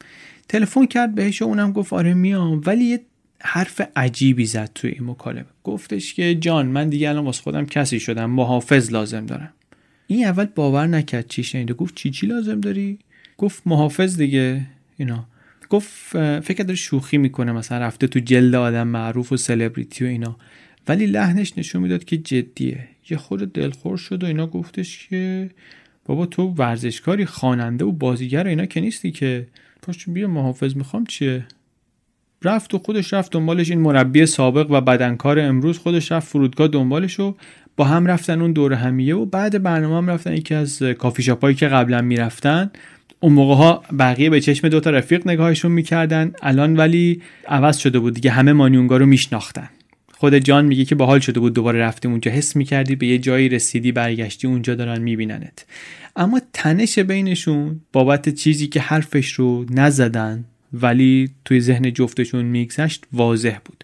تلفن 0.49 0.85
کرد 0.85 1.15
بهش 1.15 1.41
و 1.41 1.45
اونم 1.45 1.71
گفت 1.71 1.93
آره 1.93 2.13
میام. 2.13 2.61
ولی 2.65 2.83
یه 2.83 2.99
حرف 3.45 3.81
عجیبی 3.95 4.45
زد 4.45 4.71
توی 4.75 4.91
این 4.91 5.09
مکالمه. 5.09 5.45
گفتش 5.63 6.13
که 6.13 6.35
جان 6.35 6.65
من 6.65 6.89
دیگه 6.89 7.09
الان 7.09 7.25
واسه 7.25 7.41
خودم 7.41 7.65
کسی 7.65 7.99
شدم 7.99 8.29
محافظ 8.29 8.91
لازم 8.91 9.25
دارم. 9.25 9.53
این 10.07 10.25
اول 10.25 10.45
باور 10.45 10.87
نکرد 10.87 11.27
چی 11.27 11.43
شنیده. 11.43 11.73
گفت 11.73 11.95
چی 11.95 12.09
چی 12.11 12.27
لازم 12.27 12.59
داری؟ 12.59 12.99
گفت 13.37 13.63
محافظ 13.65 14.17
دیگه. 14.17 14.61
اینا. 14.97 15.27
گفت 15.69 15.89
فکر 16.39 16.63
داره 16.63 16.75
شوخی 16.75 17.17
می‌کنه 17.17 17.51
مثلا 17.51 17.77
رفته 17.77 18.07
تو 18.07 18.19
جلد 18.19 18.55
آدم 18.55 18.87
معروف 18.87 19.31
و 19.31 19.37
سلبریتی 19.37 20.05
و 20.05 20.07
اینا. 20.07 20.37
ولی 20.87 21.05
لحنش 21.05 21.57
نشون 21.57 21.81
می‌داد 21.81 22.03
که 22.03 22.17
جدیه. 22.17 22.87
یه 23.09 23.17
خود 23.17 23.53
دلخور 23.53 23.97
شد 23.97 24.23
و 24.23 24.27
اینا 24.27 24.47
گفتش 24.47 25.07
که 25.07 25.49
بابا 26.05 26.25
تو 26.25 26.43
ورزشکاری 26.43 27.25
خواننده 27.25 27.85
و 27.85 27.91
بازیگر 27.91 28.43
و 28.43 28.47
اینا 28.47 28.65
که 28.65 28.81
نیستی 28.81 29.11
که. 29.11 29.47
پاش 29.81 30.09
بیا 30.09 30.27
محافظ 30.27 30.75
می‌خوام 30.75 31.05
چیه؟ 31.05 31.45
رفت 32.43 32.73
و 32.73 32.77
خودش 32.79 33.13
رفت 33.13 33.31
دنبالش. 33.31 33.69
این 33.69 33.79
مربی 33.79 34.25
سابق 34.25 34.71
و 34.71 34.81
بدنکار 34.81 35.39
امروز 35.39 35.77
خودش 35.77 36.11
رفت 36.11 36.27
فرودگاه 36.27 36.67
دنبالش 36.67 37.19
و 37.19 37.35
با 37.77 37.85
هم 37.85 38.05
رفتن 38.05 38.41
اون 38.41 38.53
دور 38.53 38.73
همیه 38.73 39.15
و 39.15 39.25
بعد 39.25 39.63
برنامه 39.63 39.97
هم 39.97 40.09
رفتن 40.09 40.33
یکی 40.33 40.55
از 40.55 40.83
کافی 40.83 41.23
شاپایی 41.23 41.55
که 41.55 41.67
قبلا 41.67 42.01
می‌رفتن. 42.01 42.71
اون 43.19 43.33
موقع 43.33 43.55
ها 43.55 43.83
بقیه 43.99 44.29
به 44.29 44.41
چشم 44.41 44.69
دوتا 44.69 44.89
رفیق 44.89 45.27
نگاهشون 45.27 45.71
می‌کردن. 45.71 46.31
الان 46.41 46.75
ولی 46.75 47.21
عوض 47.47 47.77
شده 47.77 47.99
بود 47.99 48.13
دیگه 48.13 48.31
همه 48.31 48.53
مانیونگا 48.53 48.97
رو 48.97 49.05
میشناختن. 49.05 49.69
خود 50.13 50.35
جان 50.35 50.65
میگه 50.65 50.85
که 50.85 50.95
باحال 50.95 51.19
شده 51.19 51.39
بود 51.39 51.53
دوباره 51.53 51.79
رفتیم 51.79 52.11
اونجا. 52.11 52.31
حس 52.31 52.55
می‌کردی 52.55 52.95
به 52.95 53.07
یه 53.07 53.17
جایی 53.17 53.49
رسیدی 53.49 53.91
برگشتی 53.91 54.47
اونجا 54.47 54.75
دارن 54.75 55.01
میبیننت. 55.01 55.65
اما 56.15 56.41
تنش 56.53 56.99
بینشون 56.99 57.79
بابت 57.93 58.29
چیزی 58.29 58.67
که 58.67 58.79
حرفش 58.79 59.31
رو 59.31 59.65
نزدن 59.69 60.45
ولی 60.73 61.29
توی 61.45 61.59
ذهن 61.59 61.93
جفتشون 61.93 62.45
میگذشت 62.45 63.05
واضح 63.13 63.57
بود. 63.65 63.83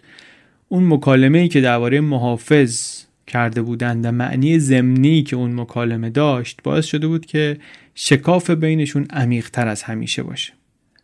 اون 0.68 0.86
مکالمه 0.86 1.38
ای 1.38 1.48
که 1.48 1.60
درباره 1.60 2.00
محافظ 2.00 3.04
کرده 3.26 3.62
بودند 3.62 4.06
و 4.06 4.12
معنی 4.12 4.58
زمینی 4.58 5.22
که 5.22 5.36
اون 5.36 5.60
مکالمه 5.60 6.10
داشت 6.10 6.60
باعث 6.64 6.86
شده 6.86 7.06
بود 7.06 7.26
که 7.26 7.56
شکاف 7.94 8.50
بینشون 8.50 9.06
عمیقتر 9.10 9.68
از 9.68 9.82
همیشه 9.82 10.22
باشه. 10.22 10.52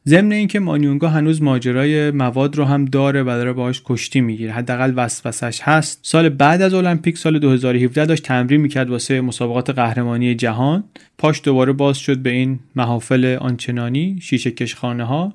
ضمن 0.08 0.32
اینکه 0.32 0.60
مانیونگا 0.60 1.08
هنوز 1.08 1.42
ماجرای 1.42 2.10
مواد 2.10 2.56
رو 2.56 2.64
هم 2.64 2.84
داره 2.84 3.22
و 3.22 3.26
داره 3.26 3.52
باهاش 3.52 3.82
کشتی 3.84 4.20
می‌گیره. 4.20 4.52
حداقل 4.52 4.92
وسوسش 4.96 5.60
هست. 5.62 5.98
سال 6.02 6.28
بعد 6.28 6.62
از 6.62 6.74
المپیک 6.74 7.18
سال 7.18 7.38
2017 7.38 8.06
داشت 8.06 8.22
تمرین 8.22 8.60
می‌کرد 8.60 8.90
واسه 8.90 9.20
مسابقات 9.20 9.70
قهرمانی 9.70 10.34
جهان. 10.34 10.84
پاش 11.18 11.40
دوباره 11.44 11.72
باز 11.72 11.98
شد 11.98 12.18
به 12.18 12.30
این 12.30 12.58
محافل 12.76 13.36
آنچنانی 13.40 14.18
شیشه 14.22 14.50
کشخانه 14.50 15.04
ها 15.04 15.32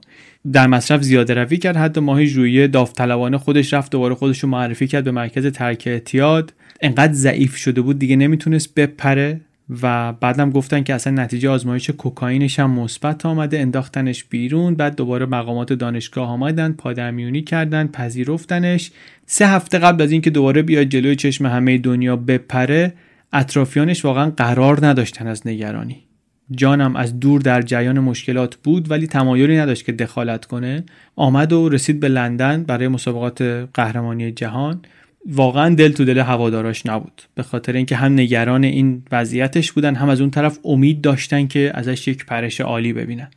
در 0.53 0.67
مصرف 0.67 1.01
زیاده 1.01 1.33
روی 1.33 1.57
کرد. 1.57 1.77
حتی 1.77 2.01
ماهی 2.01 2.27
ژوئیه 2.27 2.67
داوطلبانه 2.67 3.37
خودش 3.37 3.73
رفت 3.73 3.91
دوباره 3.91 4.15
خودش 4.15 4.39
رو 4.39 4.49
معرفی 4.49 4.87
کرد 4.87 5.03
به 5.03 5.11
مرکز 5.11 5.45
ترک 5.45 5.83
اعتیاد 5.85 6.53
انقدر 6.81 7.13
ضعیف 7.13 7.55
شده 7.55 7.81
بود 7.81 7.99
دیگه 7.99 8.15
نمی‌تونست 8.15 8.75
بپره 8.75 9.41
و 9.81 10.13
بعدم 10.13 10.49
گفتن 10.49 10.83
که 10.83 10.93
اصلا 10.93 11.13
نتیجه 11.13 11.49
آزمایش 11.49 11.89
کوکائینش 11.89 12.59
هم 12.59 12.71
مثبت 12.71 13.25
آمده. 13.25 13.59
انداختنش 13.59 14.23
بیرون 14.23 14.75
بعد 14.75 14.95
دوباره 14.95 15.25
مقامات 15.25 15.73
دانشگاه 15.73 16.29
آمدن 16.29 16.71
پادرمیونی 16.71 17.41
کردن 17.41 17.87
پذیرفتنش. 17.87 18.91
سه 19.25 19.47
هفته 19.47 19.79
قبل 19.79 20.01
از 20.03 20.11
اینکه 20.11 20.29
دوباره 20.29 20.61
بیاد 20.61 20.83
جلوی 20.83 21.15
چشم 21.15 21.45
همه 21.45 21.77
دنیا 21.77 22.15
بپره 22.15 22.93
اطرافیانش 23.33 24.05
واقعا 24.05 24.29
قرار 24.29 24.87
نداشتن 24.87 25.27
از 25.27 25.47
نگرانی. 25.47 26.10
جانم 26.51 26.95
از 26.95 27.19
دور 27.19 27.41
در 27.41 27.61
جریان 27.61 27.99
مشکلات 27.99 28.55
بود 28.55 28.91
ولی 28.91 29.07
تمایلی 29.07 29.57
نداشت 29.57 29.85
که 29.85 29.91
دخالت 29.91 30.45
کنه 30.45 30.83
آمد 31.15 31.53
و 31.53 31.69
رسید 31.69 31.99
به 31.99 32.07
لندن 32.07 32.63
برای 32.63 32.87
مسابقات 32.87 33.41
قهرمانی 33.73 34.31
جهان. 34.31 34.81
واقعا 35.29 35.75
دل 35.75 35.91
تو 35.91 36.05
دل 36.05 36.17
هواداراش 36.17 36.85
نبود 36.85 37.21
به 37.35 37.43
خاطر 37.43 37.73
اینکه 37.73 37.95
هم 37.95 38.13
نگران 38.13 38.63
این 38.63 39.03
وضعیتش 39.11 39.71
بودن 39.71 39.95
هم 39.95 40.09
از 40.09 40.21
اون 40.21 40.31
طرف 40.31 40.59
امید 40.65 41.01
داشتن 41.01 41.47
که 41.47 41.71
ازش 41.73 42.07
یک 42.07 42.25
پرش 42.25 42.61
عالی 42.61 42.93
ببینن. 42.93 43.27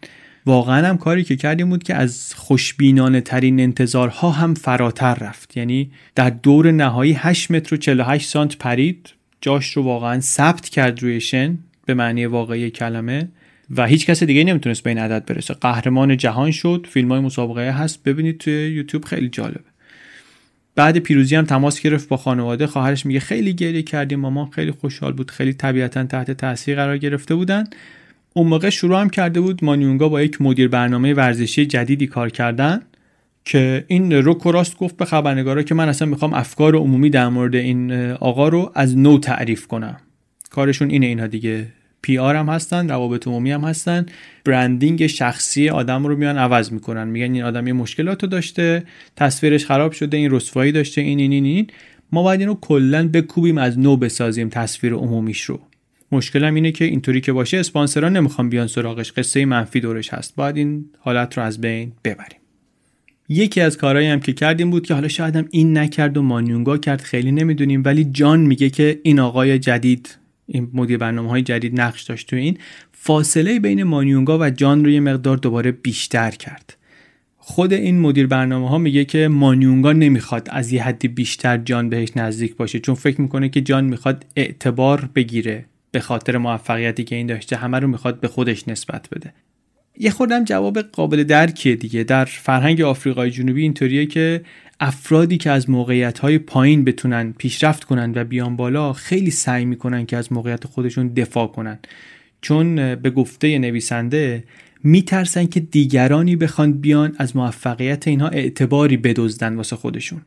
واقعا 0.46 0.86
هم 0.88 0.98
کاری 0.98 1.24
که 1.24 1.36
کردیم 1.36 1.70
بود 1.70 1.82
که 1.82 1.94
از 1.94 2.34
خوشبینانه 2.36 3.20
ترین 3.20 3.60
انتظارها 3.60 4.30
هم 4.30 4.54
فراتر 4.54 5.14
رفت. 5.14 5.56
یعنی 5.56 5.90
در 6.14 6.30
دور 6.30 6.70
نهایی 6.70 7.12
8 7.12 7.50
متر 7.50 7.74
و 7.74 7.78
48 7.78 8.28
سانت 8.28 8.56
پرید 8.58 9.10
جاش 9.40 9.70
رو 9.70 9.82
واقعا 9.82 10.20
ثبت 10.20 10.68
کرد 10.68 11.02
روی 11.02 11.20
شن. 11.20 11.58
به 11.86 11.94
معنی 11.94 12.26
واقعی 12.26 12.70
کلمه 12.70 13.28
و 13.76 13.86
هیچ 13.86 14.06
کس 14.06 14.22
دیگه 14.22 14.44
نمی‌تونست 14.44 14.82
به 14.82 14.90
این 14.90 14.98
عدد 14.98 15.24
برسه. 15.26 15.54
قهرمان 15.54 16.16
جهان 16.16 16.50
شد 16.50 16.86
فیلم 16.90 17.12
های 17.12 17.20
مسابقه 17.20 17.70
هست. 17.70 18.02
ببینید 18.02 18.38
توی 18.38 18.52
یوتیوب 18.52 19.04
خیلی 19.04 19.28
جالبه. 19.28 19.60
بعد 20.74 20.98
پیروزی 20.98 21.36
هم 21.36 21.44
تماس 21.44 21.80
گرفت 21.80 22.08
با 22.08 22.16
خانواده. 22.16 22.66
خواهرش 22.66 23.06
میگه 23.06 23.20
خیلی 23.20 23.54
گریه 23.54 23.82
کردیم 23.82 24.20
مامان 24.20 24.50
خیلی 24.50 24.70
خوشحال 24.70 25.12
بود 25.12 25.30
خیلی 25.30 25.52
طبیعتا 25.52 26.04
تحت 26.04 26.30
تاثیر 26.30 26.76
قرار 26.76 26.98
گرفته 26.98 27.34
بودن. 27.34 27.64
اون 28.32 28.46
موقع 28.46 28.70
شروع 28.70 29.00
هم 29.00 29.10
کرده 29.10 29.40
بود 29.40 29.64
مانیونگا 29.64 30.08
با 30.08 30.22
یک 30.22 30.42
مدیر 30.42 30.68
برنامه 30.68 31.14
ورزشی 31.14 31.66
جدیدی 31.66 32.06
کار 32.06 32.30
کردن 32.30 32.80
که 33.44 33.84
این 33.88 34.12
روکو 34.12 34.52
راست 34.52 34.76
گفت 34.76 34.96
به 34.96 35.04
خبرنگارا 35.04 35.62
که 35.62 35.74
من 35.74 35.88
اصلا 35.88 36.08
می‌خوام 36.08 36.34
افکار 36.34 36.76
عمومی 36.76 37.10
در 37.10 37.28
مورد 37.28 37.54
این 37.54 37.92
آقا 38.12 38.48
رو 38.48 38.72
از 38.74 38.98
نو 38.98 39.18
تعریف 39.18 39.66
کنم. 39.66 39.96
کارشون 40.54 40.90
اینه 40.90 41.06
اینها 41.06 41.26
دیگه. 41.26 41.66
پی 42.02 42.18
آر 42.18 42.36
هم 42.36 42.48
هستن 42.48 42.88
روابط 42.88 43.26
عمومی 43.26 43.50
هم 43.50 43.60
هستن. 43.60 44.06
برندینگ 44.44 45.06
شخصی 45.06 45.68
آدم 45.68 46.06
رو 46.06 46.16
میان 46.16 46.38
عوض 46.38 46.72
می‌کنن. 46.72 47.08
میگن 47.08 47.34
این 47.34 47.42
آدم 47.42 47.66
یه 47.66 47.72
مشکلات 47.72 48.22
رو 48.22 48.28
داشته 48.28 48.84
تصویرش 49.16 49.66
خراب 49.66 49.92
شده 49.92 50.16
این 50.16 50.30
رسوایی 50.30 50.72
داشته 50.72 51.00
این 51.00 51.18
این 51.18 51.32
این, 51.32 51.44
این. 51.44 51.66
ما 52.12 52.22
باید 52.22 52.40
اینو 52.40 52.54
کلا 52.60 53.08
بکوبیم 53.08 53.58
از 53.58 53.78
نو 53.78 53.96
بسازیم 53.96 54.48
تصویر 54.48 54.94
عمومیش 54.94 55.42
رو. 55.42 55.60
مشکلم 56.12 56.54
اینه 56.54 56.72
که 56.72 56.84
اینطوری 56.84 57.20
که 57.20 57.32
باشه 57.32 57.56
اسپانسرها 57.56 58.08
نمی‌خوان 58.08 58.48
بیان 58.48 58.66
سراغش. 58.66 59.12
قصه 59.12 59.44
منفی 59.44 59.80
دورش 59.80 60.14
هست. 60.14 60.36
باید 60.36 60.56
این 60.56 60.84
حالت 60.98 61.38
رو 61.38 61.44
از 61.44 61.60
بین 61.60 61.92
ببریم. 62.04 62.38
یکی 63.28 63.60
از 63.60 63.78
کارهایی 63.78 64.08
هم 64.08 64.20
که 64.20 64.32
کردیم 64.32 64.70
بود 64.70 64.86
که 64.86 64.94
حالا 64.94 65.08
شاید 65.08 65.36
هم 65.36 65.48
این 65.50 65.78
نکرد 65.78 66.16
و 66.16 66.22
مانیونگا 66.22 66.78
کرد 66.78 67.00
خیلی 67.00 67.32
نمی‌دونیم 67.32 67.82
ولی 67.84 68.04
جان 68.04 68.40
میگه 68.40 68.70
که 68.70 69.00
این 69.02 69.20
آقای 69.20 69.58
جدید 69.58 70.18
این 70.46 70.70
مدیر 70.74 70.98
برنامه 70.98 71.30
های 71.30 71.42
جدید 71.42 71.80
نقش 71.80 72.02
داشت 72.02 72.30
تو 72.30 72.36
این 72.36 72.58
فاصله 72.92 73.60
بین 73.60 73.82
مانیونگا 73.82 74.38
و 74.38 74.50
جان 74.50 74.84
رو 74.84 74.90
یه 74.90 75.00
مقدار 75.00 75.36
دوباره 75.36 75.72
بیشتر 75.72 76.30
کرد. 76.30 76.76
خود 77.36 77.72
این 77.72 78.00
مدیر 78.00 78.26
برنامه 78.26 78.68
ها 78.68 78.78
میگه 78.78 79.04
که 79.04 79.28
مانیونگا 79.28 79.92
نمی‌خواد 79.92 80.48
از 80.50 80.72
یه 80.72 80.82
حدی 80.84 81.08
بیشتر 81.08 81.56
جان 81.56 81.88
بهش 81.88 82.08
نزدیک 82.16 82.56
باشه 82.56 82.78
چون 82.78 82.94
فکر 82.94 83.20
می‌کنه 83.20 83.48
که 83.48 83.60
جان 83.60 83.84
می‌خواد 83.84 84.26
اعتبار 84.36 85.08
بگیره 85.14 85.64
به 85.90 86.00
خاطر 86.00 86.38
موفقیتی 86.38 87.04
که 87.04 87.16
این 87.16 87.26
داشته 87.26 87.56
همه 87.56 87.78
رو 87.78 87.88
می‌خواد 87.88 88.20
به 88.20 88.28
خودش 88.28 88.68
نسبت 88.68 89.08
بده. 89.12 89.32
یه 89.98 90.10
خودم 90.10 90.44
جواب 90.44 90.80
قابل 90.80 91.24
درکیه 91.24 91.76
دیگه. 91.76 92.04
در 92.04 92.24
فرهنگ 92.24 92.80
آفریقای 92.80 93.30
جنوبی 93.30 93.62
اینطوریه 93.62 94.06
که 94.06 94.40
افرادی 94.80 95.38
که 95.38 95.50
از 95.50 95.70
موقعیت 95.70 96.18
های 96.18 96.38
پایین 96.38 96.84
بتونن 96.84 97.34
پیشرفت 97.38 97.84
کنن 97.84 98.12
و 98.14 98.24
بیان 98.24 98.56
بالا 98.56 98.92
خیلی 98.92 99.30
سعی 99.30 99.64
می‌کنن 99.64 100.06
که 100.06 100.16
از 100.16 100.32
موقعیت 100.32 100.66
خودشون 100.66 101.08
دفاع 101.08 101.46
کنن. 101.46 101.78
چون 102.40 102.94
به 102.94 103.10
گفته 103.10 103.58
نویسنده 103.58 104.44
میترسن 104.82 105.46
که 105.46 105.60
دیگرانی 105.60 106.36
بخوان 106.36 106.72
بیان 106.72 107.14
از 107.18 107.36
موفقیت 107.36 108.08
اینها 108.08 108.28
اعتباری 108.28 108.96
بدزدن 108.96 109.56
واسه 109.56 109.76
خودشون. 109.76 110.22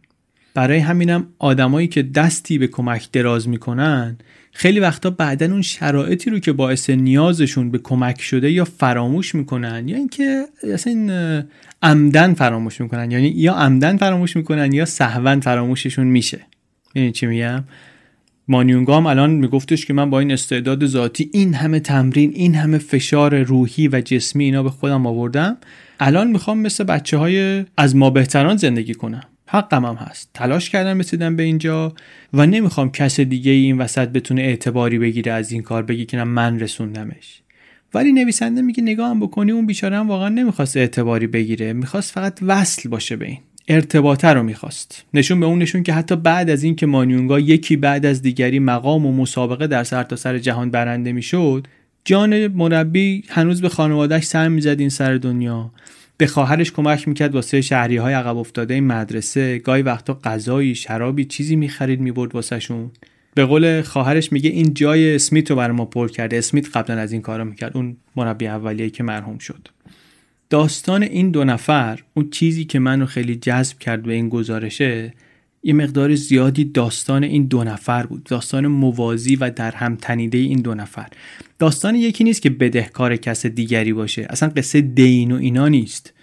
برای 0.54 0.80
همینم 0.80 1.28
آدمایی 1.40 1.88
که 1.88 2.04
دستی 2.04 2.58
به 2.58 2.68
کمک 2.68 3.12
دراز 3.12 3.50
می‌کنن 3.50 4.18
خیلی 4.60 4.80
وقتا 4.80 5.10
بعدا 5.10 5.46
اون 5.46 5.62
شرایطی 5.62 6.30
رو 6.30 6.40
که 6.40 6.54
باعث 6.54 6.90
نیازشون 6.90 7.72
به 7.72 7.78
کمک 7.78 8.22
شده 8.22 8.52
یا 8.52 8.66
فراموش 8.66 9.36
می‌کنن 9.36 9.88
یا 9.88 9.98
اینکه 9.98 10.46
اصلا 10.74 11.44
عمدن 11.82 12.34
فراموش 12.34 12.82
می‌کنن. 12.82 13.12
یعنی 13.12 13.28
یا 13.28 13.54
عمدن 13.54 13.98
فراموش 13.98 14.36
می‌کنن 14.36 14.74
یا 14.74 14.86
سهون 14.86 15.40
فراموششون 15.40 16.08
میشه. 16.08 16.40
یعنی 16.96 17.12
چی 17.12 17.26
میگم؟ 17.26 17.64
مانیونگا 18.48 18.98
هم 18.98 19.06
الان 19.06 19.32
میگفتش 19.32 19.86
که 19.86 19.94
من 19.94 20.10
با 20.10 20.20
این 20.20 20.32
استعداد 20.32 20.86
ذاتی 20.86 21.30
این 21.34 21.54
همه 21.54 21.80
تمرین 21.80 22.32
این 22.36 22.56
همه 22.56 22.78
فشار 22.78 23.44
روحی 23.44 23.88
و 23.88 24.02
جسمی 24.02 24.44
اینا 24.44 24.64
به 24.64 24.70
خودم 24.70 25.06
آوردم. 25.06 25.58
الان 26.00 26.28
می‌خوام 26.28 26.60
مثل 26.60 26.84
بچه 26.84 27.18
های 27.18 27.66
از 27.78 27.96
ما 27.96 28.10
بهتران 28.10 28.58
زندگی 28.58 28.94
کنم. 28.94 29.24
حقم 29.48 29.86
هم 29.86 29.96
هست. 29.96 30.30
تلاش 30.34 30.70
کردم 30.70 31.00
رسیدم 31.00 31.36
به 31.36 31.44
اینجا 31.44 31.94
و 32.34 32.46
نمی‌خوام 32.46 32.92
کس 32.92 33.20
دیگه 33.20 33.52
این 33.52 33.78
وسط 33.78 34.08
بتونه 34.08 34.42
اعتباری 34.42 35.00
بگیره 35.00 35.32
از 35.32 35.52
این 35.52 35.62
کار 35.62 35.84
بگی 35.84 36.06
که 36.06 36.24
من 36.24 36.60
رسوندمش. 36.60 37.42
ولی 37.94 38.12
نویسنده 38.12 38.62
میگه 38.62 38.84
نگاه 38.84 39.10
هم 39.10 39.20
بکنی 39.20 39.52
اون 39.52 39.66
بیچاره 39.66 39.98
هم 39.98 40.08
واقعا 40.08 40.30
نمی‌خواست 40.30 40.78
اعتباری 40.78 41.28
بگیره 41.28 41.74
می‌خواست 41.74 42.12
فقط 42.12 42.40
وصل 42.42 42.90
باشه 42.90 43.16
به 43.16 43.26
این. 43.26 43.40
ارتباطه 43.68 44.28
رو 44.28 44.44
می‌خواست. 44.44 45.06
نشون 45.14 45.40
به 45.40 45.46
اون 45.46 45.60
نشون 45.60 45.84
که 45.84 45.94
حتی 45.94 46.16
بعد 46.16 46.50
از 46.50 46.64
اینکه 46.64 46.86
مانیونگا 46.86 47.40
یکی 47.40 47.76
بعد 47.76 48.06
از 48.06 48.22
دیگری 48.22 48.60
مقام 48.60 49.06
و 49.06 49.12
مسابقه 49.12 49.68
در 49.68 49.84
سرتاسر 49.84 50.32
سر 50.32 50.38
جهان 50.38 50.72
برنده 50.72 51.12
می‌شد 51.12 51.68
جان 52.06 52.48
مربی 52.48 53.24
هنوز 53.30 53.62
به 53.62 53.70
خانوادهش 53.70 54.24
سر 54.24 54.48
می‌زد 54.48 54.80
این 54.80 54.90
سر 54.90 55.16
دنیا. 55.16 55.72
به 56.18 56.28
خواهرش 56.28 56.72
کمک 56.72 57.08
می‌کرد 57.08 57.36
واسه 57.36 57.62
شهری 57.62 57.98
های 57.98 58.14
عقب 58.14 58.38
افتاده 58.38 58.74
این 58.74 58.88
مدرسه. 58.88 59.60
گاهی 59.60 59.82
وقتا 59.82 60.20
غذایی 60.24 60.76
شرابی 60.76 61.26
چیزی 61.26 61.56
می‌خرید 61.56 62.00
می‌برد 62.00 62.36
واسهشون. 62.36 62.92
به 63.34 63.46
قول 63.46 63.82
خواهرش 63.82 64.32
میگه 64.32 64.50
این 64.50 64.74
جای 64.74 65.16
اسمیت 65.16 65.50
رو 65.50 65.56
برای 65.56 65.76
ما 65.76 65.86
پر 65.86 66.08
کرده. 66.08 66.38
اسمیت 66.38 66.78
قبلا 66.78 67.00
از 67.00 67.12
این 67.12 67.22
کارا 67.22 67.44
می‌کرد. 67.44 67.78
اون 67.78 67.98
مربی 68.16 68.48
اولیه 68.48 68.90
که 68.90 69.04
مرحوم 69.04 69.38
شد. 69.38 69.68
داستان 70.50 71.04
این 71.04 71.32
دو 71.32 71.44
نفر 71.44 72.00
اون 72.14 72.30
چیزی 72.30 72.66
که 72.66 72.80
منو 72.80 73.06
خیلی 73.06 73.36
جذب 73.36 73.80
کرد 73.80 74.04
به 74.04 74.14
این 74.14 74.30
گزارشه 74.30 75.14
یه 75.68 75.74
مقدار 75.74 76.16
زیادی 76.16 76.66
داستان 76.66 77.24
این 77.24 77.46
دو 77.46 77.64
نفر 77.64 78.06
بود. 78.06 78.24
داستان 78.24 78.68
موازی 78.68 79.36
و 79.36 79.50
در 79.50 79.72
هم 79.72 79.96
تنیده 79.96 80.38
این 80.38 80.62
دو 80.62 80.76
نفر. 80.76 81.08
داستان 81.60 81.96
یکی 81.96 82.24
نیست 82.24 82.42
که 82.42 82.50
بدهکار 82.50 83.16
کس 83.16 83.46
دیگری 83.46 83.94
باشه. 83.94 84.28
اصلا 84.30 84.50
قصه 84.50 84.82
دین 84.82 85.32
و 85.32 85.36
اینا 85.36 85.68
نیست. 85.68 86.14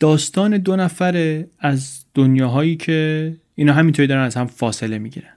داستان 0.00 0.58
دو 0.58 0.76
نفر 0.76 1.44
از 1.58 2.04
دنیاهایی 2.14 2.76
که 2.76 3.32
اینا 3.54 3.72
همینطوری 3.72 4.08
دارن 4.08 4.22
از 4.22 4.34
هم 4.34 4.46
فاصله 4.46 4.98
می‌گیرن. 4.98 5.34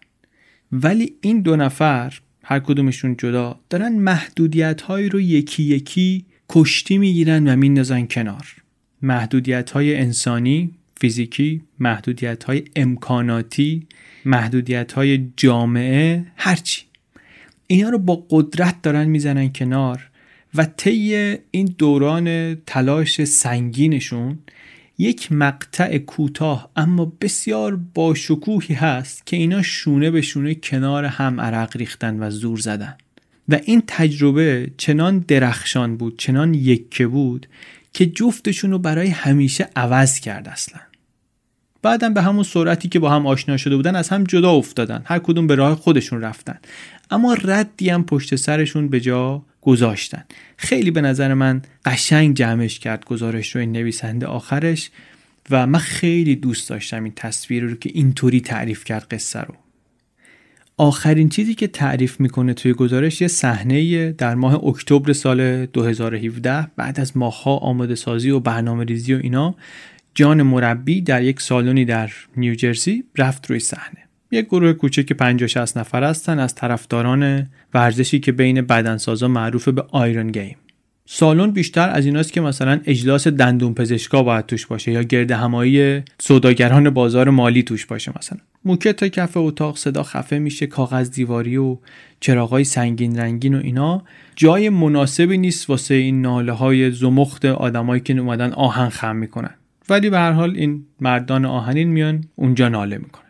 ولی 0.71 1.13
این 1.21 1.41
دو 1.41 1.55
نفر 1.55 2.13
هر 2.43 2.59
کدومشون 2.59 3.15
جدا 3.17 3.59
دارن 3.69 3.93
محدودیت 3.93 4.81
هایی 4.81 5.09
رو 5.09 5.21
یکی 5.21 5.63
یکی 5.63 6.25
کشتی 6.49 6.97
می‌گیرن 6.97 7.47
و 7.47 7.55
میندازن 7.55 8.05
کنار. 8.05 8.55
محدودیت 9.01 9.71
های 9.71 9.95
انسانی 9.95 10.71
فیزیکی 10.99 11.61
محدودیت 11.79 12.43
های 12.43 12.63
امکاناتی 12.75 13.87
محدودیت 14.25 14.91
های 14.91 15.29
جامعه 15.37 16.25
هرچی. 16.35 16.81
اینا 17.67 17.89
رو 17.89 17.99
با 17.99 18.25
قدرت 18.29 18.81
دارن 18.81 19.05
می‌زنن 19.05 19.53
کنار 19.53 20.09
و 20.55 20.65
طی 20.65 21.37
این 21.51 21.75
دوران 21.77 22.55
تلاش 22.55 23.23
سنگینشون 23.23 24.39
یک 24.97 25.31
مقطع 25.31 25.97
کوتاه 25.97 26.71
اما 26.75 27.13
بسیار 27.21 27.75
باشکوهی 27.75 28.75
هست 28.75 29.25
که 29.25 29.37
اینا 29.37 29.61
شونه 29.61 30.11
به 30.11 30.21
شونه 30.21 30.55
کنار 30.55 31.05
هم 31.05 31.41
عرق 31.41 31.77
ریختن 31.77 32.23
و 32.23 32.29
زور 32.29 32.59
زدن. 32.59 32.97
و 33.49 33.59
این 33.65 33.83
تجربه 33.87 34.71
چنان 34.77 35.19
درخشان 35.19 35.97
بود 35.97 36.19
چنان 36.19 36.53
یکه 36.53 37.07
بود 37.07 37.47
که 37.93 38.05
جفتشون 38.05 38.71
رو 38.71 38.79
برای 38.79 39.07
همیشه 39.07 39.69
عوض 39.75 40.19
کرد 40.19 40.47
اصلا. 40.47 40.88
بعدم 41.81 42.13
به 42.13 42.21
همون 42.21 42.43
سرعتی 42.43 42.89
که 42.89 42.99
با 42.99 43.09
هم 43.09 43.27
آشنا 43.27 43.57
شده 43.57 43.75
بودن 43.75 43.95
از 43.95 44.09
هم 44.09 44.23
جدا 44.23 44.51
افتادن. 44.51 45.01
هر 45.05 45.19
کدوم 45.19 45.47
به 45.47 45.55
راه 45.55 45.75
خودشون 45.75 46.21
رفتن. 46.21 46.59
اما 47.11 47.33
ردی 47.33 47.89
هم 47.89 48.03
پشت 48.03 48.35
سرشون 48.35 48.87
به 48.87 48.99
جا 48.99 49.41
گذاشتن. 49.61 50.23
خیلی 50.57 50.91
به 50.91 51.01
نظر 51.01 51.33
من 51.33 51.61
قشنگ 51.85 52.35
جمعش 52.35 52.79
کرد 52.79 53.05
گزارش 53.05 53.55
رو 53.55 53.61
این 53.61 53.71
نویسنده 53.71 54.25
آخرش. 54.25 54.91
و 55.49 55.67
من 55.67 55.79
خیلی 55.79 56.35
دوست 56.35 56.69
داشتم 56.69 57.03
این 57.03 57.13
تصویر 57.15 57.63
رو 57.63 57.75
که 57.75 57.89
اینطوری 57.93 58.41
تعریف 58.41 58.83
کرد 58.83 59.07
قصه 59.11 59.39
رو. 59.39 59.55
آخرین 60.77 61.29
چیزی 61.29 61.55
که 61.55 61.67
تعریف 61.67 62.19
می‌کنه 62.19 62.53
توی 62.53 62.73
گزارش 62.73 63.21
یه 63.21 63.27
صحنه 63.27 64.11
در 64.11 64.35
ماه 64.35 64.65
اکتبر 64.65 65.13
سال 65.13 65.65
2017 65.65 66.67
بعد 66.75 66.99
از 66.99 67.17
ماهها 67.17 67.57
آماده 67.57 67.95
سازی 67.95 68.29
و 68.29 68.39
برنامه 68.39 68.83
ریزی 68.83 69.13
و 69.13 69.19
اینا. 69.23 69.55
جان 70.19 70.43
مربی 70.43 71.01
در 71.01 71.23
یک 71.23 71.41
سالنی 71.41 71.85
در 71.85 72.11
نیوجرسی 72.37 73.03
رفت 73.17 73.49
روی 73.49 73.59
صحنه. 73.59 73.99
یک 74.31 74.45
گروه 74.45 74.73
کوچک 74.73 75.13
50 75.13 75.47
60 75.47 75.77
نفر 75.77 76.03
هستن 76.03 76.39
از 76.39 76.55
طرفداران 76.55 77.49
ورزشی 77.73 78.19
که 78.19 78.31
بین 78.31 78.61
بدنسازا 78.61 79.27
معروف 79.27 79.67
به 79.67 79.83
آیرون 79.91 80.27
گیم 80.27 80.55
سالن 81.05 81.51
بیشتر 81.51 81.89
از 81.89 82.05
ایناست 82.05 82.33
که 82.33 82.41
مثلا 82.41 82.79
اجلاس 82.85 83.27
دندون 83.27 83.73
پزشکا 83.73 84.23
باید 84.23 84.45
توش 84.45 84.67
باشه 84.67 84.91
یا 84.91 85.03
گرد 85.03 85.31
همایی 85.31 86.01
سوداگران 86.21 86.89
بازار 86.89 87.29
مالی 87.29 87.63
توش 87.63 87.85
باشه 87.85 88.13
مثلا. 88.17 88.39
موکت 88.65 88.95
تا 88.95 89.07
کف 89.07 89.37
اتاق 89.37 89.77
صدا 89.77 90.03
خفه 90.03 90.39
میشه 90.39 90.67
کاغذ 90.67 91.09
دیواری 91.09 91.57
و 91.57 91.77
چراغای 92.19 92.63
سنگین 92.63 93.19
رنگین 93.19 93.55
و 93.55 93.61
اینا. 93.63 94.03
جای 94.35 94.69
مناسبی 94.69 95.37
نیست 95.37 95.69
واسه 95.69 95.93
این 95.93 96.21
ناله 96.21 96.51
های 96.51 96.91
زمخت 96.91 97.45
آدمایی 97.45 98.01
که 98.01 98.17
اومدن 98.17 98.51
آهن 98.51 98.89
خم 98.89 99.15
می‌کنن. 99.15 99.53
ولی 99.89 100.09
به 100.09 100.17
هر 100.17 100.31
حال 100.31 100.55
این 100.55 100.85
مردان 100.99 101.45
آهنین 101.45 101.89
میان 101.89 102.23
اونجا 102.35 102.69
ناله 102.69 102.97
می‌کنن. 102.97 103.25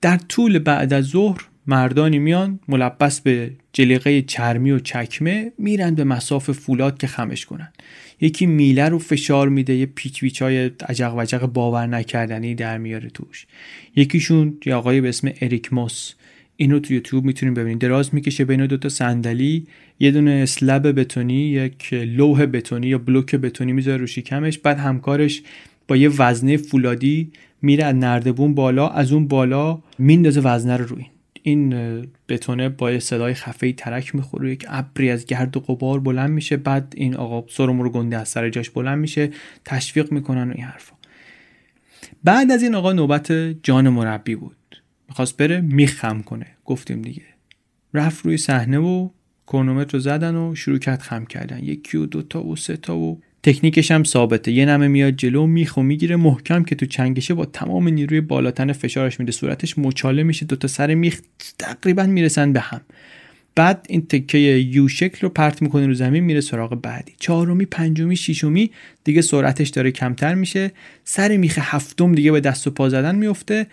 در 0.00 0.16
طول 0.16 0.58
بعد 0.58 0.92
از 0.92 1.04
ظهر 1.04 1.40
مردانی 1.66 2.18
میان 2.18 2.60
ملبس 2.68 3.20
به 3.20 3.50
جلیقه 3.72 4.22
چرمی 4.22 4.70
و 4.70 4.78
چکمه 4.78 5.52
میرن 5.58 5.94
به 5.94 6.04
مساف 6.04 6.50
فولاد 6.50 6.98
که 6.98 7.06
خمش 7.06 7.46
کنن. 7.46 7.72
یکی 8.20 8.46
میله 8.46 8.88
رو 8.88 8.98
فشار 8.98 9.48
میده 9.48 9.74
یه 9.74 9.86
پیچ 9.86 10.42
های 10.42 10.70
عجق 10.88 11.14
وجق 11.16 11.46
باور 11.46 11.86
نکردنی 11.86 12.54
در 12.54 12.78
میاره 12.78 13.10
توش. 13.10 13.46
یکیشون 13.96 14.58
یه 14.66 14.74
آقای 14.74 15.00
به 15.00 15.08
اسم 15.08 15.32
اریک 15.40 15.72
موس. 15.72 16.14
اینو 16.56 16.78
تو 16.78 16.94
یوتیوب 16.94 17.24
می‌تونیم 17.24 17.54
ببینید 17.54 17.78
دراز 17.78 18.14
می‌کشه 18.14 18.44
بین 18.44 18.66
دو 18.66 18.76
تا 18.76 18.88
صندلی. 18.88 19.66
یه 20.00 20.10
دونه 20.10 20.30
اسلب 20.30 21.00
بتونی 21.00 21.34
یک 21.34 21.92
لوح 21.92 22.46
بتونی 22.46 22.86
یا 22.86 22.98
بلوک 22.98 23.34
بتونی 23.34 23.72
می‌ذاره 23.72 23.96
رو 23.96 24.06
شکمش 24.06 24.58
بعد 24.58 24.78
همکارش 24.78 25.42
با 25.88 25.96
یه 25.96 26.08
وزنه 26.08 26.56
فولادی 26.56 27.30
میره 27.62 27.84
از 27.84 27.94
نردبون 27.94 28.54
بالا 28.54 28.88
از 28.88 29.12
اون 29.12 29.28
بالا 29.28 29.82
میندازه 29.98 30.40
وزنه 30.40 30.76
رو 30.76 30.84
روی. 30.84 31.04
این 31.42 31.74
بتونه 32.28 32.68
با 32.68 33.00
صدای 33.00 33.34
خفه 33.34 33.72
ترک 33.72 34.14
می‌خوره. 34.14 34.52
یک 34.52 34.64
ابری 34.68 35.10
از 35.10 35.26
گرد 35.26 35.56
و 35.56 35.60
غبار 35.60 36.00
بلند 36.00 36.30
میشه. 36.30 36.56
بعد 36.56 36.94
این 36.96 37.16
آقا 37.16 37.44
سرم 37.48 37.82
رو 37.82 37.90
گنده 37.90 38.18
از 38.18 38.28
سر 38.28 38.50
جاش 38.50 38.70
بلند 38.70 38.98
میشه. 38.98 39.30
تشویق 39.64 40.12
می‌کنن 40.12 40.48
و 40.50 40.52
این 40.54 40.64
حرفا. 40.64 40.94
بعد 42.24 42.50
از 42.50 42.62
این 42.62 42.74
آقا 42.74 42.92
نوبت 42.92 43.32
جان 43.62 43.88
مربی 43.88 44.34
بود. 44.34 44.56
می‌خواست 45.08 45.36
بره 45.36 45.60
میخم 45.60 46.22
کنه. 46.22 46.46
گفتیم 46.64 47.02
دیگه. 47.02 47.22
رفت 47.94 48.24
روی 48.24 48.36
صحنه 48.36 48.78
و 48.78 49.08
کرونومتر 49.46 49.92
رو 49.92 49.98
زدن 49.98 50.34
و 50.34 50.54
شروع 50.54 50.78
کرد 50.78 51.00
خم 51.00 51.24
کردن. 51.24 51.64
یکی 51.64 51.96
و 51.96 52.06
دوتا 52.06 52.44
و 52.44 52.56
سه 52.56 52.76
تا 52.76 52.96
و 52.96 53.20
تکنیکش 53.42 53.90
هم 53.90 54.04
ثابته. 54.04 54.52
یه 54.52 54.66
نمه 54.66 54.88
میاد 54.88 55.16
جلو 55.16 55.46
میخو 55.46 55.82
می‌گیره. 55.82 56.16
محکم 56.16 56.62
که 56.62 56.74
تو 56.74 56.86
چنگشه 56.86 57.34
با 57.34 57.44
تمام 57.44 57.88
نیروی 57.88 58.20
بالاتن 58.20 58.72
فشارش 58.72 59.20
میده. 59.20 59.32
صورتش 59.32 59.78
مچاله 59.78 60.22
میشه. 60.22 60.46
دوتا 60.46 60.68
سر 60.68 60.94
میخ 60.94 61.20
تقریبا 61.58 62.02
می‌رسن 62.02 62.52
به 62.52 62.60
هم. 62.60 62.80
بعد 63.56 63.86
این 63.88 64.06
تکه 64.06 64.38
یو 64.38 64.88
شکل 64.88 65.18
رو 65.20 65.28
پرت 65.28 65.62
می‌کنه 65.62 65.86
رو 65.86 65.94
زمین 65.94 66.24
میره 66.24 66.40
سراغ 66.40 66.74
بعدی. 66.74 67.12
چهارمی 67.20 67.64
پنجمی 67.64 68.16
ششمی 68.16 68.70
دیگه 69.04 69.22
سرعتش 69.22 69.68
داره 69.68 69.90
کمتر 69.90 70.34
میشه. 70.34 70.72
سر 71.04 71.36
میخ 71.36 71.58
هفتم 71.62 72.14
دیگه 72.14 72.32
به 72.32 72.40
دست 72.40 72.66
و 72.66 72.70
پا 72.70 72.88
زدن 72.88 73.14
میفته. 73.14 73.66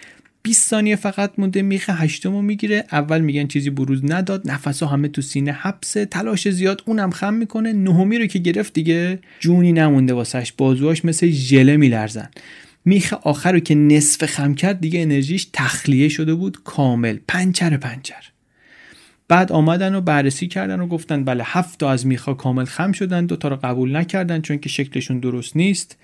20 0.44 0.70
ثانیه 0.70 0.96
فقط 0.96 1.32
مونده 1.38 1.62
میخ 1.62 1.90
هشتمو 1.90 2.42
می‌گیره. 2.42 2.86
اول 2.92 3.22
میگن 3.22 3.48
چیزی 3.48 3.70
بروز 3.70 4.02
نداد 4.04 4.52
نفسا 4.52 4.88
همه 4.88 5.08
تو 5.08 5.22
سینه 5.22 5.52
حبسه 5.52 6.06
تلاش 6.06 6.50
زیاد 6.50 6.84
اونم 6.86 7.12
خم 7.12 7.34
می‌کنه. 7.34 7.74
نهمی 7.74 8.18
رو 8.18 8.26
که 8.26 8.40
گرفت 8.40 8.74
دیگه 8.74 9.20
جونی 9.40 9.74
نمونده 9.74 10.14
واسش. 10.14 10.54
بازوهاش 10.58 11.06
مثل 11.06 11.28
ژله 11.28 11.78
میلرزن. 11.78 12.30
میخ 12.86 13.14
آخر 13.14 13.52
رو 13.52 13.60
که 13.60 13.76
نصف 13.76 14.26
خم 14.26 14.56
کرد 14.56 14.82
دیگه 14.82 15.02
انرژیش 15.02 15.48
تخلیه 15.54 16.10
شده 16.10 16.34
بود. 16.34 16.58
کامل. 16.64 17.18
پنچر 17.28 17.78
پنچر. 17.78 18.32
بعد 19.28 19.52
آمدن 19.52 19.96
و 19.96 20.02
بررسی 20.02 20.48
کردن 20.48 20.80
و 20.80 20.88
گفتن 20.88 21.24
بله 21.24 21.44
هفت 21.46 21.80
تا 21.80 21.92
از 21.92 22.08
میخا 22.08 22.34
کامل 22.34 22.66
خم 22.66 22.92
شدن 22.92 23.26
دو 23.26 23.36
تا 23.36 23.48
رو 23.48 23.56
قبول 23.56 23.96
نکردن 23.96 24.42
چون 24.42 24.58
که 24.58 24.70
شکلشون 24.70 25.20
درست 25.20 25.58
نیست. 25.58 25.98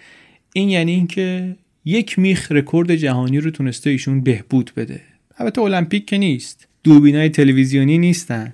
این 0.54 0.70
یعنی 0.70 0.92
اینکه 0.92 1.56
یک 1.88 2.20
میخ 2.20 2.52
رکورد 2.52 2.96
جهانی 2.96 3.40
رو 3.40 3.52
تونسته 3.52 3.90
ایشون 3.90 4.22
بهبود 4.22 4.72
بده. 4.78 5.02
البته 5.38 5.62
المپیک 5.62 6.06
که 6.06 6.18
نیست. 6.18 6.68
دوربینای 6.84 7.30
تلویزیونی 7.30 7.98
نیستن. 7.98 8.54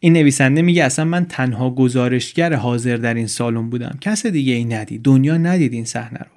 این 0.00 0.12
نویسنده 0.12 0.62
میگه 0.62 0.84
اصلا 0.84 1.04
من 1.04 1.24
تنها 1.24 1.70
گزارشگر 1.70 2.54
حاضر 2.54 2.96
در 2.96 3.14
این 3.14 3.26
سالن 3.26 3.70
بودم. 3.70 3.98
کس 4.00 4.26
دیگه 4.26 4.52
ای 4.52 4.64
ندید. 4.64 5.02
دنیا 5.02 5.36
ندید 5.36 5.72
این 5.72 5.84
صحنه 5.84 6.18
رو. 6.18 6.30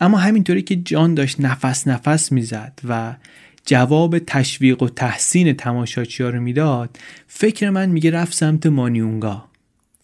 اما 0.00 0.18
همینطوری 0.18 0.62
که 0.62 0.76
جان 0.76 1.14
داشت 1.14 1.40
نفس 1.40 1.88
نفس 1.88 2.32
می‌زد 2.32 2.80
و 2.88 3.16
جواب 3.66 4.18
تشویق 4.18 4.82
و 4.82 4.88
تحسین 4.88 5.52
تماشاچی 5.52 6.22
رو 6.22 6.40
می‌داد 6.40 6.98
فکر 7.26 7.70
من 7.70 7.90
میگه 7.90 8.10
رفت 8.10 8.34
سمت 8.34 8.66
مانیونگا. 8.66 9.44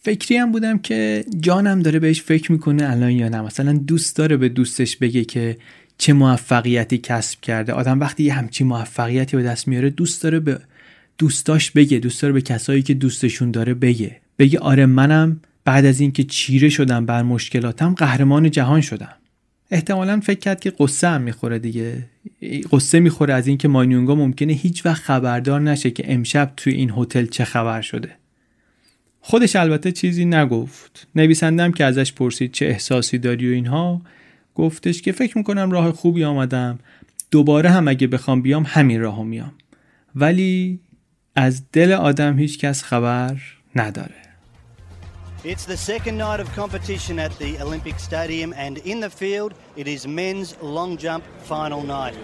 فکری 0.03 0.37
هم 0.37 0.51
بودم 0.51 0.77
که 0.77 1.25
جانم 1.39 1.79
داره 1.79 1.99
بهش 1.99 2.21
فکر 2.21 2.51
می‌کنه 2.51 2.89
الان 2.89 3.11
یا 3.11 3.29
نه. 3.29 3.41
مثلا 3.41 3.73
دوست 3.73 4.15
داره 4.15 4.37
به 4.37 4.49
دوستش 4.49 4.97
بگه 4.97 5.23
که 5.23 5.57
چه 5.97 6.13
موفقیتی 6.13 6.97
کسب 6.97 7.41
کرده. 7.41 7.73
آدم 7.73 7.99
وقتی 7.99 8.23
یه 8.23 8.33
همچین 8.33 8.67
موفقیتی 8.67 9.37
به 9.37 9.43
دست 9.43 9.67
میاره 9.67 9.89
دوست 9.89 10.23
داره 10.23 10.39
به 10.39 10.59
دوستاش 11.17 11.71
بگه 11.71 11.99
دوست 11.99 12.21
داره 12.21 12.33
به 12.33 12.41
کسایی 12.41 12.81
که 12.81 12.93
دوستشون 12.93 13.51
داره 13.51 13.73
بگه. 13.73 14.17
بگه 14.39 14.59
آره 14.59 14.85
منم 14.85 15.41
بعد 15.65 15.85
از 15.85 15.99
اینکه 15.99 16.23
چیره 16.23 16.69
شدم 16.69 17.05
بر 17.05 17.23
مشکلاتم 17.23 17.93
قهرمان 17.93 18.51
جهان 18.51 18.81
شدم. 18.81 19.13
احتمالا 19.71 20.19
فکر 20.19 20.39
کرد 20.39 20.59
که 20.59 20.73
قصه 20.79 21.07
هم 21.07 21.21
می‌خوره 21.21 21.59
دیگه. 21.59 22.05
قصه 22.71 22.99
می‌خوره 22.99 23.33
از 23.33 23.47
اینکه 23.47 23.67
مانیونگا 23.67 24.15
ممکنه 24.15 24.53
هیچ 24.53 24.85
وقت 24.85 25.01
خبردار 25.01 25.61
نشه 25.61 25.91
که 25.91 26.13
امشب 26.13 26.53
توی 26.57 26.73
این 26.73 26.91
هتل 26.97 27.25
چه 27.25 27.45
خبر 27.45 27.81
شده. 27.81 28.20
خودش 29.21 29.55
البته 29.55 29.91
چیزی 29.91 30.25
نگفت. 30.25 31.07
نویسندم 31.15 31.71
که 31.71 31.85
ازش 31.85 32.13
پرسید 32.13 32.51
چه 32.51 32.65
احساسی 32.65 33.17
داری 33.17 33.49
و 33.49 33.53
اینها. 33.53 34.01
گفتش 34.55 35.01
که 35.01 35.11
فکر 35.11 35.37
می‌کنم 35.37 35.71
راه 35.71 35.91
خوبی 35.91 36.23
آمدم. 36.23 36.79
دوباره 37.31 37.69
هم 37.69 37.87
اگه 37.87 38.07
بخوام 38.07 38.41
بیام 38.41 38.63
همین 38.67 39.01
راه 39.01 39.23
میام. 39.23 39.53
ولی 40.15 40.79
از 41.35 41.63
دل 41.71 41.91
آدم 41.91 42.39
هیچ 42.39 42.59
کس 42.59 42.83
خبر 42.83 43.37
نداره. 43.75 44.15
It's 45.43 45.65
the 45.65 45.77
second 45.77 46.17
night 46.17 46.39
of 46.39 46.47
competition 46.55 47.17
at 47.17 47.31
the 47.39 47.51
Olympic 47.65 47.97
Stadium 47.99 48.53
and 48.53 48.77
in 48.91 48.99
the 48.99 49.09
field 49.09 49.51
it 49.75 49.87
is 49.87 50.05
men's 50.05 50.49
long 50.61 50.91
jump 50.97 51.23
final 51.51 51.81
night. 51.97 52.15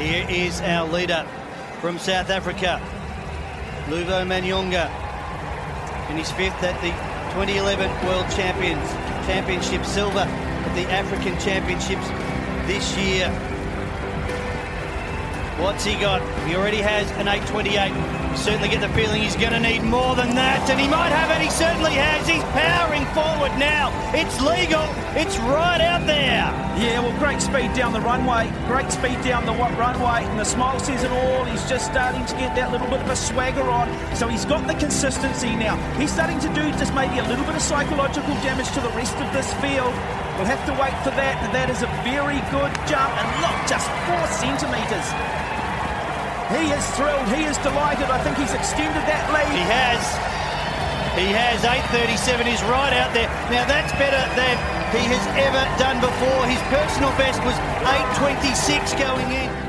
Here 0.00 0.26
is 0.44 0.54
our 0.74 0.86
leader 0.96 1.22
from 1.80 1.94
South 2.08 2.30
Africa, 2.38 2.72
Luvo 3.88 4.24
Manyonga 4.24 4.86
in 6.10 6.16
his 6.16 6.30
fifth 6.32 6.62
at 6.62 6.80
the 6.80 6.90
2011 7.34 7.90
World 8.06 8.30
Champions 8.30 8.88
Championship 9.26 9.84
silver 9.84 10.20
at 10.20 10.74
the 10.74 10.84
African 10.92 11.38
Championships 11.40 12.06
this 12.66 12.96
year. 12.96 13.28
What's 15.58 15.84
he 15.84 15.94
got? 15.94 16.22
He 16.46 16.54
already 16.54 16.78
has 16.78 17.10
an 17.12 17.28
828. 17.28 18.21
You 18.32 18.38
certainly 18.38 18.70
get 18.70 18.80
the 18.80 18.88
feeling 18.96 19.20
he's 19.20 19.36
going 19.36 19.52
to 19.52 19.60
need 19.60 19.84
more 19.84 20.16
than 20.16 20.34
that, 20.40 20.64
and 20.72 20.80
he 20.80 20.88
might 20.88 21.12
have 21.12 21.28
it. 21.36 21.44
He 21.44 21.52
certainly 21.52 21.92
has. 22.00 22.24
He's 22.24 22.40
powering 22.56 23.04
forward 23.12 23.52
now. 23.60 23.92
It's 24.16 24.40
legal. 24.40 24.88
It's 25.12 25.36
right 25.52 25.84
out 25.84 26.08
there. 26.08 26.48
Yeah, 26.80 27.04
well, 27.04 27.12
great 27.20 27.44
speed 27.44 27.76
down 27.76 27.92
the 27.92 28.00
runway. 28.00 28.48
Great 28.72 28.88
speed 28.88 29.20
down 29.20 29.44
the 29.44 29.52
runway, 29.52 30.24
and 30.24 30.40
the 30.40 30.48
smile 30.48 30.80
says 30.80 31.04
it 31.04 31.12
all. 31.12 31.44
He's 31.44 31.68
just 31.68 31.92
starting 31.92 32.24
to 32.24 32.34
get 32.40 32.56
that 32.56 32.72
little 32.72 32.88
bit 32.88 33.04
of 33.04 33.10
a 33.12 33.16
swagger 33.16 33.68
on. 33.68 33.92
So 34.16 34.28
he's 34.28 34.48
got 34.48 34.64
the 34.66 34.80
consistency 34.80 35.52
now. 35.52 35.76
He's 36.00 36.10
starting 36.10 36.40
to 36.40 36.48
do 36.56 36.72
just 36.80 36.96
maybe 36.96 37.20
a 37.20 37.28
little 37.28 37.44
bit 37.44 37.54
of 37.54 37.60
psychological 37.60 38.32
damage 38.40 38.72
to 38.72 38.80
the 38.80 38.96
rest 38.96 39.12
of 39.20 39.28
this 39.36 39.52
field. 39.60 39.92
We'll 40.40 40.48
have 40.48 40.64
to 40.64 40.74
wait 40.80 40.96
for 41.04 41.12
that, 41.20 41.36
that 41.52 41.68
is 41.68 41.84
a 41.84 41.90
very 42.00 42.40
good 42.48 42.72
jump. 42.88 43.12
And 43.12 43.28
look, 43.44 43.56
just 43.68 43.84
four 44.08 44.24
centimetres. 44.40 45.51
He 46.52 46.68
is 46.68 46.84
thrilled. 46.96 47.28
He 47.32 47.44
is 47.48 47.56
delighted. 47.64 48.12
I 48.12 48.20
think 48.20 48.36
he's 48.36 48.52
extended 48.52 49.00
that 49.08 49.24
lead. 49.32 49.48
He 49.48 49.64
has. 49.64 50.02
He 51.16 51.28
has. 51.32 51.64
8.37 51.64 52.44
is 52.44 52.60
right 52.68 52.92
out 52.92 53.12
there. 53.16 53.28
Now 53.48 53.64
that's 53.64 53.92
better 53.96 54.20
than 54.36 54.56
he 54.92 55.00
has 55.08 55.24
ever 55.40 55.64
done 55.80 56.00
before. 56.04 56.44
His 56.44 56.60
personal 56.68 57.10
best 57.16 57.40
was 57.44 57.56
8.26 58.20 58.98
going 59.00 59.28
in. 59.32 59.61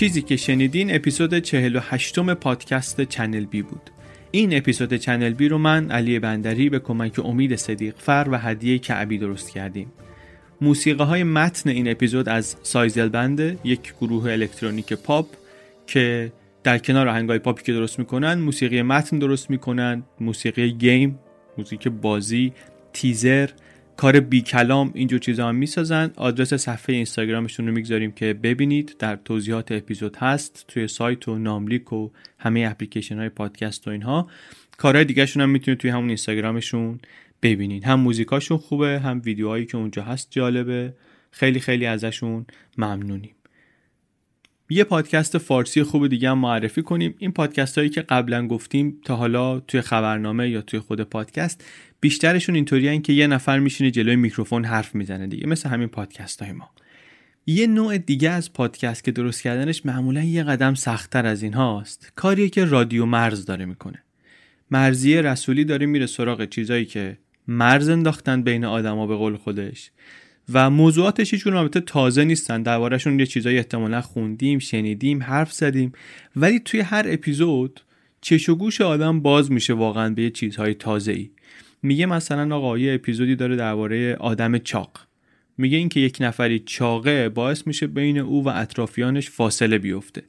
چیزی 0.00 0.22
که 0.22 0.36
شنیدین 0.36 0.94
اپیزود 0.94 1.38
48 1.38 2.18
پادکست 2.20 3.00
چنل 3.00 3.44
بی 3.44 3.62
بود. 3.62 3.90
این 4.30 4.56
اپیزود 4.56 4.94
چنل 4.94 5.30
بی 5.30 5.48
رو 5.48 5.58
من 5.58 5.90
علی 5.90 6.18
بندری 6.18 6.68
به 6.68 6.78
کمک 6.78 7.18
امید 7.18 7.56
صدیق 7.56 7.94
فر 7.98 8.28
و 8.30 8.38
هدیه 8.38 8.78
کعبی 8.78 9.18
درست 9.18 9.50
کردیم. 9.50 9.92
موسیقی 10.60 11.04
های 11.04 11.24
متن 11.24 11.70
این 11.70 11.90
اپیزود 11.90 12.28
از 12.28 12.56
سایزل 12.62 13.08
بنده 13.08 13.58
یک 13.64 13.94
گروه 14.00 14.32
الکترونیک 14.32 14.92
پاپ 14.92 15.26
که 15.86 16.32
در 16.64 16.78
کنار 16.78 17.08
آهنگای 17.08 17.38
پاپی 17.38 17.62
که 17.62 17.72
درست 17.72 17.98
می‌کنن 17.98 18.34
موسیقی 18.34 18.82
متن 18.82 19.18
درست 19.18 19.50
می‌کنن 19.50 20.02
موسیقی 20.20 20.72
game 20.72 21.18
music 21.58 21.88
بازی 21.88 22.52
تیزر 22.92 23.48
کار 24.00 24.20
بی 24.20 24.40
کلام 24.40 24.90
اینجور 24.94 25.18
چیزا 25.18 25.48
هم 25.48 25.54
می‌سازن. 25.54 26.10
آدرس 26.16 26.54
صفحه 26.54 26.94
اینستاگرامشون 26.94 27.66
رو 27.66 27.72
می‌گذاریم 27.72 28.12
که 28.12 28.34
ببینید. 28.34 28.96
در 28.98 29.16
توضیحات 29.16 29.72
اپیزود 29.72 30.16
هست. 30.16 30.64
توی 30.68 30.88
سایت 30.88 31.28
و 31.28 31.38
ناملیک 31.38 31.92
و 31.92 32.10
همه 32.38 32.66
اپلیکیشن 32.70 33.18
های 33.18 33.28
پادکست 33.28 33.88
و 33.88 33.90
اینها. 33.90 34.28
کارهای 34.78 35.04
دیگه 35.04 35.26
هم 35.26 35.50
می‌تونید 35.50 35.80
توی 35.80 35.90
همون 35.90 36.08
اینستاگرامشون 36.08 37.00
ببینید. 37.42 37.84
هم 37.84 38.00
موزیکاشون 38.00 38.58
خوبه 38.58 39.00
هم 39.00 39.22
ویدیوهایی 39.24 39.66
که 39.66 39.76
اونجا 39.76 40.02
هست 40.02 40.28
جالبه. 40.30 40.94
خیلی 41.30 41.60
خیلی 41.60 41.86
ازشون 41.86 42.46
ممنونیم. 42.78 43.34
یه 44.72 44.84
پادکست 44.84 45.38
فارسی 45.38 45.82
خوب 45.82 46.06
دیگه 46.06 46.30
هم 46.30 46.38
معرفی 46.38 46.82
کنیم. 46.82 47.14
این 47.18 47.32
پادکست 47.32 47.78
هایی 47.78 47.90
که 47.90 48.02
قبلا 48.02 48.46
گفتیم 48.46 49.00
تا 49.04 49.16
حالا 49.16 49.60
توی 49.60 49.80
خبرنامه 49.80 50.48
یا 50.48 50.62
توی 50.62 50.80
خود 50.80 51.00
پادکست 51.00 51.64
بیشترشون 52.00 52.54
اینطوری 52.54 53.00
که 53.00 53.12
یه 53.12 53.26
نفر 53.26 53.58
میشینه 53.58 53.90
جلوی 53.90 54.16
میکروفون 54.16 54.64
حرف 54.64 54.94
می‌زنه 54.94 55.26
دیگه 55.26 55.46
مثل 55.46 55.68
همین 55.68 55.88
پادکست 55.88 56.42
های 56.42 56.52
ما. 56.52 56.70
یه 57.46 57.66
نوع 57.66 57.98
دیگه 57.98 58.30
از 58.30 58.52
پادکست 58.52 59.04
که 59.04 59.12
درست 59.12 59.42
کردنش 59.42 59.86
معمولا 59.86 60.22
یه 60.22 60.42
قدم 60.42 60.74
سختتر 60.74 61.26
از 61.26 61.42
این 61.42 61.54
هاست. 61.54 62.12
کاریه 62.16 62.48
که 62.48 62.64
رادیو 62.64 63.06
مرز 63.06 63.44
داره 63.44 63.64
می‌کنه. 63.64 64.02
مرزی 64.70 65.16
رسولی 65.16 65.64
داره 65.64 65.86
میره 65.86 66.06
سراغ 66.06 66.48
چیزایی 66.48 66.84
که 66.84 67.18
مرز 67.48 67.88
انداختن 67.88 68.42
بین 68.42 68.64
آدما 68.64 69.06
به 69.06 69.16
قول 69.16 69.36
خودش 69.36 69.90
و 70.52 70.70
موضوعاتش 70.70 71.34
هیچ 71.34 71.46
البته 71.46 71.80
تازه 71.80 72.24
نیستن. 72.24 72.62
دربارهشون 72.62 73.20
یه 73.20 73.26
چیزایی 73.26 73.56
احتمالا 73.56 74.00
خوندیم 74.00 74.58
شنیدیم 74.58 75.22
حرف 75.22 75.52
زدیم. 75.52 75.92
ولی 76.36 76.60
توی 76.60 76.80
هر 76.80 77.04
اپیزود 77.08 77.80
چش 78.20 78.48
و 78.48 78.54
گوش 78.54 78.80
آدم 78.80 79.20
باز 79.20 79.52
میشه 79.52 79.72
واقعا 79.72 80.14
به 80.14 80.22
یه 80.22 80.30
چیزهای 80.30 80.74
تازه 80.74 81.12
ای 81.12 81.30
میگه 81.82 82.06
مثلا 82.06 82.56
آقا 82.56 82.78
یه 82.78 82.94
اپیزودی 82.94 83.36
داره 83.36 83.56
درباره 83.56 84.14
آدم 84.14 84.58
چاق. 84.58 84.98
میگه 85.58 85.78
اینکه 85.78 86.00
یک 86.00 86.16
نفری 86.20 86.58
چاقه 86.58 87.28
باعث 87.28 87.66
میشه 87.66 87.86
بین 87.86 88.18
او 88.18 88.44
و 88.44 88.48
اطرافیانش 88.48 89.30
فاصله 89.30 89.78
بیفته. 89.78 90.22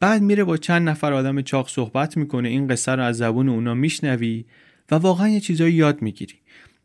بعد 0.00 0.22
میره 0.22 0.44
با 0.44 0.56
چند 0.56 0.88
نفر 0.88 1.12
آدم 1.12 1.42
چاق 1.42 1.68
صحبت 1.68 2.16
می‌کنه 2.16 2.48
این 2.48 2.66
قصه 2.66 2.92
رو 2.92 3.02
از 3.02 3.16
زبون 3.16 3.48
اونا 3.48 3.74
میشنوی 3.74 4.44
و 4.90 4.94
واقعا 4.94 5.28
یه 5.28 5.40
چیزایی 5.40 5.74
یاد 5.74 6.02
می‌گیری. 6.02 6.34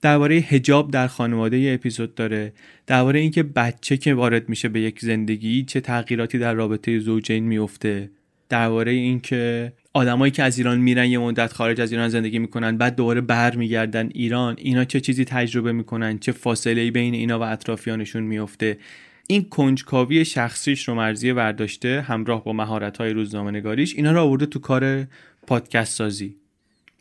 درباره 0.01 0.35
هجاب 0.35 0.91
در 0.91 1.07
خانواده 1.07 1.59
یه 1.59 1.73
اپیزود 1.73 2.15
داره 2.15 2.53
درباره 2.87 3.19
اینکه 3.19 3.43
بچه 3.43 3.97
که 3.97 4.13
وارد 4.13 4.49
میشه 4.49 4.69
به 4.69 4.81
یک 4.81 4.99
زندگی 4.99 5.63
چه 5.63 5.81
تغییراتی 5.81 6.39
در 6.39 6.53
رابطه 6.53 6.99
زوجین 6.99 7.43
میفته 7.43 8.11
درباره 8.49 8.91
اینکه 8.91 9.73
آدمایی 9.93 10.31
که 10.31 10.43
از 10.43 10.57
ایران 10.57 10.79
میرن 10.79 11.05
یه 11.05 11.19
مدت 11.19 11.53
خارج 11.53 11.81
از 11.81 11.91
ایران 11.91 12.09
زندگی 12.09 12.39
می‌کنن 12.39 12.77
بعد 12.77 12.95
دوباره 12.95 13.21
برمیگردن 13.21 14.09
ایران 14.13 14.55
اینا 14.57 14.85
چه 14.85 14.99
چیزی 14.99 15.25
تجربه 15.25 15.71
می‌کنن 15.71 16.19
چه 16.19 16.31
فاصله 16.31 16.91
بین 16.91 17.13
اینا 17.13 17.39
و 17.39 17.43
اطرافیانشون 17.43 18.23
میفته 18.23 18.77
این 19.27 19.43
کنجکاوی 19.49 20.25
شخصیش 20.25 20.87
رو 20.87 20.95
مرزی 20.95 21.33
برداشته 21.33 22.01
همراه 22.01 22.43
با 22.43 22.53
مهارت 22.53 22.97
های 22.97 23.13
روزنامه 23.13 23.51
نگاریش 23.51 23.95
اینا 23.95 24.11
رو 24.11 24.19
آورده 24.21 24.45
تو 24.45 24.59
کار 24.59 25.07
پادکست 25.47 25.97
سازی. 25.97 26.35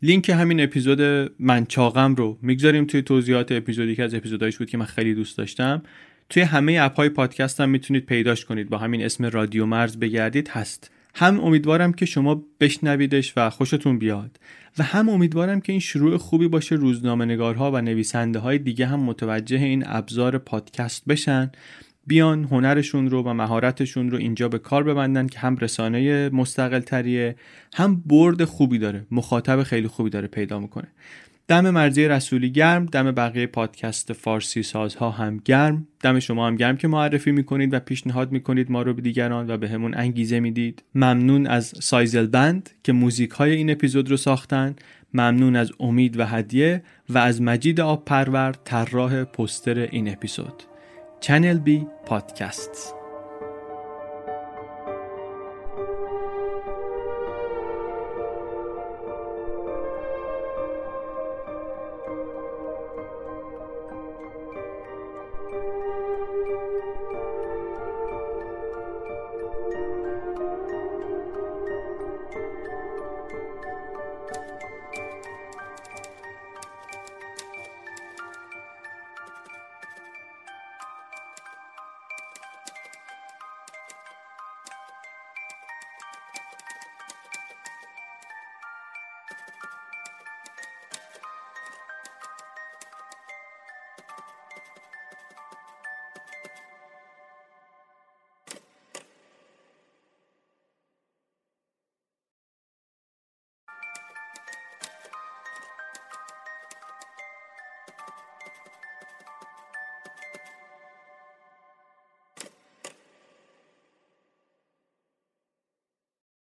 لینک 0.02 0.28
همین 0.30 0.60
اپیزود 0.60 1.32
من 1.38 1.66
چاقم 1.66 2.14
رو 2.14 2.38
می‌گذاریم 2.42 2.84
توی 2.84 3.02
توضیحات 3.02 3.52
اپیزودی 3.52 3.96
که 3.96 4.02
از 4.02 4.14
اپیزودهایش 4.14 4.56
بود 4.56 4.70
که 4.70 4.78
من 4.78 4.84
خیلی 4.84 5.14
دوست 5.14 5.38
داشتم. 5.38 5.82
توی 6.28 6.42
همه 6.42 6.78
اپ 6.80 6.96
های 6.96 7.08
پادکست 7.08 7.60
هم 7.60 7.68
می‌تونید 7.68 8.06
پیداش 8.06 8.44
کنید. 8.44 8.68
با 8.68 8.78
همین 8.78 9.04
اسم 9.04 9.24
رادیو 9.24 9.66
مرز 9.66 9.96
بگردید 9.96 10.48
هست. 10.48 10.90
هم 11.18 11.40
امیدوارم 11.40 11.92
که 11.92 12.06
شما 12.06 12.44
بشنویدش 12.60 13.32
و 13.36 13.50
خوشتون 13.50 13.98
بیاد 13.98 14.40
و 14.78 14.82
هم 14.82 15.08
امیدوارم 15.08 15.60
که 15.60 15.72
این 15.72 15.80
شروع 15.80 16.16
خوبی 16.16 16.48
باشه 16.48 16.74
روزنامه 16.74 17.24
نگارها 17.24 17.70
و 17.70 17.80
نویسنده 17.80 18.38
های 18.38 18.58
دیگه 18.58 18.86
هم 18.86 19.00
متوجه 19.00 19.56
این 19.56 19.82
ابزار 19.86 20.38
پادکست 20.38 21.04
بشن. 21.08 21.50
بیان 22.06 22.44
هنرشون 22.44 23.10
رو 23.10 23.22
و 23.22 23.32
مهارتشون 23.32 24.10
رو 24.10 24.18
اینجا 24.18 24.48
به 24.48 24.58
کار 24.58 24.84
ببندن 24.84 25.26
که 25.26 25.38
هم 25.38 25.56
رسانه 25.56 26.28
مستقل 26.28 26.80
تریه 26.80 27.36
هم 27.74 28.02
برد 28.06 28.44
خوبی 28.44 28.78
داره 28.78 29.06
مخاطب 29.10 29.62
خیلی 29.62 29.88
خوبی 29.88 30.10
داره 30.10 30.28
پیدا 30.28 30.58
می‌کنه. 30.58 30.88
دم 31.48 31.70
مرزی 31.70 32.08
رسولی 32.08 32.50
گرم 32.50 32.86
دم 32.86 33.12
بقیه 33.12 33.46
پادکست 33.46 34.12
فارسی 34.12 34.62
سازها 34.62 35.10
هم 35.10 35.40
گرم. 35.44 35.88
دم 36.00 36.18
شما 36.18 36.46
هم 36.46 36.56
گرم 36.56 36.76
که 36.76 36.88
معرفی 36.88 37.32
می‌کنید 37.32 37.74
و 37.74 37.80
پیشنهاد 37.80 38.32
می‌کنید 38.32 38.70
ما 38.70 38.82
رو 38.82 38.94
به 38.94 39.02
دیگران 39.02 39.50
و 39.50 39.56
به 39.56 39.68
همون 39.68 39.94
انگیزه 39.94 40.40
می‌دید. 40.40 40.82
ممنون 40.94 41.46
از 41.46 41.74
سایزل 41.80 42.26
بند 42.26 42.70
که 42.82 42.92
موزیک 42.92 43.30
های 43.30 43.52
این 43.52 43.70
اپیزود 43.70 44.10
رو 44.10 44.16
ساختن. 44.16 44.76
ممنون 45.14 45.56
از 45.56 45.72
امید 45.80 46.18
و 46.18 46.24
هدیه 46.26 46.82
و 47.08 47.18
از 47.18 47.42
مجید 47.42 47.80
آب 47.80 48.04
پرور 48.04 48.54
طراح 48.64 49.24
پستر 49.24 49.78
این 49.78 50.12
اپیزود. 50.12 50.62
چنل 51.20 51.58
بی 51.58 51.86
پادکست. 52.06 52.97